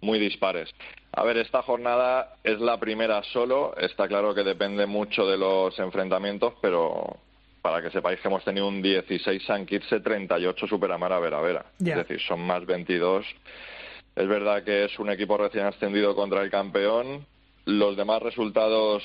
muy 0.00 0.20
dispares. 0.20 0.70
A 1.10 1.24
ver, 1.24 1.38
esta 1.38 1.60
jornada 1.62 2.36
es 2.44 2.60
la 2.60 2.78
primera 2.78 3.20
solo, 3.24 3.76
está 3.78 4.06
claro 4.06 4.32
que 4.32 4.44
depende 4.44 4.86
mucho 4.86 5.26
de 5.26 5.36
los 5.36 5.76
enfrentamientos, 5.80 6.54
pero 6.62 7.16
para 7.62 7.82
que 7.82 7.90
sepáis 7.90 8.20
que 8.20 8.28
hemos 8.28 8.44
tenido 8.44 8.68
un 8.68 8.80
16 8.80 9.42
San 9.44 9.66
Kitse, 9.66 9.98
38 9.98 10.68
Superamara 10.68 11.18
Vera 11.18 11.40
Vera. 11.40 11.66
Es 11.80 11.96
decir, 11.96 12.20
son 12.20 12.46
más 12.46 12.64
22. 12.64 13.26
Es 14.14 14.28
verdad 14.28 14.62
que 14.62 14.84
es 14.84 14.96
un 15.00 15.10
equipo 15.10 15.36
recién 15.36 15.66
ascendido 15.66 16.14
contra 16.14 16.42
el 16.42 16.50
campeón. 16.52 17.26
Los 17.64 17.96
demás 17.96 18.22
resultados 18.22 19.02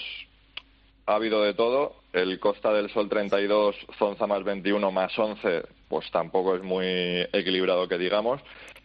ha 1.07 1.15
habido 1.15 1.41
de 1.41 1.55
todo. 1.55 2.00
El 2.13 2.39
Costa 2.39 2.73
del 2.73 2.89
Sol 2.89 3.07
32, 3.07 3.75
Zonza 3.97 4.27
más 4.27 4.43
21 4.43 4.91
más 4.91 5.17
11, 5.17 5.63
pues 5.87 6.11
tampoco 6.11 6.55
es 6.55 6.63
muy 6.63 6.85
equilibrado 7.31 7.87
que 7.87 7.97
digamos. 7.97 8.41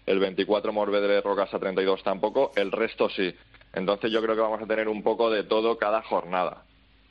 El 0.07 0.21
24 0.21 0.73
Morvedre 0.73 1.21
Rocasa 1.21 1.59
32 1.59 2.03
tampoco. 2.05 2.53
El 2.55 2.71
resto 2.71 3.09
sí. 3.09 3.35
Entonces 3.73 4.13
yo 4.13 4.23
creo 4.23 4.37
que 4.37 4.41
vamos 4.41 4.63
a 4.63 4.67
tener 4.67 4.89
un 4.89 5.03
poco 5.03 5.31
de 5.31 5.43
todo 5.43 5.77
cada 5.77 6.03
jornada. 6.03 6.63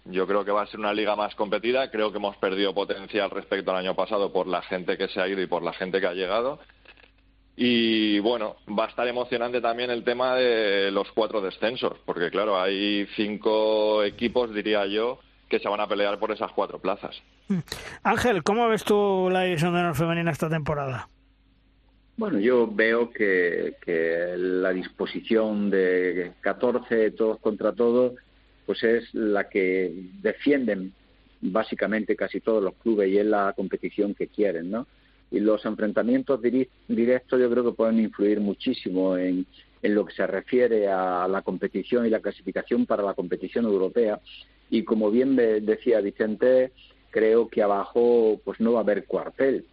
Yo 0.06 0.26
creo 0.26 0.46
que 0.46 0.52
va 0.52 0.62
a 0.62 0.68
ser 0.68 0.80
una 0.80 0.94
liga 0.94 1.16
más 1.16 1.36
competida. 1.36 1.92
Creo 1.92 2.12
que 2.12 2.18
hemos 2.18 2.38
perdido 2.38 2.74
potencial 2.74 3.30
respecto 3.30 3.72
al 3.72 3.78
año 3.78 3.96
pasado 3.96 4.32
por 4.32 4.48
la 4.48 4.62
gente 4.62 4.98
que 4.98 5.10
se 5.10 5.20
ha 5.20 5.28
ido 5.28 5.42
y 5.42 5.48
por 5.48 5.64
la 5.64 5.74
gente 5.74 6.00
que 6.00 6.08
ha 6.08 6.14
llegado. 6.14 6.60
Y 7.58 8.20
bueno, 8.20 8.58
va 8.68 8.86
a 8.86 8.90
estar 8.90 9.08
emocionante 9.08 9.62
también 9.62 9.90
el 9.90 10.04
tema 10.04 10.36
de 10.36 10.92
los 10.92 11.12
cuatro 11.12 11.42
descensos, 11.42 11.98
porque 12.06 12.30
claro, 12.30 12.60
hay 12.60 13.08
cinco 13.16 14.04
equipos, 14.04 14.54
diría 14.54 14.86
yo, 14.86 15.20
que 15.50 15.60
se 15.60 15.70
van 15.70 15.80
a 15.80 15.88
pelear 15.88 16.18
por 16.20 16.32
esas 16.32 16.52
cuatro 16.52 16.80
plazas. 16.80 17.22
Mm. 17.48 17.60
Ángel, 18.04 18.44
¿cómo 18.44 18.68
ves 18.68 18.84
tú 18.84 19.30
la 19.32 19.44
división 19.44 19.74
de 19.74 19.80
honor 19.80 19.96
femenina 19.96 20.32
esta 20.32 20.50
temporada? 20.50 21.08
Bueno, 22.18 22.40
yo 22.40 22.68
veo 22.68 23.12
que, 23.12 23.76
la 24.38 24.72
disposición 24.72 25.70
de 25.70 26.32
14 26.42 27.12
todos 27.12 27.40
contra 27.40 27.74
todos, 27.74 28.14
pues 28.66 28.84
es 28.84 29.14
la 29.14 29.50
que 29.50 29.92
defienden 30.22 30.94
básicamente 31.42 32.16
casi 32.16 32.40
todos 32.40 32.64
los 32.64 32.74
clubes 32.76 33.10
y 33.10 33.18
es 33.18 33.26
la 33.26 33.54
competición 33.54 34.16
que 34.16 34.28
quieren, 34.28 34.72
¿no? 34.72 34.88
y 35.32 35.40
los 35.40 35.66
enfrentamientos 35.66 36.40
directos 36.88 37.40
yo 37.40 37.50
creo 37.50 37.64
que 37.66 37.72
pueden 37.72 38.00
influir 38.00 38.40
muchísimo 38.40 39.18
en, 39.18 39.46
en 39.82 39.96
lo 39.96 40.06
que 40.06 40.14
se 40.14 40.26
refiere 40.26 40.88
a 40.88 41.28
la 41.28 41.42
competición 41.42 42.06
y 42.06 42.10
la 42.10 42.20
clasificación 42.20 42.86
para 42.86 43.04
la 43.04 43.14
competición 43.14 43.66
europea. 43.66 44.20
Y 44.70 44.84
como 44.84 45.12
bien 45.12 45.36
decía 45.36 46.02
Vicente, 46.02 46.72
creo 47.12 47.48
que 47.48 47.62
abajo 47.62 48.40
pues 48.44 48.60
no 48.60 48.74
va 48.74 48.80
a 48.80 48.84
haber 48.84 49.06
cuartel. 49.06 49.66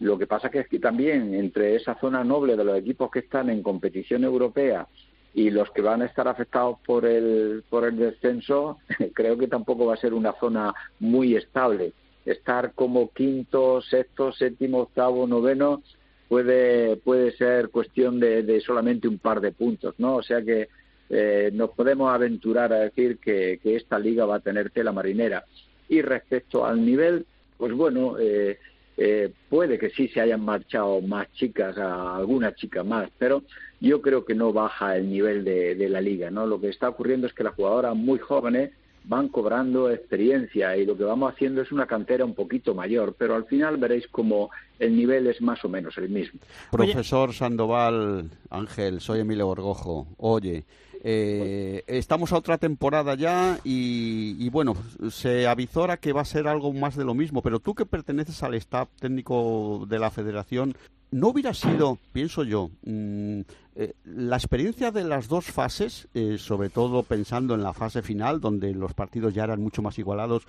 Lo 0.00 0.18
que 0.18 0.26
pasa 0.26 0.50
que 0.50 0.60
es 0.60 0.68
que 0.68 0.78
también 0.78 1.34
entre 1.34 1.76
esa 1.76 1.98
zona 2.00 2.24
noble 2.24 2.56
de 2.56 2.64
los 2.64 2.78
equipos 2.78 3.10
que 3.10 3.20
están 3.20 3.50
en 3.50 3.62
competición 3.62 4.24
europea 4.24 4.86
y 5.34 5.50
los 5.50 5.70
que 5.70 5.82
van 5.82 6.02
a 6.02 6.06
estar 6.06 6.26
afectados 6.26 6.78
por 6.84 7.04
el, 7.04 7.62
por 7.68 7.84
el 7.84 7.96
descenso, 7.96 8.78
creo 9.14 9.36
que 9.38 9.46
tampoco 9.46 9.86
va 9.86 9.94
a 9.94 9.98
ser 9.98 10.14
una 10.14 10.32
zona 10.40 10.74
muy 10.98 11.36
estable 11.36 11.92
estar 12.24 12.72
como 12.74 13.10
quinto, 13.10 13.80
sexto, 13.82 14.32
séptimo, 14.32 14.80
octavo, 14.80 15.26
noveno 15.26 15.82
puede 16.28 16.96
puede 16.96 17.32
ser 17.32 17.70
cuestión 17.70 18.20
de, 18.20 18.60
solamente 18.60 19.08
un 19.08 19.18
par 19.18 19.40
de 19.40 19.52
puntos, 19.52 19.94
¿no? 19.98 20.16
O 20.16 20.22
sea 20.22 20.42
que 20.42 20.68
eh, 21.10 21.50
nos 21.52 21.70
podemos 21.70 22.14
aventurar 22.14 22.72
a 22.72 22.78
decir 22.80 23.18
que, 23.18 23.58
esta 23.64 23.98
liga 23.98 24.24
va 24.24 24.36
a 24.36 24.40
tener 24.40 24.70
tela 24.70 24.92
marinera. 24.92 25.44
Y 25.88 26.02
respecto 26.02 26.64
al 26.64 26.84
nivel, 26.84 27.26
pues 27.58 27.72
bueno, 27.72 28.16
eh, 28.18 28.58
eh, 28.96 29.32
puede 29.48 29.76
que 29.76 29.90
sí 29.90 30.06
se 30.08 30.20
hayan 30.20 30.44
marchado 30.44 31.00
más 31.00 31.30
chicas, 31.32 31.76
a 31.76 32.16
alguna 32.16 32.54
chica 32.54 32.84
más, 32.84 33.10
pero 33.18 33.42
yo 33.80 34.00
creo 34.00 34.24
que 34.24 34.34
no 34.34 34.52
baja 34.52 34.96
el 34.96 35.10
nivel 35.10 35.44
de, 35.44 35.74
de 35.74 35.88
la 35.88 36.00
liga, 36.00 36.30
¿no? 36.30 36.46
Lo 36.46 36.60
que 36.60 36.68
está 36.68 36.88
ocurriendo 36.88 37.26
es 37.26 37.32
que 37.32 37.42
las 37.42 37.54
jugadoras 37.54 37.96
muy 37.96 38.20
jóvenes 38.20 38.70
van 39.04 39.28
cobrando 39.28 39.90
experiencia 39.90 40.76
y 40.76 40.84
lo 40.84 40.96
que 40.96 41.04
vamos 41.04 41.32
haciendo 41.32 41.62
es 41.62 41.72
una 41.72 41.86
cantera 41.86 42.24
un 42.24 42.34
poquito 42.34 42.74
mayor, 42.74 43.14
pero 43.18 43.34
al 43.34 43.46
final 43.46 43.76
veréis 43.78 44.06
como 44.08 44.50
el 44.78 44.96
nivel 44.96 45.26
es 45.26 45.40
más 45.40 45.64
o 45.64 45.68
menos 45.68 45.96
el 45.98 46.08
mismo. 46.08 46.40
Profesor 46.70 47.32
Sandoval 47.32 48.30
Ángel, 48.50 49.00
soy 49.00 49.20
Emilio 49.20 49.46
Borgojo. 49.46 50.06
Oye, 50.18 50.64
eh, 51.02 51.82
estamos 51.86 52.32
a 52.32 52.36
otra 52.36 52.58
temporada 52.58 53.14
ya 53.14 53.58
y, 53.64 54.48
bueno, 54.50 54.76
se 55.10 55.46
avizora 55.46 55.96
que 55.96 56.12
va 56.12 56.20
a 56.20 56.26
ser 56.26 56.46
algo 56.46 56.72
más 56.72 56.96
de 56.96 57.04
lo 57.04 57.14
mismo, 57.14 57.42
pero 57.42 57.58
tú 57.58 57.74
que 57.74 57.86
perteneces 57.86 58.42
al 58.42 58.54
staff 58.54 58.88
técnico 58.98 59.86
de 59.88 59.98
la 59.98 60.10
federación, 60.10 60.74
¿no 61.10 61.28
hubiera 61.28 61.54
sido, 61.54 61.98
pienso 62.12 62.44
yo, 62.44 62.70
mm, 62.84 63.40
eh, 63.76 63.94
la 64.04 64.36
experiencia 64.36 64.90
de 64.90 65.04
las 65.04 65.28
dos 65.28 65.46
fases, 65.46 66.06
eh, 66.12 66.36
sobre 66.38 66.68
todo 66.68 67.02
pensando 67.02 67.54
en 67.54 67.62
la 67.62 67.72
fase 67.72 68.02
final, 68.02 68.40
donde 68.40 68.74
los 68.74 68.92
partidos 68.92 69.32
ya 69.32 69.44
eran 69.44 69.62
mucho 69.62 69.80
más 69.80 69.98
igualados, 69.98 70.42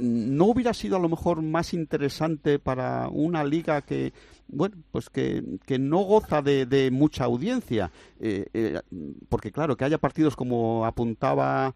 ¿no 0.00 0.46
hubiera 0.46 0.74
sido 0.74 0.96
a 0.96 1.00
lo 1.00 1.08
mejor 1.08 1.42
más 1.42 1.74
interesante 1.74 2.58
para 2.58 3.08
una 3.08 3.44
liga 3.44 3.82
que, 3.82 4.12
bueno, 4.48 4.76
pues 4.90 5.10
que, 5.10 5.42
que 5.66 5.78
no 5.78 5.98
goza 5.98 6.42
de, 6.42 6.90
mucha 6.92 7.24
audiencia? 7.24 7.90
Eh, 8.18 8.80
porque 9.28 9.52
claro, 9.52 9.76
que 9.76 9.84
haya 9.84 9.98
partidos 9.98 10.36
como 10.36 10.86
apuntaba 10.86 11.74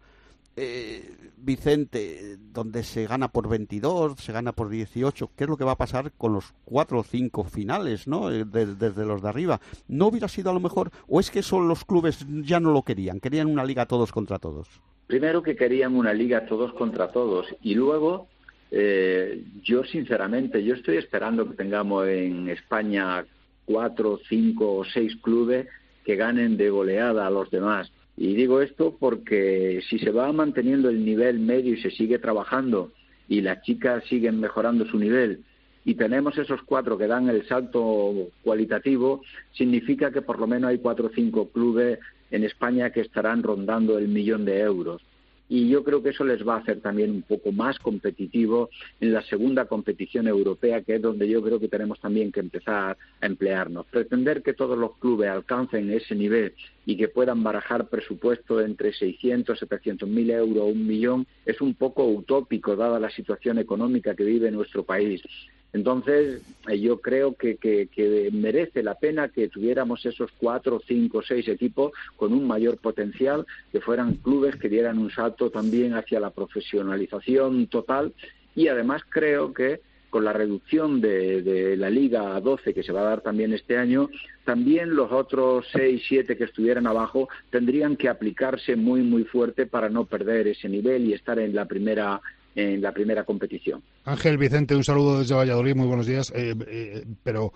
eh, 0.55 1.15
Vicente, 1.37 2.37
donde 2.53 2.83
se 2.83 3.05
gana 3.05 3.27
por 3.27 3.49
22, 3.49 4.19
se 4.19 4.31
gana 4.31 4.53
por 4.53 4.69
18, 4.69 5.31
¿qué 5.35 5.43
es 5.43 5.49
lo 5.49 5.57
que 5.57 5.63
va 5.63 5.73
a 5.73 5.77
pasar 5.77 6.11
con 6.13 6.33
los 6.33 6.53
cuatro 6.63 6.99
o 6.99 7.03
cinco 7.03 7.43
finales, 7.43 8.07
¿no? 8.07 8.31
Eh, 8.31 8.45
desde 8.45 9.05
los 9.05 9.21
de 9.21 9.29
arriba. 9.29 9.59
¿No 9.87 10.07
hubiera 10.07 10.27
sido 10.27 10.49
a 10.49 10.53
lo 10.53 10.59
mejor, 10.59 10.91
o 11.07 11.19
es 11.19 11.29
que 11.29 11.43
son 11.43 11.67
los 11.67 11.85
clubes 11.85 12.25
ya 12.27 12.59
no 12.59 12.71
lo 12.71 12.83
querían, 12.83 13.19
querían 13.19 13.47
una 13.47 13.65
liga 13.65 13.85
todos 13.85 14.11
contra 14.11 14.39
todos? 14.39 14.67
Primero 15.07 15.43
que 15.43 15.55
querían 15.55 15.95
una 15.95 16.13
liga 16.13 16.45
todos 16.45 16.73
contra 16.73 17.09
todos 17.09 17.47
y 17.61 17.75
luego 17.75 18.27
eh, 18.71 19.43
yo 19.61 19.83
sinceramente, 19.83 20.63
yo 20.63 20.73
estoy 20.73 20.97
esperando 20.97 21.47
que 21.47 21.55
tengamos 21.55 22.07
en 22.07 22.49
España 22.49 23.23
cuatro, 23.65 24.19
cinco 24.27 24.77
o 24.77 24.85
seis 24.85 25.15
clubes 25.17 25.67
que 26.03 26.15
ganen 26.15 26.57
de 26.57 26.69
goleada 26.69 27.27
a 27.27 27.29
los 27.29 27.51
demás 27.51 27.91
y 28.17 28.33
digo 28.33 28.61
esto 28.61 28.95
porque 28.99 29.81
si 29.89 29.99
se 29.99 30.11
va 30.11 30.31
manteniendo 30.31 30.89
el 30.89 31.03
nivel 31.03 31.39
medio 31.39 31.73
y 31.73 31.81
se 31.81 31.91
sigue 31.91 32.19
trabajando 32.19 32.91
y 33.27 33.41
las 33.41 33.61
chicas 33.63 34.03
siguen 34.05 34.39
mejorando 34.39 34.85
su 34.85 34.97
nivel 34.97 35.43
y 35.83 35.95
tenemos 35.95 36.37
esos 36.37 36.61
cuatro 36.63 36.97
que 36.97 37.07
dan 37.07 37.29
el 37.29 37.47
salto 37.47 38.29
cualitativo, 38.43 39.21
significa 39.53 40.11
que 40.11 40.21
por 40.21 40.39
lo 40.39 40.47
menos 40.47 40.69
hay 40.69 40.79
cuatro 40.79 41.07
o 41.07 41.11
cinco 41.13 41.49
clubes 41.49 41.99
en 42.31 42.43
España 42.43 42.89
que 42.89 43.01
estarán 43.01 43.43
rondando 43.43 43.97
el 43.99 44.07
millón 44.07 44.45
de 44.45 44.61
euros 44.61 45.01
y 45.47 45.69
yo 45.69 45.83
creo 45.83 46.01
que 46.01 46.09
eso 46.09 46.23
les 46.23 46.45
va 46.47 46.55
a 46.55 46.59
hacer 46.59 46.81
también 46.81 47.11
un 47.11 47.21
poco 47.21 47.51
más 47.51 47.77
competitivo 47.79 48.69
en 48.99 49.13
la 49.13 49.21
segunda 49.21 49.65
competición 49.65 50.27
europea, 50.27 50.81
que 50.81 50.95
es 50.95 51.01
donde 51.01 51.29
yo 51.29 51.43
creo 51.43 51.59
que 51.59 51.67
tenemos 51.67 51.99
también 51.99 52.31
que 52.31 52.39
empezar 52.39 52.97
a 53.21 53.25
emplearnos. 53.25 53.85
Pretender 53.85 54.41
que 54.41 54.53
todos 54.53 54.77
los 54.77 54.97
clubes 54.97 55.29
alcancen 55.29 55.91
ese 55.91 56.15
nivel 56.15 56.53
y 56.85 56.97
que 56.97 57.07
puedan 57.07 57.43
barajar 57.43 57.87
presupuesto 57.87 58.61
entre 58.61 58.93
600, 58.93 59.57
700 59.57 60.07
mil 60.07 60.29
euros, 60.29 60.71
un 60.71 60.85
millón, 60.87 61.27
es 61.45 61.59
un 61.61 61.73
poco 61.73 62.05
utópico 62.05 62.75
dada 62.75 62.99
la 62.99 63.09
situación 63.09 63.57
económica 63.57 64.15
que 64.15 64.23
vive 64.23 64.51
nuestro 64.51 64.83
país. 64.83 65.21
Entonces, 65.73 66.41
eh, 66.69 66.79
yo 66.79 67.01
creo 67.01 67.35
que, 67.35 67.57
que, 67.57 68.29
merece 68.31 68.81
la 68.81 68.95
pena 68.95 69.27
que 69.27 69.49
tuviéramos 69.49 70.05
esos 70.05 70.31
cuatro, 70.37 70.81
cinco, 70.87 71.21
seis 71.21 71.49
equipos 71.49 71.91
con 72.15 72.31
un 72.31 72.47
mayor 72.47 72.77
potencial, 72.77 73.45
que 73.73 73.81
fueran 73.81 74.13
clubes 74.15 74.55
que 74.55 74.69
dieran 74.69 74.97
un 74.97 75.11
salto 75.11 75.49
también 75.49 75.95
hacia 75.95 76.21
la 76.21 76.29
profesionalización 76.29 77.67
total 77.67 78.13
y 78.55 78.69
además 78.69 79.01
creo 79.09 79.53
que 79.53 79.81
con 80.15 80.23
la 80.23 80.31
reducción 80.31 81.01
de, 81.01 81.75
la 81.77 81.89
Liga 81.89 82.37
a 82.37 82.39
12 82.39 82.73
que 82.73 82.83
se 82.83 82.93
va 82.93 83.01
a 83.01 83.09
dar 83.09 83.19
también 83.19 83.51
este 83.51 83.77
año, 83.77 84.09
también 84.45 84.95
los 84.95 85.11
otros 85.11 85.65
6, 85.73 86.03
7 86.07 86.37
que 86.37 86.45
estuvieran 86.45 86.87
abajo 86.87 87.27
tendrían 87.49 87.97
que 87.97 88.07
aplicarse 88.07 88.77
muy, 88.77 89.01
muy 89.01 89.25
fuerte 89.25 89.65
para 89.65 89.89
no 89.89 90.05
perder 90.05 90.47
ese 90.47 90.69
nivel 90.69 91.03
y 91.05 91.13
estar 91.13 91.37
en 91.37 91.53
la 91.53 91.65
primera 91.65 92.21
en 92.55 92.81
la 92.81 92.93
primera 92.93 93.25
competición. 93.25 93.81
Ángel 94.05 94.37
Vicente, 94.37 94.73
un 94.73 94.85
saludo 94.85 95.19
desde 95.19 95.35
Valladolid, 95.35 95.75
muy 95.75 95.87
buenos 95.87 96.07
días. 96.07 96.31
Eh, 96.33 96.55
eh, 96.65 97.03
pero, 97.21 97.51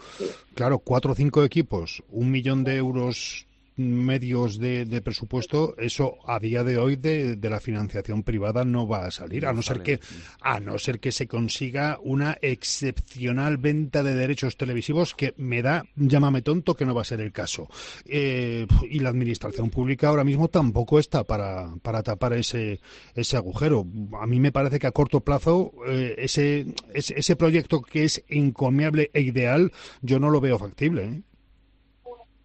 claro, 0.54 0.80
cuatro 0.80 1.14
o 1.14 1.16
cinco 1.16 1.46
equipos, 1.46 2.04
un 2.10 2.30
millón 2.30 2.66
de 2.66 2.76
euros 2.76 3.48
medios 3.80 4.60
de, 4.60 5.02
presupuesto, 5.02 5.76
eso 5.78 6.18
a 6.26 6.40
día 6.40 6.64
de 6.64 6.78
hoy 6.78 6.96
de, 6.96 7.38
la 7.50 7.60
financiación 7.60 8.24
privada 8.24 8.66
no 8.66 8.88
va 8.88 9.06
a 9.06 9.12
salir, 9.12 9.46
a 9.46 9.54
no 9.54 9.62
ser 9.62 9.82
que 9.82 10.00
a 10.42 10.60
no 10.60 10.78
ser 10.78 11.00
que 11.00 11.12
se 11.12 11.28
consiga 11.28 12.00
una 12.04 12.38
excepcional 12.42 13.58
venta 13.58 14.04
de 14.04 14.14
derechos 14.14 14.58
televisivos 14.58 15.16
que 15.16 15.34
me 15.38 15.62
da, 15.62 15.86
llámame 15.96 16.42
tonto, 16.42 16.76
que 16.76 16.86
no 16.86 16.94
va 16.94 17.02
a 17.02 17.06
ser 17.06 17.22
el 17.22 17.32
caso. 17.32 17.68
Eh, 18.06 18.68
y 18.90 19.00
la 19.00 19.10
administración 19.10 19.70
pública 19.70 20.10
ahora 20.10 20.24
mismo 20.24 20.48
tampoco 20.48 21.00
está 21.00 21.24
para, 21.24 21.74
para 21.82 22.04
tapar 22.04 22.34
ese, 22.34 22.80
ese 23.16 23.38
agujero. 23.38 23.86
A 24.20 24.28
mí 24.28 24.40
me 24.40 24.52
parece 24.52 24.80
que 24.80 24.88
a 24.88 24.92
corto 24.92 25.22
plazo 25.22 25.72
eh, 25.88 26.16
ese, 26.18 26.68
ese, 26.94 27.18
ese 27.18 27.36
proyecto 27.36 27.82
que 27.82 28.04
es 28.04 28.24
encomiable 28.28 29.10
e 29.14 29.22
ideal, 29.22 29.72
yo 30.02 30.20
no 30.20 30.30
lo 30.30 30.42
veo 30.42 30.60
factible. 30.60 31.04
¿eh? 31.06 31.22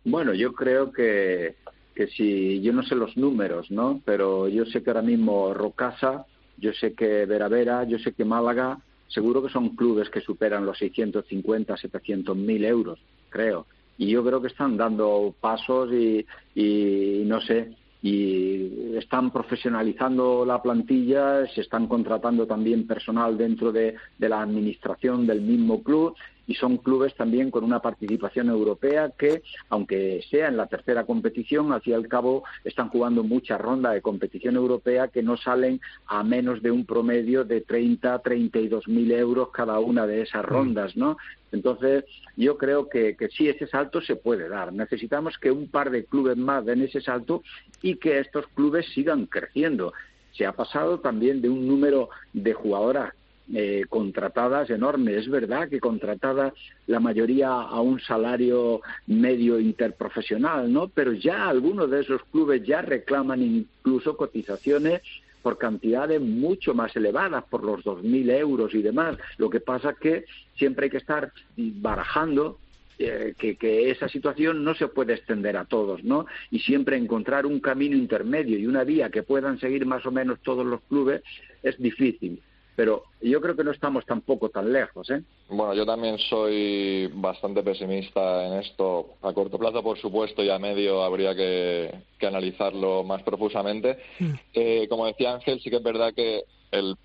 Bueno, 0.05 0.35
yo 0.35 0.53
creo 0.53 0.93
que, 0.93 1.57
que 1.95 2.09
si, 2.09 2.61
yo 2.61 2.73
no 2.73 2.83
sé 2.83 2.95
los 2.95 3.17
números, 3.17 3.71
¿no? 3.71 4.03
Pero 4.05 4.49
yo 4.49 4.67
sé 4.67 4.83
que 4.83 4.91
ahora 4.91 5.03
mismo 5.03 5.55
Rocasa, 5.55 6.27
yo 6.59 6.73
sé 6.73 6.95
que 6.95 7.25
Veravera, 7.27 7.85
yo 7.85 7.99
sé 7.99 8.13
que 8.13 8.25
Málaga, 8.25 8.79
seguro 9.09 9.43
que 9.43 9.53
son 9.53 9.77
clubes 9.77 10.11
que 10.11 10.21
superan 10.21 10.67
los 10.67 10.79
650, 10.79 11.77
700 11.77 12.37
mil 12.37 12.65
euros, 12.65 12.99
creo. 13.31 13.67
Y 13.97 14.09
yo 14.09 14.25
creo 14.25 14.41
que 14.43 14.49
están 14.49 14.77
dando 14.77 15.35
pasos 15.41 15.93
y, 15.93 16.27
y 16.55 17.23
no 17.25 17.41
sé, 17.41 17.73
y 18.03 18.97
están 18.97 19.31
profesionalizando 19.31 20.45
la 20.45 20.61
plantilla, 20.61 21.47
se 21.47 21.63
están 21.63 21.87
contratando 21.87 22.47
también 22.47 22.87
personal 22.87 23.39
dentro 23.39 23.73
de, 23.73 23.95
de 24.19 24.29
la 24.29 24.43
administración 24.43 25.27
del 25.27 25.41
mismo 25.41 25.83
club 25.83 26.15
y 26.47 26.55
son 26.55 26.77
clubes 26.79 27.15
también 27.15 27.51
con 27.51 27.65
una 27.65 27.81
participación 27.81 28.49
europea 28.49 29.11
que, 29.17 29.43
aunque 29.69 30.23
sea 30.31 30.49
en 30.49 30.57
la 30.57 30.67
tercera 30.67 31.05
competición, 31.05 31.73
al 31.73 31.81
fin 31.81 31.93
y 31.93 31.97
al 31.97 32.09
cabo 32.09 32.45
están 32.65 32.89
jugando 32.89 33.23
muchas 33.23 33.61
rondas 33.61 33.95
de 33.95 34.03
competición 34.03 34.57
europea 34.57 35.09
que 35.09 35.23
no 35.23 35.37
salen 35.37 35.81
a 36.07 36.23
menos 36.23 36.63
de 36.63 36.71
un 36.71 36.85
promedio 36.85 37.45
de 37.45 37.61
30, 37.61 38.19
32 38.21 38.89
mil 38.89 39.11
euros 39.13 39.51
cada 39.51 39.79
una 39.79 40.07
de 40.07 40.23
esas 40.23 40.45
mm. 40.45 40.47
rondas, 40.47 40.97
¿no? 40.97 41.17
Entonces, 41.53 42.05
yo 42.37 42.59
creo 42.59 42.89
que, 42.89 43.17
que 43.17 43.29
sí, 43.29 43.49
ese 43.49 43.69
salto 43.69 44.01
se 44.01 44.17
puede 44.17 44.49
dar. 44.49 44.73
Necesitamos 44.73 45.39
que 45.39 45.53
un 45.53 45.69
par 45.69 45.91
de 45.91 46.05
clubes 46.05 46.37
más 46.37 46.65
den 46.65 46.83
ese 46.83 47.01
salto 47.01 47.43
y 47.81 47.97
que 47.97 48.19
estos 48.19 48.47
clubes 48.49 48.87
sigan 48.93 49.27
creciendo. 49.27 49.93
Se 50.33 50.47
ha 50.47 50.53
pasado 50.53 50.99
también 50.99 51.41
de 51.41 51.49
un 51.49 51.69
número 51.69 52.09
de 52.33 52.55
jugadoras 52.55 53.15
eh, 53.53 53.85
contratadas 53.91 54.71
enormes. 54.71 55.17
Es 55.17 55.29
verdad 55.29 55.69
que 55.69 55.79
contratadas 55.79 56.55
la 56.87 56.99
mayoría 56.99 57.49
a 57.49 57.79
un 57.83 58.01
salario 58.01 58.81
medio 59.07 59.61
interprofesional, 59.61 60.73
¿no? 60.73 60.89
Pero 60.89 61.13
ya 61.13 61.49
algunos 61.49 61.91
de 61.91 62.01
esos 62.01 62.23
clubes 62.33 62.63
ya 62.67 62.81
reclaman 62.81 63.43
incluso 63.43 64.17
cotizaciones 64.17 65.03
por 65.43 65.59
cantidades 65.59 66.23
mucho 66.23 66.73
más 66.73 66.97
elevadas, 66.97 67.45
por 67.45 67.65
los 67.65 67.85
2.000 67.85 68.31
euros 68.31 68.75
y 68.75 68.81
demás. 68.81 69.19
Lo 69.37 69.51
que 69.51 69.61
pasa 69.61 69.93
que 69.93 70.25
siempre 70.57 70.85
hay 70.85 70.91
que 70.91 70.97
estar 70.97 71.31
barajando 71.57 72.59
eh, 72.99 73.35
que, 73.37 73.57
que, 73.57 73.91
esa 73.91 74.09
situación 74.09 74.65
no 74.65 74.75
se 74.75 74.89
puede 74.89 75.13
extender 75.13 75.59
a 75.59 75.67
todos, 75.67 76.03
¿no? 76.03 76.25
Y 76.51 76.61
siempre 76.61 76.97
encontrar 76.97 77.45
un 77.45 77.61
camino 77.61 77.95
intermedio 77.95 78.59
y 78.59 78.67
una 78.67 78.85
vía 78.85 79.11
que 79.11 79.23
puedan 79.23 79.61
seguir 79.61 79.85
más 79.85 80.07
o 80.07 80.11
menos 80.11 80.41
todos 80.41 80.65
los 80.65 80.81
clubes 80.83 81.23
es 81.63 81.77
difícil 81.77 82.41
pero 82.77 83.05
yo 83.21 83.41
creo 83.41 83.57
que 83.57 83.65
no 83.65 83.71
estamos 83.71 84.05
tampoco 84.05 84.49
tan 84.49 84.73
lejos. 84.73 85.09
¿eh? 85.11 85.23
Bueno, 85.49 85.75
yo 85.75 85.87
también 85.87 86.19
soy 86.19 87.09
bastante 87.15 87.63
pesimista 87.63 88.47
en 88.47 88.55
esto. 88.55 89.15
A 89.23 89.33
corto 89.33 89.59
plazo, 89.59 89.83
por 89.83 89.99
supuesto, 89.99 90.43
y 90.43 90.51
a 90.51 90.59
medio 90.59 91.03
habría 91.03 91.35
que, 91.35 91.91
analizarlo 92.25 93.05
más 93.05 93.23
profusamente. 93.23 93.99
Mm. 94.19 94.33
Eh, 94.55 94.87
como 94.89 95.07
decía 95.07 95.35
Ángel, 95.35 95.61
sí 95.61 95.69
que 95.69 95.77
es 95.77 95.83
verdad 95.83 96.15
que 96.15 96.45
el, 96.71 96.97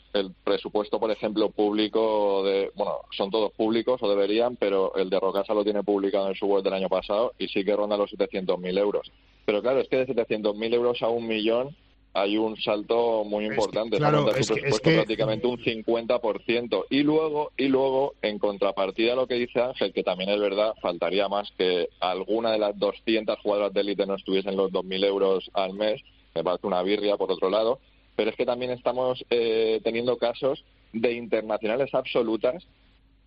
presupuesto, 0.44 1.00
por 1.00 1.12
ejemplo, 1.12 1.50
público, 1.50 2.44
de, 2.44 2.72
bueno, 2.76 3.00
son 3.12 3.30
todos 3.30 3.52
públicos 3.52 4.02
o 4.02 4.10
deberían, 4.10 4.56
pero 4.56 4.96
el 4.96 5.10
de 5.10 5.20
Rocasa 5.20 5.54
lo 5.54 5.64
tiene 5.64 5.84
publicado 5.84 6.30
en 6.30 6.36
su 6.36 6.48
web 6.48 6.64
del 6.64 6.74
año 6.74 6.90
pasado 6.90 7.34
y 7.38 7.48
sí 7.50 7.64
que 7.64 7.76
ronda 7.76 7.98
los 7.98 8.12
700.000 8.12 8.80
euros. 8.80 9.12
Pero 9.46 9.62
claro, 9.62 9.80
es 9.80 9.88
que 9.88 9.98
de 9.98 10.08
700.000 10.08 10.74
euros 10.74 11.02
a 11.02 11.10
un 11.10 11.28
millón 11.28 11.76
hay 12.14 12.38
un 12.38 12.58
salto 12.58 13.24
muy 13.24 13.46
importante, 13.46 13.98
es 13.98 14.00
claro, 14.00 14.30
es 14.36 14.80
prácticamente 14.82 15.48
un 15.48 15.58
50%. 15.58 16.86
Y 16.90 17.04
luego, 17.04 17.52
y 17.56 17.68
luego, 17.68 18.16
en 18.22 18.40
contrapartida 18.40 19.14
a 19.14 19.16
lo 19.16 19.28
que 19.28 19.36
dice 19.36 19.62
Ángel, 19.62 19.94
que 19.94 20.04
también 20.04 20.30
es 20.30 20.40
verdad, 20.40 20.74
faltaría 20.82 21.28
más 21.28 21.52
que 21.58 21.90
alguna 22.00 22.52
de 22.52 22.60
las 22.60 22.78
200 22.78 23.40
jugadoras 23.40 23.74
de 23.74 23.82
élite 23.82 24.06
no 24.06 24.16
estuviesen 24.16 24.58
los 24.58 24.72
2.000 24.72 25.06
euros 25.06 25.50
al 25.54 25.74
mes, 25.74 26.02
me 26.34 26.44
parece 26.44 26.68
una 26.68 26.82
birria 26.82 27.18
por 27.18 27.32
otro 27.32 27.50
lado, 27.50 27.80
pero 28.16 28.32
es 28.32 28.36
que 28.36 28.46
también 28.46 28.72
estamos 28.72 29.24
eh, 29.30 29.80
teniendo 29.84 30.18
casos 30.18 30.64
de 30.94 31.14
internacionales 31.14 31.94
absolutas 31.94 32.66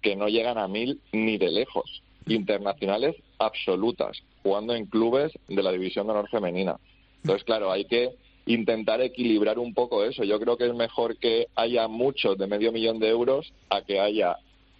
que 0.02 0.16
no 0.16 0.28
llegan 0.28 0.58
a 0.58 0.68
mil 0.68 1.00
ni 1.12 1.38
de 1.38 1.50
lejos. 1.50 2.02
Internacionales 2.26 3.16
absolutas, 3.38 4.22
jugando 4.42 4.74
en 4.74 4.86
clubes 4.86 5.32
de 5.48 5.62
la 5.62 5.72
División 5.72 6.06
de 6.06 6.12
Honor 6.12 6.28
Femenina. 6.28 6.76
Entonces, 7.22 7.44
claro, 7.44 7.70
hay 7.70 7.84
que 7.84 8.10
intentar 8.46 9.00
equilibrar 9.00 9.58
un 9.58 9.74
poco 9.74 10.04
eso. 10.04 10.24
Yo 10.24 10.38
creo 10.40 10.56
que 10.56 10.66
es 10.66 10.74
mejor 10.74 11.16
que 11.16 11.46
haya 11.54 11.88
muchos 11.88 12.36
de 12.38 12.46
medio 12.46 12.72
millón 12.72 12.98
de 12.98 13.08
euros 13.08 13.52
a 13.70 13.82
que 13.82 14.00
haya 14.00 14.36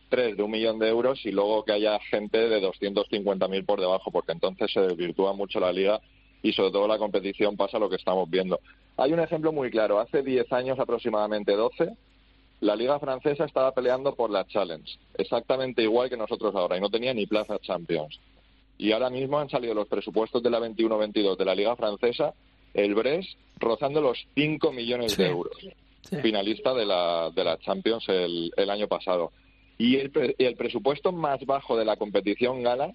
tres 0.09 0.37
de 0.37 0.43
un 0.43 0.51
millón 0.51 0.79
de 0.79 0.89
euros 0.89 1.25
y 1.25 1.31
luego 1.31 1.65
que 1.65 1.73
haya 1.73 1.99
gente 2.01 2.49
de 2.49 2.61
250.000 2.61 3.65
por 3.65 3.81
debajo, 3.81 4.11
porque 4.11 4.33
entonces 4.33 4.71
se 4.73 4.81
desvirtúa 4.81 5.33
mucho 5.33 5.59
la 5.59 5.73
liga 5.73 6.01
y 6.43 6.53
sobre 6.53 6.73
todo 6.73 6.87
la 6.89 6.99
competición 6.99 7.57
pasa 7.57 7.79
lo 7.79 7.89
que 7.89 7.97
estamos 7.97 8.29
viendo. 8.29 8.61
Hay 8.97 9.13
un 9.13 9.21
ejemplo 9.21 9.53
muy 9.53 9.71
claro. 9.71 10.01
Hace 10.01 10.23
10 10.23 10.53
años, 10.53 10.79
aproximadamente 10.79 11.53
12, 11.53 11.97
la 12.61 12.77
liga 12.77 12.99
francesa 12.99 13.45
estaba 13.45 13.73
peleando 13.73 14.15
por 14.15 14.31
la 14.31 14.47
Challenge, 14.47 14.99
exactamente 15.17 15.83
igual 15.83 16.11
que 16.11 16.17
nosotros 16.17 16.55
ahora, 16.55 16.77
y 16.77 16.81
no 16.81 16.91
tenía 16.91 17.15
ni 17.15 17.27
plaza 17.27 17.59
Champions. 17.59 18.21
Y 18.77 18.93
ahora 18.93 19.11
mismo 19.11 19.39
han 19.39 19.49
salido 19.49 19.75
los 19.75 19.89
presupuestos 19.89 20.43
de 20.43 20.51
la 20.51 20.61
21-22 20.61 21.37
de 21.37 21.45
la 21.45 21.55
liga 21.55 21.75
francesa 21.77 22.35
el 22.75 22.95
Brest 22.95 23.39
rozando 23.59 24.01
los 24.01 24.27
5 24.35 24.73
millones 24.73 25.17
de 25.17 25.29
euros, 25.29 25.57
finalista 26.23 26.75
de 26.75 26.85
la, 26.85 27.31
de 27.35 27.45
la 27.45 27.59
Champions 27.59 28.05
el, 28.09 28.53
el 28.57 28.71
año 28.71 28.89
pasado. 28.89 29.33
Y 29.79 29.97
el, 29.97 30.13
el 30.39 30.57
presupuesto 30.57 31.13
más 31.13 31.45
bajo 31.47 31.77
de 31.77 31.85
la 31.85 31.97
competición 31.97 32.63
gala, 32.63 32.93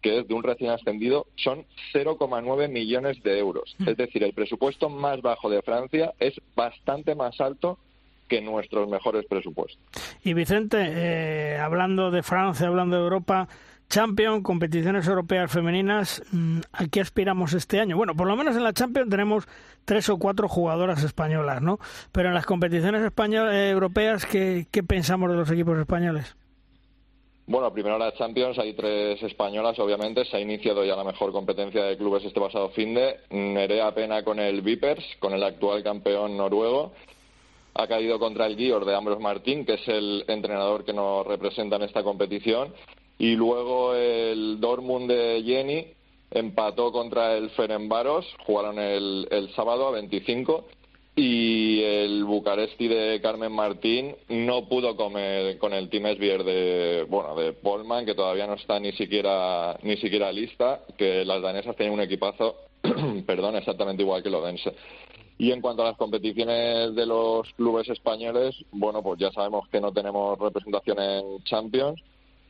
que 0.00 0.18
es 0.18 0.28
de 0.28 0.34
un 0.34 0.42
recién 0.42 0.70
ascendido, 0.70 1.26
son 1.36 1.64
0,9 1.94 2.68
millones 2.68 3.22
de 3.22 3.38
euros. 3.38 3.74
Mm. 3.78 3.88
Es 3.88 3.96
decir, 3.96 4.22
el 4.24 4.34
presupuesto 4.34 4.88
más 4.88 5.22
bajo 5.22 5.48
de 5.48 5.62
Francia 5.62 6.12
es 6.18 6.34
bastante 6.54 7.14
más 7.14 7.40
alto 7.40 7.78
que 8.28 8.40
nuestros 8.40 8.88
mejores 8.88 9.26
presupuestos. 9.26 9.78
Y 10.24 10.32
Vicente, 10.34 10.78
eh, 10.80 11.58
hablando 11.58 12.10
de 12.10 12.22
Francia, 12.22 12.66
hablando 12.66 12.96
de 12.96 13.02
Europa, 13.02 13.48
Champions, 13.92 14.42
competiciones 14.42 15.06
europeas 15.06 15.52
femeninas, 15.52 16.22
mm, 16.32 16.60
¿a 16.72 16.86
qué 16.88 17.02
aspiramos 17.02 17.52
este 17.52 17.78
año? 17.78 17.94
Bueno, 17.94 18.16
por 18.16 18.26
lo 18.26 18.34
menos 18.36 18.56
en 18.56 18.64
la 18.64 18.72
Champions 18.72 19.10
tenemos 19.10 19.46
tres 19.84 20.08
o 20.08 20.18
cuatro 20.18 20.48
jugadoras 20.48 21.04
españolas, 21.04 21.60
¿no? 21.60 21.78
Pero 22.10 22.28
en 22.28 22.34
las 22.34 22.46
competiciones 22.46 23.02
españolas, 23.02 23.52
eh, 23.52 23.68
europeas, 23.68 24.24
¿qué, 24.24 24.66
pensamos 24.88 25.30
de 25.30 25.36
los 25.36 25.50
equipos 25.50 25.78
españoles? 25.78 26.34
Bueno, 27.46 27.70
primero 27.70 27.98
la 27.98 28.14
Champions, 28.14 28.58
hay 28.58 28.72
tres 28.72 29.22
españolas, 29.22 29.78
obviamente. 29.78 30.24
Se 30.24 30.38
ha 30.38 30.40
iniciado 30.40 30.86
ya 30.86 30.96
la 30.96 31.04
mejor 31.04 31.30
competencia 31.30 31.84
de 31.84 31.98
clubes 31.98 32.24
este 32.24 32.40
pasado 32.40 32.70
fin 32.70 32.94
de. 32.94 33.16
Nerea 33.28 33.92
Pena 33.94 34.24
con 34.24 34.38
el 34.38 34.62
Vipers, 34.62 35.04
con 35.18 35.34
el 35.34 35.42
actual 35.42 35.82
campeón 35.82 36.38
noruego. 36.38 36.94
Ha 37.74 37.86
caído 37.86 38.18
contra 38.18 38.46
el 38.46 38.56
Guior 38.56 38.86
de 38.86 38.96
Ambros 38.96 39.20
Martín, 39.20 39.66
que 39.66 39.74
es 39.74 39.86
el 39.86 40.24
entrenador 40.28 40.82
que 40.82 40.94
nos 40.94 41.26
representa 41.26 41.76
en 41.76 41.82
esta 41.82 42.02
competición. 42.02 42.72
Y 43.18 43.36
luego 43.36 43.94
el 43.94 44.58
Dortmund 44.60 45.10
de 45.10 45.42
Jenny 45.44 45.86
empató 46.30 46.92
contra 46.92 47.36
el 47.36 47.50
Ferenbaros, 47.50 48.26
jugaron 48.46 48.78
el, 48.78 49.28
el 49.30 49.54
sábado 49.54 49.88
a 49.88 49.92
25 49.92 50.66
y 51.14 51.82
el 51.82 52.24
Bucaresti 52.24 52.88
de 52.88 53.20
Carmen 53.20 53.52
Martín 53.52 54.14
no 54.30 54.66
pudo 54.66 54.96
comer 54.96 55.58
con 55.58 55.74
el 55.74 55.90
Team 55.90 56.06
Esbier 56.06 56.42
de 56.42 57.04
bueno 57.08 57.36
de 57.36 57.52
Polman 57.52 58.06
que 58.06 58.14
todavía 58.14 58.46
no 58.46 58.54
está 58.54 58.80
ni 58.80 58.92
siquiera 58.92 59.78
ni 59.82 59.96
siquiera 59.98 60.32
lista 60.32 60.80
que 60.96 61.24
las 61.26 61.42
danesas 61.42 61.76
tienen 61.76 61.92
un 61.92 62.00
equipazo 62.00 62.56
perdón 63.26 63.56
exactamente 63.56 64.02
igual 64.02 64.22
que 64.22 64.30
el 64.30 64.36
Odense. 64.36 64.74
Y 65.36 65.50
en 65.50 65.60
cuanto 65.60 65.82
a 65.82 65.88
las 65.88 65.96
competiciones 65.98 66.94
de 66.94 67.04
los 67.04 67.46
clubes 67.56 67.90
españoles 67.90 68.56
bueno 68.70 69.02
pues 69.02 69.20
ya 69.20 69.30
sabemos 69.32 69.68
que 69.68 69.82
no 69.82 69.92
tenemos 69.92 70.38
representación 70.38 70.98
en 70.98 71.44
Champions 71.44 72.00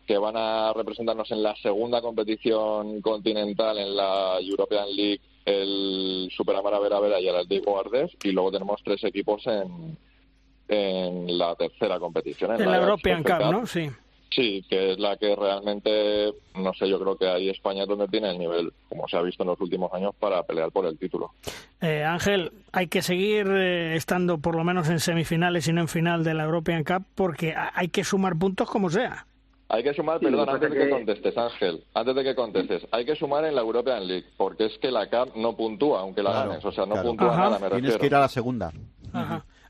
que 0.07 0.19
van 0.19 0.37
a 0.37 0.73
representarnos 0.73 1.31
en 1.31 1.43
la 1.43 1.55
segunda 1.57 2.01
competición 2.01 3.01
continental 3.01 3.79
en 3.79 3.97
la 3.97 4.39
European 4.41 4.87
League 4.95 5.21
el 5.45 6.29
Superamara 6.37 6.79
Vera 6.79 7.01
Vera 7.01 7.21
y 7.21 7.29
el 7.29 7.37
Atlético 7.37 7.73
Guardés 7.73 8.13
y 8.23 8.33
luego 8.33 8.53
tenemos 8.53 8.81
tres 8.85 9.03
equipos 9.05 9.47
en, 9.47 9.97
en 10.69 11.39
la 11.39 11.55
tercera 11.57 11.99
competición. 11.99 12.61
En, 12.61 12.71
la, 12.71 12.79
European 12.79 13.23
Cup, 13.23 13.51
¿no? 13.51 13.67
Sí. 13.67 13.91
Sí, 14.31 14.65
que 14.67 14.93
es 14.93 14.99
la 14.99 15.19
que 15.19 15.37
realmente, 15.37 16.33
no 16.55 16.73
sé, 16.73 16.89
yo 16.89 16.99
creo 16.99 17.17
que 17.17 17.29
ahí 17.29 17.51
España 17.51 17.83
es 17.83 17.89
donde 17.89 18.09
tiene 18.09 18.31
el 18.31 18.39
nivel, 18.39 18.73
como 18.89 19.07
se 19.07 19.19
ha 19.19 19.21
visto 19.21 19.43
en 19.43 19.51
los 19.51 19.61
últimos 19.61 19.93
años, 19.93 20.15
para 20.19 20.43
pelear 20.43 20.71
por 20.71 20.87
el 20.87 20.97
título. 20.97 21.33
Eh, 21.83 22.03
Ángel, 22.03 22.51
hay 22.73 22.87
que 22.87 23.03
seguir 23.03 23.47
eh, 23.49 23.95
estando 23.95 24.39
por 24.39 24.57
lo 24.57 24.65
menos 24.65 24.89
en 24.89 25.01
semifinales 25.01 25.69
y 25.69 25.75
no 25.75 25.83
en 25.83 25.89
final 25.89 26.25
de 26.25 26.33
la 26.33 26.45
European 26.45 26.83
Cup 26.83 27.05
porque 27.15 27.55
hay 27.55 27.89
que 27.89 28.05
sumar 28.05 28.39
puntos 28.39 28.71
como 28.71 28.89
sea. 28.89 29.27
Hay 29.73 29.83
que 29.83 29.95
sumar, 29.95 30.21
perdón, 30.21 30.47
antes 30.51 30.71
de 30.71 30.79
que... 30.79 30.91
contestes, 30.91 31.39
Ángel, 31.39 31.83
antes 31.95 32.15
de 32.15 32.23
que 32.23 32.35
contestes, 32.35 32.87
hay 32.91 33.07
que 33.07 33.17
sumar 33.17 33.47
en 33.47 33.55
la 33.55 33.63
European 33.63 34.07
League, 34.07 34.27
porque 34.37 34.67
es 34.67 34.77
que 34.77 34.91
la 34.91 35.09
CAP 35.09 35.35
no 35.35 35.57
puntúa, 35.57 36.01
aunque 36.01 36.23
la 36.23 36.45
ganes, 36.45 36.63
o 36.63 36.71
sea, 36.71 36.85
no 36.85 37.01
puntúa 37.01 37.35
nada, 37.35 37.59
me 37.59 37.71
Tienes 37.71 37.97
que 37.97 38.07
ir 38.07 38.15
a 38.15 38.21
la 38.21 38.29
segunda. 38.29 38.71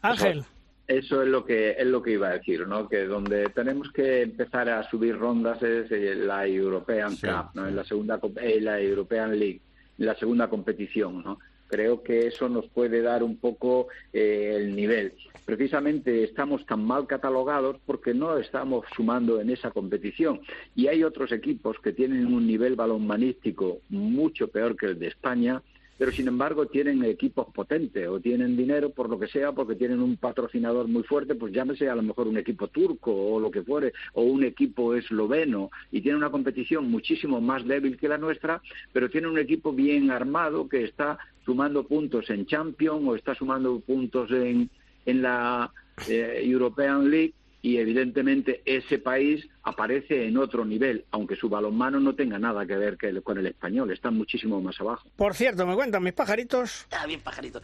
Ángel. 0.02 0.44
Eso 0.88 1.22
es 1.22 1.28
lo 1.28 1.44
que 1.44 1.76
es 1.78 1.86
lo 1.86 2.02
que 2.02 2.10
iba 2.14 2.28
a 2.28 2.32
decir, 2.32 2.66
¿no? 2.66 2.88
Que 2.88 3.04
donde 3.04 3.48
tenemos 3.50 3.92
que 3.92 4.22
empezar 4.22 4.68
a 4.68 4.82
subir 4.90 5.16
rondas 5.16 5.62
es 5.62 5.88
la 5.90 6.48
European 6.48 7.14
Cup, 7.16 7.50
¿no? 7.54 7.68
En 7.68 7.76
la 7.76 7.84
segunda 7.84 8.18
en 8.40 8.64
la 8.64 8.80
European 8.80 9.38
League, 9.38 9.60
en 9.98 10.06
la 10.06 10.16
segunda 10.16 10.48
competición, 10.48 11.22
¿no? 11.22 11.38
Creo 11.72 12.02
que 12.02 12.26
eso 12.26 12.50
nos 12.50 12.66
puede 12.68 13.00
dar 13.00 13.22
un 13.22 13.38
poco 13.38 13.88
eh, 14.12 14.52
el 14.56 14.76
nivel. 14.76 15.14
Precisamente 15.46 16.22
estamos 16.22 16.66
tan 16.66 16.84
mal 16.84 17.06
catalogados 17.06 17.78
porque 17.86 18.12
no 18.12 18.36
estamos 18.36 18.84
sumando 18.94 19.40
en 19.40 19.48
esa 19.48 19.70
competición. 19.70 20.42
Y 20.76 20.88
hay 20.88 21.02
otros 21.02 21.32
equipos 21.32 21.78
que 21.82 21.92
tienen 21.92 22.26
un 22.26 22.46
nivel 22.46 22.76
balonmanístico 22.76 23.78
mucho 23.88 24.48
peor 24.48 24.76
que 24.76 24.84
el 24.84 24.98
de 24.98 25.06
España, 25.06 25.62
pero 25.96 26.12
sin 26.12 26.28
embargo 26.28 26.66
tienen 26.66 27.04
equipos 27.04 27.46
potentes 27.54 28.06
o 28.06 28.20
tienen 28.20 28.56
dinero 28.56 28.90
por 28.90 29.08
lo 29.08 29.18
que 29.18 29.28
sea, 29.28 29.52
porque 29.52 29.74
tienen 29.74 30.02
un 30.02 30.16
patrocinador 30.16 30.88
muy 30.88 31.04
fuerte, 31.04 31.36
pues 31.36 31.54
llámese 31.54 31.88
a 31.88 31.94
lo 31.94 32.02
mejor 32.02 32.28
un 32.28 32.36
equipo 32.36 32.68
turco 32.68 33.14
o 33.14 33.40
lo 33.40 33.50
que 33.50 33.62
fuere, 33.62 33.92
o 34.12 34.24
un 34.24 34.44
equipo 34.44 34.94
esloveno, 34.94 35.70
y 35.90 36.00
tiene 36.00 36.18
una 36.18 36.30
competición 36.30 36.90
muchísimo 36.90 37.40
más 37.40 37.64
débil 37.64 37.96
que 37.96 38.08
la 38.08 38.18
nuestra, 38.18 38.60
pero 38.92 39.08
tiene 39.08 39.28
un 39.28 39.38
equipo 39.38 39.72
bien 39.72 40.10
armado 40.10 40.68
que 40.68 40.84
está 40.84 41.18
sumando 41.44 41.86
puntos 41.86 42.28
en 42.30 42.46
Champions 42.46 43.02
o 43.06 43.14
está 43.14 43.34
sumando 43.34 43.80
puntos 43.80 44.30
en, 44.30 44.70
en 45.06 45.22
la 45.22 45.70
eh, 46.08 46.40
European 46.44 47.10
League 47.10 47.34
y 47.62 47.76
evidentemente 47.76 48.60
ese 48.64 48.98
país 48.98 49.48
aparece 49.62 50.26
en 50.26 50.36
otro 50.36 50.64
nivel, 50.64 51.04
aunque 51.12 51.36
su 51.36 51.48
balonmano 51.48 52.00
no 52.00 52.14
tenga 52.14 52.38
nada 52.38 52.66
que 52.66 52.76
ver 52.76 52.98
con 53.22 53.38
el 53.38 53.46
español, 53.46 53.92
está 53.92 54.10
muchísimo 54.10 54.60
más 54.60 54.80
abajo. 54.80 55.08
Por 55.14 55.34
cierto, 55.34 55.64
me 55.64 55.76
cuentan 55.76 56.02
mis 56.02 56.12
pajaritos. 56.12 56.86
Ah, 56.90 57.06
bien 57.06 57.20
pajaritos. 57.20 57.62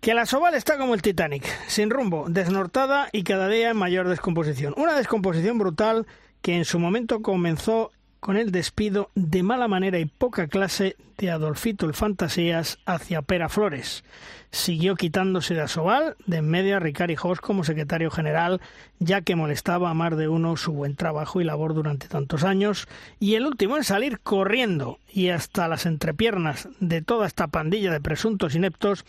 Que 0.00 0.14
la 0.14 0.26
Soval 0.26 0.54
está 0.54 0.78
como 0.78 0.94
el 0.94 1.02
Titanic, 1.02 1.44
sin 1.66 1.90
rumbo, 1.90 2.26
desnortada 2.28 3.08
y 3.12 3.24
cada 3.24 3.48
día 3.48 3.70
en 3.70 3.76
mayor 3.76 4.08
descomposición. 4.08 4.74
Una 4.76 4.96
descomposición 4.96 5.58
brutal 5.58 6.06
que 6.42 6.56
en 6.56 6.64
su 6.64 6.78
momento 6.78 7.22
comenzó 7.22 7.90
con 8.22 8.36
el 8.36 8.52
despido 8.52 9.10
de 9.16 9.42
mala 9.42 9.66
manera 9.66 9.98
y 9.98 10.04
poca 10.04 10.46
clase 10.46 10.94
de 11.18 11.32
Adolfito 11.32 11.86
el 11.86 11.92
Fantasías 11.92 12.78
hacia 12.86 13.20
Pera 13.20 13.48
Flores. 13.48 14.04
Siguió 14.52 14.94
quitándose 14.94 15.54
de 15.54 15.62
Asobal, 15.62 16.14
de 16.26 16.36
en 16.36 16.48
medio 16.48 16.76
a 16.76 16.78
Ricari 16.78 17.16
Jos 17.16 17.40
como 17.40 17.64
secretario 17.64 18.12
general, 18.12 18.60
ya 19.00 19.22
que 19.22 19.34
molestaba 19.34 19.90
a 19.90 19.94
más 19.94 20.16
de 20.16 20.28
uno 20.28 20.56
su 20.56 20.72
buen 20.72 20.94
trabajo 20.94 21.40
y 21.40 21.44
labor 21.44 21.74
durante 21.74 22.06
tantos 22.06 22.44
años, 22.44 22.86
y 23.18 23.34
el 23.34 23.44
último 23.44 23.76
en 23.76 23.82
salir 23.82 24.20
corriendo 24.20 25.00
y 25.12 25.30
hasta 25.30 25.66
las 25.66 25.84
entrepiernas 25.84 26.68
de 26.78 27.02
toda 27.02 27.26
esta 27.26 27.48
pandilla 27.48 27.90
de 27.90 28.00
presuntos 28.00 28.54
ineptos 28.54 29.04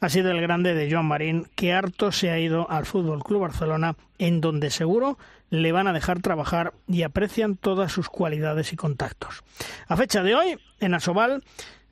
ha 0.00 0.08
sido 0.08 0.30
el 0.30 0.40
grande 0.40 0.74
de 0.74 0.90
Joan 0.90 1.06
Marín, 1.06 1.46
que 1.54 1.72
harto 1.72 2.12
se 2.12 2.30
ha 2.30 2.38
ido 2.38 2.70
al 2.70 2.86
Fútbol 2.86 3.22
Club 3.22 3.42
Barcelona, 3.42 3.96
en 4.18 4.40
donde 4.40 4.70
seguro 4.70 5.18
le 5.50 5.72
van 5.72 5.86
a 5.86 5.92
dejar 5.92 6.20
trabajar 6.20 6.74
y 6.88 7.02
aprecian 7.02 7.56
todas 7.56 7.92
sus 7.92 8.08
cualidades 8.08 8.72
y 8.72 8.76
contactos. 8.76 9.42
A 9.88 9.96
fecha 9.96 10.22
de 10.22 10.34
hoy, 10.34 10.58
en 10.80 10.94
Asobal, 10.94 11.44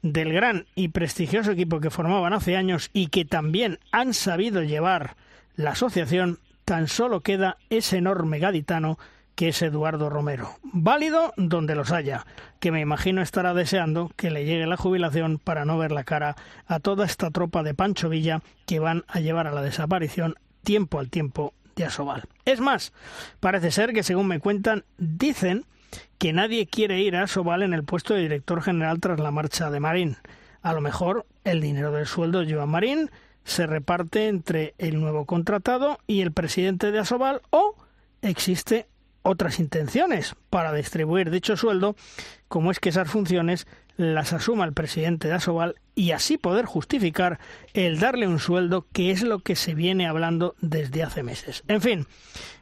del 0.02 0.32
gran 0.32 0.66
y 0.74 0.88
prestigioso 0.88 1.52
equipo 1.52 1.80
que 1.80 1.90
formaban 1.90 2.34
hace 2.34 2.56
años 2.56 2.90
y 2.92 3.06
que 3.06 3.24
también 3.24 3.78
han 3.90 4.12
sabido 4.12 4.62
llevar 4.62 5.16
la 5.56 5.70
asociación, 5.70 6.40
tan 6.64 6.88
solo 6.88 7.20
queda 7.20 7.56
ese 7.70 7.98
enorme 7.98 8.38
gaditano 8.38 8.98
que 9.34 9.48
es 9.48 9.62
Eduardo 9.62 10.10
Romero. 10.10 10.50
Válido 10.62 11.32
donde 11.36 11.74
los 11.74 11.92
haya, 11.92 12.26
que 12.60 12.72
me 12.72 12.80
imagino 12.80 13.22
estará 13.22 13.54
deseando 13.54 14.10
que 14.16 14.30
le 14.30 14.44
llegue 14.44 14.66
la 14.66 14.76
jubilación 14.76 15.38
para 15.38 15.64
no 15.64 15.78
ver 15.78 15.92
la 15.92 16.04
cara 16.04 16.36
a 16.66 16.80
toda 16.80 17.04
esta 17.04 17.30
tropa 17.30 17.62
de 17.62 17.74
Pancho 17.74 18.08
Villa 18.08 18.42
que 18.66 18.78
van 18.78 19.04
a 19.08 19.20
llevar 19.20 19.46
a 19.46 19.52
la 19.52 19.62
desaparición 19.62 20.34
tiempo 20.62 20.98
al 20.98 21.10
tiempo 21.10 21.54
de 21.76 21.84
Asobal. 21.84 22.24
Es 22.44 22.60
más, 22.60 22.92
parece 23.40 23.70
ser 23.70 23.92
que 23.92 24.02
según 24.02 24.28
me 24.28 24.40
cuentan, 24.40 24.84
dicen 24.98 25.64
que 26.18 26.32
nadie 26.32 26.66
quiere 26.66 27.00
ir 27.00 27.16
a 27.16 27.24
Asobal 27.24 27.62
en 27.62 27.74
el 27.74 27.84
puesto 27.84 28.14
de 28.14 28.22
director 28.22 28.62
general 28.62 29.00
tras 29.00 29.20
la 29.20 29.30
marcha 29.30 29.70
de 29.70 29.80
Marín. 29.80 30.16
A 30.62 30.72
lo 30.72 30.80
mejor 30.80 31.26
el 31.44 31.60
dinero 31.60 31.92
del 31.92 32.06
sueldo 32.06 32.40
de 32.40 32.52
Joan 32.52 32.70
Marín 32.70 33.10
se 33.44 33.66
reparte 33.66 34.28
entre 34.28 34.74
el 34.78 35.00
nuevo 35.00 35.26
contratado 35.26 35.98
y 36.06 36.22
el 36.22 36.32
presidente 36.32 36.90
de 36.90 37.00
Asobal 37.00 37.42
o 37.50 37.76
existe 38.22 38.86
otras 39.24 39.58
intenciones 39.58 40.36
para 40.50 40.72
distribuir 40.72 41.30
dicho 41.30 41.56
sueldo, 41.56 41.96
como 42.46 42.70
es 42.70 42.78
que 42.78 42.90
esas 42.90 43.10
funciones 43.10 43.66
las 43.96 44.32
asuma 44.32 44.64
el 44.64 44.72
presidente 44.72 45.28
de 45.28 45.34
Asobal 45.34 45.76
y 45.94 46.10
así 46.12 46.36
poder 46.36 46.66
justificar 46.66 47.38
el 47.72 47.98
darle 47.98 48.28
un 48.28 48.38
sueldo 48.38 48.86
que 48.92 49.10
es 49.10 49.22
lo 49.22 49.38
que 49.38 49.56
se 49.56 49.74
viene 49.74 50.06
hablando 50.06 50.54
desde 50.60 51.02
hace 51.02 51.22
meses. 51.22 51.64
En 51.68 51.80
fin, 51.80 52.06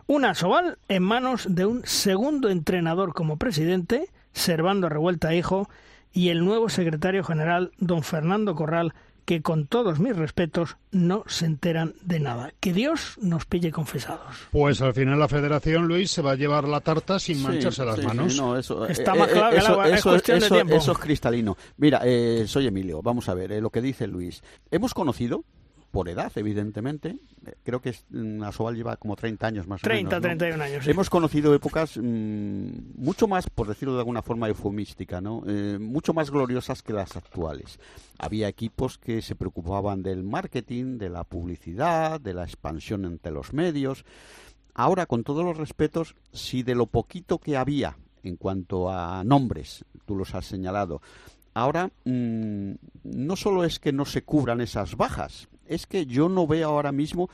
una 0.06 0.30
Asobal 0.30 0.78
en 0.88 1.02
manos 1.02 1.46
de 1.48 1.66
un 1.66 1.84
segundo 1.84 2.48
entrenador 2.48 3.12
como 3.12 3.38
presidente, 3.38 4.08
Servando 4.32 4.88
Revuelta 4.88 5.34
Hijo, 5.34 5.68
y 6.12 6.28
el 6.28 6.44
nuevo 6.44 6.68
secretario 6.68 7.24
general, 7.24 7.72
don 7.78 8.02
Fernando 8.02 8.54
Corral, 8.54 8.94
que 9.24 9.42
con 9.42 9.66
todos 9.66 9.98
mis 9.98 10.16
respetos 10.16 10.76
no 10.90 11.24
se 11.26 11.46
enteran 11.46 11.94
de 12.02 12.20
nada. 12.20 12.52
Que 12.60 12.72
Dios 12.72 13.18
nos 13.20 13.46
pille 13.46 13.70
confesados. 13.70 14.36
Pues 14.50 14.80
al 14.82 14.94
final 14.94 15.18
la 15.18 15.28
federación, 15.28 15.86
Luis, 15.86 16.10
se 16.10 16.22
va 16.22 16.32
a 16.32 16.36
llevar 16.36 16.68
la 16.68 16.80
tarta 16.80 17.18
sin 17.18 17.42
mancharse 17.42 17.84
las 17.84 18.02
manos. 18.02 18.34
eso, 18.58 18.86
Está 18.86 19.14
más 19.14 19.28
claro 19.28 19.82
que 19.82 19.90
es 19.92 20.02
cuestión 20.02 20.40
de 20.40 20.48
tiempo. 20.48 20.74
Eso 20.74 20.92
es 20.92 20.98
cristalino. 20.98 21.56
Mira, 21.76 22.00
eh, 22.04 22.44
soy 22.46 22.66
Emilio, 22.66 23.02
vamos 23.02 23.28
a 23.28 23.34
ver 23.34 23.52
eh, 23.52 23.60
lo 23.60 23.70
que 23.70 23.80
dice 23.80 24.06
Luis. 24.06 24.42
Hemos 24.70 24.94
conocido 24.94 25.44
por 25.92 26.08
edad, 26.08 26.32
evidentemente. 26.34 27.18
Eh, 27.46 27.54
creo 27.62 27.80
que 27.80 27.94
mm, 28.10 28.42
Asobal 28.42 28.74
lleva 28.74 28.96
como 28.96 29.14
30 29.14 29.46
años 29.46 29.68
más 29.68 29.82
30, 29.82 30.16
o 30.16 30.20
menos. 30.20 30.38
31 30.38 30.64
años. 30.64 30.88
Hemos 30.88 31.10
conocido 31.10 31.54
épocas 31.54 31.96
mm, 31.96 32.94
mucho 32.96 33.28
más, 33.28 33.48
por 33.48 33.68
decirlo 33.68 33.94
de 33.94 34.00
alguna 34.00 34.22
forma 34.22 34.48
eufemística, 34.48 35.20
¿no? 35.20 35.44
Eh, 35.46 35.78
mucho 35.78 36.14
más 36.14 36.30
gloriosas 36.30 36.82
que 36.82 36.94
las 36.94 37.16
actuales. 37.16 37.78
Había 38.18 38.48
equipos 38.48 38.98
que 38.98 39.22
se 39.22 39.36
preocupaban 39.36 40.02
del 40.02 40.24
marketing, 40.24 40.96
de 40.98 41.10
la 41.10 41.24
publicidad, 41.24 42.20
de 42.20 42.34
la 42.34 42.44
expansión 42.44 43.04
entre 43.04 43.30
los 43.30 43.52
medios. 43.52 44.04
Ahora, 44.74 45.04
con 45.04 45.22
todos 45.22 45.44
los 45.44 45.58
respetos, 45.58 46.16
si 46.32 46.62
de 46.62 46.74
lo 46.74 46.86
poquito 46.86 47.38
que 47.38 47.58
había 47.58 47.98
en 48.22 48.36
cuanto 48.36 48.90
a 48.90 49.22
nombres, 49.24 49.84
tú 50.06 50.16
los 50.16 50.34
has 50.34 50.46
señalado, 50.46 51.02
ahora 51.52 51.90
mm, 52.04 52.72
no 53.02 53.36
solo 53.36 53.64
es 53.64 53.78
que 53.78 53.92
no 53.92 54.06
se 54.06 54.22
cubran 54.22 54.62
esas 54.62 54.96
bajas, 54.96 55.48
es 55.66 55.86
que 55.86 56.06
yo 56.06 56.28
no 56.28 56.46
veo 56.46 56.68
ahora 56.68 56.92
mismo 56.92 57.28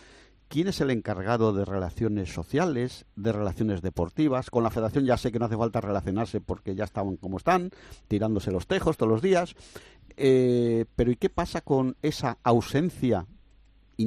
quién 0.49 0.69
es 0.69 0.81
el 0.81 0.91
encargado 0.91 1.53
de 1.53 1.65
relaciones 1.65 2.33
sociales, 2.33 3.05
de 3.17 3.33
relaciones 3.33 3.83
deportivas. 3.83 4.51
Con 4.51 4.65
la 4.65 4.71
federación 4.71 5.05
ya 5.05 5.17
sé 5.17 5.31
que 5.31 5.39
no 5.39 5.45
hace 5.45 5.57
falta 5.57 5.81
relacionarse 5.81 6.41
porque 6.41 6.75
ya 6.75 6.85
estaban 6.85 7.17
como 7.17 7.37
están, 7.37 7.71
tirándose 8.09 8.51
los 8.51 8.67
tejos 8.67 8.97
todos 8.97 9.13
los 9.13 9.23
días. 9.23 9.55
Eh, 10.17 10.87
pero 10.97 11.11
¿y 11.11 11.17
qué 11.17 11.29
pasa 11.29 11.61
con 11.61 11.97
esa 12.03 12.39
ausencia 12.43 13.27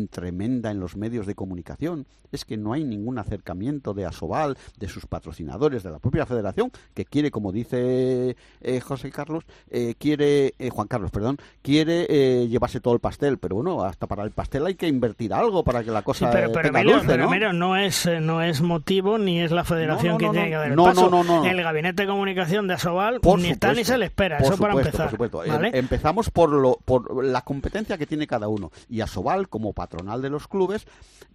tremenda 0.09 0.71
en 0.71 0.79
los 0.79 0.95
medios 0.95 1.25
de 1.27 1.35
comunicación 1.35 2.05
es 2.31 2.45
que 2.45 2.55
no 2.55 2.71
hay 2.71 2.85
ningún 2.85 3.19
acercamiento 3.19 3.93
de 3.93 4.05
Asobal, 4.05 4.57
de 4.77 4.87
sus 4.87 5.05
patrocinadores, 5.05 5.83
de 5.83 5.91
la 5.91 5.99
propia 5.99 6.25
federación, 6.25 6.71
que 6.93 7.03
quiere, 7.03 7.29
como 7.29 7.51
dice 7.51 8.37
eh, 8.61 8.79
José 8.79 9.11
Carlos, 9.11 9.43
eh, 9.69 9.95
quiere, 9.99 10.53
eh, 10.57 10.69
Juan 10.69 10.87
Carlos, 10.87 11.11
perdón, 11.11 11.37
quiere 11.61 12.05
eh, 12.09 12.47
llevarse 12.47 12.79
todo 12.79 12.93
el 12.93 13.01
pastel, 13.01 13.37
pero 13.37 13.55
bueno, 13.57 13.83
hasta 13.83 14.07
para 14.07 14.23
el 14.23 14.31
pastel 14.31 14.65
hay 14.65 14.75
que 14.75 14.87
invertir 14.87 15.33
algo 15.33 15.65
para 15.65 15.83
que 15.83 15.91
la 15.91 16.03
cosa 16.03 16.27
Sí, 16.27 16.31
pero, 16.31 16.53
pero, 16.53 16.69
tenga 16.69 16.79
Emilio, 16.79 16.95
dulce, 16.97 17.07
pero, 17.07 17.23
¿no? 17.25 17.29
Emilio, 17.31 17.53
no 17.53 17.75
es, 17.75 18.09
no 18.21 18.41
es 18.41 18.61
motivo 18.61 19.17
ni 19.17 19.41
es 19.41 19.51
la 19.51 19.65
federación 19.65 20.13
No, 20.13 20.13
no, 20.13 20.17
quien 20.19 20.27
no, 20.29 20.33
tiene 20.33 20.49
que 20.51 20.55
dar 20.55 20.69
el 20.69 20.75
No, 20.77 20.83
paso. 20.85 21.09
no, 21.09 21.23
no, 21.25 21.41
no. 21.43 21.45
El 21.45 21.61
gabinete 21.61 22.03
de 22.03 22.07
comunicación 22.07 22.65
de 22.67 22.75
Asobal 22.75 23.19
Por 23.19 23.39
ni 23.39 23.49
está 23.49 23.73
ni 23.73 23.83
se 23.83 23.97
le 23.97 24.05
espera, 24.05 24.37
por 24.37 24.53
eso 24.53 24.57
para 24.61 24.73
empezar. 24.73 25.01
por 25.07 25.11
supuesto. 25.11 25.37
¿vale? 25.39 25.67
Em- 25.67 25.75
Empezamos 25.75 26.29
por, 26.29 26.49
lo, 26.49 26.79
por 26.85 27.25
la 27.25 27.41
competencia 27.41 27.97
que 27.97 28.05
tiene 28.05 28.25
cada 28.25 28.47
uno. 28.47 28.71
Y 28.87 29.01
a 29.01 29.07
Sobal, 29.07 29.49
como 29.49 29.73
patronal 29.81 30.21
de 30.21 30.29
los 30.29 30.47
clubes, 30.47 30.85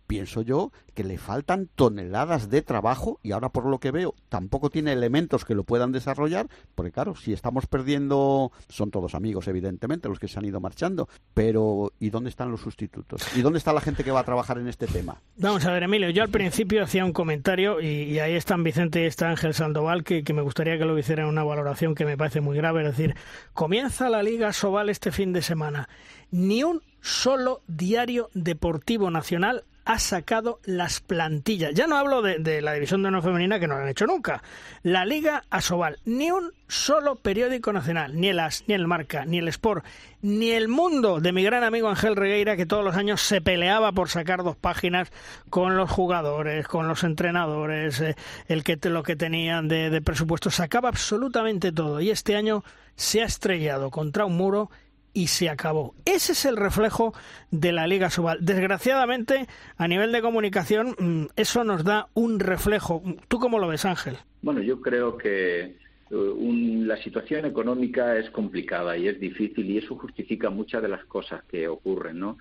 pienso 0.06 0.42
yo 0.42 0.70
que 0.94 1.02
le 1.02 1.18
faltan 1.18 1.68
toneladas 1.74 2.48
de 2.48 2.62
trabajo 2.62 3.18
y 3.24 3.32
ahora 3.32 3.48
por 3.48 3.66
lo 3.66 3.80
que 3.80 3.90
veo 3.90 4.14
tampoco 4.28 4.70
tiene 4.70 4.92
elementos 4.92 5.44
que 5.44 5.56
lo 5.56 5.64
puedan 5.64 5.90
desarrollar, 5.90 6.46
porque 6.76 6.92
claro, 6.92 7.16
si 7.16 7.32
estamos 7.32 7.66
perdiendo, 7.66 8.52
son 8.68 8.92
todos 8.92 9.16
amigos 9.16 9.48
evidentemente 9.48 10.08
los 10.08 10.20
que 10.20 10.28
se 10.28 10.38
han 10.38 10.44
ido 10.44 10.60
marchando, 10.60 11.08
pero 11.34 11.92
¿y 11.98 12.10
dónde 12.10 12.30
están 12.30 12.52
los 12.52 12.60
sustitutos? 12.60 13.20
¿Y 13.36 13.42
dónde 13.42 13.58
está 13.58 13.72
la 13.72 13.80
gente 13.80 14.04
que 14.04 14.12
va 14.12 14.20
a 14.20 14.24
trabajar 14.24 14.58
en 14.58 14.68
este 14.68 14.86
tema? 14.86 15.20
Vamos 15.38 15.66
a 15.66 15.72
ver, 15.72 15.82
Emilio, 15.82 16.10
yo 16.10 16.22
al 16.22 16.30
principio 16.30 16.84
hacía 16.84 17.04
un 17.04 17.12
comentario 17.12 17.80
y, 17.80 18.20
ahí 18.20 18.34
están 18.34 18.62
Vicente 18.62 19.02
y 19.02 19.06
está 19.06 19.28
Ángel 19.28 19.54
Sandoval, 19.54 20.04
que, 20.04 20.22
que 20.22 20.32
me 20.32 20.42
gustaría 20.42 20.78
que 20.78 20.84
lo 20.84 20.96
hicieran 20.96 21.26
una 21.26 21.42
valoración 21.42 21.96
que 21.96 22.04
me 22.04 22.16
parece 22.16 22.40
muy 22.40 22.56
grave. 22.56 22.82
Es 22.82 22.96
decir, 22.96 23.16
comienza 23.54 24.08
la 24.08 24.22
Liga 24.22 24.52
Sobal 24.52 24.88
este 24.88 25.10
fin 25.10 25.32
de 25.32 25.42
semana. 25.42 25.88
Ni 26.30 26.62
un 26.62 26.82
solo 27.06 27.62
diario 27.68 28.30
deportivo 28.34 29.12
nacional 29.12 29.62
ha 29.84 30.00
sacado 30.00 30.58
las 30.64 31.00
plantillas. 31.00 31.72
Ya 31.72 31.86
no 31.86 31.96
hablo 31.96 32.20
de, 32.20 32.60
la 32.60 32.72
división 32.72 33.02
de 33.02 33.08
honor 33.08 33.22
femenina 33.22 33.60
que 33.60 33.68
no 33.68 33.76
lo 33.76 33.84
han 33.84 33.88
hecho 33.88 34.08
nunca. 34.08 34.42
La 34.82 35.04
Liga 35.04 35.44
Asobal. 35.48 35.98
Ni 36.04 36.32
un 36.32 36.50
solo 36.66 37.14
periódico 37.14 37.72
nacional, 37.72 38.20
ni 38.20 38.28
el 38.28 38.40
As, 38.40 38.64
ni 38.66 38.74
el 38.74 38.88
Marca, 38.88 39.24
ni 39.24 39.38
el 39.38 39.46
Sport, 39.46 39.84
ni 40.22 40.50
el 40.50 40.66
Mundo 40.66 41.20
de 41.20 41.30
mi 41.30 41.44
gran 41.44 41.62
amigo 41.62 41.88
Ángel 41.88 42.16
Regueira, 42.16 42.56
que 42.56 42.66
todos 42.66 42.84
los 42.84 42.96
años 42.96 43.20
se 43.20 43.40
peleaba 43.40 43.92
por 43.92 44.08
sacar 44.08 44.42
dos 44.42 44.56
páginas 44.56 45.12
con 45.48 45.76
los 45.76 45.88
jugadores, 45.88 46.66
con 46.66 46.88
los 46.88 47.04
entrenadores, 47.04 48.00
eh, 48.00 48.16
el 48.48 48.64
que 48.64 48.76
lo 48.90 49.04
que 49.04 49.14
tenían 49.14 49.68
de, 49.68 49.90
de 49.90 50.02
presupuesto. 50.02 50.50
Sacaba 50.50 50.88
absolutamente 50.88 51.70
todo. 51.70 52.00
Y 52.00 52.10
este 52.10 52.34
año 52.34 52.64
se 52.96 53.22
ha 53.22 53.26
estrellado 53.26 53.92
contra 53.92 54.24
un 54.24 54.36
muro 54.36 54.68
y 55.16 55.28
se 55.28 55.48
acabó. 55.48 55.94
Ese 56.04 56.32
es 56.32 56.44
el 56.44 56.58
reflejo 56.58 57.14
de 57.50 57.72
la 57.72 57.86
Liga 57.86 58.10
Sobal. 58.10 58.44
Desgraciadamente, 58.44 59.46
a 59.78 59.88
nivel 59.88 60.12
de 60.12 60.20
comunicación, 60.20 60.94
mm, 60.98 61.24
eso 61.36 61.64
nos 61.64 61.84
da 61.84 62.08
un 62.12 62.38
reflejo. 62.38 63.02
¿Tú 63.28 63.38
cómo 63.38 63.58
lo 63.58 63.66
ves, 63.68 63.86
Ángel? 63.86 64.18
Bueno, 64.42 64.60
yo 64.60 64.80
creo 64.82 65.16
que 65.16 65.60
eh, 66.08 66.14
un- 66.14 66.86
la 66.86 66.98
situación 66.98 67.46
económica 67.46 68.16
es 68.18 68.28
complicada 68.30 68.96
y 68.96 69.08
es 69.08 69.18
difícil 69.18 69.68
y 69.70 69.78
eso 69.78 69.96
justifica 69.96 70.50
muchas 70.50 70.82
de 70.82 70.88
las 70.88 71.04
cosas 71.06 71.42
que 71.50 71.66
ocurren, 71.66 72.18
¿no? 72.20 72.36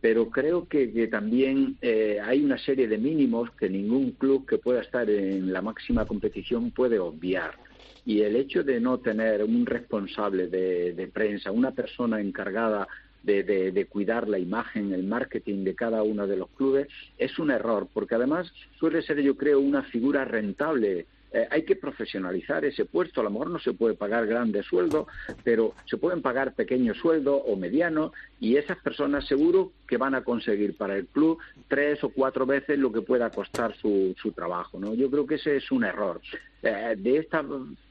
Pero 0.00 0.30
creo 0.30 0.68
que, 0.68 0.92
que 0.92 1.08
también 1.08 1.76
eh, 1.82 2.18
hay 2.24 2.42
una 2.44 2.56
serie 2.58 2.86
de 2.88 2.96
mínimos 2.96 3.50
que 3.58 3.68
ningún 3.68 4.12
club 4.12 4.46
que 4.48 4.56
pueda 4.58 4.80
estar 4.80 5.10
en 5.10 5.52
la 5.52 5.60
máxima 5.62 6.06
competición 6.06 6.70
puede 6.70 6.98
obviar. 7.00 7.58
Y 8.06 8.22
el 8.22 8.36
hecho 8.36 8.62
de 8.64 8.80
no 8.80 8.98
tener 8.98 9.42
un 9.44 9.66
responsable 9.66 10.48
de, 10.48 10.92
de 10.94 11.06
prensa, 11.08 11.50
una 11.50 11.70
persona 11.72 12.20
encargada 12.20 12.88
de, 13.22 13.42
de- 13.42 13.84
cuidar 13.86 14.28
la 14.28 14.38
imagen, 14.38 14.92
el 14.94 15.04
marketing 15.04 15.62
de 15.64 15.74
cada 15.74 16.02
uno 16.02 16.26
de 16.26 16.38
los 16.38 16.48
clubes, 16.50 16.88
es 17.18 17.38
un 17.38 17.50
error, 17.50 17.86
porque 17.92 18.14
además 18.14 18.50
suele 18.78 19.02
ser, 19.02 19.20
yo 19.20 19.36
creo, 19.36 19.60
una 19.60 19.82
figura 19.82 20.24
rentable. 20.24 21.06
Eh, 21.32 21.46
hay 21.50 21.62
que 21.64 21.76
profesionalizar 21.76 22.64
ese 22.64 22.86
puesto. 22.86 23.20
A 23.20 23.24
lo 23.24 23.30
mejor 23.30 23.50
no 23.50 23.58
se 23.60 23.72
puede 23.74 23.94
pagar 23.94 24.26
grandes 24.26 24.66
sueldos, 24.66 25.06
pero 25.44 25.74
se 25.84 25.96
pueden 25.96 26.22
pagar 26.22 26.54
pequeños 26.54 26.96
sueldos 26.96 27.42
o 27.46 27.54
medianos, 27.56 28.10
y 28.40 28.56
esas 28.56 28.78
personas 28.78 29.26
seguro 29.26 29.72
que 29.86 29.98
van 29.98 30.14
a 30.14 30.24
conseguir 30.24 30.76
para 30.76 30.96
el 30.96 31.06
club 31.06 31.38
tres 31.68 32.02
o 32.02 32.08
cuatro 32.08 32.46
veces 32.46 32.78
lo 32.78 32.90
que 32.90 33.02
pueda 33.02 33.30
costar 33.30 33.76
su, 33.76 34.14
su 34.20 34.32
trabajo. 34.32 34.78
¿no? 34.80 34.94
Yo 34.94 35.10
creo 35.10 35.26
que 35.26 35.34
ese 35.36 35.56
es 35.56 35.70
un 35.70 35.84
error. 35.84 36.20
Eh, 36.62 36.94
de 36.98 37.16
esta 37.18 37.42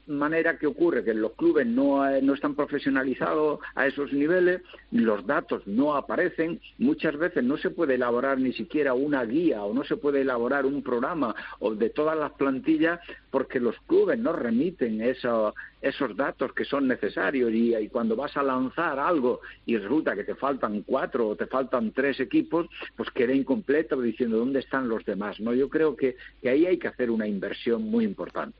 manera 0.06 0.56
que 0.58 0.66
ocurre 0.66 1.02
que 1.04 1.14
los 1.14 1.32
clubes 1.32 1.66
no, 1.66 2.08
eh, 2.08 2.20
no 2.22 2.34
están 2.34 2.54
profesionalizados 2.54 3.60
a 3.74 3.86
esos 3.86 4.12
niveles, 4.12 4.62
los 4.90 5.26
datos 5.26 5.66
no 5.66 5.94
aparecen, 5.96 6.60
muchas 6.78 7.16
veces 7.16 7.42
no 7.44 7.56
se 7.56 7.70
puede 7.70 7.94
elaborar 7.94 8.38
ni 8.38 8.52
siquiera 8.52 8.94
una 8.94 9.24
guía 9.24 9.62
o 9.62 9.72
no 9.74 9.84
se 9.84 9.96
puede 9.96 10.20
elaborar 10.22 10.66
un 10.66 10.82
programa 10.82 11.34
o 11.58 11.74
de 11.74 11.90
todas 11.90 12.16
las 12.18 12.32
plantillas 12.32 13.00
porque 13.30 13.60
los 13.60 13.76
clubes 13.86 14.18
no 14.18 14.32
remiten 14.32 15.00
eso- 15.00 15.54
esos 15.80 16.16
datos 16.16 16.52
que 16.52 16.64
son 16.64 16.86
necesarios 16.88 17.50
y, 17.52 17.88
cuando 17.88 18.16
vas 18.16 18.36
a 18.36 18.42
lanzar 18.42 18.98
algo 18.98 19.40
y 19.66 19.76
resulta 19.76 20.14
que 20.14 20.24
te 20.24 20.34
faltan 20.34 20.82
cuatro 20.82 21.28
o 21.28 21.36
te 21.36 21.46
faltan 21.46 21.92
tres 21.92 22.20
equipos, 22.20 22.66
pues 22.96 23.10
queda 23.10 23.32
incompleto 23.32 24.00
diciendo 24.00 24.38
dónde 24.38 24.60
están 24.60 24.88
los 24.88 25.04
demás. 25.04 25.40
No, 25.40 25.54
yo 25.54 25.68
creo 25.68 25.96
que, 25.96 26.16
que 26.40 26.48
ahí 26.48 26.66
hay 26.66 26.78
que 26.78 26.88
hacer 26.88 27.10
una 27.10 27.26
inversión 27.26 27.82
muy 27.82 28.04
importante. 28.04 28.56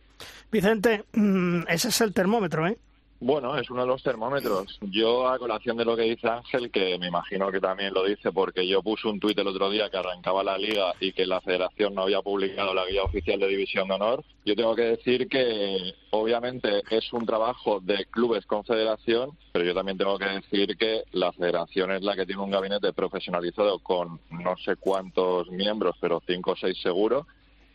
Vicente, 0.50 1.04
mm, 1.12 1.62
ese 1.68 1.88
es 1.88 2.00
el 2.00 2.12
termómetro, 2.12 2.66
¿eh? 2.66 2.76
Bueno, 3.22 3.54
es 3.58 3.68
uno 3.68 3.82
de 3.82 3.86
los 3.86 4.02
termómetros. 4.02 4.78
Yo, 4.80 5.28
a 5.28 5.38
colación 5.38 5.76
de 5.76 5.84
lo 5.84 5.94
que 5.94 6.04
dice 6.04 6.26
Ángel, 6.26 6.70
que 6.70 6.98
me 6.98 7.08
imagino 7.08 7.50
que 7.52 7.60
también 7.60 7.92
lo 7.92 8.02
dice 8.04 8.32
porque 8.32 8.66
yo 8.66 8.82
puse 8.82 9.08
un 9.08 9.20
tuit 9.20 9.38
el 9.38 9.46
otro 9.46 9.68
día 9.68 9.90
que 9.90 9.98
arrancaba 9.98 10.42
la 10.42 10.56
liga 10.56 10.94
y 11.00 11.12
que 11.12 11.26
la 11.26 11.42
federación 11.42 11.94
no 11.94 12.02
había 12.02 12.22
publicado 12.22 12.72
la 12.72 12.86
guía 12.86 13.02
oficial 13.02 13.38
de 13.38 13.48
División 13.48 13.88
de 13.88 13.94
Honor, 13.94 14.24
yo 14.46 14.56
tengo 14.56 14.74
que 14.74 14.84
decir 14.84 15.28
que 15.28 15.92
obviamente 16.12 16.82
es 16.90 17.12
un 17.12 17.26
trabajo 17.26 17.80
de 17.80 18.06
clubes 18.06 18.46
con 18.46 18.64
federación, 18.64 19.36
pero 19.52 19.66
yo 19.66 19.74
también 19.74 19.98
tengo 19.98 20.18
que 20.18 20.24
decir 20.24 20.78
que 20.78 21.04
la 21.12 21.30
federación 21.32 21.92
es 21.92 22.02
la 22.02 22.16
que 22.16 22.24
tiene 22.24 22.40
un 22.40 22.50
gabinete 22.50 22.94
profesionalizado 22.94 23.80
con 23.80 24.18
no 24.30 24.56
sé 24.64 24.76
cuántos 24.76 25.50
miembros, 25.50 25.94
pero 26.00 26.22
cinco 26.26 26.52
o 26.52 26.56
seis 26.56 26.80
seguro, 26.80 27.26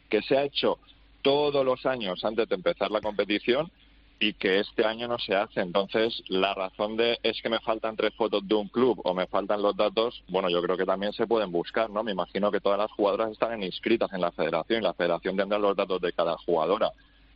que 0.09 0.23
se 0.23 0.37
ha 0.37 0.43
hecho 0.43 0.79
todos 1.21 1.63
los 1.63 1.85
años 1.85 2.25
antes 2.25 2.49
de 2.49 2.55
empezar 2.55 2.89
la 2.89 3.01
competición 3.01 3.71
y 4.19 4.33
que 4.33 4.59
este 4.59 4.85
año 4.85 5.07
no 5.07 5.19
se 5.19 5.35
hace. 5.35 5.61
Entonces, 5.61 6.23
la 6.29 6.53
razón 6.53 6.95
de 6.95 7.19
es 7.23 7.41
que 7.41 7.49
me 7.49 7.59
faltan 7.59 7.95
tres 7.95 8.13
fotos 8.15 8.47
de 8.47 8.55
un 8.55 8.67
club 8.67 9.01
o 9.03 9.13
me 9.13 9.27
faltan 9.27 9.61
los 9.61 9.75
datos, 9.75 10.23
bueno, 10.29 10.49
yo 10.49 10.61
creo 10.61 10.77
que 10.77 10.85
también 10.85 11.13
se 11.13 11.27
pueden 11.27 11.51
buscar, 11.51 11.89
¿no? 11.89 12.03
Me 12.03 12.11
imagino 12.11 12.51
que 12.51 12.61
todas 12.61 12.79
las 12.79 12.91
jugadoras 12.91 13.31
están 13.31 13.61
inscritas 13.61 14.11
en 14.13 14.21
la 14.21 14.31
federación 14.31 14.81
y 14.81 14.83
la 14.83 14.93
federación 14.93 15.35
tendrá 15.35 15.59
los 15.59 15.75
datos 15.75 16.01
de 16.01 16.13
cada 16.13 16.37
jugadora. 16.37 16.91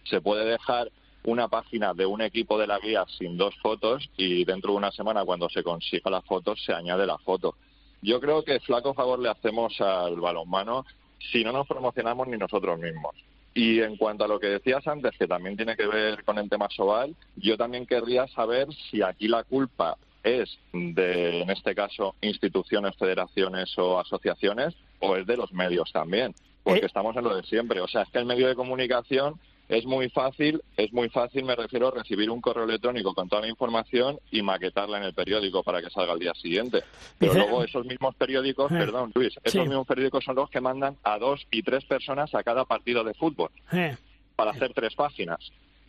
Se 0.05 0.21
puede 0.21 0.45
dejar 0.45 0.89
una 1.23 1.47
página 1.49 1.93
de 1.93 2.05
un 2.05 2.21
equipo 2.21 2.57
de 2.57 2.67
la 2.67 2.79
guía 2.79 3.05
sin 3.17 3.37
dos 3.37 3.53
fotos 3.61 4.09
y 4.15 4.45
dentro 4.45 4.71
de 4.71 4.77
una 4.77 4.91
semana, 4.91 5.25
cuando 5.25 5.49
se 5.49 5.63
consiga 5.63 6.09
la 6.09 6.21
foto, 6.21 6.55
se 6.55 6.73
añade 6.73 7.05
la 7.05 7.17
foto. 7.17 7.55
Yo 8.01 8.21
creo 8.21 8.43
que 8.43 8.61
flaco 8.61 8.93
favor 8.93 9.19
le 9.19 9.29
hacemos 9.29 9.79
al 9.81 10.15
balonmano 10.15 10.85
si 11.31 11.43
no 11.43 11.51
nos 11.51 11.67
promocionamos 11.67 12.27
ni 12.27 12.37
nosotros 12.37 12.79
mismos. 12.79 13.13
Y 13.59 13.81
en 13.81 13.97
cuanto 13.97 14.23
a 14.23 14.27
lo 14.29 14.39
que 14.39 14.47
decías 14.47 14.87
antes, 14.87 15.17
que 15.17 15.27
también 15.27 15.57
tiene 15.57 15.75
que 15.75 15.85
ver 15.85 16.23
con 16.23 16.37
el 16.37 16.49
tema 16.49 16.69
Sobal, 16.69 17.13
yo 17.35 17.57
también 17.57 17.85
querría 17.85 18.25
saber 18.27 18.69
si 18.89 19.01
aquí 19.01 19.27
la 19.27 19.43
culpa 19.43 19.97
es 20.23 20.57
de, 20.71 21.41
en 21.41 21.49
este 21.49 21.75
caso, 21.75 22.15
instituciones, 22.21 22.95
federaciones 22.95 23.77
o 23.77 23.99
asociaciones, 23.99 24.75
o 25.01 25.17
es 25.17 25.27
de 25.27 25.35
los 25.35 25.51
medios 25.51 25.91
también, 25.91 26.33
porque 26.63 26.85
estamos 26.85 27.17
en 27.17 27.25
lo 27.25 27.35
de 27.35 27.43
siempre. 27.43 27.81
O 27.81 27.87
sea, 27.89 28.03
es 28.03 28.09
que 28.11 28.19
el 28.19 28.25
medio 28.25 28.47
de 28.47 28.55
comunicación 28.55 29.37
es 29.69 29.85
muy 29.85 30.09
fácil, 30.09 30.61
es 30.75 30.91
muy 30.91 31.09
fácil, 31.09 31.45
me 31.45 31.55
refiero, 31.55 31.87
a 31.87 31.91
recibir 31.91 32.29
un 32.29 32.41
correo 32.41 32.63
electrónico 32.65 33.13
con 33.13 33.29
toda 33.29 33.43
la 33.43 33.47
información 33.49 34.19
y 34.31 34.41
maquetarla 34.41 34.97
en 34.97 35.03
el 35.03 35.13
periódico 35.13 35.63
para 35.63 35.81
que 35.81 35.89
salga 35.89 36.13
al 36.13 36.19
día 36.19 36.33
siguiente. 36.33 36.83
Pero 37.17 37.33
Dice- 37.33 37.45
luego 37.45 37.63
esos 37.63 37.85
mismos 37.85 38.15
periódicos, 38.15 38.71
Eh, 38.71 38.75
perdón 38.79 39.11
Luis, 39.15 39.33
esos 39.43 39.51
sí. 39.51 39.59
mismos 39.59 39.85
periódicos 39.87 40.23
son 40.25 40.35
los 40.35 40.49
que 40.49 40.59
mandan 40.59 40.97
a 41.03 41.17
dos 41.19 41.45
y 41.51 41.61
tres 41.63 41.85
personas 41.85 42.33
a 42.35 42.43
cada 42.43 42.65
partido 42.65 43.03
de 43.03 43.13
fútbol 43.13 43.49
Eh. 43.71 43.95
para 44.35 44.51
hacer 44.51 44.73
tres 44.73 44.95
páginas. 44.95 45.37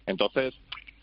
Entonces, 0.07 0.55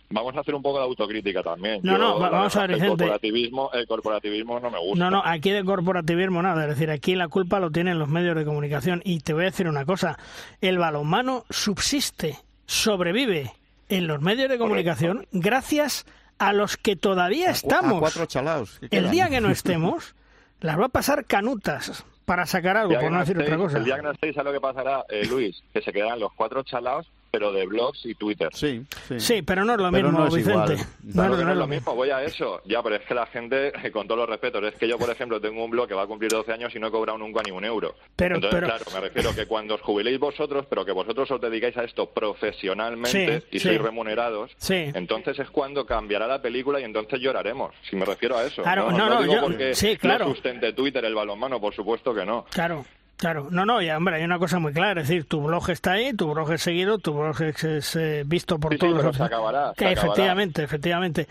vamos 0.09 0.35
a 0.37 0.41
hacer 0.41 0.53
un 0.55 0.61
poco 0.61 0.77
de 0.77 0.85
autocrítica 0.85 1.41
también. 1.43 1.79
No, 1.83 1.93
Yo, 1.93 1.97
no, 1.97 2.19
vamos 2.19 2.55
a 2.55 2.67
ver. 2.67 2.71
El 2.81 2.87
corporativismo, 2.89 3.71
el 3.73 3.87
corporativismo 3.87 4.59
no 4.59 4.69
me 4.71 4.79
gusta. 4.79 5.03
No, 5.03 5.09
no, 5.11 5.21
aquí 5.25 5.49
de 5.49 5.63
corporativismo 5.65 6.41
nada. 6.41 6.63
Es 6.63 6.69
decir, 6.69 6.89
aquí 6.91 7.15
la 7.15 7.27
culpa 7.27 7.59
lo 7.59 7.71
tienen 7.71 7.99
los 7.99 8.07
medios 8.07 8.35
de 8.35 8.45
comunicación. 8.45 9.01
Y 9.03 9.19
te 9.21 9.33
voy 9.33 9.43
a 9.43 9.45
decir 9.45 9.67
una 9.67 9.85
cosa: 9.85 10.17
el 10.61 10.77
balonmano 10.77 11.43
subsiste, 11.49 12.37
sobrevive 12.67 13.51
en 13.89 14.05
los 14.05 14.21
medios 14.21 14.49
de 14.49 14.57
comunicación 14.59 15.25
gracias 15.31 16.05
a 16.37 16.53
los 16.53 16.77
que 16.77 16.95
todavía 16.95 17.47
A 17.47 17.51
estamos. 17.51 17.99
cuatro 17.99 18.25
chalaos. 18.27 18.79
que 18.79 18.95
El 18.95 19.09
día 19.09 19.29
que 19.29 19.41
no 19.41 19.49
estemos, 19.49 20.13
las 20.61 20.79
va 20.79 20.85
a 20.85 20.89
pasar 20.89 21.25
canutas 21.25 22.05
para 22.25 22.45
sacar 22.45 22.77
algo, 22.77 22.93
por 22.99 23.09
no 23.11 23.19
decir 23.21 23.39
otra 23.39 23.57
cosa. 23.57 23.77
El 23.77 23.85
día 23.85 23.95
que 23.95 24.01
no 24.03 24.11
estéis, 24.11 24.35
¿sabes 24.35 24.53
lo 24.53 24.59
que 24.59 24.61
pasará, 24.61 25.03
eh, 25.09 25.25
Luis? 25.29 25.63
Que 25.73 25.81
se 25.81 25.91
quedarán 25.91 26.19
los 26.19 26.33
cuatro 26.33 26.61
chalaos 26.63 27.07
pero 27.29 27.51
de 27.51 27.65
blogs 27.65 28.05
y 28.05 28.15
Twitter. 28.15 28.49
Sí, 28.53 28.83
sí. 29.17 29.41
pero 29.41 29.65
no 29.65 29.73
es 29.73 29.79
lo 29.79 29.91
mismo, 29.91 30.25
Vicente. 30.29 30.77
No, 31.03 31.29
no, 31.29 31.51
es 31.51 31.57
lo 31.57 31.67
mismo, 31.67 31.95
voy 31.95 32.09
a 32.09 32.23
eso. 32.23 32.61
Ya, 32.65 32.81
pero 32.81 32.95
es 32.95 33.05
que 33.05 33.13
la 33.13 33.25
gente, 33.27 33.71
con 33.91 34.07
todos 34.07 34.19
los 34.19 34.29
respetos, 34.29 34.63
es 34.63 34.75
que 34.75 34.87
yo, 34.87 34.97
por 34.97 35.09
ejemplo, 35.09 35.39
tengo 35.39 35.63
un 35.63 35.71
blog 35.71 35.87
que 35.87 35.93
va 35.93 36.03
a 36.03 36.07
cumplir 36.07 36.31
12 36.31 36.51
años 36.51 36.75
y 36.75 36.79
no 36.79 36.87
he 36.87 36.91
cobrado 36.91 37.17
nunca 37.17 37.41
ni 37.43 37.51
un 37.51 37.65
euro. 37.65 37.95
Pero, 38.15 38.35
Entonces, 38.35 38.61
claro, 38.61 38.85
me 38.93 38.99
refiero 38.99 39.33
que 39.35 39.45
cuando 39.45 39.75
os 39.75 39.81
jubiléis 39.81 40.19
vosotros, 40.19 40.65
pero 40.69 40.85
que 40.85 40.91
vosotros 40.91 41.29
os 41.31 41.41
dedicáis 41.41 41.77
a 41.77 41.83
esto 41.83 42.09
profesionalmente 42.09 43.43
y 43.51 43.59
sois 43.59 43.81
remunerados, 43.81 44.51
entonces 44.69 45.39
es 45.39 45.49
cuando 45.49 45.85
cambiará 45.85 46.27
la 46.27 46.41
película 46.41 46.79
y 46.79 46.83
entonces 46.83 47.19
lloraremos. 47.19 47.73
Si 47.89 47.95
me 47.95 48.05
refiero 48.05 48.37
a 48.37 48.45
eso. 48.45 48.61
Claro, 48.63 48.91
no, 48.91 49.09
no, 49.09 49.25
yo, 49.25 49.41
porque 49.41 49.75
sí, 49.75 49.97
claro. 49.97 50.27
sustente 50.27 50.73
Twitter 50.73 51.03
el 51.05 51.15
balonmano, 51.15 51.59
por 51.59 51.73
supuesto 51.73 52.13
que 52.13 52.25
no. 52.25 52.45
Claro. 52.51 52.85
Claro, 53.17 53.47
no, 53.49 53.65
no, 53.65 53.81
ya, 53.81 53.97
hombre, 53.97 54.17
hay 54.17 54.23
una 54.23 54.37
cosa 54.37 54.59
muy 54.59 54.73
clara, 54.73 55.01
es 55.01 55.07
decir, 55.07 55.25
tu 55.25 55.41
blog 55.41 55.71
está 55.71 55.93
ahí, 55.93 56.13
tu 56.13 56.31
blog 56.31 56.51
es 56.51 56.61
seguido, 56.61 56.99
tu 56.99 57.13
blog 57.13 57.41
es, 57.41 57.95
eh, 57.95 58.23
visto 58.27 58.59
por 58.59 58.77
todos. 58.77 59.11
Sí, 59.11 59.17
se 59.17 59.23
acabará, 59.23 59.73
efectivamente, 59.75 60.63
efectivamente. 60.63 61.27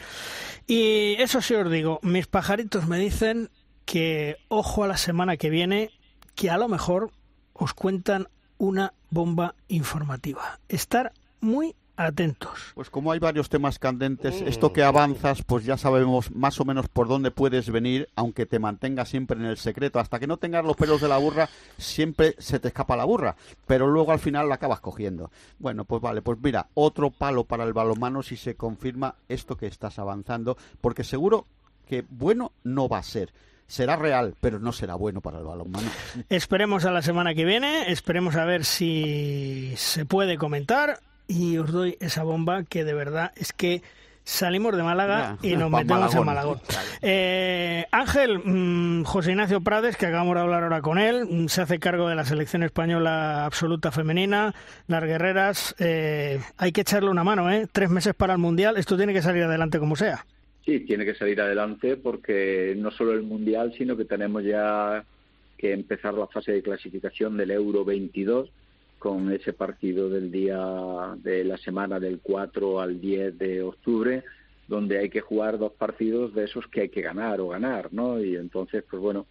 Y 0.67 1.15
eso 1.21 1.41
sí 1.41 1.55
os 1.55 1.71
digo, 1.71 2.01
mis 2.03 2.27
pajaritos 2.27 2.89
me 2.89 2.99
dicen 2.99 3.51
que 3.85 4.37
ojo 4.49 4.83
a 4.83 4.89
la 4.89 4.97
semana 4.97 5.37
que 5.37 5.49
viene, 5.49 5.91
que 6.35 6.51
a 6.51 6.59
lo 6.59 6.67
mejor 6.67 7.13
os 7.53 7.73
cuentan 7.73 8.27
una 8.59 8.93
bomba 9.11 9.55
informativa. 9.69 10.59
Estar 10.69 11.13
muy 11.41 11.77
atentos. 11.97 12.73
Pues 12.75 12.91
como 12.91 13.13
hay 13.13 13.19
varios 13.19 13.49
temas 13.49 13.79
candentes, 13.79 14.43
mm. 14.43 14.49
esto 14.49 14.73
que 14.73 14.83
avanzas, 14.83 15.43
pues 15.43 15.65
ya 15.65 15.77
sabemos 15.77 16.31
más 16.31 16.61
o 16.61 16.65
menos 16.65 16.89
por 16.89 17.09
dónde 17.09 17.31
puedes 17.31 17.71
venir, 17.71 18.09
aunque 18.15 18.47
te 18.47 18.59
mantengas 18.59 19.09
siempre 19.09 19.39
en 19.39 19.47
el 19.47 19.57
secreto. 19.57 19.99
Hasta 19.99 20.19
que 20.19 20.27
no 20.27 20.37
tengas 20.37 20.65
los 20.65 20.77
pelos 20.77 21.01
de 21.01 21.09
la 21.09 21.19
burra, 21.19 21.49
siempre 21.79 22.35
se 22.39 22.59
te 22.59 22.69
escapa 22.69 22.97
la 22.97 23.05
burra, 23.05 23.37
pero 23.67 23.87
luego 23.87 24.13
al 24.13 24.19
final 24.19 24.49
la 24.49 24.57
acabas 24.57 24.81
cogiendo. 24.81 25.31
Bueno, 25.59 25.85
pues 25.85 26.03
vale, 26.03 26.23
pues 26.23 26.39
mira, 26.43 26.69
otro 26.75 27.11
palo 27.11 27.45
para 27.45 27.65
el 27.65 27.73
balonmano 27.73 28.23
si 28.23 28.37
se 28.37 28.55
confirma 28.55 29.15
esto 29.29 29.57
que 29.57 29.67
estás 29.67 29.99
avanzando, 29.99 30.57
porque 30.81 31.05
seguro 31.05 31.47
que 31.89 32.05
bueno 32.09 32.53
no 32.65 32.89
va 32.89 32.99
a 32.99 33.03
ser 33.03 33.33
será 33.67 33.97
real, 33.97 34.35
pero 34.41 34.59
no 34.59 34.73
será 34.73 34.95
bueno 34.95 35.21
para 35.21 35.39
el 35.39 35.45
balonmano. 35.45 35.89
Esperemos 36.29 36.85
a 36.85 36.91
la 36.91 37.03
semana 37.03 37.35
que 37.35 37.45
viene, 37.45 37.91
esperemos 37.91 38.37
a 38.37 38.45
ver 38.45 38.65
si 38.65 39.73
se 39.77 40.05
puede 40.05 40.39
comentar 40.39 41.01
y 41.29 41.59
os 41.59 41.71
doy 41.73 41.97
esa 42.01 42.23
bomba 42.23 42.65
que 42.65 42.85
de 42.85 42.95
verdad 42.95 43.33
es 43.37 43.53
que 43.53 43.83
salimos 44.27 44.77
de 44.77 44.83
Málaga 44.83 45.39
y 45.41 45.57
nos 45.57 45.71
metemos 45.71 46.15
en 46.15 46.25
Malagón. 46.25 46.61
Eh, 47.01 47.87
Ángel, 47.93 48.41
mm, 48.45 49.05
José 49.05 49.31
Ignacio 49.31 49.61
Prades, 49.61 49.97
que 49.97 50.07
acabamos 50.07 50.35
de 50.35 50.41
hablar 50.41 50.65
ahora 50.65 50.83
con 50.83 50.99
él, 50.99 51.27
mm, 51.31 51.47
se 51.47 51.63
hace 51.63 51.79
cargo 51.79 52.09
de 52.09 52.17
la 52.17 52.25
selección 52.25 52.65
española 52.65 53.45
absoluta 53.47 53.93
femenina, 53.93 54.53
las 54.89 55.05
guerreras, 55.05 55.77
eh, 55.79 56.41
hay 56.59 56.73
que 56.73 56.81
echarle 56.81 57.09
una 57.09 57.23
mano, 57.23 57.51
¿eh? 57.51 57.67
Tres 57.71 57.89
meses 57.89 58.15
para 58.15 58.33
el 58.33 58.41
Mundial, 58.41 58.77
esto 58.77 58.97
tiene 58.97 59.13
que 59.13 59.23
salir 59.23 59.45
adelante 59.45 59.79
como 59.79 59.95
sea. 59.95 60.27
Sí, 60.65 60.81
tiene 60.81 61.05
que 61.05 61.15
salir 61.15 61.41
adelante 61.41 61.97
porque 61.97 62.75
no 62.77 62.91
solo 62.91 63.13
el 63.13 63.23
Mundial, 63.23 63.73
sino 63.79 63.97
que 63.97 64.05
tenemos 64.05 64.43
ya 64.43 65.05
que 65.57 65.73
empezar 65.73 66.15
la 66.15 66.27
fase 66.27 66.51
de 66.51 66.63
clasificación 66.63 67.37
del 67.37 67.53
Euro 67.53 67.85
22 67.85 68.51
con 68.99 69.33
ese 69.33 69.53
partido 69.53 70.09
del 70.09 70.31
día 70.31 71.15
de 71.19 71.45
la 71.45 71.57
semana 71.59 72.01
del 72.01 72.21
4 72.21 72.81
al 72.81 73.01
10 73.01 73.39
de 73.39 73.63
octubre, 73.63 74.25
donde 74.69 74.99
hay 74.99 75.11
que 75.11 75.21
jugar 75.21 75.59
dos 75.59 75.73
partidos 75.73 76.35
de 76.35 76.45
esos 76.45 76.67
que 76.69 76.83
hay 76.83 76.89
que 76.89 77.03
ganar 77.03 77.41
o 77.41 77.49
ganar, 77.49 77.93
¿no? 77.93 78.23
Y 78.23 78.37
entonces, 78.37 78.85
pues 78.89 79.01
bueno, 79.01 79.27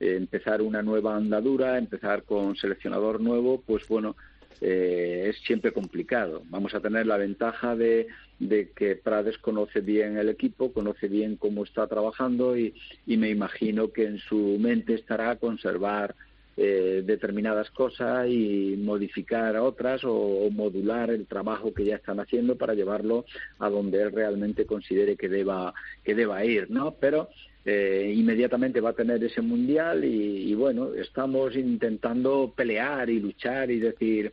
eh, 0.00 0.16
empezar 0.16 0.60
una 0.60 0.82
nueva 0.82 1.16
andadura, 1.16 1.78
empezar 1.78 2.24
con 2.24 2.56
seleccionador 2.56 3.20
nuevo, 3.20 3.62
pues 3.64 3.86
bueno, 3.88 4.16
eh, 4.60 5.26
es 5.30 5.38
siempre 5.46 5.72
complicado. 5.72 6.42
Vamos 6.50 6.74
a 6.74 6.80
tener 6.80 7.06
la 7.06 7.16
ventaja 7.16 7.76
de, 7.76 8.08
de, 8.38 8.70
que 8.70 8.96
Prades 8.96 9.38
conoce 9.38 9.80
bien 9.80 10.18
el 10.18 10.28
equipo, 10.28 10.72
conoce 10.72 11.08
bien 11.08 11.36
cómo 11.36 11.64
está 11.64 11.86
trabajando 11.86 12.56
y, 12.56 12.74
y 13.06 13.16
me 13.16 13.30
imagino 13.30 13.92
que 13.92 14.06
en 14.06 14.18
su 14.18 14.58
mente 14.58 14.94
estará 14.94 15.36
conservar 15.36 16.14
eh, 16.56 17.02
determinadas 17.04 17.70
cosas 17.70 18.28
y 18.28 18.76
modificar 18.78 19.56
otras 19.56 20.02
o, 20.04 20.48
modular 20.50 21.10
el 21.10 21.26
trabajo 21.26 21.74
que 21.74 21.84
ya 21.84 21.96
están 21.96 22.20
haciendo 22.20 22.56
para 22.56 22.74
llevarlo 22.74 23.24
a 23.58 23.68
donde 23.68 24.02
él 24.02 24.12
realmente 24.12 24.64
considere 24.64 25.16
que 25.16 25.28
deba 25.28 25.74
que 26.04 26.14
deba 26.14 26.44
ir 26.44 26.70
no 26.70 26.94
pero 27.00 27.28
eh, 27.64 28.12
inmediatamente 28.14 28.80
va 28.80 28.90
a 28.90 28.94
tener 28.94 29.24
ese 29.24 29.40
mundial 29.40 30.04
y, 30.04 30.50
y 30.50 30.54
bueno 30.54 30.94
estamos 30.94 31.56
intentando 31.56 32.52
pelear 32.54 33.10
y 33.10 33.18
luchar 33.18 33.70
y 33.70 33.80
decir 33.80 34.32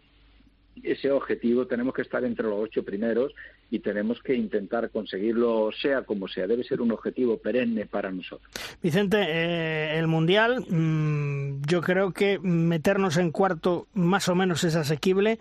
ese 0.84 1.12
objetivo 1.12 1.66
tenemos 1.66 1.94
que 1.94 2.04
estar 2.04 2.24
entre 2.24 2.46
los 2.46 2.60
ocho 2.60 2.84
primeros 2.84 3.34
y 3.72 3.80
tenemos 3.80 4.22
que 4.22 4.36
intentar 4.36 4.92
conseguirlo 4.92 5.72
sea 5.72 6.04
como 6.04 6.28
sea. 6.28 6.46
Debe 6.46 6.66
ser 6.66 6.82
un 6.82 6.92
objetivo 6.92 7.38
perenne 7.38 7.86
para 7.86 8.12
nosotros. 8.12 8.52
Vicente, 8.84 9.18
eh, 9.18 9.98
el 9.98 10.08
Mundial, 10.08 10.66
mm, 10.70 11.62
yo 11.66 11.82
creo 11.82 12.12
que 12.12 12.38
meternos 12.40 13.16
en 13.16 13.32
cuarto 13.32 13.88
más 13.94 14.28
o 14.28 14.36
menos 14.36 14.66
es 14.66 14.76
asequible. 14.76 15.40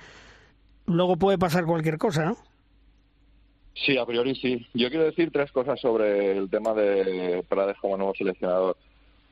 Luego 0.86 1.16
puede 1.16 1.39
pasar 1.39 1.65
cualquier 1.65 1.98
cosa, 1.98 2.24
¿no? 2.24 2.39
Sí, 3.74 3.98
a 3.98 4.07
priori 4.07 4.35
sí. 4.36 4.65
Yo 4.74 4.90
quiero 4.90 5.07
decir 5.07 5.31
tres 5.32 5.51
cosas 5.51 5.81
sobre 5.81 6.36
el 6.36 6.48
tema 6.48 6.73
de 6.73 7.44
Prades 7.48 7.78
como 7.81 7.97
nuevo 7.97 8.15
seleccionador. 8.15 8.77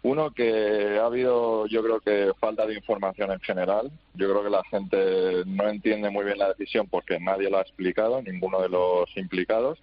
Uno, 0.03 0.31
que 0.31 0.99
ha 1.01 1.07
habido, 1.07 1.67
yo 1.67 1.83
creo 1.83 2.01
que 2.01 2.33
falta 2.39 2.67
de 2.67 2.75
información 2.75 3.33
en 3.33 3.41
general. 3.41 3.91
Yo 4.15 4.31
creo 4.31 4.45
que 4.45 4.51
la 4.51 4.63
gente 4.65 5.43
no 5.47 5.69
entiende 5.69 6.11
muy 6.11 6.25
bien 6.25 6.39
la 6.39 6.49
decisión 6.49 6.87
porque 6.89 7.19
nadie 7.19 7.51
lo 7.51 7.59
ha 7.59 7.63
explicado, 7.63 8.23
ninguno 8.23 8.61
de 8.61 8.69
los 8.69 9.09
implicados. 9.17 9.79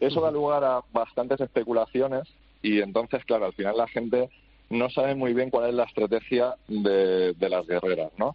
Eso 0.00 0.20
da 0.20 0.30
lugar 0.30 0.64
a 0.64 0.80
bastantes 0.92 1.40
especulaciones 1.40 2.22
y 2.62 2.80
entonces, 2.80 3.24
claro, 3.24 3.46
al 3.46 3.52
final 3.52 3.76
la 3.76 3.88
gente 3.88 4.30
no 4.70 4.90
sabe 4.90 5.14
muy 5.14 5.34
bien 5.34 5.50
cuál 5.50 5.68
es 5.68 5.74
la 5.74 5.84
estrategia 5.84 6.54
de, 6.66 7.34
de 7.34 7.48
las 7.48 7.66
guerreras, 7.66 8.12
¿no? 8.16 8.34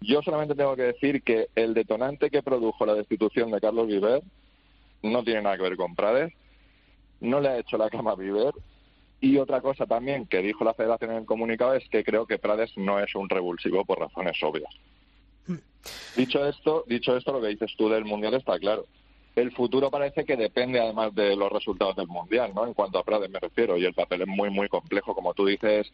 Yo 0.00 0.22
solamente 0.22 0.54
tengo 0.54 0.76
que 0.76 0.82
decir 0.82 1.22
que 1.22 1.48
el 1.54 1.72
detonante 1.72 2.30
que 2.30 2.42
produjo 2.42 2.84
la 2.84 2.94
destitución 2.94 3.50
de 3.50 3.60
Carlos 3.60 3.86
Viver 3.86 4.22
no 5.02 5.22
tiene 5.22 5.42
nada 5.42 5.56
que 5.56 5.62
ver 5.62 5.76
con 5.76 5.94
Prades, 5.94 6.32
no 7.20 7.40
le 7.40 7.48
ha 7.48 7.58
hecho 7.58 7.78
la 7.78 7.90
cama 7.90 8.12
a 8.12 8.16
Viver 8.16 8.52
y 9.24 9.38
otra 9.38 9.62
cosa 9.62 9.86
también 9.86 10.26
que 10.26 10.42
dijo 10.42 10.64
la 10.64 10.74
Federación 10.74 11.12
en 11.12 11.16
el 11.16 11.24
comunicado 11.24 11.72
es 11.72 11.88
que 11.88 12.04
creo 12.04 12.26
que 12.26 12.38
Prades 12.38 12.76
no 12.76 13.00
es 13.00 13.14
un 13.14 13.30
revulsivo 13.30 13.82
por 13.86 13.98
razones 13.98 14.36
obvias. 14.42 14.70
Hmm. 15.46 15.56
Dicho 16.14 16.46
esto, 16.46 16.84
dicho 16.86 17.16
esto, 17.16 17.32
lo 17.32 17.40
que 17.40 17.48
dices 17.48 17.72
tú 17.78 17.88
del 17.88 18.04
mundial 18.04 18.34
está 18.34 18.58
claro. 18.58 18.84
El 19.34 19.50
futuro 19.52 19.90
parece 19.90 20.26
que 20.26 20.36
depende 20.36 20.78
además 20.78 21.14
de 21.14 21.34
los 21.36 21.50
resultados 21.50 21.96
del 21.96 22.06
mundial, 22.06 22.52
¿no? 22.54 22.66
En 22.66 22.74
cuanto 22.74 22.98
a 22.98 23.02
Prades 23.02 23.30
me 23.30 23.40
refiero, 23.40 23.78
y 23.78 23.86
el 23.86 23.94
papel 23.94 24.20
es 24.22 24.28
muy 24.28 24.50
muy 24.50 24.68
complejo, 24.68 25.14
como 25.14 25.32
tú 25.32 25.46
dices, 25.46 25.90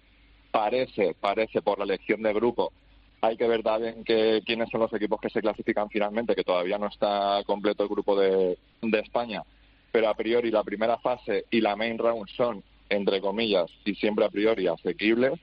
parece, 0.50 1.14
parece 1.14 1.62
por 1.62 1.78
la 1.78 1.84
elección 1.84 2.22
de 2.22 2.32
grupo. 2.32 2.72
Hay 3.20 3.36
que 3.36 3.46
ver 3.46 3.62
también 3.62 4.02
que, 4.02 4.42
quiénes 4.44 4.70
son 4.70 4.80
los 4.80 4.92
equipos 4.92 5.20
que 5.20 5.30
se 5.30 5.40
clasifican 5.40 5.88
finalmente, 5.88 6.34
que 6.34 6.42
todavía 6.42 6.78
no 6.78 6.88
está 6.88 7.44
completo 7.46 7.84
el 7.84 7.90
grupo 7.90 8.18
de, 8.18 8.58
de 8.82 8.98
España, 8.98 9.44
pero 9.92 10.08
a 10.08 10.14
priori 10.14 10.50
la 10.50 10.64
primera 10.64 10.98
fase 10.98 11.44
y 11.48 11.60
la 11.60 11.76
main 11.76 11.96
round 11.96 12.28
son 12.30 12.64
entre 12.90 13.20
comillas, 13.20 13.70
y 13.84 13.94
siempre 13.94 14.24
a 14.24 14.28
priori 14.28 14.66
asequibles. 14.66 15.40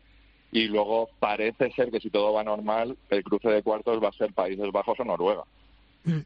Y 0.51 0.67
luego 0.67 1.09
parece 1.19 1.71
ser 1.71 1.91
que 1.91 1.99
si 1.99 2.09
todo 2.09 2.31
va 2.33 2.43
normal, 2.43 2.95
el 3.09 3.23
cruce 3.23 3.49
de 3.49 3.63
cuartos 3.63 4.01
va 4.01 4.09
a 4.09 4.13
ser 4.13 4.33
Países 4.33 4.71
Bajos 4.71 4.99
o 4.99 5.03
Noruega. 5.03 5.43
Mm. 6.03 6.19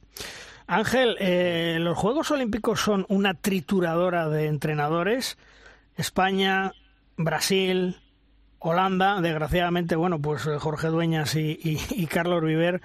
Ángel, 0.68 1.18
eh, 1.19 1.77
los 1.80 1.98
Juegos 1.98 2.30
Olímpicos 2.31 2.80
son 2.81 3.06
una 3.10 3.34
trituradora 3.34 4.30
de 4.30 4.48
entrenadores. 4.48 5.38
España, 5.98 6.73
Brasil, 7.18 7.98
Holanda, 8.60 9.22
desgraciadamente, 9.22 9.95
bueno, 9.95 10.22
pues 10.22 10.45
eh, 10.45 10.57
Jorge 10.60 10.88
Dueñas 10.88 11.35
y, 11.35 12.07
Carlos 12.07 12.43
Viver, 12.43 12.81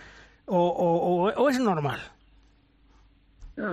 o 0.47 1.49
es 1.51 1.61
normal? 1.61 2.01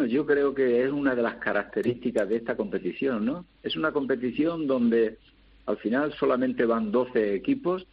Yo 0.08 0.26
creo 0.26 0.54
que 0.54 0.84
es 0.84 0.92
una 0.92 1.14
de 1.14 1.22
las 1.22 1.36
características 1.36 2.30
de 2.30 2.38
esta 2.38 2.56
competición, 2.56 3.26
¿no? 3.26 3.46
Es 3.62 3.76
una 3.76 3.92
competición 3.92 4.66
donde 4.66 5.18
al 5.66 5.78
final 5.78 6.14
solamente 6.14 6.66
van 6.66 6.92
12 6.92 7.36
equipos, 7.36 7.86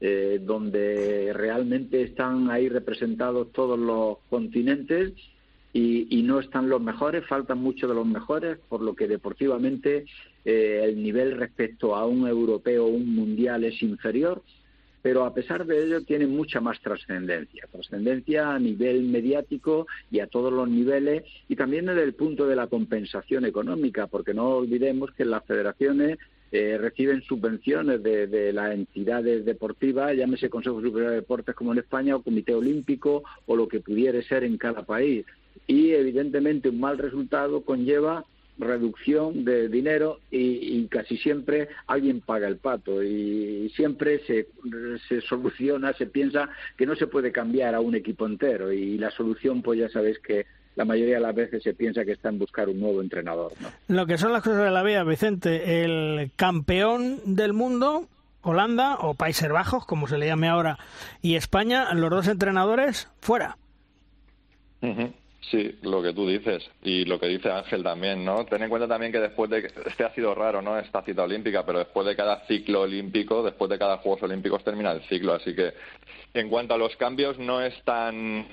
eh, 0.00 0.40
donde 0.42 1.32
realmente 1.34 2.02
están 2.02 2.50
ahí 2.50 2.68
representados 2.68 3.52
todos 3.52 3.78
los 3.78 4.18
continentes 4.30 5.12
y, 5.72 6.22
no 6.22 6.38
están 6.38 6.68
los 6.68 6.80
mejores, 6.80 7.26
faltan 7.26 7.58
muchos 7.58 7.88
de 7.88 7.96
los 7.96 8.06
mejores, 8.06 8.58
por 8.68 8.80
lo 8.80 8.94
que 8.94 9.08
deportivamente 9.08 10.06
eh, 10.44 10.80
el 10.84 11.02
nivel 11.02 11.36
respecto 11.36 11.96
a 11.96 12.06
un 12.06 12.28
europeo 12.28 12.86
o 12.86 12.88
un 12.88 13.14
mundial 13.14 13.64
es 13.64 13.82
inferior 13.82 14.42
pero 15.04 15.26
a 15.26 15.34
pesar 15.34 15.66
de 15.66 15.84
ello 15.84 16.00
tiene 16.00 16.26
mucha 16.26 16.62
más 16.62 16.80
trascendencia, 16.80 17.68
trascendencia 17.70 18.54
a 18.54 18.58
nivel 18.58 19.02
mediático 19.02 19.86
y 20.10 20.20
a 20.20 20.28
todos 20.28 20.50
los 20.50 20.66
niveles 20.66 21.24
y 21.46 21.56
también 21.56 21.84
desde 21.84 22.04
el 22.04 22.14
punto 22.14 22.46
de 22.46 22.56
la 22.56 22.68
compensación 22.68 23.44
económica, 23.44 24.06
porque 24.06 24.32
no 24.32 24.48
olvidemos 24.48 25.12
que 25.12 25.26
las 25.26 25.44
federaciones 25.44 26.16
eh, 26.52 26.78
reciben 26.78 27.20
subvenciones 27.20 28.02
de, 28.02 28.28
de, 28.28 28.54
las 28.54 28.72
entidades 28.72 29.44
deportivas, 29.44 30.16
llámese 30.16 30.48
Consejo 30.48 30.80
Superior 30.80 31.10
de 31.10 31.16
Deportes 31.16 31.54
como 31.54 31.72
en 31.72 31.80
España 31.80 32.16
o 32.16 32.22
Comité 32.22 32.54
Olímpico 32.54 33.24
o 33.44 33.56
lo 33.56 33.68
que 33.68 33.80
pudiera 33.80 34.22
ser 34.22 34.42
en 34.42 34.56
cada 34.56 34.86
país. 34.86 35.26
Y 35.66 35.90
evidentemente 35.90 36.70
un 36.70 36.80
mal 36.80 36.96
resultado 36.96 37.60
conlleva 37.60 38.24
reducción 38.58 39.44
de 39.44 39.68
dinero 39.68 40.20
y, 40.30 40.86
casi 40.86 41.16
siempre 41.16 41.68
alguien 41.86 42.20
paga 42.20 42.46
el 42.46 42.58
pato 42.58 43.02
y 43.02 43.70
siempre 43.74 44.20
se, 44.26 44.48
se 45.08 45.20
soluciona, 45.22 45.92
se 45.94 46.06
piensa 46.06 46.48
que 46.76 46.86
no 46.86 46.94
se 46.94 47.06
puede 47.06 47.32
cambiar 47.32 47.74
a 47.74 47.80
un 47.80 47.94
equipo 47.94 48.26
entero 48.26 48.72
y 48.72 48.98
la 48.98 49.10
solución 49.10 49.62
pues 49.62 49.80
ya 49.80 49.88
sabéis 49.88 50.18
que 50.20 50.46
la 50.76 50.84
mayoría 50.84 51.16
de 51.16 51.20
las 51.20 51.34
veces 51.34 51.62
se 51.62 51.74
piensa 51.74 52.04
que 52.04 52.12
está 52.12 52.28
en 52.28 52.38
buscar 52.38 52.68
un 52.68 52.80
nuevo 52.80 53.00
entrenador. 53.00 53.52
¿no? 53.60 53.68
Lo 53.88 54.06
que 54.06 54.18
son 54.18 54.32
las 54.32 54.42
cosas 54.42 54.64
de 54.64 54.70
la 54.70 54.82
vida, 54.82 55.04
Vicente, 55.04 55.84
el 55.84 56.32
campeón 56.36 57.20
del 57.24 57.52
mundo, 57.52 58.08
Holanda 58.42 58.96
o 59.00 59.14
Países 59.14 59.48
Bajos, 59.48 59.86
como 59.86 60.08
se 60.08 60.18
le 60.18 60.26
llame 60.26 60.48
ahora, 60.48 60.78
y 61.22 61.36
España, 61.36 61.92
los 61.94 62.10
dos 62.10 62.28
entrenadores 62.28 63.08
fuera. 63.20 63.56
Sí, 65.50 65.78
lo 65.82 66.02
que 66.02 66.12
tú 66.12 66.26
dices 66.26 66.68
y 66.82 67.04
lo 67.04 67.20
que 67.20 67.26
dice 67.26 67.50
Ángel 67.50 67.82
también, 67.82 68.24
¿no? 68.24 68.44
Ten 68.46 68.62
en 68.62 68.70
cuenta 68.70 68.88
también 68.88 69.12
que 69.12 69.20
después 69.20 69.50
de 69.50 69.70
este 69.86 70.04
ha 70.04 70.14
sido 70.14 70.34
raro, 70.34 70.62
¿no? 70.62 70.78
Esta 70.78 71.02
cita 71.02 71.22
olímpica, 71.22 71.66
pero 71.66 71.80
después 71.80 72.06
de 72.06 72.16
cada 72.16 72.46
ciclo 72.46 72.82
olímpico, 72.82 73.42
después 73.42 73.68
de 73.70 73.78
cada 73.78 73.98
Juegos 73.98 74.22
Olímpicos 74.22 74.64
termina 74.64 74.92
el 74.92 75.02
ciclo, 75.02 75.34
así 75.34 75.54
que 75.54 75.74
en 76.32 76.48
cuanto 76.48 76.74
a 76.74 76.78
los 76.78 76.96
cambios 76.96 77.38
no 77.38 77.60
es 77.60 77.74
tan 77.84 78.46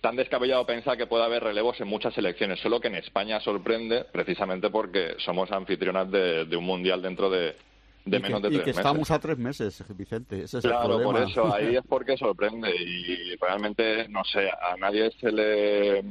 tan 0.00 0.16
descabellado 0.16 0.66
pensar 0.66 0.98
que 0.98 1.06
puede 1.06 1.24
haber 1.24 1.42
relevos 1.42 1.80
en 1.80 1.88
muchas 1.88 2.12
selecciones, 2.12 2.60
solo 2.60 2.78
que 2.78 2.88
en 2.88 2.96
España 2.96 3.40
sorprende 3.40 4.04
precisamente 4.12 4.68
porque 4.68 5.14
somos 5.18 5.50
anfitrionas 5.50 6.10
de, 6.10 6.56
un 6.56 6.64
mundial 6.64 7.00
dentro 7.00 7.30
de, 7.30 7.56
de 8.04 8.20
menos 8.20 8.42
de 8.42 8.48
tres 8.48 8.60
y 8.60 8.64
que 8.64 8.70
estamos 8.70 9.10
a 9.10 9.18
tres 9.18 9.38
meses, 9.38 9.84
Vicente. 9.96 10.42
Ese 10.42 10.58
es 10.58 10.64
claro, 10.64 10.98
el 10.98 11.04
por 11.04 11.22
eso 11.22 11.52
ahí 11.52 11.76
es 11.76 11.82
porque 11.88 12.16
sorprende 12.16 12.70
y 12.74 13.34
realmente, 13.36 14.08
no 14.08 14.24
sé, 14.24 14.50
a 14.50 14.76
nadie 14.76 15.10
se 15.20 15.32
le 15.32 16.04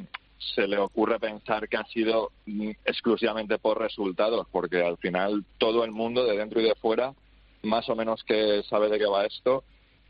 se 0.56 0.68
le 0.68 0.78
ocurre 0.78 1.20
pensar 1.20 1.70
que 1.70 1.78
ha 1.78 1.86
sido 1.86 2.32
exclusivamente 2.86 3.58
por 3.58 3.80
resultados, 3.80 4.48
porque 4.52 4.84
al 4.84 4.98
final 4.98 5.46
todo 5.58 5.84
el 5.84 5.92
mundo, 5.92 6.26
de 6.26 6.38
dentro 6.38 6.60
y 6.60 6.66
de 6.66 6.76
fuera, 6.76 7.14
más 7.64 7.90
o 7.90 7.96
menos 7.96 8.24
que 8.24 8.62
sabe 8.70 8.90
de 8.90 9.00
qué 9.00 9.06
va 9.06 9.26
esto, 9.26 9.64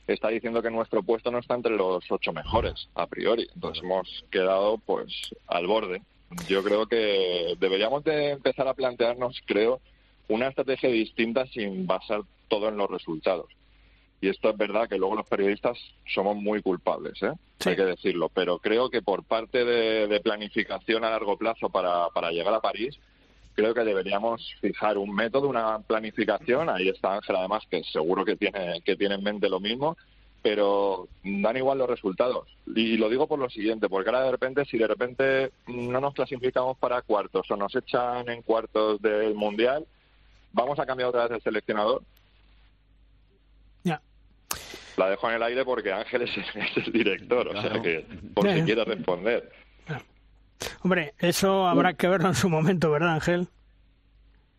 está 0.07 0.29
diciendo 0.29 0.61
que 0.61 0.71
nuestro 0.71 1.03
puesto 1.03 1.31
no 1.31 1.39
está 1.39 1.55
entre 1.55 1.75
los 1.75 2.03
ocho 2.09 2.33
mejores, 2.33 2.89
a 2.95 3.07
priori. 3.07 3.47
Entonces 3.53 3.83
hemos 3.83 4.25
quedado 4.31 4.77
pues 4.79 5.13
al 5.47 5.67
borde. 5.67 6.01
Yo 6.47 6.63
creo 6.63 6.87
que 6.87 7.55
deberíamos 7.59 8.03
de 8.03 8.31
empezar 8.31 8.67
a 8.67 8.73
plantearnos, 8.73 9.39
creo, 9.45 9.81
una 10.27 10.47
estrategia 10.47 10.89
distinta 10.89 11.45
sin 11.47 11.85
basar 11.85 12.21
todo 12.47 12.69
en 12.69 12.77
los 12.77 12.89
resultados. 12.89 13.47
Y 14.21 14.29
esto 14.29 14.49
es 14.49 14.57
verdad 14.57 14.87
que 14.87 14.97
luego 14.97 15.15
los 15.15 15.27
periodistas 15.27 15.77
somos 16.05 16.37
muy 16.37 16.61
culpables, 16.61 17.21
¿eh? 17.23 17.33
hay 17.65 17.75
que 17.75 17.83
decirlo. 17.83 18.29
Pero 18.29 18.57
creo 18.57 18.89
que 18.89 19.01
por 19.01 19.23
parte 19.25 19.65
de, 19.65 20.19
planificación 20.21 21.03
a 21.03 21.09
largo 21.09 21.37
plazo 21.37 21.69
para, 21.69 22.07
para 22.09 22.31
llegar 22.31 22.53
a 22.53 22.61
París, 22.61 22.97
creo 23.53 23.73
que 23.73 23.83
deberíamos 23.83 24.55
fijar 24.61 24.97
un 24.97 25.13
método, 25.13 25.49
una 25.49 25.79
planificación. 25.79 26.69
Ahí 26.69 26.87
está 26.87 27.15
Ángel, 27.15 27.35
además, 27.35 27.63
que 27.69 27.83
seguro 27.83 28.23
que 28.23 28.35
tiene, 28.35 28.81
que 28.85 28.95
tiene 28.95 29.15
en 29.15 29.23
mente 29.23 29.49
lo 29.49 29.59
mismo, 29.59 29.97
pero 30.41 31.07
dan 31.23 31.57
igual 31.57 31.77
los 31.77 31.89
resultados. 31.89 32.47
Y 32.75 32.97
lo 32.97 33.09
digo 33.09 33.27
por 33.27 33.39
lo 33.39 33.49
siguiente, 33.49 33.89
porque 33.89 34.09
ahora 34.09 34.23
de 34.23 34.31
repente, 34.31 34.65
si 34.65 34.77
de 34.77 34.87
repente 34.87 35.51
no 35.67 35.99
nos 35.99 36.13
clasificamos 36.13 36.77
para 36.77 37.01
cuartos 37.01 37.49
o 37.49 37.55
nos 37.55 37.75
echan 37.75 38.29
en 38.29 38.41
cuartos 38.41 39.01
del 39.01 39.35
Mundial, 39.35 39.85
¿vamos 40.53 40.79
a 40.79 40.85
cambiar 40.85 41.09
otra 41.09 41.23
vez 41.23 41.31
el 41.31 41.41
seleccionador? 41.41 42.01
Ya. 43.83 44.01
La 44.95 45.09
dejo 45.09 45.29
en 45.29 45.35
el 45.35 45.43
aire 45.43 45.65
porque 45.65 45.91
Ángel 45.91 46.21
es, 46.21 46.31
el 46.77 46.91
director, 46.93 47.47
o 47.49 47.61
sea 47.61 47.81
que 47.81 48.05
por 48.33 48.49
si 48.49 48.61
quiere 48.61 48.85
responder. 48.85 49.51
Hombre, 50.81 51.13
eso 51.19 51.67
habrá 51.67 51.93
que 51.93 52.07
verlo 52.07 52.29
en 52.29 52.35
su 52.35 52.49
momento, 52.49 52.91
¿verdad, 52.91 53.15
Ángel? 53.15 53.47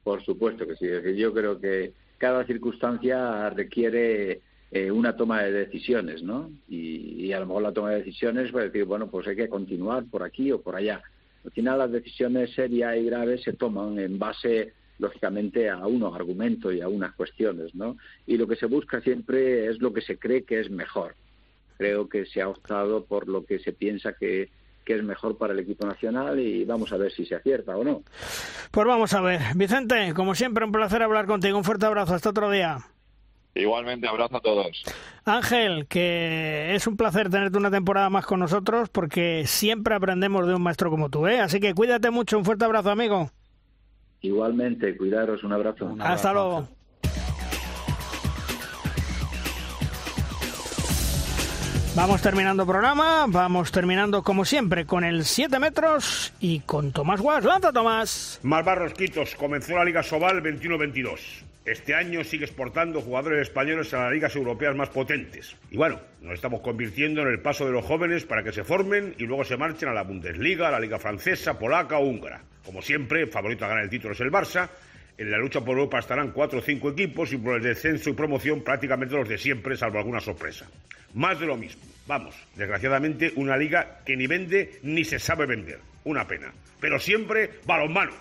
Por 0.03 0.23
supuesto 0.23 0.67
que 0.67 0.77
sí. 0.77 1.17
yo 1.17 1.33
creo 1.33 1.59
que 1.59 1.93
cada 2.19 2.45
circunstancia 2.45 3.49
requiere 3.51 4.41
eh, 4.71 4.91
una 4.91 5.17
toma 5.17 5.43
de 5.43 5.53
decisiones, 5.53 6.23
¿no? 6.23 6.51
Y, 6.69 7.33
a 7.33 7.41
lo 7.41 7.47
mejor 7.47 7.63
la 7.63 7.73
toma 7.73 7.91
de 7.91 7.99
decisiones 7.99 8.55
va 8.55 8.61
a 8.61 8.65
decir, 8.65 8.85
bueno, 8.85 9.09
pues 9.09 9.27
hay 9.27 9.37
que 9.37 9.49
continuar 9.49 10.05
por 10.05 10.23
aquí 10.23 10.53
o 10.53 10.61
por 10.61 10.77
allá. 10.77 11.03
Al 11.45 11.51
final 11.53 11.79
las 11.79 11.93
decisiones 11.93 12.53
serias 12.55 12.97
y 12.97 13.05
graves 13.05 13.43
se 13.43 13.53
toman 13.53 13.99
en 13.99 14.19
base, 14.19 14.73
lógicamente, 14.99 15.69
a 15.71 15.87
unos 15.87 16.15
argumentos 16.15 16.73
y 16.75 16.81
a 16.81 16.89
unas 16.89 17.15
cuestiones, 17.15 17.75
¿no? 17.75 17.97
Y 18.27 18.37
lo 18.37 18.47
que 18.47 18.57
se 18.57 18.67
busca 18.67 19.01
siempre 19.01 19.67
es 19.69 19.81
lo 19.81 19.93
que 19.93 20.01
se 20.01 20.19
cree 20.19 20.45
que 20.45 20.61
es 20.61 20.71
mejor. 20.71 21.15
Creo 21.77 22.09
que 22.09 22.27
se 22.27 22.41
ha 22.41 22.49
optado 22.49 23.05
por 23.05 23.29
lo 23.29 23.45
que 23.45 23.59
se 23.59 23.73
piensa 23.73 24.13
que 24.13 24.51
que 24.85 24.95
es 24.95 25.03
mejor 25.03 25.37
para 25.39 25.53
el 25.53 25.59
equipo 25.59 25.87
nacional 25.87 26.39
y 26.39 26.65
vamos 26.65 26.93
a 26.93 26.97
ver 26.97 27.11
si 27.13 27.25
se 27.25 27.35
acierta 27.35 27.77
o 27.77 27.85
no. 27.85 28.03
Pues 28.71 28.87
vamos 28.87 29.13
a 29.15 29.21
ver. 29.21 29.41
Vicente, 29.55 30.13
como 30.15 30.35
siempre, 30.35 30.65
un 30.65 30.73
placer 30.73 31.03
hablar 31.03 31.27
contigo. 31.27 31.57
Un 31.57 31.65
fuerte 31.65 31.87
abrazo. 31.87 32.15
Hasta 32.15 32.31
otro 32.31 32.51
día. 32.51 32.79
Igualmente, 33.55 34.09
abrazo 34.09 34.37
a 34.37 34.41
todos. 34.41 34.85
Ángel, 35.25 35.87
que 35.87 36.75
es 36.75 36.87
un 36.87 36.97
placer 36.97 37.31
tenerte 37.31 37.57
una 37.57 37.71
temporada 37.71 38.11
más 38.11 38.27
con 38.27 38.41
nosotros 38.41 38.89
porque 38.89 39.45
siempre 39.47 39.95
aprendemos 39.95 40.47
de 40.47 40.55
un 40.55 40.63
maestro 40.63 40.91
como 40.91 41.09
tú, 41.09 41.27
¿eh? 41.29 41.41
Así 41.41 41.61
que 41.61 41.73
cuídate 41.73 42.11
mucho. 42.11 42.37
Un 42.37 42.45
fuerte 42.45 42.65
abrazo, 42.65 42.91
amigo. 42.91 43.31
Igualmente, 44.25 44.97
cuidaros. 44.97 45.45
Un 45.45 45.53
abrazo. 45.53 45.95
Hasta 46.01 46.33
luego. 46.33 46.67
Vamos 51.95 52.23
terminando 52.23 52.67
programa, 52.67 53.27
vamos 53.29 53.71
terminando 53.71 54.23
como 54.23 54.45
siempre 54.45 54.87
con 54.87 55.05
el 55.05 55.25
7 55.25 55.61
metros 55.61 56.33
y 56.41 56.61
con 56.61 56.91
Tomás 56.91 57.21
Guas. 57.21 57.45
¡Lanza, 57.45 57.71
Tomás! 57.71 58.41
Malvarros 58.43 58.95
Quitos, 58.95 59.37
comenzó 59.37 59.77
la 59.77 59.85
Liga 59.85 60.03
Sobal 60.03 60.43
21-22. 60.43 61.21
Este 61.65 61.95
año 61.95 62.23
sigue 62.25 62.45
exportando 62.45 63.01
jugadores 63.01 63.49
españoles 63.49 63.95
a 63.95 64.05
las 64.05 64.13
ligas 64.13 64.37
europeas 64.37 64.77
más 64.77 64.91
potentes. 64.91 65.57
Y 65.71 65.79
bueno, 65.79 65.99
nos 66.21 66.35
estamos 66.35 66.61
convirtiendo 66.61 67.23
en 67.23 67.29
el 67.29 67.41
paso 67.41 67.65
de 67.65 67.73
los 67.73 67.87
jóvenes 67.87 68.27
para 68.27 68.43
que 68.43 68.53
se 68.53 68.65
formen 68.65 69.15
y 69.19 69.25
luego 69.25 69.45
se 69.45 69.57
marchen 69.57 69.89
a 69.89 69.95
la 69.95 70.03
Bundesliga, 70.03 70.69
a 70.69 70.73
la 70.73 70.79
Liga 70.81 70.99
Francesa, 70.99 71.59
Polaca 71.59 71.97
o 71.97 72.05
Húngara. 72.05 72.43
Como 72.67 72.83
siempre, 72.83 73.27
favorito 73.29 73.65
a 73.65 73.69
ganar 73.69 73.85
el 73.85 73.89
título 73.91 74.13
es 74.13 74.21
el 74.21 74.31
Barça. 74.31 74.69
En 75.17 75.31
la 75.31 75.39
lucha 75.39 75.61
por 75.61 75.79
Europa 75.79 76.01
estarán 76.01 76.33
cuatro 76.33 76.59
o 76.59 76.63
cinco 76.63 76.91
equipos 76.91 77.33
y 77.33 77.39
por 77.39 77.57
el 77.57 77.63
descenso 77.63 78.11
y 78.11 78.13
promoción 78.13 78.63
prácticamente 78.63 79.15
los 79.15 79.29
de 79.29 79.39
siempre, 79.39 79.75
salvo 79.75 79.99
alguna 79.99 80.21
sorpresa. 80.21 80.67
Más 81.15 81.41
de 81.41 81.47
lo 81.47 81.57
mismo. 81.57 81.83
Vamos, 82.07 82.35
desgraciadamente 82.57 83.33
una 83.37 83.57
liga 83.57 84.01
que 84.05 84.17
ni 84.17 84.27
vende 84.27 84.81
ni 84.83 85.03
se 85.03 85.19
sabe 85.19 85.47
vender. 85.47 85.79
Una 86.05 86.27
pena. 86.27 86.53
Pero 86.79 86.99
siempre 86.99 87.53
balonmano. 87.65 88.13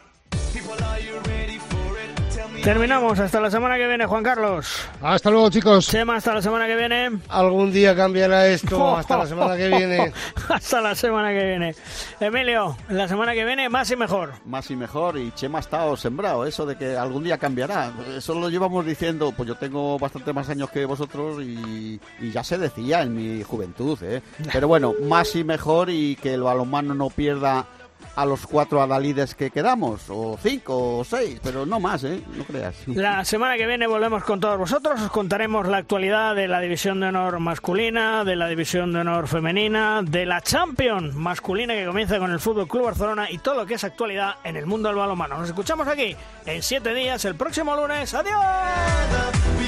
Terminamos. 2.63 3.19
Hasta 3.19 3.41
la 3.41 3.51
semana 3.51 3.75
que 3.75 3.85
viene, 3.85 4.05
Juan 4.05 4.23
Carlos. 4.23 4.87
Hasta 5.01 5.29
luego, 5.29 5.49
chicos. 5.49 5.85
Chema, 5.85 6.15
hasta 6.15 6.33
la 6.33 6.41
semana 6.41 6.65
que 6.65 6.77
viene. 6.77 7.19
Algún 7.27 7.73
día 7.73 7.93
cambiará 7.93 8.47
esto. 8.47 8.95
Hasta 8.97 9.17
la 9.17 9.27
semana 9.27 9.57
que 9.57 9.67
viene. 9.67 10.13
hasta 10.49 10.79
la 10.79 10.95
semana 10.95 11.29
que 11.33 11.43
viene. 11.43 11.75
Emilio, 12.21 12.77
la 12.87 13.09
semana 13.09 13.33
que 13.33 13.43
viene 13.43 13.67
más 13.67 13.91
y 13.91 13.97
mejor. 13.97 14.31
Más 14.45 14.71
y 14.71 14.77
mejor. 14.77 15.17
Y 15.17 15.31
Chema 15.31 15.57
ha 15.57 15.61
estado 15.61 15.97
sembrado. 15.97 16.45
Eso 16.45 16.65
de 16.65 16.77
que 16.77 16.95
algún 16.95 17.25
día 17.25 17.37
cambiará. 17.37 17.91
Eso 18.15 18.33
lo 18.33 18.47
llevamos 18.47 18.85
diciendo. 18.85 19.33
Pues 19.35 19.49
yo 19.49 19.55
tengo 19.55 19.99
bastante 19.99 20.31
más 20.31 20.47
años 20.47 20.69
que 20.69 20.85
vosotros 20.85 21.43
y, 21.43 21.99
y 22.21 22.31
ya 22.31 22.45
se 22.45 22.57
decía 22.57 23.01
en 23.01 23.13
mi 23.13 23.43
juventud. 23.43 23.99
¿eh? 24.03 24.21
Pero 24.53 24.69
bueno, 24.69 24.93
más 25.01 25.35
y 25.35 25.43
mejor 25.43 25.89
y 25.89 26.15
que 26.15 26.33
el 26.33 26.43
balonmano 26.43 26.93
no 26.93 27.09
pierda 27.09 27.67
a 28.15 28.25
los 28.25 28.45
cuatro 28.45 28.81
adalides 28.81 29.35
que 29.35 29.49
quedamos, 29.49 30.03
o 30.09 30.37
cinco 30.41 30.99
o 30.99 31.03
seis, 31.03 31.39
pero 31.43 31.65
no 31.65 31.79
más, 31.79 32.03
¿eh? 32.03 32.21
No 32.35 32.43
creas. 32.43 32.75
La 32.87 33.25
semana 33.25 33.57
que 33.57 33.65
viene 33.65 33.87
volvemos 33.87 34.23
con 34.23 34.39
todos 34.39 34.57
vosotros, 34.57 35.01
os 35.01 35.09
contaremos 35.09 35.67
la 35.67 35.77
actualidad 35.77 36.35
de 36.35 36.47
la 36.47 36.59
División 36.59 36.99
de 36.99 37.07
Honor 37.07 37.39
masculina, 37.39 38.23
de 38.23 38.35
la 38.35 38.47
División 38.47 38.93
de 38.93 38.99
Honor 38.99 39.27
femenina, 39.27 40.01
de 40.03 40.25
la 40.25 40.41
Champions 40.41 41.15
masculina 41.15 41.73
que 41.73 41.85
comienza 41.85 42.19
con 42.19 42.31
el 42.31 42.39
Fútbol 42.39 42.67
Club 42.67 42.85
Barcelona 42.85 43.31
y 43.31 43.39
todo 43.39 43.55
lo 43.55 43.65
que 43.65 43.75
es 43.75 43.83
actualidad 43.83 44.35
en 44.43 44.57
el 44.57 44.65
mundo 44.65 44.89
del 44.89 44.97
balonmano. 44.97 45.37
Nos 45.37 45.49
escuchamos 45.49 45.87
aquí 45.87 46.15
en 46.45 46.61
siete 46.61 46.93
días, 46.93 47.25
el 47.25 47.35
próximo 47.35 47.75
lunes. 47.75 48.13
¡Adiós! 48.13 49.62